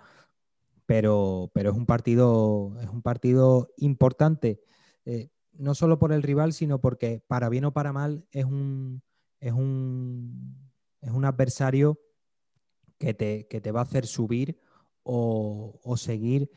pero, 0.85 1.53
pero, 1.55 1.71
es, 1.71 1.77
un 1.77 1.87
partido, 1.87 2.77
es 2.83 2.89
un 2.89 3.03
partido 3.03 3.73
importante, 3.77 4.61
eh, 5.05 5.31
no 5.53 5.77
solo 5.77 6.01
por 6.01 6.13
el 6.13 6.25
rival, 6.25 6.53
sino 6.53 6.81
porque 6.81 7.23
para 7.25 7.49
bien 7.49 7.67
o 7.67 7.73
para 7.73 7.93
mal 7.93 8.27
es 8.33 8.47
un, 8.47 9.05
es 9.39 9.53
un, 9.53 10.73
es 11.03 11.13
un 11.13 11.25
adversario 11.25 12.01
que 12.99 13.15
te, 13.15 13.47
que 13.47 13.61
te, 13.61 13.71
va 13.71 13.79
a 13.79 13.85
hacer 13.85 14.07
subir 14.07 14.59
o, 15.05 15.79
o 15.85 15.97
seguir, 15.97 16.51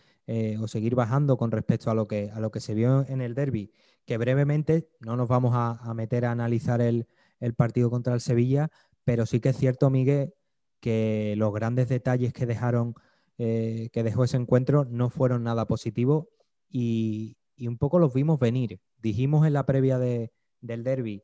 o 0.59 0.67
seguir 0.67 0.95
bajando 0.95 1.37
con 1.37 1.51
respecto 1.51 1.91
a 1.91 1.93
lo, 1.93 2.07
que, 2.07 2.31
a 2.33 2.39
lo 2.39 2.49
que 2.49 2.61
se 2.61 2.73
vio 2.73 3.05
en 3.07 3.21
el 3.21 3.35
derby, 3.35 3.71
que 4.05 4.17
brevemente 4.17 4.89
no 5.01 5.15
nos 5.17 5.27
vamos 5.27 5.51
a 5.53 5.93
meter 5.93 6.25
a 6.25 6.31
analizar 6.31 6.81
el, 6.81 7.05
el 7.41 7.53
partido 7.53 7.89
contra 7.89 8.13
el 8.13 8.21
Sevilla, 8.21 8.69
pero 9.03 9.25
sí 9.25 9.41
que 9.41 9.49
es 9.49 9.57
cierto, 9.57 9.89
Miguel, 9.89 10.33
que 10.79 11.35
los 11.37 11.53
grandes 11.53 11.89
detalles 11.89 12.31
que 12.31 12.45
dejaron, 12.45 12.95
eh, 13.37 13.89
que 13.91 14.03
dejó 14.03 14.23
ese 14.23 14.37
encuentro 14.37 14.85
no 14.85 15.09
fueron 15.09 15.43
nada 15.43 15.65
positivos 15.65 16.27
y, 16.69 17.37
un 17.59 17.77
poco 17.77 17.99
los 17.99 18.13
vimos 18.13 18.39
venir. 18.39 18.79
Dijimos 18.97 19.45
en 19.45 19.53
la 19.53 19.65
previa 19.65 19.99
del 19.99 20.83
derby 20.83 21.23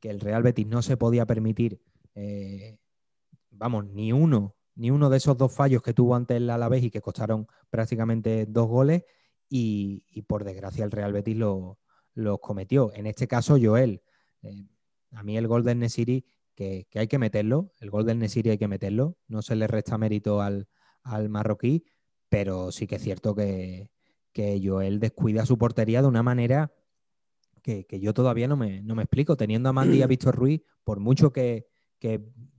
que 0.00 0.10
el 0.10 0.20
Real 0.20 0.42
Betis 0.42 0.66
no 0.66 0.82
se 0.82 0.96
podía 0.98 1.24
permitir, 1.24 1.80
eh, 2.14 2.78
vamos, 3.50 3.86
ni 3.86 4.12
uno, 4.12 4.54
ni 4.74 4.90
uno 4.90 5.08
de 5.08 5.16
esos 5.16 5.36
dos 5.38 5.52
fallos 5.52 5.82
que 5.82 5.94
tuvo 5.94 6.14
ante 6.14 6.36
el 6.36 6.50
Alavés 6.50 6.84
y 6.84 6.90
que 6.90 7.00
costaron 7.00 7.46
prácticamente 7.70 8.46
dos 8.46 8.68
goles 8.68 9.04
y, 9.48 10.04
por 10.28 10.44
desgracia 10.44 10.84
el 10.84 10.90
Real 10.90 11.12
Betis 11.12 11.36
los 11.36 11.76
lo 12.14 12.38
cometió. 12.38 12.92
En 12.94 13.06
este 13.06 13.28
caso, 13.28 13.56
Joel. 13.60 14.02
Eh, 14.42 14.66
a 15.12 15.22
mí 15.22 15.36
el 15.36 15.46
gol 15.46 15.64
del 15.64 15.78
Nesiri, 15.78 16.24
que, 16.54 16.86
hay 16.94 17.06
que 17.06 17.18
meterlo, 17.18 17.72
el 17.80 17.90
gol 17.90 18.04
del 18.04 18.18
Nesiri 18.18 18.50
hay 18.50 18.58
que 18.58 18.68
meterlo, 18.68 19.16
no 19.28 19.42
se 19.42 19.56
le 19.56 19.66
resta 19.66 19.96
mérito 19.98 20.40
al, 20.40 20.68
marroquí, 21.28 21.84
pero 22.28 22.70
sí 22.72 22.86
que 22.86 22.96
es 22.96 23.02
cierto 23.02 23.34
que, 23.34 23.90
que 24.32 24.60
Joel 24.62 25.00
descuida 25.00 25.46
su 25.46 25.56
portería 25.56 26.02
de 26.02 26.08
una 26.08 26.22
manera 26.22 26.72
que, 27.62 28.00
yo 28.00 28.14
todavía 28.14 28.48
no 28.48 28.56
me, 28.56 28.82
explico. 28.98 29.36
Teniendo 29.36 29.68
a 29.68 29.72
Mandy 29.72 29.98
y 29.98 30.02
a 30.02 30.06
Víctor 30.08 30.34
Ruiz, 30.34 30.62
por 30.84 31.00
mucho 31.00 31.32
que, 31.32 31.66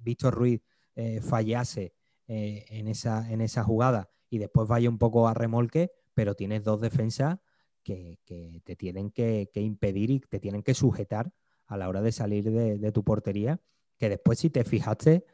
Víctor 0.02 0.34
Ruiz 0.34 0.62
eh, 0.96 1.22
fallase 1.22 1.94
eh, 2.28 2.66
en, 2.70 2.88
esa, 2.88 3.32
en 3.32 3.42
esa 3.42 3.64
jugada 3.64 4.10
y 4.30 4.38
después 4.38 4.68
vaya 4.68 4.90
un 4.90 4.98
poco 4.98 5.28
a 5.28 5.34
remolque, 5.34 5.92
pero 6.14 6.36
tienes 6.36 6.64
dos 6.64 6.82
defensas 6.82 7.40
que, 7.84 8.20
te 8.64 8.76
tienen 8.76 9.10
que, 9.12 9.50
impedir 9.56 10.12
y 10.12 10.20
te 10.20 10.40
tienen 10.40 10.62
que 10.62 10.74
sujetar 10.74 11.32
a 11.70 11.78
la 11.78 11.88
hora 11.88 12.02
de 12.02 12.12
salir 12.12 12.52
de, 12.52 12.92
tu 12.92 13.04
portería, 13.04 13.62
que 13.98 14.10
después 14.10 14.40
si 14.40 14.50
te 14.50 14.64
fijaste, 14.64 15.26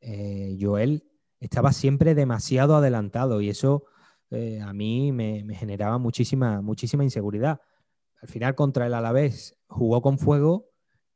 eh, 0.00 0.56
Joel 0.60 1.08
estaba 1.40 1.72
siempre 1.72 2.14
demasiado 2.14 2.76
adelantado 2.76 3.40
y 3.40 3.48
eso 3.48 3.86
eh, 4.30 4.60
a 4.60 4.74
mí 4.74 5.12
me, 5.12 5.42
generaba 5.54 5.96
muchísima, 5.96 6.60
muchísima 6.60 7.04
inseguridad. 7.04 7.62
Al 8.20 8.28
final 8.28 8.54
contra 8.54 8.86
el 8.86 8.92
Alavés 8.92 9.56
jugó 9.66 10.02
con 10.02 10.18
fuego 10.18 10.68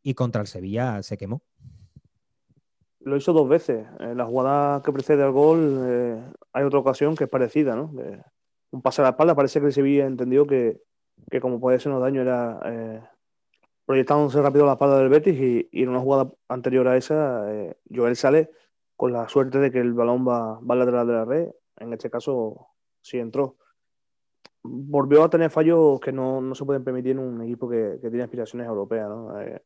y 0.03 0.15
contra 0.15 0.41
el 0.41 0.47
Sevilla 0.47 1.03
se 1.03 1.19
quemó. 1.19 1.43
Lo 3.01 3.17
hizo 3.17 3.35
dos 3.35 3.49
veces. 3.49 3.87
En 4.01 4.17
la 4.17 4.25
jugada 4.25 4.81
que 4.81 4.93
precede 4.93 5.23
al 5.23 5.33
gol 5.33 5.81
eh, 5.83 6.25
hay 6.55 6.65
otra 6.65 6.79
ocasión 6.79 7.15
que 7.15 7.25
es 7.25 7.31
parecida, 7.31 7.77
¿no? 7.77 7.93
un 8.71 8.81
pase 8.81 9.03
a 9.03 9.05
la 9.05 9.11
espalda, 9.11 9.35
parece 9.35 9.61
que 9.61 9.67
el 9.67 9.73
Sevilla 9.75 10.07
entendió 10.07 10.47
que, 10.47 10.81
que 11.31 11.43
como 11.43 11.61
puede 11.61 11.79
ser 11.79 11.93
un 11.93 12.01
daño 12.01 12.23
era 12.23 13.13
proyectándose 13.93 14.41
rápido 14.41 14.65
la 14.65 14.73
espalda 14.73 15.01
del 15.01 15.11
Betis 15.11 15.39
y, 15.71 15.83
en 15.83 15.91
una 15.91 16.01
jugada 16.01 16.33
anterior 16.49 16.89
a 16.89 16.97
esa, 16.97 17.53
eh, 17.53 17.77
Joel 17.95 18.17
sale 18.17 18.51
con 18.97 19.13
la 19.13 19.29
suerte 19.29 19.59
de 19.59 19.71
que 19.71 19.81
el 19.81 19.93
balón 19.93 20.27
va, 20.27 20.59
va 20.61 20.73
al 20.73 20.79
lateral 20.79 21.07
de 21.07 21.13
la 21.13 21.25
red. 21.27 21.51
En 21.77 21.93
este 21.93 22.09
caso, 22.09 22.69
sí 23.03 23.19
entró. 23.19 23.59
Volvió 24.63 25.23
a 25.23 25.29
tener 25.29 25.51
fallos 25.51 26.01
que 26.01 26.11
no, 26.11 26.55
se 26.55 26.65
pueden 26.65 26.85
permitir 26.85 27.11
en 27.13 27.19
un 27.19 27.43
equipo 27.43 27.69
que, 27.69 27.99
tiene 28.01 28.23
aspiraciones 28.23 28.67
europeas. 28.67 29.11
Eh, 29.41 29.61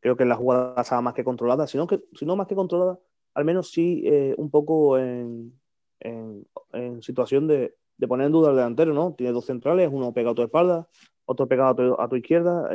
creo 0.00 0.16
que 0.16 0.24
la 0.24 0.34
jugada 0.34 0.82
estaba 0.82 1.00
más 1.00 1.14
que 1.14 1.22
controlada, 1.22 1.68
sino 1.68 1.86
que, 1.86 2.02
si 2.14 2.26
no 2.26 2.34
más 2.34 2.48
que 2.48 2.56
controlada, 2.56 2.98
al 3.34 3.44
menos 3.44 3.70
sí 3.70 4.02
eh, 4.06 4.34
un 4.38 4.50
poco 4.50 4.98
en, 4.98 5.56
situación 7.00 7.46
de, 7.46 7.76
poner 8.08 8.26
en 8.26 8.32
duda 8.32 8.50
al 8.50 8.56
delantero, 8.56 8.92
¿no? 8.92 9.14
Tiene 9.14 9.32
dos 9.32 9.46
centrales, 9.46 9.88
uno 9.92 10.12
pegado 10.12 10.32
a 10.32 10.34
tu 10.34 10.42
espalda, 10.42 10.88
otro 11.26 11.46
pegado 11.46 12.00
a 12.00 12.08
tu, 12.08 12.16
izquierda 12.16 12.68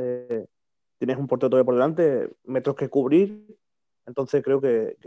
tienes 0.98 1.18
un 1.18 1.28
portero 1.28 1.50
todavía 1.50 1.66
por 1.66 1.76
delante, 1.76 2.30
metros 2.44 2.76
que 2.76 2.90
cubrir. 2.90 3.58
Entonces 4.06 4.44
creo 4.44 4.60
que, 4.62 4.98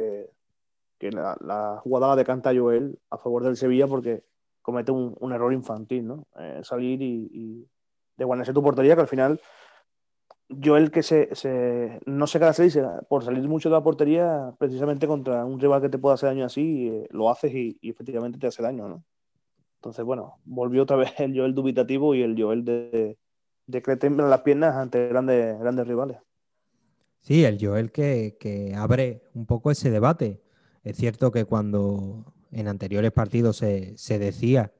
la, 1.00 1.36
la, 1.40 1.80
jugada 1.82 2.08
la 2.08 2.16
decanta 2.16 2.54
Joel 2.54 2.98
a 3.10 3.18
favor 3.18 3.44
del 3.44 3.56
Sevilla 3.56 3.86
porque 3.86 4.24
comete 4.62 4.92
un, 4.92 5.32
error 5.32 5.52
infantil, 5.52 6.06
¿no? 6.06 6.26
Eh, 6.38 6.60
salir 6.62 7.02
y, 7.02 7.28
y 7.32 7.68
desguarnecer 8.16 8.54
tu 8.54 8.62
portería, 8.62 8.94
que 8.94 9.02
al 9.02 9.08
final 9.08 9.40
Joel 10.48 10.90
que 10.90 11.02
se, 11.02 12.00
no 12.06 12.26
se 12.26 12.40
por 13.08 13.24
salir 13.24 13.48
mucho 13.48 13.68
de 13.68 13.74
la 13.74 13.82
portería 13.82 14.54
precisamente 14.58 15.06
contra 15.06 15.44
un 15.44 15.58
rival 15.58 15.82
que 15.82 15.88
te 15.88 15.98
pueda 15.98 16.14
hacer 16.14 16.28
daño 16.28 16.44
así, 16.44 16.88
eh, 16.88 17.08
lo 17.10 17.30
haces 17.30 17.52
y, 17.52 17.78
efectivamente 17.82 18.38
te 18.38 18.46
hace 18.46 18.62
daño, 18.62 18.88
¿no? 18.88 19.04
Entonces, 19.76 20.04
bueno, 20.04 20.38
volvió 20.44 20.84
otra 20.84 20.96
vez 20.96 21.18
el 21.18 21.36
Joel 21.36 21.54
dubitativo 21.54 22.14
y 22.14 22.22
el 22.22 22.40
Joel 22.40 22.64
de, 22.64 23.18
de 23.66 23.82
que 23.82 23.98
las 24.10 24.40
piernas 24.40 24.76
ante 24.76 25.08
grandes, 25.08 25.58
grandes 25.58 25.86
rivales. 25.86 26.18
Sí, 27.20 27.44
el 27.44 27.58
Joel 27.60 27.90
que, 27.90 28.72
abre 28.76 29.22
un 29.34 29.46
poco 29.46 29.72
ese 29.72 29.90
debate. 29.90 30.40
Es 30.84 30.96
cierto 30.96 31.32
que 31.32 31.44
cuando 31.44 32.32
en 32.52 32.68
anteriores 32.68 33.10
partidos 33.10 33.56
se, 33.56 34.18
decía, 34.18 34.72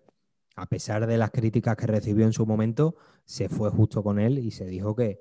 a 0.55 0.67
pesar 0.67 1.09
de 1.09 1.19
las 1.19 1.33
críticas 1.33 1.77
que 1.77 1.89
recibió 1.89 2.25
en 2.25 2.33
su 2.33 2.47
momento, 2.47 2.95
se 3.25 3.49
fue 3.49 3.71
justo 3.71 4.05
con 4.05 4.21
él 4.21 4.39
y 4.39 4.53
se 4.53 4.65
dijo 4.65 4.95
que, 4.95 5.21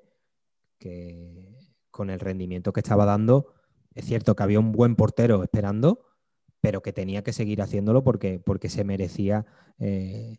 con 1.90 2.10
el 2.10 2.20
rendimiento 2.20 2.72
que 2.72 2.80
estaba 2.80 3.04
dando, 3.04 3.54
es 3.94 4.04
cierto 4.04 4.36
que 4.36 4.44
había 4.44 4.60
un 4.60 4.70
buen 4.70 4.94
portero 4.94 5.42
esperando, 5.42 6.04
pero 6.60 6.80
que 6.80 6.92
tenía 6.92 7.24
que 7.24 7.32
seguir 7.32 7.60
haciéndolo 7.60 8.04
porque, 8.04 8.38
porque 8.38 8.68
se 8.68 8.84
merecía 8.84 9.46
eh, 9.80 10.36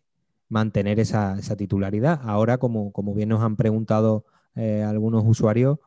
mantener 0.48 1.00
esa, 1.00 1.36
titularidad. 1.56 2.20
Ahora, 2.24 2.58
como, 2.58 2.92
como, 2.92 3.14
bien 3.14 3.28
nos 3.28 3.42
han 3.42 3.56
preguntado 3.56 4.24
eh, 4.54 4.82
algunos 4.82 5.24
usuarios, 5.26 5.78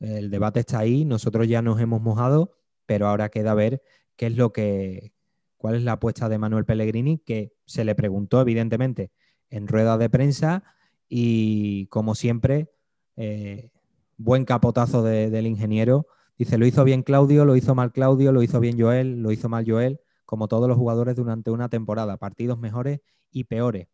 el 0.00 0.30
debate 0.30 0.60
está 0.60 0.80
ahí, 0.80 1.04
nosotros 1.04 1.46
ya 1.48 1.62
nos 1.62 1.80
hemos 1.80 2.02
mojado, 2.02 2.56
pero 2.86 3.06
ahora 3.06 3.28
queda 3.28 3.54
ver 3.54 3.82
qué 4.16 4.26
es 4.26 4.36
lo 4.36 4.52
que, 4.52 5.12
cuál 5.56 5.76
es 5.76 5.82
la 5.82 5.92
apuesta 5.92 6.28
de 6.28 6.38
Manuel 6.38 6.64
Pellegrini, 6.64 7.18
que 7.18 7.52
se 7.66 7.84
le 7.84 7.94
preguntó 7.94 8.40
evidentemente 8.40 9.12
en 9.48 9.68
rueda 9.68 9.96
de 9.98 10.10
prensa 10.10 10.64
y 11.08 11.86
como 11.86 12.14
siempre, 12.14 12.70
eh, 13.16 13.70
buen 14.16 14.44
capotazo 14.44 15.02
del 15.02 15.46
ingeniero. 15.46 16.06
Dice, 16.38 16.58
lo 16.58 16.66
hizo 16.66 16.84
bien 16.84 17.02
Claudio, 17.02 17.44
lo 17.44 17.54
hizo 17.54 17.74
mal 17.74 17.92
Claudio, 17.92 18.32
lo 18.32 18.42
hizo 18.42 18.58
bien 18.60 18.80
Joel, 18.80 19.22
lo 19.22 19.30
hizo 19.30 19.48
mal 19.48 19.64
Joel, 19.68 20.00
como 20.24 20.48
todos 20.48 20.68
los 20.68 20.78
jugadores 20.78 21.14
durante 21.14 21.50
una 21.50 21.68
temporada, 21.68 22.16
partidos 22.16 22.58
mejores 22.58 23.00
y 23.30 23.44
peores. 23.44 23.88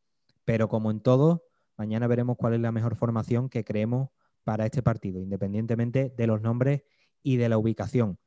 Pero 0.48 0.66
como 0.66 0.90
en 0.90 1.00
todo, 1.00 1.44
mañana 1.76 2.06
veremos 2.06 2.38
cuál 2.38 2.54
es 2.54 2.60
la 2.60 2.72
mejor 2.72 2.96
formación 2.96 3.50
que 3.50 3.64
creemos 3.64 4.08
para 4.44 4.64
este 4.64 4.82
partido, 4.82 5.20
independientemente 5.20 6.14
de 6.16 6.26
los 6.26 6.40
nombres 6.40 6.84
y 7.22 7.36
de 7.36 7.50
la 7.50 7.58
ubicación. 7.58 8.18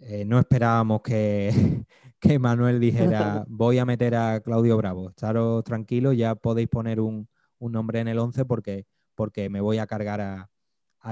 Eh, 0.00 0.24
no 0.24 0.40
esperábamos 0.40 1.02
que, 1.02 1.52
que, 2.20 2.40
Manuel 2.40 2.80
dijera 2.80 3.44
voy 3.48 3.78
a 3.78 3.84
meter 3.84 4.16
a 4.16 4.40
Claudio 4.40 4.76
Bravo. 4.76 5.10
Estaros 5.10 5.62
tranquilos, 5.62 6.16
ya 6.16 6.34
podéis 6.34 6.68
poner 6.68 6.98
un, 6.98 7.28
nombre 7.60 8.00
en 8.00 8.08
el 8.08 8.18
11 8.18 8.44
porque, 8.44 8.88
porque 9.14 9.48
me 9.48 9.60
voy 9.60 9.78
a 9.78 9.86
cargar 9.86 10.20
a, 10.20 10.50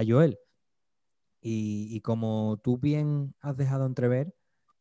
Joel. 0.05 0.37
Y, 1.41 2.01
como 2.01 2.59
tú 2.61 2.77
bien 2.77 3.37
has 3.41 3.57
dejado 3.57 3.87
entrever, 3.87 4.35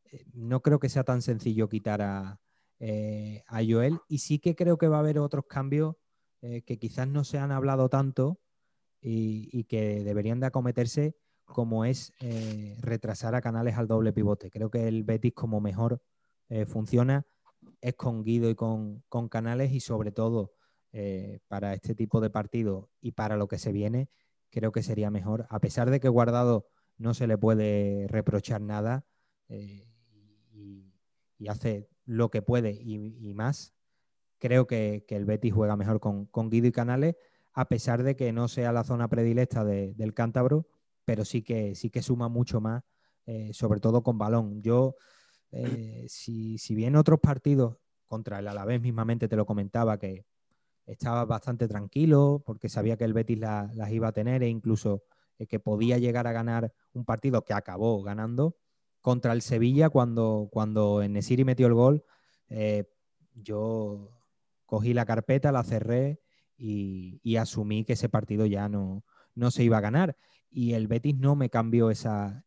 eh, 0.05 0.25
no 0.33 0.63
creo 0.63 0.79
que 0.79 0.89
sea 0.89 1.03
tan 1.03 1.21
sencillo 1.21 1.69
quitar 1.69 2.01
a, 2.01 2.39
eh, 2.79 3.43
a 3.47 3.61
Joel. 3.67 3.99
Y 4.07 4.19
sí 4.19 4.39
que 4.39 4.55
creo 4.55 4.77
que 4.77 4.87
va 4.87 4.97
a 4.97 5.01
haber 5.01 5.19
otros 5.19 5.45
cambios 5.45 5.95
que 6.41 6.79
quizás 6.79 7.05
no 7.05 7.25
se 7.25 7.37
han 7.37 7.51
hablado 7.51 7.89
tanto 7.89 8.39
y, 9.01 9.63
que 9.65 10.03
deberían 10.03 10.39
de 10.39 10.47
acometerse 10.47 11.15
como 11.45 11.85
es 11.85 12.13
eh, 12.19 12.77
retrasar 12.79 13.35
a 13.35 13.41
Canales 13.41 13.75
al 13.77 13.87
doble 13.87 14.13
pivote. 14.13 14.49
Creo 14.49 14.69
que 14.69 14.87
el 14.87 15.03
Betis 15.03 15.33
como 15.33 15.61
mejor 15.61 16.01
eh, 16.49 16.65
funciona 16.65 17.25
es 17.81 17.95
con 17.95 18.23
Guido 18.23 18.49
y 18.49 18.55
con, 18.55 19.03
Canales 19.29 19.71
y 19.71 19.79
sobre 19.79 20.11
todo 20.11 20.53
eh, 20.91 21.39
para 21.47 21.73
este 21.73 21.95
tipo 21.95 22.21
de 22.21 22.29
partido 22.29 22.89
y 23.01 23.11
para 23.11 23.37
lo 23.37 23.47
que 23.47 23.57
se 23.57 23.71
viene, 23.71 24.09
creo 24.49 24.71
que 24.71 24.83
sería 24.83 25.09
mejor. 25.09 25.47
A 25.49 25.59
pesar 25.59 25.89
de 25.89 25.99
que 25.99 26.09
Guardado 26.09 26.67
no 26.97 27.13
se 27.13 27.27
le 27.27 27.37
puede 27.37 28.07
reprochar 28.07 28.61
nada 28.61 29.05
y, 29.47 29.85
hace 31.47 31.87
lo 32.09 32.29
que 32.29 32.41
puede 32.41 32.71
y, 32.71 33.33
más, 33.33 33.73
creo 34.39 34.67
que, 34.67 35.05
el 35.07 35.25
Betis 35.25 35.53
juega 35.53 35.75
mejor 35.75 35.99
con, 35.99 36.49
Guido 36.49 36.67
y 36.67 36.71
Canales, 36.71 37.15
a 37.53 37.67
pesar 37.67 38.03
de 38.03 38.15
que 38.15 38.31
no 38.33 38.47
sea 38.47 38.71
la 38.71 38.83
zona 38.83 39.07
predilecta 39.07 39.63
del 39.63 40.13
cántabro 40.13 40.67
pero 41.09 41.25
sí 41.25 41.41
que, 41.41 41.73
sí 41.73 41.89
que 41.89 42.03
suma 42.03 42.29
mucho 42.29 42.61
más, 42.61 42.83
eh, 43.25 43.49
sobre 43.51 43.79
todo 43.79 44.03
con 44.03 44.19
balón. 44.19 44.61
Yo, 44.61 44.93
eh, 45.51 46.05
si, 46.07 46.59
si, 46.59 46.75
bien 46.75 46.95
otros 46.95 47.19
partidos, 47.19 47.77
contra 48.05 48.37
el 48.37 48.47
Alavés 48.47 48.79
mismamente 48.79 49.27
te 49.27 49.35
lo 49.35 49.47
comentaba, 49.47 49.97
que 49.97 50.27
estaba 50.85 51.25
bastante 51.25 51.67
tranquilo 51.67 52.43
porque 52.45 52.69
sabía 52.69 52.95
que 52.95 53.05
el 53.05 53.13
Betis 53.13 53.39
las 53.39 53.91
iba 53.91 54.09
a 54.09 54.11
tener 54.11 54.43
e 54.43 54.49
incluso 54.49 55.01
eh, 55.39 55.47
que 55.47 55.59
podía 55.59 55.97
llegar 55.97 56.27
a 56.27 56.31
ganar 56.31 56.71
un 56.93 57.05
partido 57.05 57.43
que 57.43 57.53
acabó 57.53 58.03
ganando. 58.03 58.55
Contra 59.09 59.33
el 59.33 59.41
Sevilla, 59.41 59.89
cuando, 59.89 60.49
cuando 60.51 61.01
Nesiri 61.01 61.43
metió 61.43 61.65
el 61.65 61.73
gol, 61.73 62.03
yo 63.33 64.11
cogí 64.67 64.93
la 64.93 65.03
carpeta, 65.03 65.51
la 65.51 65.63
cerré 65.63 66.19
y, 66.55 67.35
asumí 67.37 67.85
que 67.85 67.93
ese 67.93 68.07
partido 68.07 68.45
ya 68.45 68.69
no, 68.69 69.03
no 69.33 69.49
se 69.49 69.63
iba 69.63 69.79
a 69.79 69.81
ganar 69.81 70.15
y 70.51 70.73
el 70.73 70.87
Betis 70.87 71.17
no 71.17 71.35
me 71.35 71.49
cambió 71.49 71.89
esa, 71.89 72.43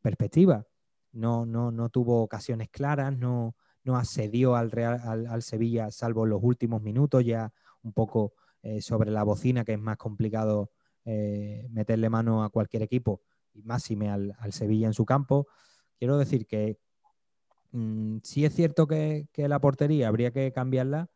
perspectiva. 0.00 0.66
No, 1.12 1.44
no, 1.44 1.70
no 1.70 1.90
tuvo 1.90 2.22
ocasiones 2.22 2.70
claras, 2.70 3.14
no, 3.14 3.54
no 3.84 3.98
asedió 3.98 4.56
al, 4.56 4.70
Real, 4.70 5.26
al, 5.28 5.42
Sevilla, 5.42 5.90
salvo 5.90 6.24
los 6.24 6.42
últimos 6.42 6.80
minutos, 6.80 7.22
ya 7.22 7.52
un 7.82 7.92
poco 7.92 8.32
eh, 8.62 8.80
sobre 8.80 9.10
la 9.10 9.24
bocina, 9.24 9.62
que 9.62 9.74
es 9.74 9.78
más 9.78 9.98
complicado 9.98 10.70
eh, 11.04 11.66
meterle 11.68 12.08
mano 12.08 12.44
a 12.44 12.48
cualquier 12.48 12.82
equipo, 12.82 13.20
y 13.56 13.62
máxime 13.62 14.10
al, 14.10 14.36
al 14.38 14.52
Sevilla 14.52 14.86
en 14.86 14.94
su 14.94 15.04
campo. 15.04 15.46
Quiero 15.98 16.18
decir 16.18 16.46
que 16.46 16.78
mm, 17.72 18.18
sí 18.22 18.44
es 18.44 18.54
cierto 18.54 18.86
que, 18.86 19.28
la 19.36 19.60
portería 19.60 20.08
habría 20.08 20.30
que 20.30 20.52
cambiarla, 20.52 21.08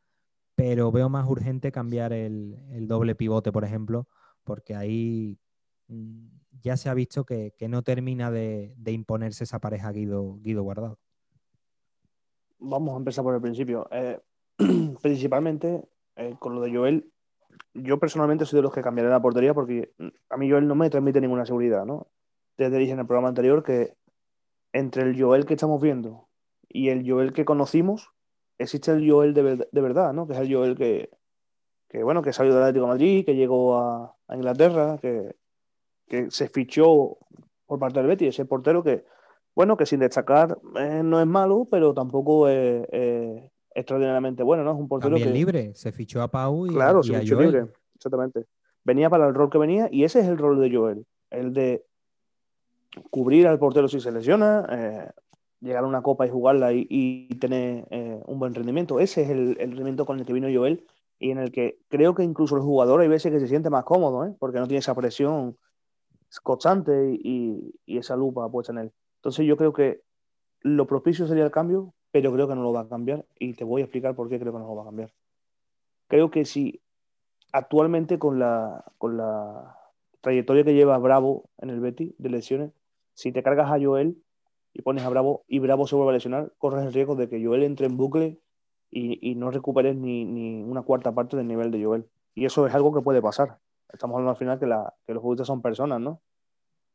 pero 0.55 0.93
veo 0.93 1.09
más 1.09 1.29
urgente 1.29 1.73
cambiar 1.73 2.12
el, 2.12 2.57
el 2.71 2.89
doble 2.89 3.15
pivote, 3.15 3.53
por 3.53 3.65
ejemplo, 3.65 4.09
porque 4.45 4.75
ahí 4.75 5.39
Mm, 5.91 6.29
ya 6.62 6.77
se 6.77 6.89
ha 6.89 6.95
visto 6.95 7.25
que, 7.25 7.53
no 7.69 7.83
termina 7.83 8.31
de, 8.31 8.75
imponerse 8.87 9.45
esa 9.45 9.59
pareja 9.59 9.91
Guido, 9.91 10.39
Guido 10.41 10.62
Guardado. 10.62 10.99
Vamos 12.59 12.95
a 12.95 12.99
empezar 12.99 13.25
por 13.25 13.35
el 13.35 13.41
principio. 13.41 13.89
Eh, 13.91 14.21
principalmente 15.03 15.83
eh, 16.17 16.37
con 16.39 16.55
lo 16.55 16.61
de 16.61 16.75
Joel, 16.75 17.11
yo 17.75 17.99
personalmente 17.99 18.45
soy 18.45 18.59
de 18.59 18.62
los 18.62 18.73
que 18.73 18.83
cambiaré 18.83 19.11
la 19.11 19.23
portería 19.23 19.55
porque 19.55 19.93
a 20.29 20.37
mí 20.37 20.51
Joel 20.51 20.69
no 20.69 20.75
me 20.75 20.91
transmite 20.91 21.21
ninguna 21.21 21.45
seguridad, 21.45 21.85
¿no? 21.85 22.07
Te 22.69 22.78
dije 22.78 22.93
en 22.93 22.99
el 23.01 23.07
programa 23.07 23.28
anterior 23.28 23.62
que 23.62 23.95
entre 24.73 25.03
el 25.03 25.20
Joel 25.20 25.47
que 25.47 25.55
estamos 25.55 25.81
viendo 25.81 26.28
y 26.69 26.91
el 26.91 27.11
Joel 27.11 27.32
que 27.32 27.45
conocimos, 27.45 28.11
existe 28.59 28.93
el 28.93 29.09
Joel 29.11 29.35
de, 29.35 29.43
verdad, 29.73 30.12
¿no? 30.12 30.27
Que 30.27 30.35
es 30.35 30.41
el 30.41 30.53
Joel 30.53 30.77
que, 30.77 31.11
bueno, 32.03 32.23
que 32.23 32.32
salió 32.32 32.53
del 32.53 32.62
Atlético 32.62 32.87
de 32.87 32.93
Madrid, 32.93 33.24
que 33.24 33.35
llegó 33.35 33.78
a 33.78 34.16
Inglaterra, 34.35 34.99
que, 35.01 35.35
que 36.11 36.31
se 36.31 36.49
fichó 36.49 37.16
por 37.66 37.78
parte 37.78 38.01
del 38.01 38.09
Betis, 38.09 38.28
ese 38.28 38.45
portero 38.45 38.82
que, 38.82 39.05
bueno, 39.55 39.77
que 39.77 39.87
sin 39.87 40.01
destacar 40.01 40.59
eh, 40.77 41.03
no 41.05 41.20
es 41.20 41.27
malo, 41.27 41.66
pero 41.70 41.95
tampoco 41.95 42.49
es, 42.49 42.85
extraordinariamente 43.73 44.43
bueno, 44.43 44.65
¿no? 44.65 44.73
Es 44.73 44.78
un 44.78 44.89
portero 44.89 45.15
También 45.15 45.32
libre, 45.32 45.74
se 45.74 45.93
fichó 45.93 46.20
a 46.20 46.28
Pau 46.28 46.66
y, 46.66 46.70
claro, 46.70 47.03
se 47.03 47.19
fichó 47.20 47.41
libre, 47.41 47.69
exactamente. 47.95 48.47
Venía 48.82 49.09
para 49.09 49.28
el 49.28 49.35
rol 49.35 49.51
que 49.51 49.59
venía 49.59 49.89
y 49.91 50.03
ese 50.03 50.20
es 50.20 50.27
el 50.27 50.37
rol 50.37 50.61
de 50.61 50.77
Joel, 50.77 51.07
el 51.31 51.53
de 51.53 51.85
cubrir 53.11 53.47
al 53.47 53.59
portero 53.59 53.89
si 53.89 54.01
se 54.01 54.12
lesiona, 54.12 54.67
eh, 54.71 55.11
llegar 55.61 55.85
a 55.85 55.87
una 55.87 56.03
copa 56.03 56.27
y 56.27 56.31
jugarla 56.31 56.73
y, 56.73 57.29
tener 57.41 57.87
eh, 57.91 58.21
un 58.27 58.39
buen 58.39 58.55
rendimiento. 58.55 59.01
Ese 59.01 59.23
es 59.23 59.31
el, 59.31 59.57
rendimiento 59.57 60.07
con 60.07 60.19
el 60.19 60.27
que 60.27 60.33
vino 60.33 60.49
Joel 60.53 60.85
y 61.19 61.31
en 61.31 61.39
el 61.39 61.53
que 61.53 61.79
creo 61.89 62.15
que 62.15 62.25
incluso 62.25 62.57
el 62.57 62.62
jugador 62.62 63.01
hay 63.01 63.09
veces 63.09 63.31
que 63.31 63.41
se 63.41 63.49
siente 63.49 63.71
más 63.71 63.85
cómodo, 63.85 64.25
¿eh? 64.25 64.35
porque 64.39 64.59
no 64.59 64.67
tiene 64.67 64.79
esa 64.79 64.95
presión 64.95 65.57
constante 66.43 67.19
y, 67.23 67.75
esa 67.87 68.17
lupa 68.17 68.51
puesta 68.51 68.73
en 68.73 68.79
él. 68.79 68.93
Entonces 69.17 69.47
yo 69.47 69.57
creo 69.57 69.73
que 69.73 70.03
lo 70.62 70.87
propicio 70.87 71.27
sería 71.27 71.45
el 71.45 71.51
cambio, 71.51 71.95
pero 72.11 72.33
creo 72.33 72.49
que 72.49 72.55
no 72.55 72.62
lo 72.62 72.73
va 72.73 72.81
a 72.83 72.89
cambiar 72.89 73.27
y 73.39 73.53
te 73.55 73.65
voy 73.65 73.83
a 73.83 73.85
explicar 73.85 74.15
por 74.15 74.29
qué 74.29 74.39
creo 74.39 74.53
que 74.53 74.59
no 74.59 74.67
lo 74.67 74.77
va 74.77 74.83
a 74.83 74.87
cambiar. 74.87 75.12
Creo 76.09 76.31
que 76.31 76.45
si 76.45 76.81
actualmente 77.53 78.19
con 78.19 78.39
la, 78.39 78.85
con 78.99 79.17
la 79.17 79.77
trayectoria 80.21 80.65
que 80.65 80.75
lleva 80.75 80.99
Bravo 80.99 81.51
en 81.59 81.71
el 81.71 81.81
Betty 81.81 82.15
de 82.19 82.29
lesiones, 82.29 82.73
si 83.15 83.32
te 83.32 83.43
cargas 83.43 83.70
a 83.70 83.81
Joel 83.81 84.23
y 84.73 84.82
pones 84.82 85.05
a 85.05 85.09
Bravo 85.09 85.45
y 85.47 85.59
Bravo 85.59 85.87
se 85.87 85.97
vuelve 85.97 86.11
a 86.11 86.15
lesionar, 86.15 86.53
corres 86.59 86.85
el 86.85 86.93
riesgo 86.93 87.16
de 87.16 87.28
que 87.28 87.45
Joel 87.45 87.62
entre 87.62 87.87
en 87.87 87.97
bucle 87.97 88.41
y, 88.91 89.35
no 89.37 89.51
recuperes 89.51 89.97
ni, 89.97 90.24
ni, 90.24 90.62
una 90.62 90.82
cuarta 90.82 91.12
parte 91.12 91.37
del 91.37 91.47
nivel 91.47 91.70
de 91.70 91.85
Joel. 91.85 92.09
Y 92.35 92.45
eso 92.45 92.66
es 92.66 92.74
algo 92.74 92.93
que 92.93 93.03
puede 93.03 93.23
pasar 93.23 93.61
estamos 93.93 94.15
hablando 94.15 94.31
al 94.31 94.37
final 94.37 94.59
que, 94.59 94.66
los 95.12 95.23
futbolistas 95.23 95.47
son 95.47 95.62
personas, 95.62 96.01
¿no? 96.01 96.20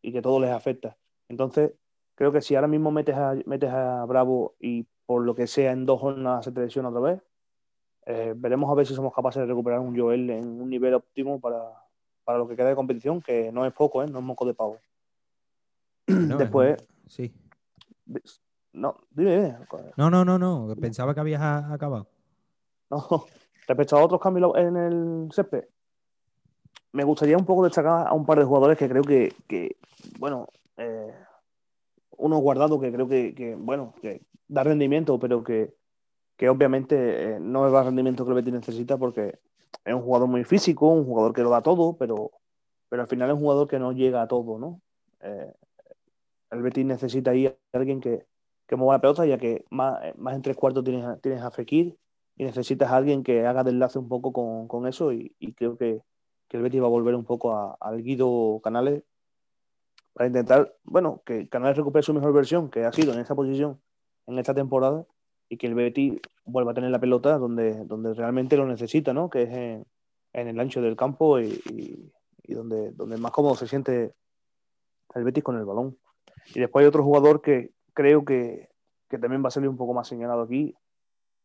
Y 0.01 0.11
que 0.11 0.21
todo 0.21 0.39
les 0.39 0.51
afecta. 0.51 0.97
Entonces, 1.27 1.73
creo 2.15 2.31
que 2.31 2.41
si 2.41 2.55
ahora 2.55 2.67
mismo 2.67 2.91
metes 2.91 3.15
a, 3.15 3.35
metes 3.45 3.71
a 3.71 4.05
Bravo 4.05 4.55
y 4.59 4.85
por 5.05 5.23
lo 5.23 5.35
que 5.35 5.47
sea 5.47 5.71
en 5.71 5.85
dos 5.85 5.99
jornadas 5.99 6.45
se 6.45 6.51
te 6.51 6.61
lesiona 6.61 6.89
otra 6.89 7.01
vez, 7.01 7.21
eh, 8.05 8.33
veremos 8.35 8.69
a 8.69 8.75
ver 8.75 8.85
si 8.85 8.93
somos 8.93 9.13
capaces 9.13 9.41
de 9.41 9.47
recuperar 9.47 9.79
un 9.79 9.97
Joel 9.97 10.29
en 10.29 10.61
un 10.61 10.69
nivel 10.69 10.93
óptimo 10.93 11.39
para, 11.39 12.37
lo 12.37 12.47
que 12.47 12.55
queda 12.55 12.69
de 12.69 12.75
competición, 12.75 13.21
que 13.21 13.51
no 13.51 13.65
es 13.65 13.73
poco, 13.73 14.03
¿eh? 14.03 14.07
No 14.07 14.19
es 14.19 14.25
moco 14.25 14.45
de 14.45 14.53
pavo. 14.53 14.77
Después... 16.37 16.77
Sí. 17.07 17.33
No, 18.73 18.97
dime, 19.11 19.57
No, 19.95 20.09
no, 20.09 20.25
no, 20.25 20.37
no. 20.37 20.75
Pensaba 20.75 21.13
que 21.13 21.21
habías 21.21 21.41
acabado. 21.41 22.07
No, 22.89 23.25
respecto 23.67 23.97
a 23.97 24.03
otros 24.03 24.19
cambios 24.19 24.51
en 24.57 24.75
el 24.75 25.29
césped, 25.31 25.65
me 26.91 27.03
gustaría 27.03 27.37
un 27.37 27.45
poco 27.45 27.63
destacar 27.63 28.07
a 28.07 28.13
un 28.13 28.25
par 28.25 28.39
de 28.39 28.45
jugadores 28.45 28.77
que 28.77 28.87
creo 28.89 29.03
que, 29.03 29.75
bueno, 30.19 30.47
eh, 30.77 31.13
uno 32.17 32.37
guardado 32.37 32.79
que 32.79 32.91
creo 32.91 33.07
que, 33.07 33.55
bueno, 33.59 33.93
que 34.01 34.21
da 34.47 34.63
rendimiento, 34.63 35.19
pero 35.19 35.43
que, 35.43 35.73
obviamente 36.49 37.35
eh, 37.35 37.39
no 37.39 37.67
es 37.67 37.73
el 37.73 37.85
rendimiento 37.85 38.23
que 38.23 38.31
el 38.31 38.35
Betis 38.35 38.53
necesita 38.53 38.97
porque 38.97 39.39
es 39.83 39.93
un 39.93 40.01
jugador 40.01 40.27
muy 40.27 40.43
físico, 40.43 40.87
un 40.87 41.05
jugador 41.05 41.33
que 41.33 41.43
lo 41.43 41.49
da 41.49 41.61
todo, 41.61 41.97
pero, 41.97 42.31
pero 42.89 43.01
al 43.01 43.07
final 43.07 43.29
es 43.29 43.35
un 43.35 43.41
jugador 43.41 43.67
que 43.67 43.79
no 43.79 43.91
llega 43.91 44.21
a 44.21 44.27
todo, 44.27 44.57
¿no? 44.57 44.81
Eh, 45.21 45.53
el 46.55 46.61
Betis 46.63 46.85
necesita 46.85 47.31
ahí 47.31 47.47
a 47.47 47.55
alguien 47.73 48.01
que, 48.01 48.25
que 48.67 48.75
mueva 48.75 48.95
la 48.95 49.01
pelota, 49.01 49.25
ya 49.25 49.37
que 49.37 49.65
más, 49.69 49.99
más 50.17 50.35
en 50.35 50.41
tres 50.41 50.55
cuartos 50.55 50.83
tienes, 50.83 51.21
tienes 51.21 51.41
a 51.41 51.51
Fekir 51.51 51.97
y 52.37 52.43
necesitas 52.43 52.91
a 52.91 52.97
alguien 52.97 53.23
que 53.23 53.45
haga 53.45 53.63
de 53.63 53.71
enlace 53.71 53.99
un 53.99 54.09
poco 54.09 54.67
con, 54.67 54.87
eso 54.87 55.13
y 55.13 55.33
creo 55.55 55.77
que, 55.77 56.01
que 56.47 56.57
el 56.57 56.63
Betis 56.63 56.81
va 56.81 56.85
a 56.85 56.89
volver 56.89 57.15
un 57.15 57.25
poco 57.25 57.77
al 57.79 58.01
Guido 58.01 58.59
Canales 58.63 59.03
para 60.13 60.27
intentar, 60.27 60.73
bueno, 60.83 61.21
que 61.25 61.49
Canales 61.49 61.77
recupere 61.77 62.03
su 62.03 62.13
mejor 62.13 62.33
versión, 62.33 62.69
que 62.69 62.85
ha 62.85 62.93
sido 62.93 63.13
en 63.13 63.19
esa 63.19 63.35
posición 63.35 63.81
en 64.27 64.39
esta 64.39 64.53
temporada, 64.53 65.05
y 65.49 65.57
que 65.57 65.67
el 65.67 65.75
Betis 65.75 66.19
vuelva 66.45 66.71
a 66.71 66.73
tener 66.73 66.89
la 66.89 66.99
pelota 66.99 67.37
donde, 67.37 67.85
donde 67.85 68.13
realmente 68.13 68.57
lo 68.57 68.65
necesita, 68.65 69.13
¿no? 69.13 69.29
Que 69.29 69.43
es 69.43 69.49
en, 69.53 69.85
el 70.33 70.59
ancho 70.59 70.81
del 70.81 70.95
campo 70.95 71.39
y, 71.39 72.11
donde, 72.47 72.91
donde 72.91 73.17
más 73.17 73.31
cómodo 73.31 73.55
se 73.55 73.67
siente 73.67 74.13
el 75.13 75.23
Betis 75.23 75.43
con 75.43 75.57
el 75.57 75.65
balón. 75.65 75.97
Y 76.53 76.59
después 76.59 76.83
hay 76.83 76.87
otro 76.87 77.03
jugador 77.03 77.41
que 77.41 77.71
creo 77.93 78.23
que, 78.23 78.69
también 79.09 79.43
va 79.43 79.47
a 79.47 79.51
salir 79.51 79.69
un 79.69 79.77
poco 79.77 79.93
más 79.93 80.07
señalado 80.07 80.41
aquí, 80.41 80.75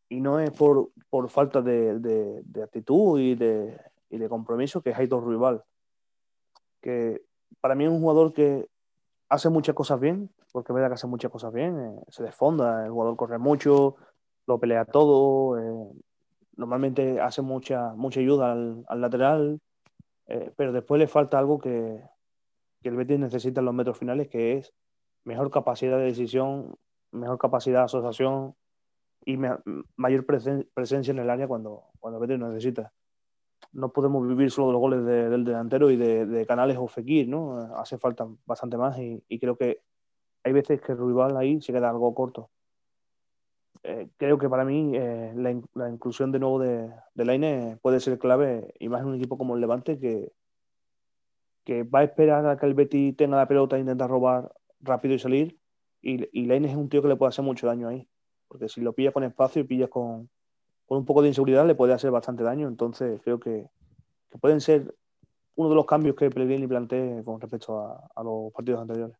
y 0.09 0.19
no 0.19 0.39
es 0.39 0.51
por, 0.51 0.91
falta 1.29 1.61
de, 1.61 2.43
actitud 2.61 3.17
y 3.19 3.35
de, 3.35 3.79
de, 4.09 4.29
compromiso, 4.29 4.81
que 4.81 4.89
es 4.89 4.97
Aitor 4.97 5.25
Rival, 5.25 5.63
que 6.81 7.21
para 7.61 7.75
mí 7.75 7.85
es 7.85 7.89
un 7.89 8.01
jugador 8.01 8.33
que 8.33 8.67
hace 9.29 9.49
muchas 9.49 9.73
cosas 9.73 10.01
bien, 10.01 10.29
porque 10.51 10.73
es 10.73 10.75
verdad 10.75 10.89
que 10.89 10.95
hace 10.95 11.07
muchas 11.07 11.31
cosas 11.31 11.53
bien, 11.53 11.79
eh, 11.79 12.03
se 12.09 12.23
desfonda, 12.23 12.85
el 12.85 12.91
jugador 12.91 13.15
corre 13.15 13.37
mucho, 13.37 13.95
lo 14.47 14.59
pelea 14.59 14.83
todo, 14.83 15.57
eh, 15.57 15.93
normalmente 16.57 17.21
hace 17.21 17.41
mucha, 17.41 17.93
mucha 17.93 18.19
ayuda 18.19 18.51
al, 18.51 19.01
lateral, 19.01 19.61
eh, 20.27 20.51
pero 20.57 20.73
después 20.73 20.99
le 20.99 21.07
falta 21.07 21.39
algo 21.39 21.57
que, 21.57 22.03
que 22.81 22.89
el 22.89 22.97
Betis 22.97 23.19
necesita 23.19 23.61
en 23.61 23.65
los 23.65 23.73
metros 23.73 23.97
finales, 23.97 24.27
que 24.27 24.57
es 24.57 24.73
mejor 25.23 25.51
capacidad 25.51 25.97
de 25.97 26.05
decisión, 26.05 26.75
mejor 27.11 27.37
capacidad 27.37 27.79
de 27.79 27.85
asociación 27.85 28.55
y 29.25 29.37
mayor 29.95 30.25
presencia 30.25 31.11
en 31.11 31.19
el 31.19 31.29
área 31.29 31.47
cuando, 31.47 31.83
cuando 31.99 32.21
el 32.21 32.27
Betis 32.27 32.43
necesita. 32.43 32.91
No 33.73 33.91
podemos 33.93 34.27
vivir 34.27 34.49
solo 34.49 34.67
de 34.67 34.73
los 34.73 34.81
goles 34.81 35.05
del 35.05 35.45
delantero 35.45 35.91
y 35.91 35.95
de, 35.95 36.45
Canales 36.47 36.77
o 36.77 36.87
Fekir, 36.87 37.27
¿no? 37.27 37.75
Hace 37.75 37.97
falta 37.97 38.27
bastante 38.45 38.77
más 38.77 38.97
y, 38.97 39.23
creo 39.39 39.55
que 39.55 39.81
hay 40.43 40.53
veces 40.53 40.81
que 40.81 40.95
Ruibal 40.95 41.37
ahí 41.37 41.61
se 41.61 41.71
queda 41.71 41.89
algo 41.89 42.13
corto. 42.15 42.49
Eh, 43.83 44.09
creo 44.17 44.37
que 44.37 44.49
para 44.49 44.65
mí 44.65 44.91
eh, 44.95 45.33
la, 45.35 45.89
inclusión 45.89 46.31
de 46.31 46.39
nuevo 46.39 46.59
de, 46.59 46.91
de 47.15 47.25
Laine 47.25 47.77
puede 47.81 47.99
ser 47.99 48.19
clave, 48.19 48.73
y 48.79 48.89
más 48.89 49.01
en 49.01 49.07
un 49.07 49.15
equipo 49.15 49.37
como 49.37 49.55
el 49.55 49.61
Levante 49.61 49.99
que, 49.99 50.31
que 51.63 51.83
va 51.83 51.99
a 51.99 52.03
esperar 52.03 52.45
a 52.47 52.57
que 52.57 52.65
el 52.65 52.73
Betty 52.73 53.13
tenga 53.13 53.37
la 53.37 53.47
pelota 53.47 53.77
e 53.77 53.79
intenta 53.79 54.07
robar 54.07 54.51
rápido 54.81 55.15
y 55.15 55.19
salir. 55.19 55.59
Y, 56.01 56.27
y 56.31 56.51
es 56.51 56.75
un 56.75 56.89
tío 56.89 57.01
que 57.01 57.07
le 57.07 57.15
puede 57.15 57.29
hacer 57.29 57.45
mucho 57.45 57.67
daño 57.67 57.87
ahí. 57.87 58.07
Porque 58.47 58.67
si 58.67 58.81
lo 58.81 58.93
pilla 58.93 59.11
con 59.11 59.23
espacio 59.23 59.61
y 59.61 59.65
pillas 59.65 59.89
con, 59.89 60.29
un 60.87 61.05
poco 61.05 61.21
de 61.21 61.29
inseguridad, 61.29 61.65
le 61.65 61.75
puede 61.75 61.93
hacer 61.93 62.11
bastante 62.11 62.43
daño. 62.43 62.67
Entonces 62.67 63.21
creo 63.23 63.39
que, 63.39 63.67
pueden 64.39 64.61
ser 64.61 64.95
uno 65.55 65.69
de 65.69 65.75
los 65.75 65.85
cambios 65.85 66.15
que 66.15 66.29
Pellegrini 66.29 66.67
plantee 66.67 67.23
con 67.23 67.39
respecto 67.39 67.79
a, 68.15 68.23
los 68.23 68.51
partidos 68.53 68.81
anteriores. 68.81 69.15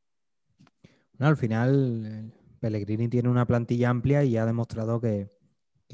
al 1.19 1.37
final, 1.37 2.33
Pellegrini 2.59 3.07
tiene 3.09 3.29
una 3.29 3.45
plantilla 3.45 3.89
amplia 3.89 4.23
y 4.23 4.37
ha 4.37 4.45
demostrado 4.45 4.99
que, 4.99 5.29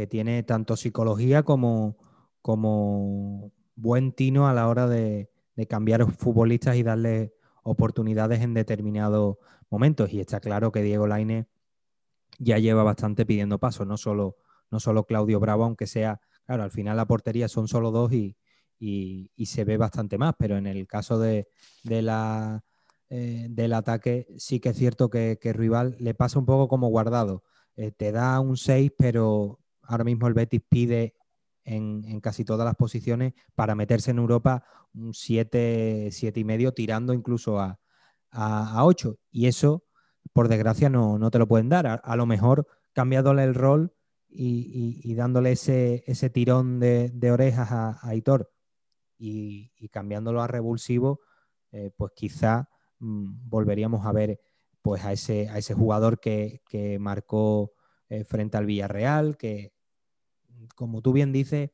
tiene 0.10 0.44
tanto 0.44 0.76
psicología 0.76 1.42
como, 1.42 1.98
como 2.44 3.52
buen 3.76 4.12
tino 4.12 4.48
a 4.48 4.54
la 4.54 4.68
hora 4.68 4.88
de, 4.88 5.32
de 5.56 5.66
cambiar 5.66 6.06
futbolistas 6.12 6.76
y 6.76 6.84
darle 6.84 7.34
oportunidades 7.68 8.42
en 8.42 8.54
determinados 8.54 9.38
momentos. 9.70 10.12
Y 10.14 10.20
está 10.20 10.40
claro 10.40 10.72
que 10.72 10.82
Diego 10.82 11.06
Laine 11.06 11.48
ya 12.40 12.58
lleva 12.60 12.84
bastante 12.84 13.26
pidiendo 13.26 13.60
paso, 13.60 13.86
no 13.86 13.98
solo, 13.98 14.38
no 14.72 14.80
solo 14.80 15.06
Claudio 15.06 15.40
Bravo, 15.40 15.66
aunque 15.66 15.88
sea, 15.88 16.22
claro, 16.46 16.64
al 16.64 16.72
final 16.72 16.98
la 16.98 17.06
portería 17.06 17.48
son 17.48 17.68
solo 17.68 17.92
dos 17.92 18.12
y, 18.14 18.38
se 19.46 19.66
ve 19.66 19.78
bastante 19.78 20.18
más, 20.18 20.36
pero 20.38 20.58
en 20.58 20.68
el 20.68 20.88
caso 20.88 21.20
de, 21.20 21.48
la, 21.84 22.64
eh, 23.10 23.48
del 23.50 23.74
ataque 23.74 24.28
sí 24.38 24.60
que 24.60 24.70
es 24.70 24.78
cierto 24.78 25.10
que, 25.10 25.40
que 25.42 25.52
Rival 25.54 25.98
le 26.00 26.14
pasa 26.14 26.40
un 26.40 26.46
poco 26.46 26.68
como 26.68 26.88
guardado. 26.90 27.44
Eh, 27.76 27.92
te 27.92 28.12
da 28.12 28.40
un 28.40 28.56
6, 28.56 28.92
pero 28.98 29.60
ahora 29.84 30.04
mismo 30.04 30.28
el 30.28 30.34
Betis 30.34 30.62
pide 30.68 31.17
en, 31.68 32.22
casi 32.22 32.46
todas 32.46 32.66
las 32.66 32.76
posiciones 32.76 33.34
para 33.54 33.76
meterse 33.76 34.12
en 34.12 34.20
Europa 34.20 34.64
un 34.94 35.14
7, 35.14 36.10
7 36.12 36.40
y 36.40 36.44
medio, 36.44 36.74
tirando 36.74 37.14
incluso 37.14 37.60
a, 37.60 37.80
a, 38.32 38.86
8. 38.86 39.18
Y 39.32 39.48
eso, 39.48 39.84
por 40.34 40.48
desgracia, 40.48 40.90
no, 40.90 41.20
no 41.20 41.30
te 41.30 41.40
lo 41.40 41.48
pueden 41.48 41.70
dar. 41.70 42.02
A, 42.04 42.16
lo 42.16 42.26
mejor 42.26 42.68
cambiándole 42.94 43.44
el 43.44 43.54
rol 43.54 43.94
y, 44.30 45.14
dándole 45.16 45.52
ese, 45.52 46.04
ese 46.08 46.30
tirón 46.30 46.80
de, 46.80 47.32
orejas 47.32 47.72
a, 47.72 48.00
a 48.02 48.16
Hitor 48.16 48.50
y, 49.18 49.90
cambiándolo 49.90 50.42
a 50.42 50.48
revulsivo, 50.48 51.20
eh, 51.72 51.92
pues 51.96 52.14
quizá 52.16 52.70
mm, 53.00 53.50
volveríamos 53.50 54.06
a 54.06 54.14
ver 54.14 54.40
pues 54.82 55.04
a 55.04 55.12
ese, 55.12 55.50
a 55.50 55.58
ese 55.58 55.74
jugador 55.74 56.22
que, 56.22 56.62
marcó 57.00 57.74
eh, 58.08 58.24
frente 58.24 58.56
al 58.56 58.66
Villarreal, 58.66 59.36
que, 59.36 59.74
como 60.76 61.02
tú 61.02 61.14
bien 61.14 61.32
dices, 61.32 61.72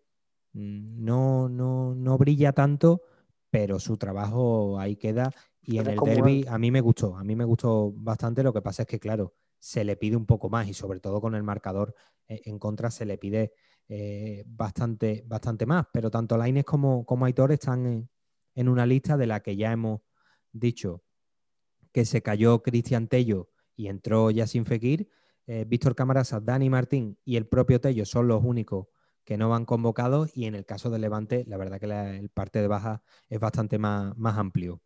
mm, 0.53 1.03
no, 1.03 1.49
no, 1.49 1.95
no 1.95 2.17
brilla 2.17 2.53
tanto, 2.53 3.01
pero 3.49 3.79
su 3.79 3.97
trabajo 3.97 4.79
ahí 4.79 4.95
queda. 4.95 5.31
Y 5.61 5.77
en 5.77 5.87
el 5.87 5.99
derby 5.99 6.45
a 6.47 6.57
mí 6.57 6.71
me 6.71 6.81
gustó, 6.81 7.15
a 7.15 7.23
mí 7.23 7.35
me 7.35 7.45
gustó 7.45 7.91
bastante. 7.95 8.43
Lo 8.43 8.53
que 8.53 8.61
pasa 8.61 8.83
es 8.83 8.87
que, 8.87 8.99
claro, 8.99 9.33
se 9.59 9.83
le 9.83 9.95
pide 9.95 10.17
un 10.17 10.25
poco 10.25 10.49
más 10.49 10.67
y 10.67 10.73
sobre 10.73 10.99
todo 10.99 11.21
con 11.21 11.35
el 11.35 11.43
marcador 11.43 11.95
eh, 12.27 12.41
en 12.45 12.59
contra 12.59 12.91
se 12.91 13.05
le 13.05 13.17
pide 13.17 13.53
eh, 13.87 14.43
bastante, 14.45 15.23
bastante 15.25 15.65
más. 15.65 15.85
Pero 15.93 16.11
tanto 16.11 16.37
Laines 16.37 16.65
como, 16.65 17.05
como 17.05 17.25
Aitor 17.25 17.51
están 17.51 18.09
en, 18.55 18.67
una 18.67 18.85
lista 18.85 19.15
de 19.15 19.27
la 19.27 19.41
que 19.41 19.55
ya 19.55 19.71
hemos 19.71 20.01
dicho 20.51 21.03
que 21.91 22.05
se 22.05 22.21
cayó 22.21 22.61
Cristian 22.61 23.07
Tello 23.07 23.49
y 23.75 23.87
entró 23.87 24.29
sin 24.47 24.65
Fekir 24.65 25.07
eh, 25.47 25.65
Víctor 25.67 25.95
Camarasa, 25.95 26.39
Dani 26.39 26.69
Martín 26.69 27.17
y 27.25 27.35
el 27.35 27.47
propio 27.47 27.81
Tello 27.81 28.05
son 28.05 28.27
los 28.27 28.43
únicos 28.43 28.87
que 29.23 29.37
no 29.37 29.49
van 29.49 29.65
convocados 29.65 30.31
y 30.35 30.45
en 30.45 30.55
el 30.55 30.65
caso 30.65 30.89
de 30.89 30.99
Levante, 30.99 31.45
la 31.47 31.57
verdad 31.57 31.79
que 31.79 32.17
el 32.17 32.29
parte 32.29 32.61
de 32.61 32.67
baja 32.67 33.01
es 33.29 33.39
bastante 33.39 33.77
más, 33.77 34.15
más 34.17 34.37
amplio. 34.37 34.81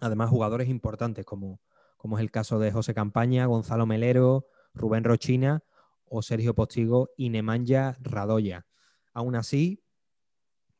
Además, 0.00 0.30
jugadores 0.30 0.68
importantes 0.68 1.24
como, 1.24 1.60
como 1.96 2.18
es 2.18 2.22
el 2.22 2.30
caso 2.30 2.58
de 2.58 2.70
José 2.70 2.94
Campaña, 2.94 3.46
Gonzalo 3.46 3.86
Melero, 3.86 4.46
Rubén 4.74 5.04
Rochina 5.04 5.64
o 6.04 6.22
Sergio 6.22 6.54
Postigo 6.54 7.10
y 7.16 7.30
Nemanja 7.30 7.96
Radoya. 8.00 8.66
Aún 9.12 9.34
así, 9.34 9.82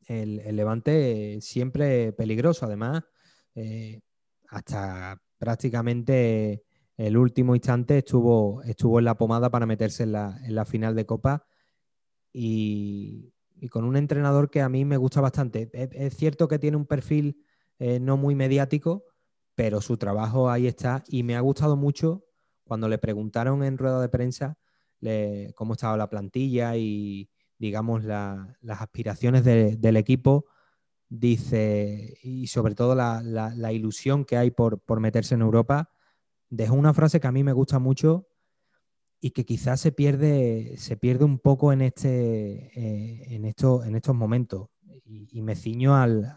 el, 0.05 0.55
Levante 0.55 1.39
siempre 1.41 2.13
peligroso. 2.13 2.65
Además, 2.65 3.03
eh, 3.55 4.01
hasta 4.49 5.21
prácticamente 5.37 6.63
el 6.97 7.15
último 7.15 7.55
instante 7.55 7.99
estuvo, 7.99 8.63
estuvo 8.63 8.97
en 8.99 9.05
la 9.05 9.15
pomada 9.15 9.51
para 9.51 9.67
meterse 9.67 10.03
en 10.03 10.11
la, 10.11 10.65
final 10.65 10.95
de 10.95 11.05
Copa. 11.05 11.45
Y, 12.33 13.33
con 13.71 13.85
un 13.85 13.97
entrenador 13.97 14.49
que 14.51 14.61
a 14.61 14.69
mí 14.69 14.85
me 14.85 14.97
gusta 14.97 15.21
bastante. 15.21 15.69
Es, 15.73 16.15
cierto 16.15 16.47
que 16.47 16.59
tiene 16.59 16.77
un 16.77 16.85
perfil 16.85 17.43
eh, 17.79 17.99
no 17.99 18.17
muy 18.17 18.35
mediático, 18.35 19.05
pero 19.55 19.81
su 19.81 19.97
trabajo 19.97 20.49
ahí 20.49 20.67
está. 20.67 21.03
Y 21.07 21.23
me 21.23 21.35
ha 21.35 21.39
gustado 21.39 21.75
mucho 21.75 22.23
cuando 22.63 22.89
le 22.89 22.97
preguntaron 22.97 23.63
en 23.63 23.77
rueda 23.77 24.01
de 24.01 24.09
prensa 24.09 24.57
cómo 25.55 25.73
estaba 25.73 25.97
la 25.97 26.09
plantilla 26.09 26.75
y 26.75 27.29
digamos 27.59 28.03
las 28.03 28.81
aspiraciones 28.81 29.43
del 29.43 29.97
equipo. 29.97 30.45
Dice, 31.09 32.17
y 32.21 32.47
sobre 32.47 32.75
todo 32.75 32.93
la, 32.93 33.71
ilusión 33.71 34.25
que 34.25 34.37
hay 34.37 34.51
por, 34.51 34.79
por, 34.79 34.99
meterse 34.99 35.35
en 35.35 35.41
Europa, 35.41 35.89
dejó 36.49 36.75
una 36.75 36.93
frase 36.93 37.19
que 37.19 37.27
a 37.27 37.31
mí 37.31 37.43
me 37.43 37.53
gusta 37.53 37.79
mucho 37.79 38.27
y 39.19 39.31
que 39.31 39.45
quizás 39.45 39.79
se 39.81 39.91
pierde, 39.91 40.75
se 40.77 40.97
pierde 40.97 41.25
un 41.25 41.39
poco 41.39 41.73
en, 41.73 41.81
este, 41.81 42.71
eh, 42.75 43.35
en, 43.35 43.45
en 43.45 43.95
estos 43.95 44.15
momentos. 44.15 44.69
Y, 45.09 45.41
me 45.41 45.55
ciño 45.55 45.95
al, 45.95 46.35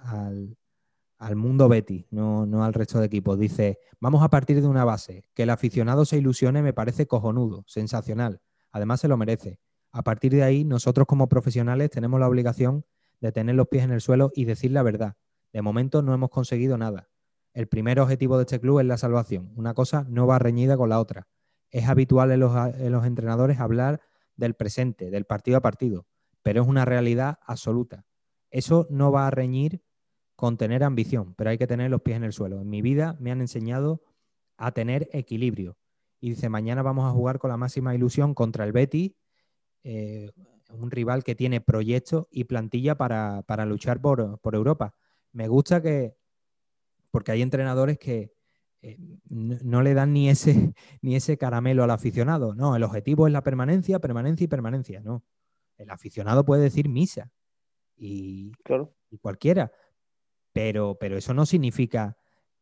al, 1.18 1.36
mundo 1.36 1.68
Betty, 1.68 2.06
no, 2.10 2.46
no, 2.46 2.64
al 2.64 2.72
resto 2.72 3.00
de 3.00 3.06
equipos. 3.06 3.36
Dice, 3.38 3.78
vamos 3.98 4.22
a 4.22 4.28
partir 4.28 4.60
de 4.60 4.68
una 4.68 4.84
base, 4.84 5.24
que 5.34 5.42
el 5.42 5.50
aficionado 5.50 6.04
se 6.04 6.18
ilusione 6.18 6.62
me 6.62 6.72
parece 6.72 7.08
cojonudo, 7.08 7.64
sensacional, 7.66 8.40
además 8.70 9.00
se 9.00 9.08
lo 9.08 9.16
merece. 9.16 9.58
A 9.90 10.02
partir 10.02 10.32
de 10.32 10.44
ahí, 10.44 10.64
nosotros 10.64 11.08
como 11.08 11.28
profesionales 11.28 11.90
tenemos 11.90 12.20
la 12.20 12.28
obligación 12.28 12.84
de 13.20 13.32
tener 13.32 13.56
los 13.56 13.66
pies 13.66 13.82
en 13.82 13.90
el 13.90 14.00
suelo 14.00 14.30
y 14.34 14.44
decir 14.44 14.70
la 14.70 14.84
verdad. 14.84 15.16
De 15.52 15.62
momento 15.62 16.00
no 16.00 16.14
hemos 16.14 16.30
conseguido 16.30 16.78
nada. 16.78 17.08
El 17.52 17.66
primer 17.66 17.98
objetivo 18.00 18.36
de 18.36 18.42
este 18.44 18.60
club 18.60 18.80
es 18.80 18.86
la 18.86 18.96
salvación. 18.96 19.52
Una 19.56 19.74
cosa 19.74 20.06
no 20.08 20.26
va 20.26 20.38
reñida 20.38 20.76
con 20.76 20.88
la 20.88 21.00
otra. 21.00 21.28
Es 21.70 21.88
habitual 21.88 22.30
en 22.32 22.40
los, 22.40 23.04
entrenadores 23.04 23.60
hablar 23.60 24.00
del 24.36 24.54
presente, 24.54 25.10
del 25.10 25.24
partido 25.24 25.58
a 25.58 25.60
partido, 25.60 26.06
pero 26.42 26.62
es 26.62 26.68
una 26.68 26.84
realidad 26.84 27.38
absoluta. 27.42 28.06
Eso 28.50 28.86
no 28.90 29.12
va 29.12 29.26
a 29.26 29.30
reñir 29.30 29.82
con 30.36 30.56
tener 30.56 30.82
ambición, 30.82 31.34
pero 31.34 31.50
hay 31.50 31.58
que 31.58 31.66
tener 31.66 31.90
los 31.90 32.02
pies 32.02 32.16
en 32.16 32.24
el 32.24 32.32
suelo. 32.32 32.60
En 32.60 32.70
mi 32.70 32.82
vida 32.82 33.16
me 33.20 33.30
han 33.30 33.40
enseñado 33.40 34.02
a 34.56 34.72
tener 34.72 35.08
equilibrio. 35.12 35.76
Y 36.20 36.30
dice, 36.30 36.48
mañana 36.48 36.82
vamos 36.82 37.04
a 37.06 37.12
jugar 37.12 37.38
con 37.38 37.50
la 37.50 37.56
máxima 37.56 37.94
ilusión 37.94 38.34
contra 38.34 38.64
el 38.64 38.72
Betty, 38.72 39.16
eh, 39.82 40.30
un 40.70 40.90
rival 40.90 41.24
que 41.24 41.34
tiene 41.34 41.60
proyectos 41.60 42.26
y 42.30 42.44
plantilla 42.44 42.96
para, 42.96 43.64
luchar 43.66 44.00
por, 44.00 44.38
por, 44.40 44.54
Europa. 44.54 44.94
Me 45.32 45.48
gusta 45.48 45.82
que, 45.82 46.16
porque 47.10 47.32
hay 47.32 47.42
entrenadores 47.42 47.98
que 47.98 48.32
eh, 48.82 48.98
no, 49.28 49.82
le 49.82 49.94
dan 49.94 50.12
ni 50.12 50.28
ese, 50.28 50.74
ni 51.02 51.16
ese 51.16 51.36
caramelo 51.36 51.84
al 51.84 51.90
aficionado. 51.90 52.54
No, 52.54 52.76
el 52.76 52.82
objetivo 52.82 53.26
es 53.26 53.32
la 53.32 53.42
permanencia, 53.42 53.98
permanencia 53.98 54.44
y 54.44 54.48
permanencia. 54.48 55.00
No, 55.00 55.24
el 55.76 55.90
aficionado 55.90 56.44
puede 56.44 56.62
decir 56.62 56.88
misa 56.88 57.30
y, 57.96 58.52
y 59.10 59.18
cualquiera, 59.18 59.72
pero, 60.52 60.96
pero 60.98 61.16
eso 61.16 61.34
no 61.34 61.46
significa 61.46 62.16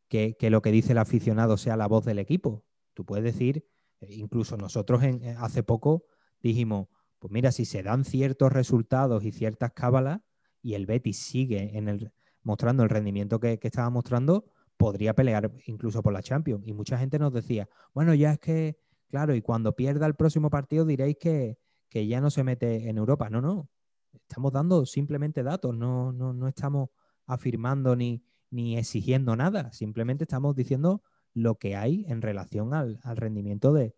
que, 0.09 0.37
lo 0.51 0.63
que 0.63 0.73
dice 0.73 0.93
el 0.93 0.99
aficionado 0.99 1.57
sea 1.57 1.77
la 1.77 1.87
voz 1.87 2.05
del 2.05 2.19
equipo. 2.19 2.65
Tú 2.95 3.05
puedes 3.05 3.25
decir, 3.25 3.67
eh, 4.01 4.15
incluso 4.15 4.57
nosotros 4.57 5.03
en, 5.03 5.23
eh, 5.23 5.37
hace 5.39 5.63
poco 5.63 6.05
dijimos, 6.41 6.89
pues 7.19 7.33
mira, 7.33 7.53
si 7.53 7.65
se 7.65 7.83
dan 7.83 8.05
ciertos 8.05 8.53
resultados 8.53 9.25
y 9.25 9.33
ciertas 9.33 9.73
cábalas 9.73 10.21
y 10.63 10.75
el 10.75 10.87
Betis 10.87 11.19
sigue 11.19 11.77
en 11.77 11.89
el, 11.89 12.13
mostrando 12.43 12.83
el 12.83 12.89
rendimiento 12.89 13.41
que, 13.41 13.59
estaba 13.63 13.91
mostrando, 13.91 14.47
podría 14.77 15.15
pelear 15.15 15.53
incluso 15.67 16.03
por 16.03 16.13
la 16.13 16.23
Champions. 16.23 16.67
Y 16.67 16.73
mucha 16.73 16.99
gente 16.99 17.19
nos 17.19 17.33
decía, 17.33 17.69
bueno, 17.95 18.15
ya 18.15 18.33
es 18.33 18.39
que, 18.39 18.79
claro, 19.09 19.35
y 19.35 19.43
cuando 19.43 19.75
pierda 19.75 20.07
el 20.07 20.15
próximo 20.15 20.51
partido 20.51 20.85
diréis 20.85 21.17
que, 21.19 21.59
que 21.89 22.07
ya 22.07 22.21
no 22.21 22.31
se 22.31 22.45
mete 22.45 22.89
en 22.89 22.99
Europa. 22.99 23.31
No, 23.31 23.41
no, 23.41 23.69
estamos 24.13 24.53
dando 24.53 24.87
simplemente 24.87 25.43
datos, 25.43 25.75
no, 25.75 26.13
no, 26.13 26.33
no 26.33 26.49
estamos 26.49 26.91
afirmando 27.27 27.97
ni, 27.97 28.23
ni 28.51 28.79
exigiendo 28.79 29.37
nada, 29.37 29.73
simplemente 29.73 30.25
estamos 30.25 30.55
diciendo 30.55 31.03
lo 31.35 31.57
que 31.57 31.77
hay 31.77 32.05
en 32.09 32.23
relación 32.23 32.75
al, 32.75 32.99
rendimiento 33.03 33.73
de, 33.73 33.95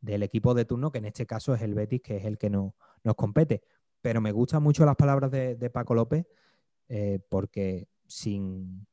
del 0.00 0.22
equipo 0.22 0.54
de 0.54 0.64
turno, 0.64 0.90
que 0.90 0.98
en 0.98 1.04
este 1.04 1.26
caso 1.26 1.54
es 1.54 1.62
el 1.62 1.74
Betis, 1.74 2.00
que 2.02 2.16
es 2.16 2.24
el 2.24 2.38
que 2.38 2.50
no, 2.50 2.74
nos 3.04 3.14
compete. 3.14 3.62
Pero 4.00 4.20
me 4.20 4.32
gustan 4.32 4.62
mucho 4.62 4.84
las 4.86 4.96
palabras 4.96 5.30
de, 5.30 5.70
Paco 5.70 5.94
López, 5.94 6.26
eh, 6.90 7.20
porque 7.28 7.86
sin, 8.08 8.84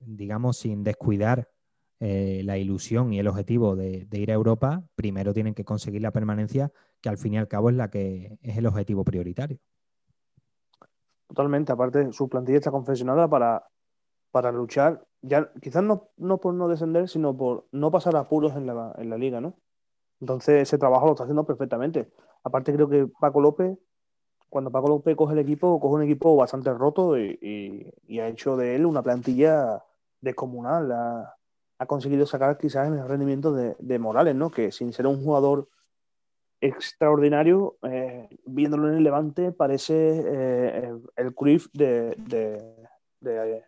digamos, 0.00 0.58
sin 0.58 0.82
descuidar 0.82 1.48
eh, 2.00 2.42
la 2.44 2.58
ilusión 2.58 3.12
y 3.12 3.20
el 3.20 3.28
objetivo 3.28 3.76
de, 3.76 4.08
ir 4.10 4.30
a 4.32 4.34
Europa, 4.34 4.82
primero 4.96 5.32
tienen 5.32 5.54
que 5.54 5.64
conseguir 5.64 6.02
la 6.02 6.10
permanencia, 6.10 6.72
que 7.00 7.08
al 7.08 7.16
fin 7.16 7.34
y 7.34 7.38
al 7.38 7.46
cabo 7.46 7.70
es 7.70 7.76
la 7.76 7.90
que 7.90 8.38
es 8.42 8.56
el 8.56 8.66
objetivo 8.66 9.04
prioritario. 9.04 9.58
Totalmente, 11.28 11.70
aparte 11.70 12.12
su 12.12 12.28
plantilla 12.28 12.58
está 12.58 12.72
confeccionada 12.72 13.28
para, 13.28 13.64
para 14.32 14.50
luchar, 14.50 15.06
ya 15.22 15.52
quizás 15.62 15.84
no, 15.84 16.10
no 16.16 16.38
por 16.38 16.54
no 16.54 16.66
descender, 16.66 17.08
sino 17.08 17.36
por 17.36 17.68
no 17.70 17.92
pasar 17.92 18.16
apuros 18.16 18.56
en 18.56 18.66
la, 18.66 18.96
en 18.98 19.10
la 19.10 19.16
liga, 19.16 19.40
¿no? 19.40 19.60
Entonces 20.20 20.62
ese 20.62 20.76
trabajo 20.76 21.06
lo 21.06 21.12
está 21.12 21.22
haciendo 21.22 21.46
perfectamente. 21.46 22.10
Aparte 22.42 22.72
creo 22.72 22.88
que 22.88 23.06
Paco 23.20 23.40
López, 23.40 23.78
cuando 24.48 24.70
Paco 24.70 24.88
López 24.88 25.16
coge 25.16 25.34
el 25.34 25.40
equipo, 25.40 25.78
coge 25.80 25.96
un 25.96 26.02
equipo 26.02 26.36
bastante 26.36 26.72
roto 26.72 27.18
y, 27.18 27.92
ha 28.20 28.28
hecho 28.28 28.56
de 28.56 28.76
él 28.76 28.86
una 28.86 29.02
plantilla 29.02 29.84
descomunal. 30.20 30.90
Ha, 30.92 31.38
ha 31.78 31.86
conseguido 31.86 32.26
sacar 32.26 32.58
quizás 32.58 32.88
el 32.88 33.08
rendimiento 33.08 33.52
de, 33.52 33.98
Morales, 33.98 34.34
¿no? 34.34 34.50
Que 34.50 34.72
sin 34.72 34.92
ser 34.92 35.06
un 35.06 35.22
jugador 35.22 35.68
extraordinario. 36.60 37.76
Eh, 37.82 38.28
viéndolo 38.46 38.88
en 38.88 38.96
el 38.96 39.04
Levante, 39.04 39.52
parece 39.52 39.94
eh, 40.26 40.92
el 41.16 41.34
Cruyff 41.34 41.68
de, 41.72 42.16
de, 43.20 43.64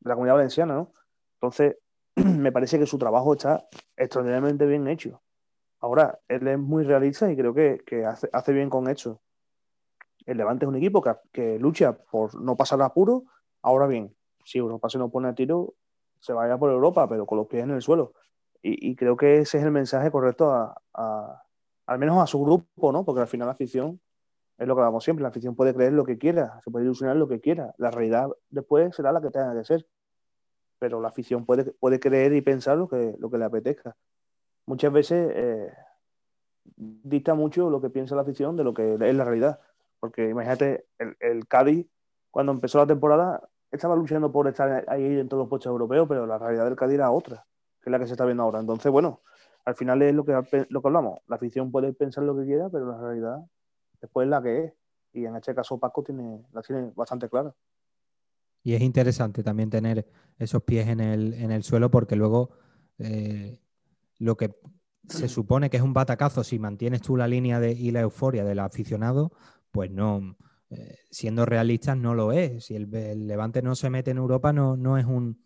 la 0.00 0.14
comunidad 0.14 0.34
valenciana, 0.34 0.74
¿no? 0.74 0.92
Entonces, 1.34 1.76
me 2.16 2.50
parece 2.50 2.78
que 2.78 2.86
su 2.86 2.98
trabajo 2.98 3.32
está 3.34 3.64
extraordinariamente 3.96 4.66
bien 4.66 4.88
hecho. 4.88 5.22
Ahora, 5.78 6.20
él 6.28 6.46
es 6.46 6.58
muy 6.58 6.84
realista 6.84 7.30
y 7.30 7.36
creo 7.36 7.54
que, 7.54 8.04
hace, 8.04 8.52
bien 8.52 8.70
con 8.70 8.88
eso. 8.88 9.20
El 10.26 10.36
Levante 10.36 10.64
es 10.64 10.68
un 10.68 10.76
equipo 10.76 11.02
que, 11.32 11.58
lucha 11.58 11.92
por 11.92 12.40
no 12.40 12.56
pasar 12.56 12.80
apuro. 12.82 13.24
Ahora 13.62 13.86
bien, 13.86 14.14
si 14.44 14.58
Europa 14.58 14.88
se 14.88 14.98
nos 14.98 15.10
pone 15.10 15.28
a 15.28 15.34
tiro, 15.34 15.74
se 16.20 16.32
vaya 16.32 16.58
por 16.58 16.70
Europa, 16.70 17.08
pero 17.08 17.26
con 17.26 17.38
los 17.38 17.46
pies 17.46 17.64
en 17.64 17.70
el 17.70 17.82
suelo. 17.82 18.14
Y, 18.64 18.94
creo 18.94 19.16
que 19.16 19.38
ese 19.38 19.58
es 19.58 19.64
el 19.64 19.72
mensaje 19.72 20.12
correcto 20.12 20.52
a, 20.52 21.42
al 21.86 21.98
menos 21.98 22.22
a 22.22 22.28
su 22.28 22.40
grupo, 22.40 22.92
¿no? 22.92 23.04
Porque 23.04 23.22
al 23.22 23.26
final 23.26 23.46
la 23.46 23.52
afición 23.52 24.00
es 24.56 24.68
lo 24.68 24.76
que 24.76 24.82
hablamos 24.82 25.02
siempre, 25.02 25.22
la 25.22 25.30
afición 25.30 25.56
puede 25.56 25.74
creer 25.74 25.92
lo 25.92 26.04
que 26.04 26.18
quiera, 26.18 26.60
se 26.62 26.70
puede 26.70 26.84
ilusionar 26.84 27.16
lo 27.16 27.26
que 27.26 27.40
quiera, 27.40 27.74
la 27.78 27.90
realidad 27.90 28.30
después 28.50 28.94
será 28.94 29.10
la 29.10 29.20
que 29.20 29.30
tenga 29.30 29.52
que 29.54 29.64
ser, 29.64 29.86
pero 30.78 31.00
la 31.00 31.08
afición 31.08 31.44
puede, 31.44 31.72
puede 31.72 31.98
creer 31.98 32.32
y 32.34 32.40
pensar 32.40 32.78
lo 32.78 32.88
que, 32.88 33.16
lo 33.18 33.30
que 33.30 33.38
le 33.38 33.44
apetezca. 33.44 33.96
Muchas 34.66 34.92
veces 34.92 35.32
eh, 35.34 35.72
dicta 36.76 37.34
mucho 37.34 37.70
lo 37.70 37.80
que 37.80 37.90
piensa 37.90 38.14
la 38.14 38.22
afición 38.22 38.56
de 38.56 38.64
lo 38.64 38.74
que 38.74 38.94
es 38.94 39.14
la 39.14 39.24
realidad, 39.24 39.60
porque 40.02 40.28
imagínate, 40.28 40.84
el, 40.98 41.16
el 41.20 41.46
Cádiz, 41.46 41.86
cuando 42.28 42.50
empezó 42.50 42.78
la 42.78 42.88
temporada, 42.88 43.48
estaba 43.70 43.94
luchando 43.94 44.32
por 44.32 44.48
estar 44.48 44.84
ahí 44.88 45.20
en 45.20 45.28
todos 45.28 45.42
los 45.42 45.48
puestos 45.48 45.70
europeos, 45.70 46.08
pero 46.08 46.26
la 46.26 46.38
realidad 46.38 46.64
del 46.64 46.74
Cádiz 46.74 46.96
era 46.96 47.12
otra, 47.12 47.46
que 47.80 47.88
es 47.88 47.92
la 47.92 48.00
que 48.00 48.06
se 48.08 48.14
está 48.14 48.24
viendo 48.24 48.42
ahora. 48.42 48.58
Entonces, 48.58 48.90
bueno, 48.90 49.22
al 49.64 49.76
final 49.76 50.02
es 50.02 50.12
lo 50.12 50.24
que, 50.24 50.32
lo 50.68 50.82
que 50.82 50.88
hablamos. 50.88 51.20
La 51.28 51.36
afición 51.36 51.70
puede 51.70 51.92
pensar 51.92 52.24
lo 52.24 52.36
que 52.36 52.44
quiera, 52.46 52.68
pero 52.68 52.84
la 52.84 52.98
realidad 52.98 53.38
después 54.00 54.24
es 54.24 54.30
la 54.30 54.42
que 54.42 54.64
es. 54.64 54.72
Y 55.12 55.24
en 55.24 55.36
este 55.36 55.54
caso 55.54 55.78
Paco 55.78 56.02
tiene, 56.02 56.42
la 56.50 56.62
tiene 56.62 56.90
bastante 56.96 57.28
clara. 57.28 57.54
Y 58.64 58.74
es 58.74 58.82
interesante 58.82 59.44
también 59.44 59.70
tener 59.70 60.04
esos 60.36 60.64
pies 60.64 60.88
en 60.88 60.98
el, 60.98 61.34
en 61.34 61.52
el 61.52 61.62
suelo 61.62 61.92
porque 61.92 62.16
luego 62.16 62.50
eh, 62.98 63.56
lo 64.18 64.36
que 64.36 64.52
se 65.06 65.28
supone 65.28 65.70
que 65.70 65.76
es 65.76 65.82
un 65.84 65.92
batacazo 65.92 66.42
si 66.42 66.58
mantienes 66.58 67.02
tú 67.02 67.16
la 67.16 67.28
línea 67.28 67.60
de, 67.60 67.70
y 67.70 67.92
la 67.92 68.00
euforia 68.00 68.42
del 68.42 68.58
aficionado, 68.58 69.30
pues 69.72 69.90
no, 69.90 70.36
eh, 70.70 70.98
siendo 71.10 71.44
realistas 71.44 71.96
no 71.96 72.14
lo 72.14 72.32
es. 72.32 72.66
Si 72.66 72.76
el, 72.76 72.88
Levante 73.26 73.62
no 73.62 73.74
se 73.74 73.90
mete 73.90 74.12
en 74.12 74.18
Europa 74.18 74.52
no, 74.52 74.76
no 74.76 74.98
es 74.98 75.06
un 75.06 75.42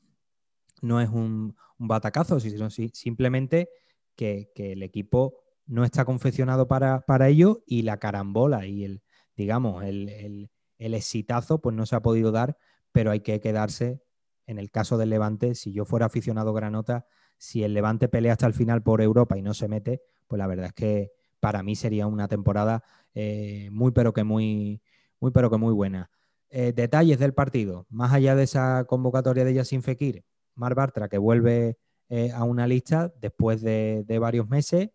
no 0.82 1.00
es 1.00 1.08
un, 1.08 1.56
batacazo, 1.78 2.40
sino 2.40 2.70
simplemente 2.70 3.68
que, 4.14 4.50
el 4.56 4.82
equipo 4.82 5.42
no 5.66 5.84
está 5.84 6.04
confeccionado 6.04 6.68
para, 6.68 7.04
ello 7.28 7.62
y 7.66 7.82
la 7.82 7.98
carambola 7.98 8.66
y 8.66 8.84
el, 8.84 9.02
digamos, 9.36 9.84
el, 9.84 10.48
el, 10.78 10.94
exitazo 10.94 11.60
pues 11.60 11.74
no 11.76 11.84
se 11.84 11.96
ha 11.96 12.00
podido 12.00 12.32
dar, 12.32 12.56
pero 12.92 13.10
hay 13.10 13.20
que 13.20 13.40
quedarse 13.40 14.02
en 14.46 14.58
el 14.58 14.70
caso 14.70 14.96
del 14.96 15.10
Levante, 15.10 15.54
si 15.54 15.72
yo 15.72 15.84
fuera 15.84 16.06
aficionado 16.06 16.54
granota, 16.54 17.06
si 17.36 17.62
el 17.62 17.74
Levante 17.74 18.08
pelea 18.08 18.32
hasta 18.32 18.46
el 18.46 18.54
final 18.54 18.82
por 18.82 19.02
Europa 19.02 19.36
y 19.36 19.42
no 19.42 19.54
se 19.54 19.68
mete, 19.68 20.02
pues 20.26 20.38
la 20.38 20.46
verdad 20.46 20.66
es 20.66 20.72
que 20.72 21.12
para 21.46 21.62
mí 21.62 21.76
sería 21.76 22.08
una 22.08 22.26
temporada 22.26 22.82
eh, 23.14 23.68
muy 23.70 23.92
pero 23.92 24.12
que 24.12 24.24
muy, 24.24 24.82
muy 25.20 25.30
pero 25.30 25.48
que 25.48 25.56
muy 25.56 25.72
buena. 25.72 26.10
Eh, 26.50 26.72
detalles 26.72 27.20
del 27.20 27.34
partido, 27.34 27.86
más 27.88 28.12
allá 28.12 28.34
de 28.34 28.42
esa 28.42 28.84
convocatoria 28.84 29.44
de 29.44 29.54
Yacine 29.54 29.80
Fekir, 29.80 30.24
Mar 30.56 30.74
Bartra 30.74 31.08
que 31.08 31.18
vuelve 31.18 31.78
eh, 32.08 32.32
a 32.32 32.42
una 32.42 32.66
lista 32.66 33.14
después 33.20 33.62
de, 33.62 34.04
varios 34.20 34.48
meses. 34.48 34.90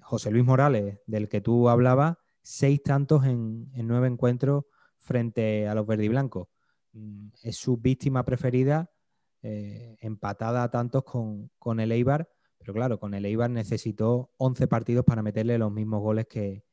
José 0.00 0.30
Luis 0.30 0.46
Morales, 0.46 0.98
del 1.06 1.28
que 1.28 1.42
tú 1.42 1.68
hablabas, 1.68 2.16
seis 2.40 2.82
tantos 2.82 3.26
en, 3.26 3.70
nueve 3.74 4.06
encuentros 4.06 4.64
frente 4.96 5.68
a 5.68 5.74
los 5.74 5.86
verdiblancos. 5.86 6.48
Mm, 6.92 7.28
es 7.42 7.58
su 7.58 7.76
víctima 7.76 8.24
preferida, 8.24 8.90
empatada 9.42 10.62
a 10.62 10.70
tantos 10.70 11.04
con, 11.04 11.80
el 11.80 11.92
Eibar, 11.92 12.30
pero 12.66 12.74
claro, 12.74 12.98
con 12.98 13.14
el 13.14 13.24
Eibar 13.24 13.48
necesitó 13.48 14.32
11 14.38 14.66
partidos 14.66 15.04
para 15.04 15.22
meterle 15.22 15.56
los 15.56 15.70
mismos 15.70 16.00
goles 16.00 16.26
que, 16.26 16.64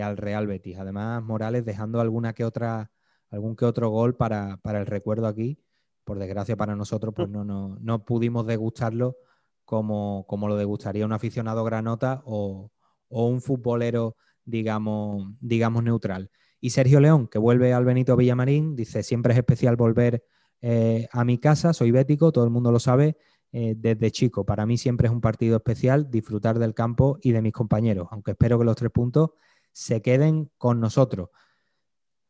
al 0.00 0.16
Real 0.16 0.46
Betis. 0.46 0.78
Además, 0.78 1.24
Morales 1.24 1.64
dejando 1.64 2.00
alguna 2.00 2.34
que 2.34 2.44
otra, 2.44 2.92
algún 3.30 3.56
que 3.56 3.64
otro 3.64 3.88
gol 3.90 4.14
para, 4.14 4.58
para 4.58 4.78
el 4.78 4.86
recuerdo 4.86 5.26
aquí 5.26 5.58
por 6.04 6.20
desgracia 6.20 6.56
para 6.56 6.76
nosotros, 6.76 7.12
pues 7.16 7.28
no, 7.28 7.44
no, 7.44 8.04
pudimos 8.04 8.46
degustarlo 8.46 9.16
como, 9.64 10.24
como, 10.28 10.46
lo 10.46 10.56
degustaría 10.56 11.04
un 11.04 11.12
aficionado 11.12 11.64
granota 11.64 12.22
o, 12.26 12.70
un 13.08 13.40
futbolero, 13.40 14.14
digamos, 14.44 15.32
digamos, 15.40 15.82
neutral. 15.82 16.30
Y 16.60 16.70
Sergio 16.70 17.00
León, 17.00 17.26
que 17.26 17.40
vuelve 17.40 17.74
al 17.74 17.84
Benito 17.84 18.16
Villamarín, 18.16 18.76
dice, 18.76 19.02
siempre 19.02 19.32
es 19.32 19.38
especial 19.40 19.74
volver 19.74 20.22
eh, 20.60 21.08
a 21.10 21.24
mi 21.24 21.38
casa, 21.38 21.72
soy 21.72 21.90
bético, 21.90 22.30
todo 22.30 22.44
el 22.44 22.50
mundo 22.50 22.70
lo 22.70 22.78
sabe, 22.78 23.16
eh, 23.52 23.74
desde 23.76 24.10
chico. 24.10 24.44
Para 24.44 24.66
mí 24.66 24.78
siempre 24.78 25.08
es 25.08 25.12
un 25.12 25.20
partido 25.20 25.56
especial 25.56 26.10
disfrutar 26.10 26.58
del 26.58 26.74
campo 26.74 27.18
y 27.22 27.32
de 27.32 27.42
mis 27.42 27.52
compañeros, 27.52 28.08
aunque 28.10 28.32
espero 28.32 28.58
que 28.58 28.64
los 28.64 28.76
tres 28.76 28.90
puntos 28.92 29.30
se 29.72 30.02
queden 30.02 30.50
con 30.56 30.80
nosotros. 30.80 31.30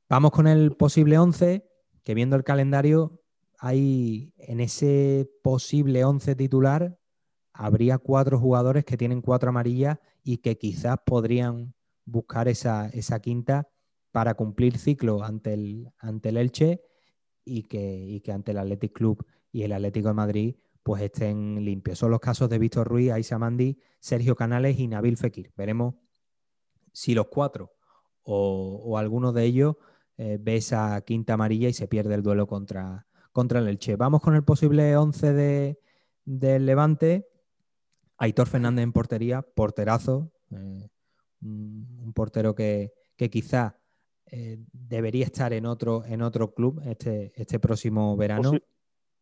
Vamos 0.08 0.30
con 0.30 0.46
el 0.46 0.76
posible 0.76 1.18
11, 1.18 1.68
que 2.02 2.14
viendo 2.14 2.36
el 2.36 2.44
calendario 2.44 3.20
hay 3.58 4.32
en 4.38 4.60
ese 4.60 5.30
posible 5.42 6.04
11 6.04 6.34
titular, 6.34 6.98
habría 7.52 7.98
cuatro 7.98 8.38
jugadores 8.38 8.86
que 8.86 8.96
tienen 8.96 9.20
cuatro 9.20 9.50
amarillas 9.50 9.98
y 10.24 10.38
que 10.38 10.56
quizás 10.56 10.96
podrían 11.04 11.74
buscar 12.06 12.48
esa, 12.48 12.88
esa 12.88 13.20
quinta 13.20 13.68
para 14.10 14.34
cumplir 14.34 14.78
ciclo 14.78 15.22
ante 15.22 15.52
el, 15.52 15.92
ante 15.98 16.30
el 16.30 16.38
Elche 16.38 16.82
y 17.44 17.64
que, 17.64 18.20
que 18.24 18.32
ante 18.32 18.52
el 18.52 18.58
Athletic 18.58 18.92
Club 18.92 19.26
y 19.52 19.62
el 19.62 19.72
Atlético 19.72 20.08
de 20.08 20.14
Madrid 20.14 20.56
pues 20.82 21.02
estén 21.02 21.64
limpios. 21.64 21.98
Son 21.98 22.10
los 22.10 22.20
casos 22.20 22.48
de 22.48 22.58
Víctor 22.58 22.88
Ruiz, 22.88 23.10
Aisa 23.12 23.38
Mandi, 23.38 23.78
Sergio 23.98 24.36
Canales 24.36 24.78
y 24.78 24.88
Nabil 24.88 25.16
Fekir. 25.16 25.52
Veremos 25.56 25.94
si 26.92 27.14
los 27.14 27.28
cuatro 27.28 27.72
o, 28.22 28.98
alguno 28.98 29.32
de 29.32 29.44
ellos 29.44 29.76
eh, 30.16 30.38
ve 30.40 30.56
esa 30.56 31.00
quinta 31.02 31.34
amarilla 31.34 31.68
y 31.68 31.72
se 31.72 31.88
pierde 31.88 32.14
el 32.14 32.22
duelo 32.22 32.46
contra, 32.46 33.06
contra 33.32 33.60
el 33.60 33.68
Elche. 33.68 33.96
Vamos 33.96 34.20
con 34.20 34.34
el 34.34 34.44
posible 34.44 34.96
11 34.96 35.32
de, 35.32 35.80
del 36.24 36.66
Levante. 36.66 37.28
Aitor 38.18 38.48
Fernández 38.48 38.82
en 38.82 38.92
portería, 38.92 39.42
porterazo, 39.42 40.30
eh, 40.50 40.88
un 41.40 42.12
portero 42.14 42.54
que, 42.54 42.92
que 43.16 43.30
quizá 43.30 43.80
eh, 44.32 44.58
debería 44.72 45.24
estar 45.24 45.52
en 45.52 45.66
otro, 45.66 46.04
en 46.04 46.22
otro 46.22 46.54
club 46.54 46.80
este, 46.84 47.32
este 47.34 47.58
próximo 47.58 48.16
verano. 48.16 48.52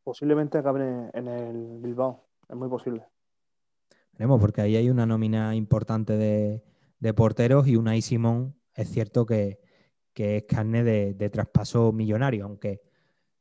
Posiblemente 0.09 0.57
acaben 0.57 1.11
en 1.13 1.29
el 1.29 1.81
Bilbao, 1.83 2.31
es 2.49 2.57
muy 2.57 2.71
posible. 2.71 3.05
Veremos, 4.13 4.41
porque 4.41 4.63
ahí 4.63 4.75
hay 4.75 4.89
una 4.89 5.05
nómina 5.05 5.55
importante 5.55 6.17
de, 6.17 7.13
porteros 7.13 7.69
y 7.69 7.77
una 7.77 8.01
Simón 8.01 8.57
es 8.75 8.89
cierto 8.89 9.27
que, 9.27 9.61
es 10.15 10.45
carne 10.45 10.83
de, 10.83 11.29
traspaso 11.29 11.93
millonario, 11.93 12.47
aunque 12.47 12.81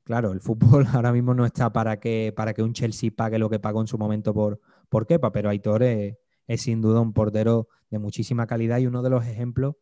claro, 0.03 0.33
el 0.33 0.41
fútbol 0.41 0.85
ahora 0.93 1.13
mismo 1.13 1.33
no 1.33 1.45
está 1.45 1.71
para 1.71 2.01
que, 2.01 2.33
para 2.35 2.53
que 2.53 2.63
un 2.63 2.73
Chelsea 2.73 3.11
pague 3.15 3.39
lo 3.39 3.49
que 3.49 3.59
pagó 3.59 3.79
en 3.79 3.87
su 3.87 3.97
momento 3.97 4.33
por, 4.33 4.59
por 4.89 5.07
Kepa, 5.07 5.31
pero 5.31 5.49
Aitor 5.49 5.83
es, 5.83 6.17
sin 6.57 6.81
duda 6.81 6.99
un 6.99 7.13
portero 7.13 7.69
de 7.89 7.99
muchísima 7.99 8.45
calidad 8.45 8.79
y 8.79 8.87
uno 8.87 9.01
de 9.03 9.09
los 9.09 9.25
ejemplos 9.25 9.75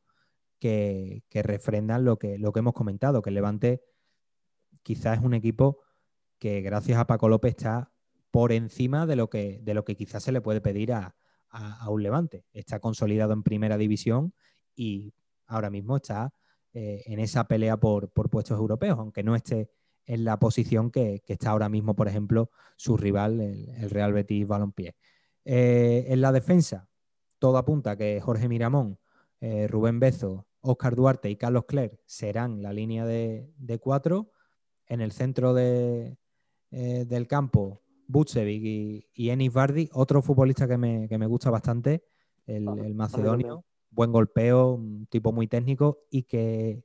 que, 0.60 1.24
refrendan 1.34 2.06
lo 2.06 2.20
que, 2.20 2.38
lo 2.38 2.54
que 2.54 2.60
hemos 2.60 2.74
comentado, 2.74 3.24
que 3.24 3.32
Levante 3.32 3.82
quizás 4.84 5.18
es 5.18 5.24
un 5.24 5.34
equipo 5.34 5.80
que 6.40 6.62
gracias 6.62 6.98
a 6.98 7.08
Paco 7.08 7.30
López 7.30 7.56
está 7.56 7.92
por 8.32 8.52
encima 8.52 9.06
de 9.06 9.16
lo 9.16 9.30
que, 9.30 9.60
de 9.64 9.74
lo 9.74 9.86
que 9.86 9.96
quizás 9.96 10.24
se 10.24 10.32
le 10.32 10.42
puede 10.42 10.62
pedir 10.62 10.94
a, 10.94 11.16
un 11.88 12.04
Levante. 12.04 12.44
Está 12.52 12.82
consolidado 12.82 13.32
en 13.32 13.44
primera 13.44 13.78
división 13.78 14.34
y 14.76 15.14
ahora 15.48 15.70
mismo 15.70 15.96
está 15.96 16.34
eh, 16.74 17.04
en 17.06 17.20
esa 17.20 17.48
pelea 17.48 17.78
por, 17.78 18.12
puestos 18.12 18.60
europeos, 18.60 19.00
aunque 19.00 19.24
no 19.24 19.36
esté 19.36 19.70
en 20.06 20.26
la 20.26 20.38
posición 20.38 20.92
que, 20.92 21.24
está 21.26 21.52
ahora 21.52 21.70
mismo, 21.70 21.96
por 21.96 22.10
ejemplo, 22.10 22.52
su 22.76 22.98
rival, 22.98 23.40
el, 23.40 23.90
Real 23.90 24.12
Betis 24.12 24.46
Balompié. 24.46 24.98
Eh, 25.46 26.08
en 26.10 26.20
la 26.20 26.34
defensa, 26.34 26.90
todo 27.40 27.58
apunta 27.58 27.96
que 27.96 28.20
Jorge 28.20 28.50
Miramón, 28.50 29.00
eh, 29.40 29.68
Rubén 29.68 30.00
Bezo, 30.00 30.48
Oscar 30.62 30.96
Duarte 30.96 31.30
y 31.30 31.36
Carlos 31.36 31.66
Clerc 31.66 32.00
serán 32.06 32.62
la 32.62 32.74
línea 32.74 33.06
de, 33.06 33.80
cuatro. 33.80 34.32
En 34.88 35.02
el 35.02 35.12
centro 35.12 35.54
del 36.76 37.28
campo, 37.28 37.82
Butsevic 38.08 38.64
y, 38.64 39.08
y, 39.14 39.30
Enis 39.30 39.54
Bardi, 39.54 39.90
otro 39.94 40.22
futbolista 40.22 40.68
que 40.68 40.78
me, 40.78 41.28
gusta 41.28 41.50
bastante, 41.50 42.04
el, 42.46 42.94
macedonio, 42.94 43.66
buen 43.90 44.12
golpeo, 44.12 44.74
un 44.74 45.08
tipo 45.08 45.32
muy 45.32 45.48
técnico 45.48 46.00
y 46.10 46.24
que 46.24 46.84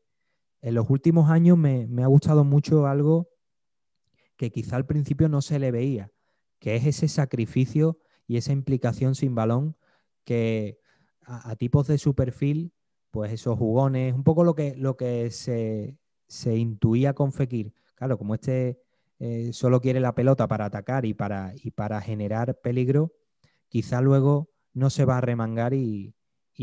en 0.62 0.75
los 0.75 0.89
últimos 0.89 1.31
años 1.31 1.59
me, 1.59 1.89
ha 2.03 2.07
gustado 2.07 2.45
mucho 2.45 2.87
algo 2.87 3.29
que 4.37 4.51
quizá 4.51 4.77
al 4.77 4.87
principio 4.87 5.29
no 5.29 5.43
se 5.43 5.59
le 5.59 5.71
veía, 5.71 6.12
que 6.59 6.77
es 6.77 6.87
ese 6.87 7.09
sacrificio 7.09 7.99
y 8.27 8.37
esa 8.37 8.53
implicación 8.53 9.15
sin 9.15 9.35
balón 9.35 9.77
que 10.25 10.79
a, 11.23 11.57
tipos 11.57 11.87
de 11.89 11.99
su 11.99 12.15
perfil, 12.15 12.73
pues 13.11 13.33
esos 13.33 13.59
jugones, 13.59 14.15
un 14.15 14.23
poco 14.23 14.45
lo 14.45 14.55
que, 14.55 14.77
lo 14.77 14.97
que 14.97 15.31
se, 15.31 15.99
se 16.29 16.57
intuía 16.57 17.12
con 17.12 17.33
Fekir. 17.33 17.75
Claro, 17.97 18.17
como 18.17 18.35
este 18.35 18.81
eh, 19.21 19.53
solo 19.53 19.83
quiere 19.83 20.01
la 20.01 20.15
pelota 20.15 20.49
para 20.49 20.65
atacar 20.65 21.05
y 21.05 21.13
para, 21.13 21.53
y 21.63 21.73
para 21.73 22.01
generar 22.01 22.59
peligro, 22.61 23.13
quizá 23.69 24.01
luego 24.01 24.49
no 24.73 24.89
se 24.89 25.05
va 25.05 25.19
a 25.19 25.21
remangar 25.21 25.75
y, 25.75 26.15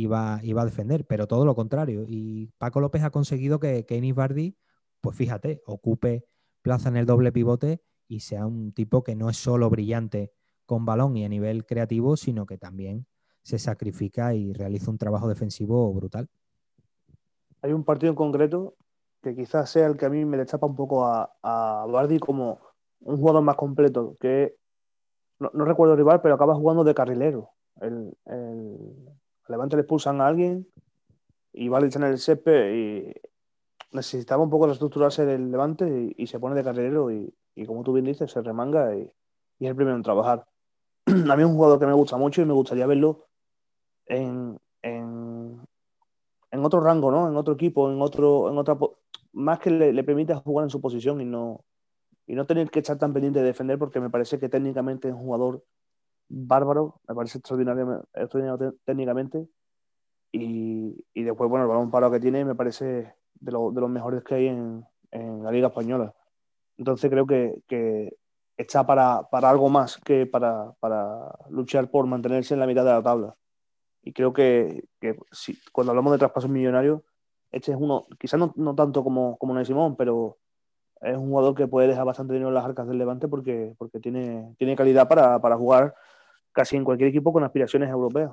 va, 0.08 0.38
a 0.38 0.66
defender, 0.66 1.06
pero 1.06 1.28
todo 1.28 1.46
lo 1.46 1.54
contrario. 1.54 2.04
Y 2.08 2.48
Paco 2.58 2.82
López 2.82 3.04
ha 3.04 3.12
conseguido 3.12 3.60
que, 3.60 3.86
que 3.86 4.14
Bardi, 4.14 4.58
pues 5.02 5.16
fíjate, 5.16 5.62
ocupe 5.68 6.26
plaza 6.64 6.90
en 6.90 6.98
el 6.98 7.06
doble 7.06 7.32
pivote 7.32 7.84
y 8.08 8.22
sea 8.22 8.48
un 8.48 8.74
tipo 8.74 9.04
que 9.04 9.16
no 9.16 9.30
es 9.30 9.38
solo 9.38 9.70
brillante 9.70 10.34
con 10.66 10.84
balón 10.84 11.16
y 11.16 11.26
a 11.26 11.30
nivel 11.30 11.64
creativo, 11.66 12.18
sino 12.18 12.48
que 12.48 12.58
también 12.58 13.06
se 13.44 13.60
sacrifica 13.60 14.34
y 14.34 14.52
realiza 14.52 14.90
un 14.90 14.98
trabajo 14.98 15.28
defensivo 15.30 15.94
brutal. 15.94 16.28
Hay 17.62 17.72
un 17.72 17.84
partido 17.84 18.10
en 18.10 18.16
concreto 18.16 18.76
que 19.28 19.36
quizás 19.36 19.70
sea 19.70 19.88
el 19.88 19.98
que 19.98 20.06
a 20.06 20.10
mí 20.10 20.24
me 20.24 20.38
le 20.38 20.45
chapa 20.45 20.68
un 20.68 20.76
poco 20.76 21.06
a, 21.06 21.30
a 21.44 21.86
Bardi 21.90 22.18
como 22.18 22.60
un 23.02 23.18
jugador 23.18 23.41
más 23.44 23.58
completo, 23.58 24.16
que 24.20 24.56
no, 25.40 25.49
recuerdo 25.66 25.94
el 25.94 25.99
rival, 25.99 26.22
pero 26.22 26.36
acaba 26.36 26.56
jugando 26.56 26.84
de 26.84 26.95
carrilero. 26.95 27.52
El, 27.82 28.18
el 28.26 28.78
Levante 29.48 29.76
le 29.76 29.82
expulsan 29.82 30.22
a 30.22 30.28
alguien 30.28 30.68
y 31.52 31.68
Bardi 31.68 31.88
está 31.88 31.99
en 31.99 32.06
el 32.06 32.18
sepe 32.20 32.76
y 32.76 33.14
necesitaba 33.91 34.44
un 34.44 34.49
poco 34.49 34.66
reestructurarse 34.66 35.26
del 35.26 35.52
Levante 35.52 36.14
y, 36.16 36.28
se 36.28 36.40
pone 36.40 36.56
de 36.56 36.64
carrilero 36.64 37.12
y, 37.12 37.34
como 37.66 37.84
tú 37.84 37.94
bien 37.94 38.06
dices, 38.06 38.32
se 38.32 38.41
remanga 38.41 38.95
y, 38.95 39.12
y 39.60 39.66
es 39.66 39.70
el 39.70 39.76
primero 39.76 39.98
en 39.98 40.04
trabajar. 40.04 40.48
a 41.06 41.36
mí 41.36 41.44
es 41.44 41.48
un 41.48 41.56
jugador 41.56 41.80
que 41.80 41.86
me 41.86 41.94
gusta 41.94 42.16
mucho 42.16 42.41
y 42.41 42.45
me 42.45 42.54
gustaría 42.54 42.88
verlo 42.88 43.26
en, 44.06 44.58
en 46.52 46.65
otro 46.65 46.80
rango, 46.80 47.11
¿no? 47.11 47.28
En 47.28 47.36
otro 47.36 47.53
equipo, 47.53 47.91
en 47.91 48.02
otro, 48.02 48.49
en 48.49 48.57
otra 48.57 48.78
más 49.34 49.60
que 49.60 49.69
le, 49.69 49.94
le 49.94 50.03
permita 50.03 50.36
jugar 50.38 50.65
en 50.65 50.69
su 50.69 50.82
posición 50.82 51.22
y 51.22 51.26
no, 51.26 51.64
y 52.28 52.36
no 52.36 52.45
tener 52.45 52.69
que 52.69 52.80
estar 52.80 52.98
tan 52.98 53.14
pendiente 53.14 53.40
de 53.40 53.45
defender, 53.45 53.80
porque 53.80 53.99
me 53.99 54.10
parece 54.10 54.40
que 54.40 54.49
técnicamente 54.49 55.07
es 55.07 55.14
un 55.14 55.22
jugador 55.22 55.64
bárbaro, 56.30 56.99
me 57.07 57.15
parece 57.15 57.40
extraordinario, 57.40 58.06
técnicamente. 58.86 59.48
Y, 60.32 61.06
y, 61.14 61.24
después, 61.24 61.49
bueno, 61.49 61.64
el 61.64 61.69
balón 61.69 61.90
parado 61.90 62.11
que 62.11 62.19
tiene 62.19 62.44
me 62.44 62.53
parece 62.53 62.86
de, 62.86 63.14
de 63.40 63.52
los 63.82 63.90
mejores 63.90 64.24
que 64.24 64.36
hay 64.36 64.48
en, 64.48 64.86
en, 65.11 65.44
la 65.44 65.52
Liga 65.52 65.69
Española. 65.69 66.14
Entonces 66.78 67.10
creo 67.10 67.26
que, 67.26 67.61
que 67.65 68.18
está 68.57 68.86
para, 68.86 69.24
para, 69.32 69.49
algo 69.49 69.69
más 69.69 69.98
que 69.98 70.26
para, 70.26 70.74
para, 70.80 71.34
luchar 71.49 71.90
por 71.90 72.06
mantenerse 72.07 72.53
en 72.53 72.60
la 72.60 72.68
mitad 72.68 72.84
de 72.84 72.91
la 72.91 73.03
tabla. 73.03 73.36
Y 74.08 74.14
creo 74.14 74.32
que, 74.32 74.86
que 75.02 75.18
cuando 75.74 75.92
hablamos 75.92 76.14
de 76.14 76.20
traspasos 76.20 76.50
millonarios, 76.50 77.02
este 77.52 77.74
es 77.74 77.78
uno, 77.78 78.08
quizás 78.18 78.40
no, 78.40 78.54
no, 78.56 78.74
tanto 78.74 79.04
como, 79.04 79.38
como 79.38 79.66
Simón, 79.66 79.98
pero 79.98 80.38
es 81.02 81.18
un 81.18 81.28
jugador 81.28 81.56
que 81.56 81.68
puede 81.68 81.90
dejar 81.90 82.06
bastante 82.06 82.32
dinero 82.32 82.48
en 82.48 82.56
las 82.56 82.64
arcas 82.64 82.88
del 82.88 83.00
Levante 83.00 83.28
porque, 83.28 83.76
porque 83.78 84.00
tiene, 84.00 84.56
tiene 84.58 84.78
calidad 84.78 85.10
para, 85.10 85.42
para 85.42 85.58
jugar 85.58 85.94
casi 86.54 86.78
en 86.78 86.86
cualquier 86.86 87.10
equipo 87.10 87.34
con 87.34 87.44
aspiraciones 87.44 87.90
europeas. 87.90 88.32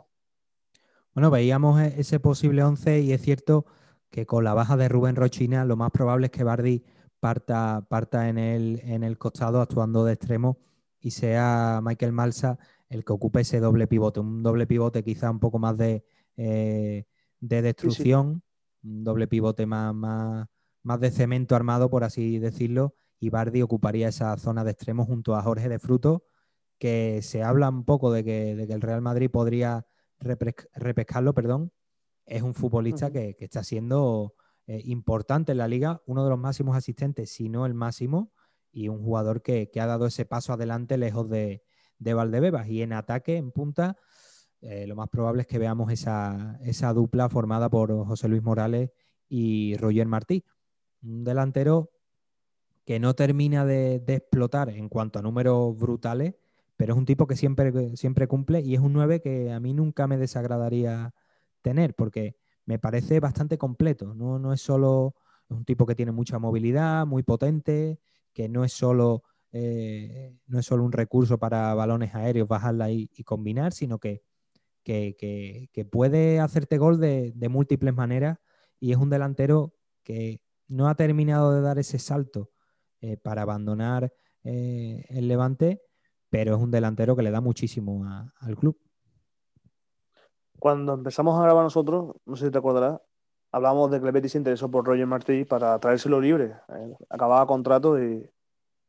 Bueno, 1.13 1.33
veíamos 1.33 1.81
e-, 1.81 2.01
ese 2.01 2.21
posible 2.21 2.63
11 2.63 3.01
y 3.01 3.13
es 3.13 3.21
cierto 3.21 3.67
que 4.11 4.27
con 4.27 4.45
la 4.45 4.55
baja 4.55 4.77
de 4.77 4.89
Rubén 4.89 5.17
Rochina 5.17 5.65
lo 5.65 5.75
más 5.75 5.91
probable 5.91 6.27
es 6.27 6.31
que 6.31 6.45
Bardi 6.45 6.85
parta, 7.19 7.85
parta 7.89 8.29
en, 8.29 8.39
el, 8.39 8.81
en 8.85 9.03
el 9.03 9.19
costado 9.19 9.61
actuando 9.61 10.05
de 10.05 10.13
extremo 10.13 10.57
y 11.01 11.11
sea 11.11 11.81
Michael 11.83 12.13
Malsa 12.13 12.59
el 12.89 13.05
que 13.05 13.13
ocupe 13.13 13.41
ese 13.41 13.61
doble 13.61 13.87
pivote, 13.87 14.21
un 14.21 14.43
doble 14.43 14.67
pivote 14.67 15.03
quizá 15.03 15.31
un 15.31 15.41
poco 15.41 15.59
más 15.59 15.77
de, 15.77 16.05
eh, 16.37 17.05
de 17.41 17.63
destrucción 17.63 18.43
un 18.85 19.05
doble 19.05 19.27
pivote 19.27 19.67
más, 19.67 19.95
más, 19.95 21.01
de 21.01 21.11
cemento 21.11 21.57
armado, 21.57 21.91
por 21.91 22.05
así 22.05 22.39
decirlo, 22.39 22.95
y 23.19 23.31
Bardi 23.31 23.63
ocuparía 23.63 24.09
esa 24.09 24.37
zona 24.37 24.65
de 24.65 24.73
extremo 24.73 25.05
junto 25.07 25.35
a 25.35 25.43
Jorge 25.43 25.69
de 25.69 25.79
Fruto, 25.79 26.25
que 26.79 27.21
se 27.23 27.43
habla 27.43 27.69
un 27.69 27.85
poco 27.85 28.13
de 28.13 28.25
que, 28.25 28.51
el 28.53 28.81
Real 28.81 29.01
Madrid 29.01 29.31
podría 29.31 29.87
repescarlo, 30.19 31.35
perdón. 31.35 31.73
Es 32.27 32.43
un 32.43 32.55
futbolista 32.55 33.11
que, 33.11 33.37
está 33.39 33.65
siendo 33.65 34.35
eh, 34.67 34.83
importante 34.85 35.53
en 35.53 35.59
la 35.59 35.69
liga, 35.69 36.03
uno 36.07 36.25
de 36.25 36.31
los 36.31 36.39
máximos 36.39 36.77
asistentes, 36.77 37.31
si 37.33 37.49
no 37.49 37.67
el 37.67 37.75
máximo, 37.75 38.33
y 38.71 38.89
un 38.89 39.03
jugador 39.03 39.43
que, 39.43 39.71
ha 39.81 39.87
dado 39.87 40.07
ese 40.07 40.27
paso 40.27 40.53
adelante 40.53 40.99
lejos 40.99 41.29
de, 41.31 41.63
de 42.05 42.15
Valdebebas. 42.15 42.69
Y 42.69 42.83
en 42.83 42.93
ataque, 42.93 43.37
en 43.37 43.51
punta, 43.51 43.97
eh, 44.61 44.87
lo 44.87 44.97
más 44.97 45.09
probable 45.09 45.43
es 45.43 45.49
que 45.49 45.59
veamos 45.59 45.91
esa, 45.93 46.59
dupla 46.95 47.29
formada 47.29 47.69
por 47.69 47.93
José 48.07 48.29
Luis 48.29 48.43
Morales 48.43 48.91
y 49.29 49.77
Roger 49.77 50.07
Martí. 50.07 50.45
Un 51.03 51.25
delantero 51.25 51.91
que 52.85 53.01
no 53.01 53.15
termina 53.15 53.65
de, 53.65 53.97
explotar 54.07 54.71
en 54.71 54.89
cuanto 54.89 55.19
a 55.19 55.23
números 55.23 55.77
brutales, 55.77 56.35
pero 56.77 56.95
es 56.95 56.99
un 56.99 57.07
tipo 57.07 57.27
que 57.27 57.37
siempre, 57.37 57.97
siempre 57.97 58.27
cumple 58.27 58.61
y 58.61 58.75
es 58.75 58.81
un 58.81 58.93
9 58.93 59.21
que 59.21 59.53
a 59.53 59.61
mí 59.61 59.75
nunca 59.75 60.07
me 60.07 60.19
desagradaría 60.19 61.15
tener 61.63 61.95
porque 61.95 62.37
me 62.67 62.79
parece 62.79 63.21
bastante 63.21 63.59
completo. 63.59 64.15
No, 64.15 64.53
es 64.53 64.61
solo 64.61 65.15
un 65.49 65.65
tipo 65.65 65.87
que 65.87 65.95
tiene 65.95 66.13
mucha 66.13 66.39
movilidad, 66.39 67.07
muy 67.07 67.23
potente, 67.23 68.01
que 68.33 68.49
no 68.49 68.65
es 68.65 68.73
solo, 68.73 69.23
eh, 69.55 70.37
no 70.47 70.59
es 70.59 70.67
solo 70.67 70.85
un 70.85 70.93
recurso 70.93 71.39
para 71.39 71.75
balones 71.75 72.15
aéreos, 72.15 72.47
bajarla 72.47 72.91
y 72.91 73.09
combinar, 73.25 73.73
sino 73.73 73.99
que 73.99 74.23
que, 74.85 75.89
puede 75.91 76.41
hacerte 76.41 76.79
gol 76.79 77.01
de, 77.01 77.49
múltiples 77.51 77.95
maneras 77.95 78.39
y 78.79 78.93
es 78.93 78.99
un 78.99 79.11
delantero 79.11 79.75
que 80.03 80.43
no 80.69 80.89
ha 80.89 80.95
terminado 80.95 81.53
de 81.53 81.63
dar 81.63 81.79
ese 81.79 81.99
salto 81.99 82.51
eh, 83.01 83.17
para 83.17 83.43
abandonar 83.43 84.13
eh, 84.45 85.05
el 85.09 85.29
Levante, 85.29 85.83
pero 86.29 86.55
es 86.55 86.63
un 86.63 86.71
delantero 86.71 87.17
que 87.17 87.23
le 87.23 87.31
da 87.31 87.41
muchísimo 87.41 88.05
al 88.41 88.57
club. 88.57 88.79
Cuando 90.59 90.95
empezamos 90.95 91.39
a 91.39 91.43
grabar 91.43 91.65
nosotros, 91.65 92.15
no 92.25 92.37
sé 92.37 92.47
si 92.47 92.51
te 92.51 92.59
acordarás, 92.59 93.01
hablábamos 93.53 93.91
de 93.91 94.01
que 94.01 94.09
el 94.09 94.29
se 94.29 94.39
interesó 94.39 94.71
por 94.71 94.87
Roger 94.87 95.07
Martí 95.07 95.45
para 95.45 95.79
traérselo 95.79 96.21
libre. 96.21 96.55
acababa 97.09 97.47
contrato 97.47 98.03
y, 98.03 98.29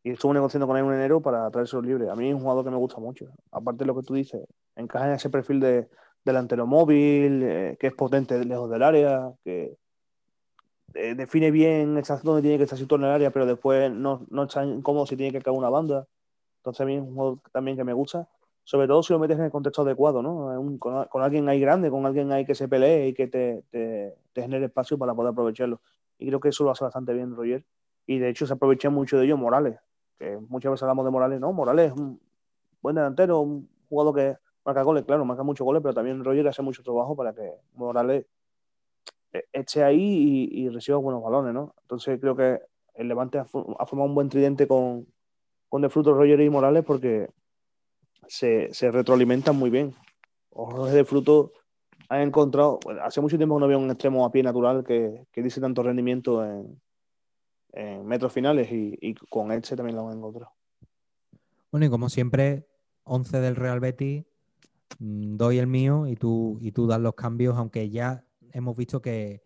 y 0.06 0.12
estuvo 0.12 0.36
negociando 0.36 0.68
con 0.68 0.78
él 0.78 0.86
en 0.86 0.94
enero 0.94 1.20
para 1.20 1.50
traérselo 1.50 1.82
libre. 1.82 2.12
A 2.12 2.16
mí 2.16 2.30
es 2.30 2.36
un 2.36 2.42
jugador 2.42 2.64
que 2.64 2.70
me 2.70 2.78
gusta 2.78 3.00
mucho. 3.00 3.26
Aparte 3.52 3.80
de 3.80 3.86
lo 3.88 3.96
que 3.96 4.04
tú 4.04 4.14
dices, 4.14 4.40
encaja 4.76 5.08
en 5.08 5.14
ese 5.14 5.32
perfil 5.32 5.60
de 5.60 5.90
delantero 6.24 6.68
móvil, 6.68 7.42
eh, 7.42 7.78
que 7.80 7.88
es 7.88 7.94
potente 7.94 8.46
lejos 8.46 8.70
del 8.70 8.84
área, 8.84 9.34
que 9.44 9.76
eh, 10.94 11.16
define 11.16 11.50
bien 11.50 12.00
donde 12.22 12.42
tiene 12.44 12.58
que 12.58 12.66
estar 12.66 12.78
situado 12.78 13.04
en 13.04 13.10
el 13.10 13.16
área, 13.16 13.32
pero 13.32 13.48
después 13.48 13.92
no, 13.92 14.28
no 14.30 14.44
está 14.44 14.64
incómodo 14.64 15.08
si 15.08 15.18
tiene 15.18 15.32
que 15.32 15.42
caer 15.42 15.58
una 15.58 15.70
banda. 15.70 16.06
Entonces 16.58 16.82
a 16.82 16.86
mí 16.86 16.98
es 16.98 17.02
un 17.02 17.16
juego 17.16 17.42
también 17.52 17.76
que 17.76 17.84
me 17.84 17.94
gusta, 17.94 18.30
sobre 18.64 18.86
todo 18.88 19.02
si 19.02 19.12
lo 19.12 19.18
metes 19.18 19.40
en 19.40 19.46
el 19.46 19.52
contexto 19.52 19.82
adecuado, 19.82 20.22
¿no? 20.22 20.78
con, 20.78 21.24
alguien 21.24 21.50
ahí 21.50 21.60
grande, 21.60 21.90
con 21.90 22.06
alguien 22.06 22.32
ahí 22.32 22.46
que 22.46 22.54
se 22.54 22.68
pelee 22.68 23.08
y 23.08 23.16
que 23.16 23.26
te, 23.26 23.64
te, 23.72 24.14
te, 24.34 24.42
genere 24.44 24.66
espacio 24.66 25.00
para 25.00 25.16
poder 25.16 25.32
aprovecharlo. 25.32 25.82
Y 26.20 26.28
creo 26.28 26.40
que 26.40 26.50
eso 26.50 26.64
lo 26.64 26.70
hace 26.70 26.84
bastante 26.84 27.12
bien 27.12 27.36
Roger. 27.36 27.66
Y 28.06 28.20
de 28.20 28.30
hecho 28.30 28.46
se 28.46 28.54
aprovecha 28.54 28.92
mucho 28.92 29.18
de 29.18 29.26
ello 29.26 29.36
Morales, 29.36 29.80
que 30.18 30.38
muchas 30.50 30.72
veces 30.72 30.84
hablamos 30.84 31.06
de 31.06 31.12
Morales, 31.12 31.40
no, 31.40 31.52
Morales 31.54 31.92
es 31.92 31.98
un 31.98 32.20
buen 32.82 32.96
delantero, 32.96 33.40
un 33.42 33.70
jugador 33.90 34.16
que 34.16 34.38
marca 34.66 34.82
goles, 34.82 35.04
claro, 35.06 35.26
marca 35.26 35.44
muchos 35.44 35.66
goles, 35.66 35.82
pero 35.82 35.94
también 35.94 36.24
Roger 36.24 36.48
hace 36.48 36.62
mucho 36.62 36.84
trabajo 36.84 37.16
para 37.16 37.34
que 37.34 37.52
Morales 37.76 38.26
eh, 39.34 39.46
esté 39.52 39.84
ahí 39.84 40.50
y, 40.52 40.70
reciba 40.70 40.98
buenos 40.98 41.24
balones, 41.24 41.54
¿no? 41.54 41.76
Entonces 41.82 42.20
creo 42.20 42.36
que 42.36 42.62
el 42.96 43.08
Levante 43.08 43.38
ha, 43.38 43.46
formado 43.46 44.06
un 44.06 44.16
buen 44.16 44.30
tridente 44.30 44.68
con, 44.68 45.06
con 45.70 45.82
De 45.82 45.90
Fruto, 45.90 46.14
Roger 46.14 46.40
y 46.42 46.50
Morales 46.50 46.84
porque 46.86 47.30
se, 48.28 48.74
se 48.74 48.92
retroalimentan 48.92 49.56
muy 49.56 49.70
bien. 49.70 49.94
Ojos 50.52 50.92
de 50.92 51.04
Fruto 51.04 51.52
ha 52.08 52.22
encontrado, 52.22 52.80
hace 53.04 53.20
mucho 53.20 53.38
tiempo 53.38 53.56
que 53.56 53.60
no 53.60 53.66
había 53.66 53.78
un 53.78 53.90
extremo 53.90 54.26
a 54.26 54.32
pie 54.32 54.44
natural 54.44 54.84
que, 54.84 55.26
que 55.32 55.42
dice 55.44 55.60
tanto 55.60 55.84
rendimiento 55.84 56.46
en, 56.46 56.80
en 57.76 58.06
metros 58.06 58.32
finales 58.32 58.70
y, 58.72 59.14
con 59.30 59.52
Elche 59.52 59.76
también 59.76 59.98
lo 59.98 60.08
han 60.08 60.18
encontrado. 60.18 60.52
Bueno, 61.72 61.86
y 61.86 61.90
como 61.90 62.10
siempre, 62.10 62.68
11 63.04 63.40
del 63.42 63.56
Real 63.56 63.80
Betis, 63.82 64.24
mm, 65.00 65.36
doy 65.36 65.60
el 65.60 65.68
mío 65.68 66.08
y 66.08 66.16
tú, 66.16 66.58
y 66.62 66.72
tú 66.72 66.88
das 66.88 67.02
los 67.02 67.16
cambios, 67.16 67.58
aunque 67.58 67.90
ya 67.90 68.24
hemos 68.54 68.76
visto 68.78 69.02
que, 69.02 69.44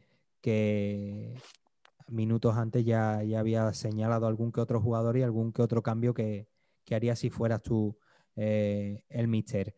minutos 2.07 2.56
antes 2.56 2.85
ya, 2.85 3.23
ya, 3.23 3.39
había 3.39 3.73
señalado 3.73 4.27
algún 4.27 4.51
que 4.51 4.61
otro 4.61 4.81
jugador 4.81 5.18
y 5.18 5.23
algún 5.23 5.51
que 5.51 5.61
otro 5.61 5.81
cambio 5.81 6.14
que, 6.14 6.47
haría 6.91 7.15
si 7.15 7.30
fueras 7.30 7.61
tú 7.61 7.97
eh, 8.35 9.03
el 9.10 9.27
mister. 9.27 9.76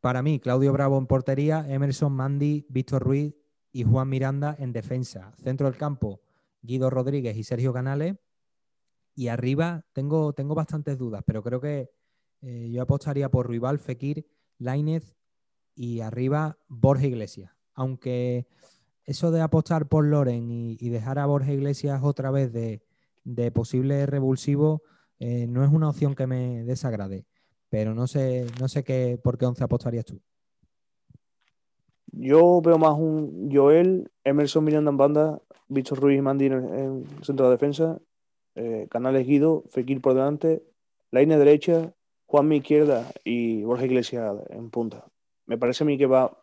Para 0.00 0.22
mí, 0.22 0.38
Claudio 0.38 0.72
Bravo 0.72 0.98
en 0.98 1.06
portería, 1.06 1.66
Emerson 1.68 2.12
Mandy, 2.12 2.64
Víctor 2.68 3.02
Ruiz 3.02 3.34
y 3.72 3.82
Juan 3.82 4.08
Miranda 4.08 4.54
en 4.58 4.72
defensa. 4.72 5.32
Centro 5.42 5.68
del 5.68 5.76
campo, 5.76 6.20
Guido 6.62 6.90
Rodríguez 6.90 7.36
y 7.36 7.44
Sergio 7.44 7.72
Canales. 7.72 8.16
Y 9.14 9.28
arriba 9.28 9.84
tengo, 9.92 10.32
tengo 10.32 10.54
bastantes 10.54 10.96
dudas, 10.96 11.22
pero 11.26 11.42
creo 11.42 11.60
que 11.60 11.90
eh, 12.42 12.70
yo 12.70 12.82
apostaría 12.82 13.30
por 13.30 13.50
Rival, 13.50 13.78
Fekir, 13.78 14.26
Lainez 14.58 15.16
y 15.74 16.00
arriba 16.00 16.58
Borja 16.68 17.06
Iglesias 17.06 17.58
aunque 17.78 18.48
eso 19.04 19.30
de 19.30 19.40
apostar 19.40 19.88
por 19.88 20.04
Loren 20.04 20.50
y, 20.50 20.88
dejar 20.90 21.20
a 21.20 21.26
Borja 21.26 21.52
Iglesias 21.52 22.00
otra 22.02 22.32
vez 22.32 22.52
de, 22.52 22.82
posible 23.52 24.04
revulsivo 24.04 24.82
eh, 25.20 25.46
no 25.46 25.64
es 25.64 25.70
una 25.70 25.88
opción 25.88 26.14
que 26.14 26.26
me 26.26 26.64
desagrade. 26.64 27.26
Pero 27.68 27.94
no 27.94 28.06
sé, 28.08 28.46
no 28.60 28.68
sé 28.68 28.82
qué, 28.82 29.18
por 29.22 29.38
qué 29.38 29.46
once 29.46 29.62
apostarías 29.62 30.04
tú. 30.04 30.20
Yo 32.12 32.60
veo 32.60 32.78
más 32.78 32.94
un 32.98 33.50
Joel, 33.52 34.10
Emerson 34.24 34.64
Miranda 34.64 34.90
en 34.90 34.96
banda, 34.96 35.40
Víctor 35.68 36.00
Ruiz 36.00 36.18
y 36.18 36.22
Mandy 36.22 36.46
en, 36.46 37.04
centro 37.22 37.46
de 37.46 37.52
defensa, 37.52 37.98
eh, 38.54 38.86
Canales 38.90 39.26
Guido, 39.26 39.64
Fekir 39.70 40.00
por 40.00 40.14
delante, 40.14 40.62
la 41.10 41.20
línea 41.20 41.38
derecha, 41.38 41.92
Juanmi 42.26 42.56
izquierda 42.56 43.10
y 43.24 43.62
Borja 43.62 43.84
Iglesias 43.84 44.36
en 44.50 44.70
punta. 44.70 45.06
Me 45.46 45.56
parece 45.56 45.84
a 45.84 45.86
mí 45.86 45.96
que 45.96 46.06
va 46.06 46.38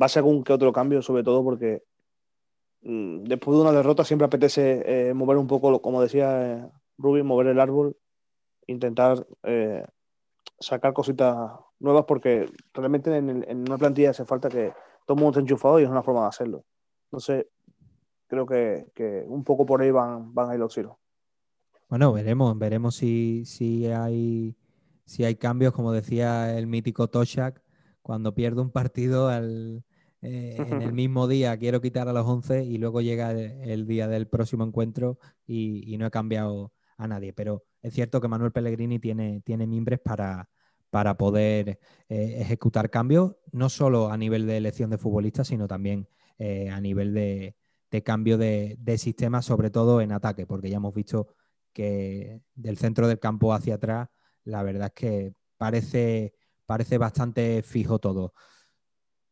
va 0.00 0.06
a 0.06 0.08
ser 0.08 0.20
algún 0.20 0.44
que 0.44 0.52
otro 0.52 0.72
cambio, 0.72 1.02
sobre 1.02 1.22
todo 1.24 1.42
porque 1.44 1.82
mm, 2.82 3.24
después 3.24 3.56
de 3.56 3.62
una 3.62 3.72
derrota 3.72 4.04
siempre 4.04 4.26
apetece 4.26 5.08
eh, 5.10 5.14
mover 5.14 5.36
un 5.36 5.46
poco, 5.46 5.80
como 5.82 6.00
decía 6.02 6.64
eh, 6.64 6.70
mover 6.98 7.48
el 7.48 7.60
árbol, 7.60 7.96
intentar 8.66 9.26
eh, 9.42 9.84
sacar 10.58 10.92
cositas 10.92 11.50
nuevas 11.80 12.04
porque 12.06 12.46
realmente 12.74 13.16
en, 13.16 13.44
una 13.68 13.78
plantilla 13.78 14.10
hace 14.10 14.24
falta 14.24 14.48
que 14.48 14.72
todo 15.08 15.16
el 15.16 15.22
mundo 15.22 15.38
esté 15.38 15.40
enchufado 15.40 15.80
y 15.80 15.84
es 15.84 15.88
una 15.88 16.02
forma 16.02 16.20
de 16.20 16.28
hacerlo. 16.28 16.66
Entonces, 17.04 17.46
creo 18.26 18.44
que, 18.44 19.24
un 19.26 19.42
poco 19.42 19.64
por 19.64 19.80
ahí 19.80 19.90
van, 19.90 20.34
van 20.34 20.50
a 20.50 20.52
ir 20.52 20.60
los 20.60 20.74
tiros. 20.74 20.96
Bueno, 21.88 22.12
veremos, 22.12 22.58
veremos 22.58 22.96
si, 22.96 23.46
si, 23.46 23.86
hay, 23.86 24.54
si 25.06 25.24
hay 25.24 25.36
cambios, 25.36 25.72
como 25.72 25.92
decía 25.92 26.58
el 26.58 26.66
mítico 26.66 27.08
Toshak, 27.08 27.62
cuando 28.02 28.34
pierde 28.34 28.60
un 28.60 28.70
partido 28.70 29.28
al, 29.28 29.82
eh, 30.20 30.56
en 30.58 30.82
el 30.82 30.92
mismo 30.92 31.26
día 31.26 31.56
quiero 31.56 31.80
quitar 31.80 32.06
a 32.06 32.12
los 32.12 32.26
11 32.26 32.66
y 32.66 32.76
luego 32.76 33.00
llega 33.00 33.30
el, 33.30 33.86
día 33.86 34.08
del 34.08 34.28
próximo 34.28 34.62
encuentro 34.62 35.18
y, 35.46 35.96
no 35.96 36.04
he 36.04 36.10
cambiado 36.10 36.74
a 36.98 37.08
nadie. 37.08 37.32
Pero 37.32 37.64
es 37.80 37.94
cierto 37.94 38.20
que 38.20 38.28
Manuel 38.28 38.52
Pellegrini 38.52 38.98
tiene, 38.98 39.40
tiene 39.40 39.66
mimbres 39.66 40.00
para, 40.00 40.50
para 40.90 41.16
poder 41.16 41.78
eh, 42.08 42.36
ejecutar 42.38 42.90
cambios, 42.90 43.36
no 43.52 43.68
solo 43.68 44.10
a 44.10 44.16
nivel 44.16 44.46
de 44.46 44.56
elección 44.56 44.90
de 44.90 44.98
futbolistas, 44.98 45.48
sino 45.48 45.68
también 45.68 46.08
eh, 46.38 46.70
a 46.70 46.80
nivel 46.80 47.14
de, 47.14 47.56
cambio 48.04 48.38
de, 48.38 48.96
sistema, 48.98 49.42
sobre 49.42 49.70
todo 49.70 50.00
en 50.00 50.12
ataque, 50.12 50.46
porque 50.46 50.70
ya 50.70 50.76
hemos 50.76 50.94
visto 50.94 51.28
que 51.72 52.40
del 52.54 52.78
centro 52.78 53.08
del 53.08 53.18
campo 53.18 53.52
hacia 53.52 53.74
atrás, 53.74 54.08
la 54.44 54.62
verdad 54.62 54.86
es 54.88 54.94
que 54.94 55.32
parece, 55.56 56.34
parece 56.64 56.96
bastante 56.98 57.62
fijo 57.62 57.98
todo. 57.98 58.32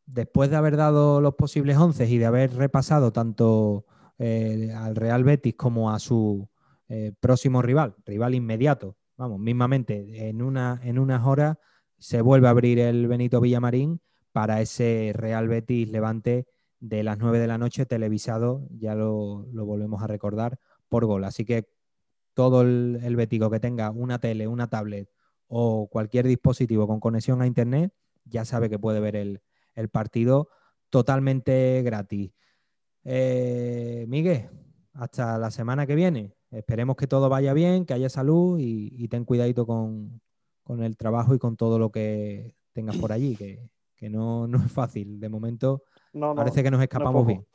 Después 0.05 0.49
de 0.49 0.55
haber 0.55 0.77
dado 0.77 1.21
los 1.21 1.35
posibles 1.35 1.77
once 1.77 2.07
y 2.07 2.17
de 2.17 2.25
haber 2.25 2.53
repasado 2.53 3.11
tanto 3.11 3.85
eh, 4.19 4.71
al 4.75 4.95
Real 4.95 5.23
Betis 5.23 5.55
como 5.55 5.91
a 5.91 5.99
su 5.99 6.49
próximo 7.19 7.61
rival, 7.61 7.97
rival 8.05 8.33
inmediato, 8.33 8.96
vamos, 9.17 9.39
mismamente, 9.39 10.29
en, 10.29 10.41
una, 10.41 10.79
en 10.83 10.99
unas 10.99 11.25
horas 11.25 11.57
se 11.97 12.21
vuelve 12.21 12.47
a 12.47 12.51
abrir 12.51 12.79
el 12.79 13.07
Benito 13.07 13.41
Villamarín 13.41 14.01
para 14.31 14.61
ese 14.61 15.11
Real 15.15 15.47
Betis 15.47 15.89
Levante 15.89 16.47
de 16.79 17.03
las 17.03 17.17
9 17.17 17.39
de 17.39 17.47
la 17.47 17.57
noche 17.57 17.85
televisado, 17.85 18.67
ya 18.71 18.93
lo, 18.95 19.45
volvemos 19.51 20.03
a 20.03 20.07
recordar, 20.07 20.59
por 20.89 21.05
gol. 21.05 21.23
Así 21.23 21.43
que 21.43 21.67
todo 22.33 22.61
el, 22.61 22.99
el 23.03 23.15
Betico 23.15 23.49
que 23.49 23.59
tenga 23.59 23.89
una 23.89 24.19
tele, 24.19 24.47
una 24.47 24.69
tablet 24.69 25.09
o 25.47 25.87
cualquier 25.89 26.27
dispositivo 26.27 26.87
con 26.87 26.99
conexión 26.99 27.41
a 27.41 27.47
Internet, 27.47 27.93
ya 28.25 28.45
sabe 28.45 28.69
que 28.69 28.79
puede 28.79 28.99
ver 28.99 29.15
el, 29.15 29.41
partido 29.91 30.49
totalmente 30.89 31.81
gratis. 31.83 32.31
Eh, 33.03 34.05
Miguel, 34.07 34.49
hasta 34.93 35.37
la 35.37 35.51
semana 35.51 35.85
que 35.85 35.95
viene. 35.95 36.36
Esperemos 36.51 36.95
que 36.95 37.07
todo 37.07 37.29
vaya 37.29 37.53
bien, 37.53 37.85
que 37.85 37.93
haya 37.93 38.09
salud 38.09 38.57
y, 38.59 39.07
ten 39.09 39.25
cuidadito 39.25 39.65
con, 39.65 40.21
el 40.67 40.97
trabajo 40.97 41.33
y 41.35 41.39
con 41.39 41.57
todo 41.57 41.79
lo 41.79 41.91
que 41.91 42.55
tengas 42.73 42.97
por 42.97 43.11
allí, 43.11 43.35
que, 43.35 43.69
no, 44.09 44.47
es 44.65 44.71
fácil. 44.71 45.19
De 45.19 45.29
momento 45.29 45.83
parece 46.35 46.63
que 46.63 46.71
nos 46.71 46.81
escapamos 46.81 47.25
bien. 47.25 47.45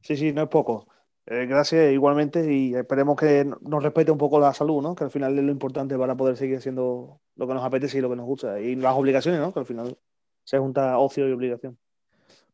Sí, 0.00 0.16
sí, 0.16 0.32
no 0.32 0.42
es 0.42 0.48
poco. 0.48 0.86
Eh, 1.26 1.46
gracias 1.46 1.92
igualmente 1.92 2.52
y 2.52 2.74
esperemos 2.74 3.16
que 3.16 3.44
nos 3.44 3.82
respete 3.82 4.10
un 4.10 4.18
poco 4.18 4.40
la 4.40 4.52
salud, 4.52 4.82
¿no? 4.82 4.94
Que 4.94 5.04
al 5.04 5.10
final 5.10 5.38
es 5.38 5.44
lo 5.44 5.52
importante 5.52 5.96
para 5.96 6.16
poder 6.16 6.36
seguir 6.36 6.56
haciendo 6.56 7.20
lo 7.36 7.46
que 7.46 7.54
nos 7.54 7.62
apetece 7.62 7.98
y 7.98 8.00
lo 8.00 8.10
que 8.10 8.16
nos 8.16 8.26
gusta. 8.26 8.60
Y 8.60 8.74
las 8.74 8.96
obligaciones, 8.96 9.40
¿no? 9.40 9.52
Que 9.52 9.60
al 9.60 9.66
final 9.66 9.96
se 10.42 10.58
junta 10.58 10.98
ocio 10.98 11.28
y 11.28 11.32
obligación. 11.32 11.78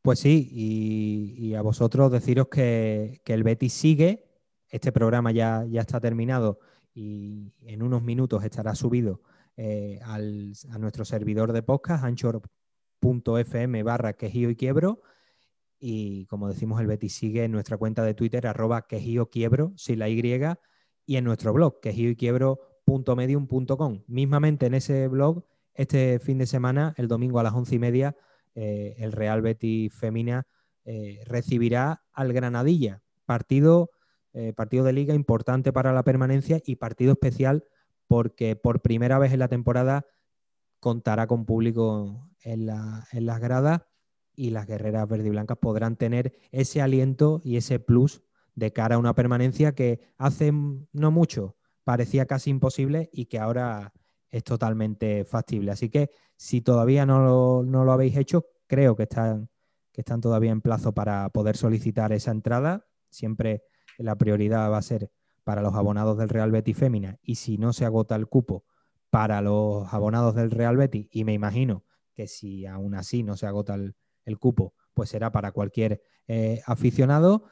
Pues 0.02 0.20
sí, 0.20 0.48
y, 0.52 1.54
a 1.54 1.62
vosotros 1.62 2.12
deciros 2.12 2.48
que, 2.48 3.20
el 3.26 3.42
Betis 3.42 3.72
sigue, 3.72 4.27
este 4.68 4.92
programa 4.92 5.32
ya, 5.32 5.64
ya 5.68 5.80
está 5.80 6.00
terminado 6.00 6.58
y 6.94 7.52
en 7.62 7.82
unos 7.82 8.02
minutos 8.02 8.44
estará 8.44 8.74
subido 8.74 9.22
eh, 9.56 9.98
a 10.02 10.78
nuestro 10.78 11.04
servidor 11.04 11.52
de 11.52 11.62
podcast, 11.62 12.04
anchor.fm 12.04 13.82
barra 13.82 14.12
quejío 14.14 14.50
y 14.50 14.56
quiebro. 14.56 15.02
Y 15.80 16.26
como 16.26 16.48
decimos, 16.48 16.80
el 16.80 16.86
Betis 16.86 17.14
sigue 17.14 17.44
en 17.44 17.52
nuestra 17.52 17.76
cuenta 17.76 18.04
de 18.04 18.14
Twitter, 18.14 18.46
arroba 18.46 18.86
quejío 18.86 19.30
quiebro, 19.30 19.72
sin 19.76 20.00
la 20.00 20.08
Y, 20.08 20.20
y 21.06 21.16
en 21.16 21.24
nuestro 21.24 21.52
blog, 21.52 21.80
quejío 21.80 22.10
y 22.10 22.16
quiebro.medium.com. 22.16 24.02
Mismamente 24.06 24.66
en 24.66 24.74
ese 24.74 25.08
blog 25.08 25.44
este 25.74 26.18
fin 26.18 26.38
de 26.38 26.46
semana, 26.46 26.92
el 26.96 27.06
domingo 27.06 27.38
a 27.38 27.44
las 27.44 27.54
once 27.54 27.76
y 27.76 27.78
media, 27.78 28.16
eh, 28.56 28.96
el 28.98 29.12
Real 29.12 29.42
Betis 29.42 29.94
Femina 29.94 30.46
eh, 30.84 31.20
recibirá 31.24 32.02
al 32.12 32.32
Granadilla. 32.32 33.02
Partido, 33.24 33.90
eh, 34.40 34.52
partido 34.52 34.84
de 34.84 34.92
liga 34.92 35.16
importante 35.16 35.72
para 35.72 35.92
la 35.92 36.04
permanencia 36.04 36.62
y 36.64 36.76
partido 36.76 37.10
especial 37.10 37.64
porque 38.06 38.54
por 38.54 38.82
primera 38.82 39.18
vez 39.18 39.32
en 39.32 39.40
la 39.40 39.48
temporada 39.48 40.06
contará 40.78 41.26
con 41.26 41.44
público 41.44 42.30
en, 42.44 42.66
las 42.66 43.40
gradas 43.40 43.82
y 44.36 44.50
las 44.50 44.68
guerreras 44.68 45.08
verde 45.08 45.26
y 45.26 45.30
blancas 45.30 45.58
podrán 45.58 45.96
tener 45.96 46.38
ese 46.52 46.80
aliento 46.80 47.40
y 47.42 47.56
ese 47.56 47.80
plus 47.80 48.22
de 48.54 48.72
cara 48.72 48.94
a 48.94 48.98
una 48.98 49.12
permanencia 49.12 49.74
que 49.74 50.12
hace 50.18 50.52
no 50.52 51.10
mucho 51.10 51.56
parecía 51.82 52.26
casi 52.26 52.50
imposible 52.50 53.10
y 53.12 53.24
que 53.24 53.40
ahora 53.40 53.92
es 54.30 54.44
totalmente 54.44 55.24
factible. 55.24 55.72
Así 55.72 55.90
que 55.90 56.10
si 56.36 56.60
todavía 56.60 57.04
no 57.06 57.64
lo, 57.64 57.92
habéis 57.92 58.16
hecho, 58.16 58.46
creo 58.68 58.94
que 58.94 59.02
están, 59.02 59.50
que 59.90 60.02
están 60.02 60.20
todavía 60.20 60.52
en 60.52 60.60
plazo 60.60 60.92
para 60.94 61.28
poder 61.30 61.56
solicitar 61.56 62.12
esa 62.12 62.30
entrada 62.30 62.86
siempre 63.10 63.64
la 63.98 64.16
prioridad 64.16 64.70
va 64.70 64.78
a 64.78 64.82
ser 64.82 65.10
para 65.44 65.62
los 65.62 65.74
abonados 65.74 66.18
del 66.18 66.28
Real 66.28 66.50
Betis 66.50 66.76
Fémina 66.76 67.18
y 67.22 67.36
si 67.36 67.58
no 67.58 67.72
se 67.72 67.84
agota 67.84 68.16
el 68.16 68.26
cupo 68.26 68.64
para 69.10 69.40
los 69.42 69.92
abonados 69.92 70.34
del 70.34 70.50
Real 70.50 70.76
Betis 70.76 71.08
y 71.10 71.24
me 71.24 71.32
imagino 71.32 71.84
que 72.14 72.26
si 72.26 72.66
aún 72.66 72.94
así 72.94 73.22
no 73.22 73.36
se 73.36 73.46
agota 73.46 73.74
el, 73.74 73.94
cupo, 74.38 74.74
pues 74.92 75.08
será 75.08 75.32
para 75.32 75.52
cualquier 75.52 76.02
eh, 76.26 76.60
aficionado 76.66 77.44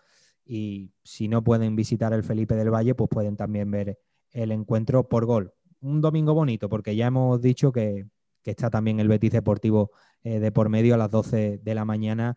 y 0.45 0.93
si 1.03 1.29
no 1.29 1.43
pueden 1.43 1.75
visitar 1.75 2.13
el 2.13 2.23
Felipe 2.23 2.55
del 2.55 2.71
Valle, 2.71 2.95
pues 2.95 3.09
pueden 3.09 3.37
también 3.37 3.71
ver 3.71 3.99
el 4.31 4.53
encuentro 4.53 5.09
por 5.09 5.25
gol. 5.25 5.55
Un 5.81 6.01
domingo 6.01 6.35
bonito 6.35 6.69
porque 6.69 6.95
ya 6.95 7.07
hemos 7.07 7.41
dicho 7.41 7.73
que, 7.73 8.07
está 8.45 8.71
también 8.71 9.01
el 9.01 9.09
Betis 9.09 9.33
Deportivo 9.33 9.91
eh, 10.23 10.39
de 10.39 10.53
por 10.53 10.69
medio 10.69 10.95
a 10.95 10.99
las 10.99 11.11
12 11.11 11.59
de 11.59 11.75
la 11.75 11.85
mañana 11.85 12.37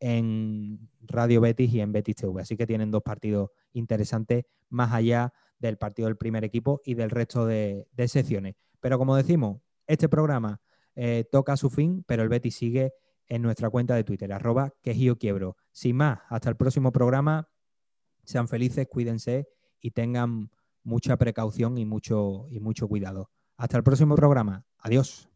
en 0.00 0.90
Radio 1.00 1.40
Betis 1.40 1.72
y 1.72 1.80
en 1.80 1.92
Betis 1.92 2.16
TV. 2.16 2.42
Así 2.42 2.56
que 2.56 2.66
tienen 2.66 2.90
dos 2.90 3.02
partidos 3.02 3.50
interesantes 3.72 4.44
más 4.68 4.92
allá 4.92 5.32
del 5.58 5.78
partido 5.78 6.06
del 6.08 6.16
primer 6.16 6.44
equipo 6.44 6.80
y 6.84 6.94
del 6.94 7.10
resto 7.10 7.46
de, 7.46 7.86
secciones. 8.06 8.54
Pero 8.80 8.98
como 8.98 9.16
decimos, 9.16 9.60
este 9.86 10.08
programa 10.08 10.60
eh, 10.94 11.24
toca 11.30 11.56
su 11.56 11.70
fin, 11.70 12.04
pero 12.06 12.22
el 12.22 12.28
Betis 12.28 12.56
sigue 12.56 12.92
en 13.28 13.42
nuestra 13.42 13.70
cuenta 13.70 13.94
de 13.94 14.04
Twitter, 14.04 14.32
arroba 14.32 14.72
quejío 14.82 15.16
quiebro. 15.16 15.56
Sin 15.72 15.96
más, 15.96 16.20
hasta 16.28 16.48
el 16.48 16.56
próximo 16.56 16.92
programa. 16.92 17.48
Sean 18.24 18.48
felices, 18.48 18.86
cuídense 18.88 19.48
y 19.80 19.92
tengan 19.92 20.50
mucha 20.82 21.16
precaución 21.16 21.78
y 21.78 21.84
mucho, 21.84 22.46
y 22.48 22.60
mucho 22.60 22.88
cuidado. 22.88 23.30
Hasta 23.56 23.76
el 23.76 23.84
próximo 23.84 24.14
programa. 24.14 24.64
Adiós. 24.78 25.35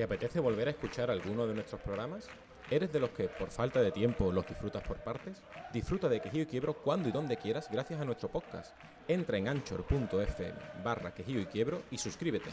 ¿Te 0.00 0.04
apetece 0.04 0.40
volver 0.40 0.66
a 0.66 0.70
escuchar 0.70 1.10
alguno 1.10 1.46
de 1.46 1.52
nuestros 1.52 1.78
programas? 1.82 2.26
¿Eres 2.70 2.90
de 2.90 3.00
los 3.00 3.10
que 3.10 3.28
por 3.28 3.50
falta 3.50 3.82
de 3.82 3.92
tiempo 3.92 4.32
los 4.32 4.46
disfrutas 4.46 4.82
por 4.82 4.96
partes? 4.96 5.42
Disfruta 5.74 6.08
de 6.08 6.22
Quejío 6.22 6.44
y 6.44 6.46
Quiebro 6.46 6.72
cuando 6.72 7.10
y 7.10 7.12
donde 7.12 7.36
quieras 7.36 7.68
gracias 7.70 8.00
a 8.00 8.06
nuestro 8.06 8.30
podcast. 8.30 8.74
Entra 9.06 9.36
en 9.36 9.48
anchor.fm 9.48 10.54
barra 10.82 11.12
Quejío 11.12 11.42
y 11.42 11.44
Quiebro 11.44 11.82
y 11.90 11.98
suscríbete. 11.98 12.48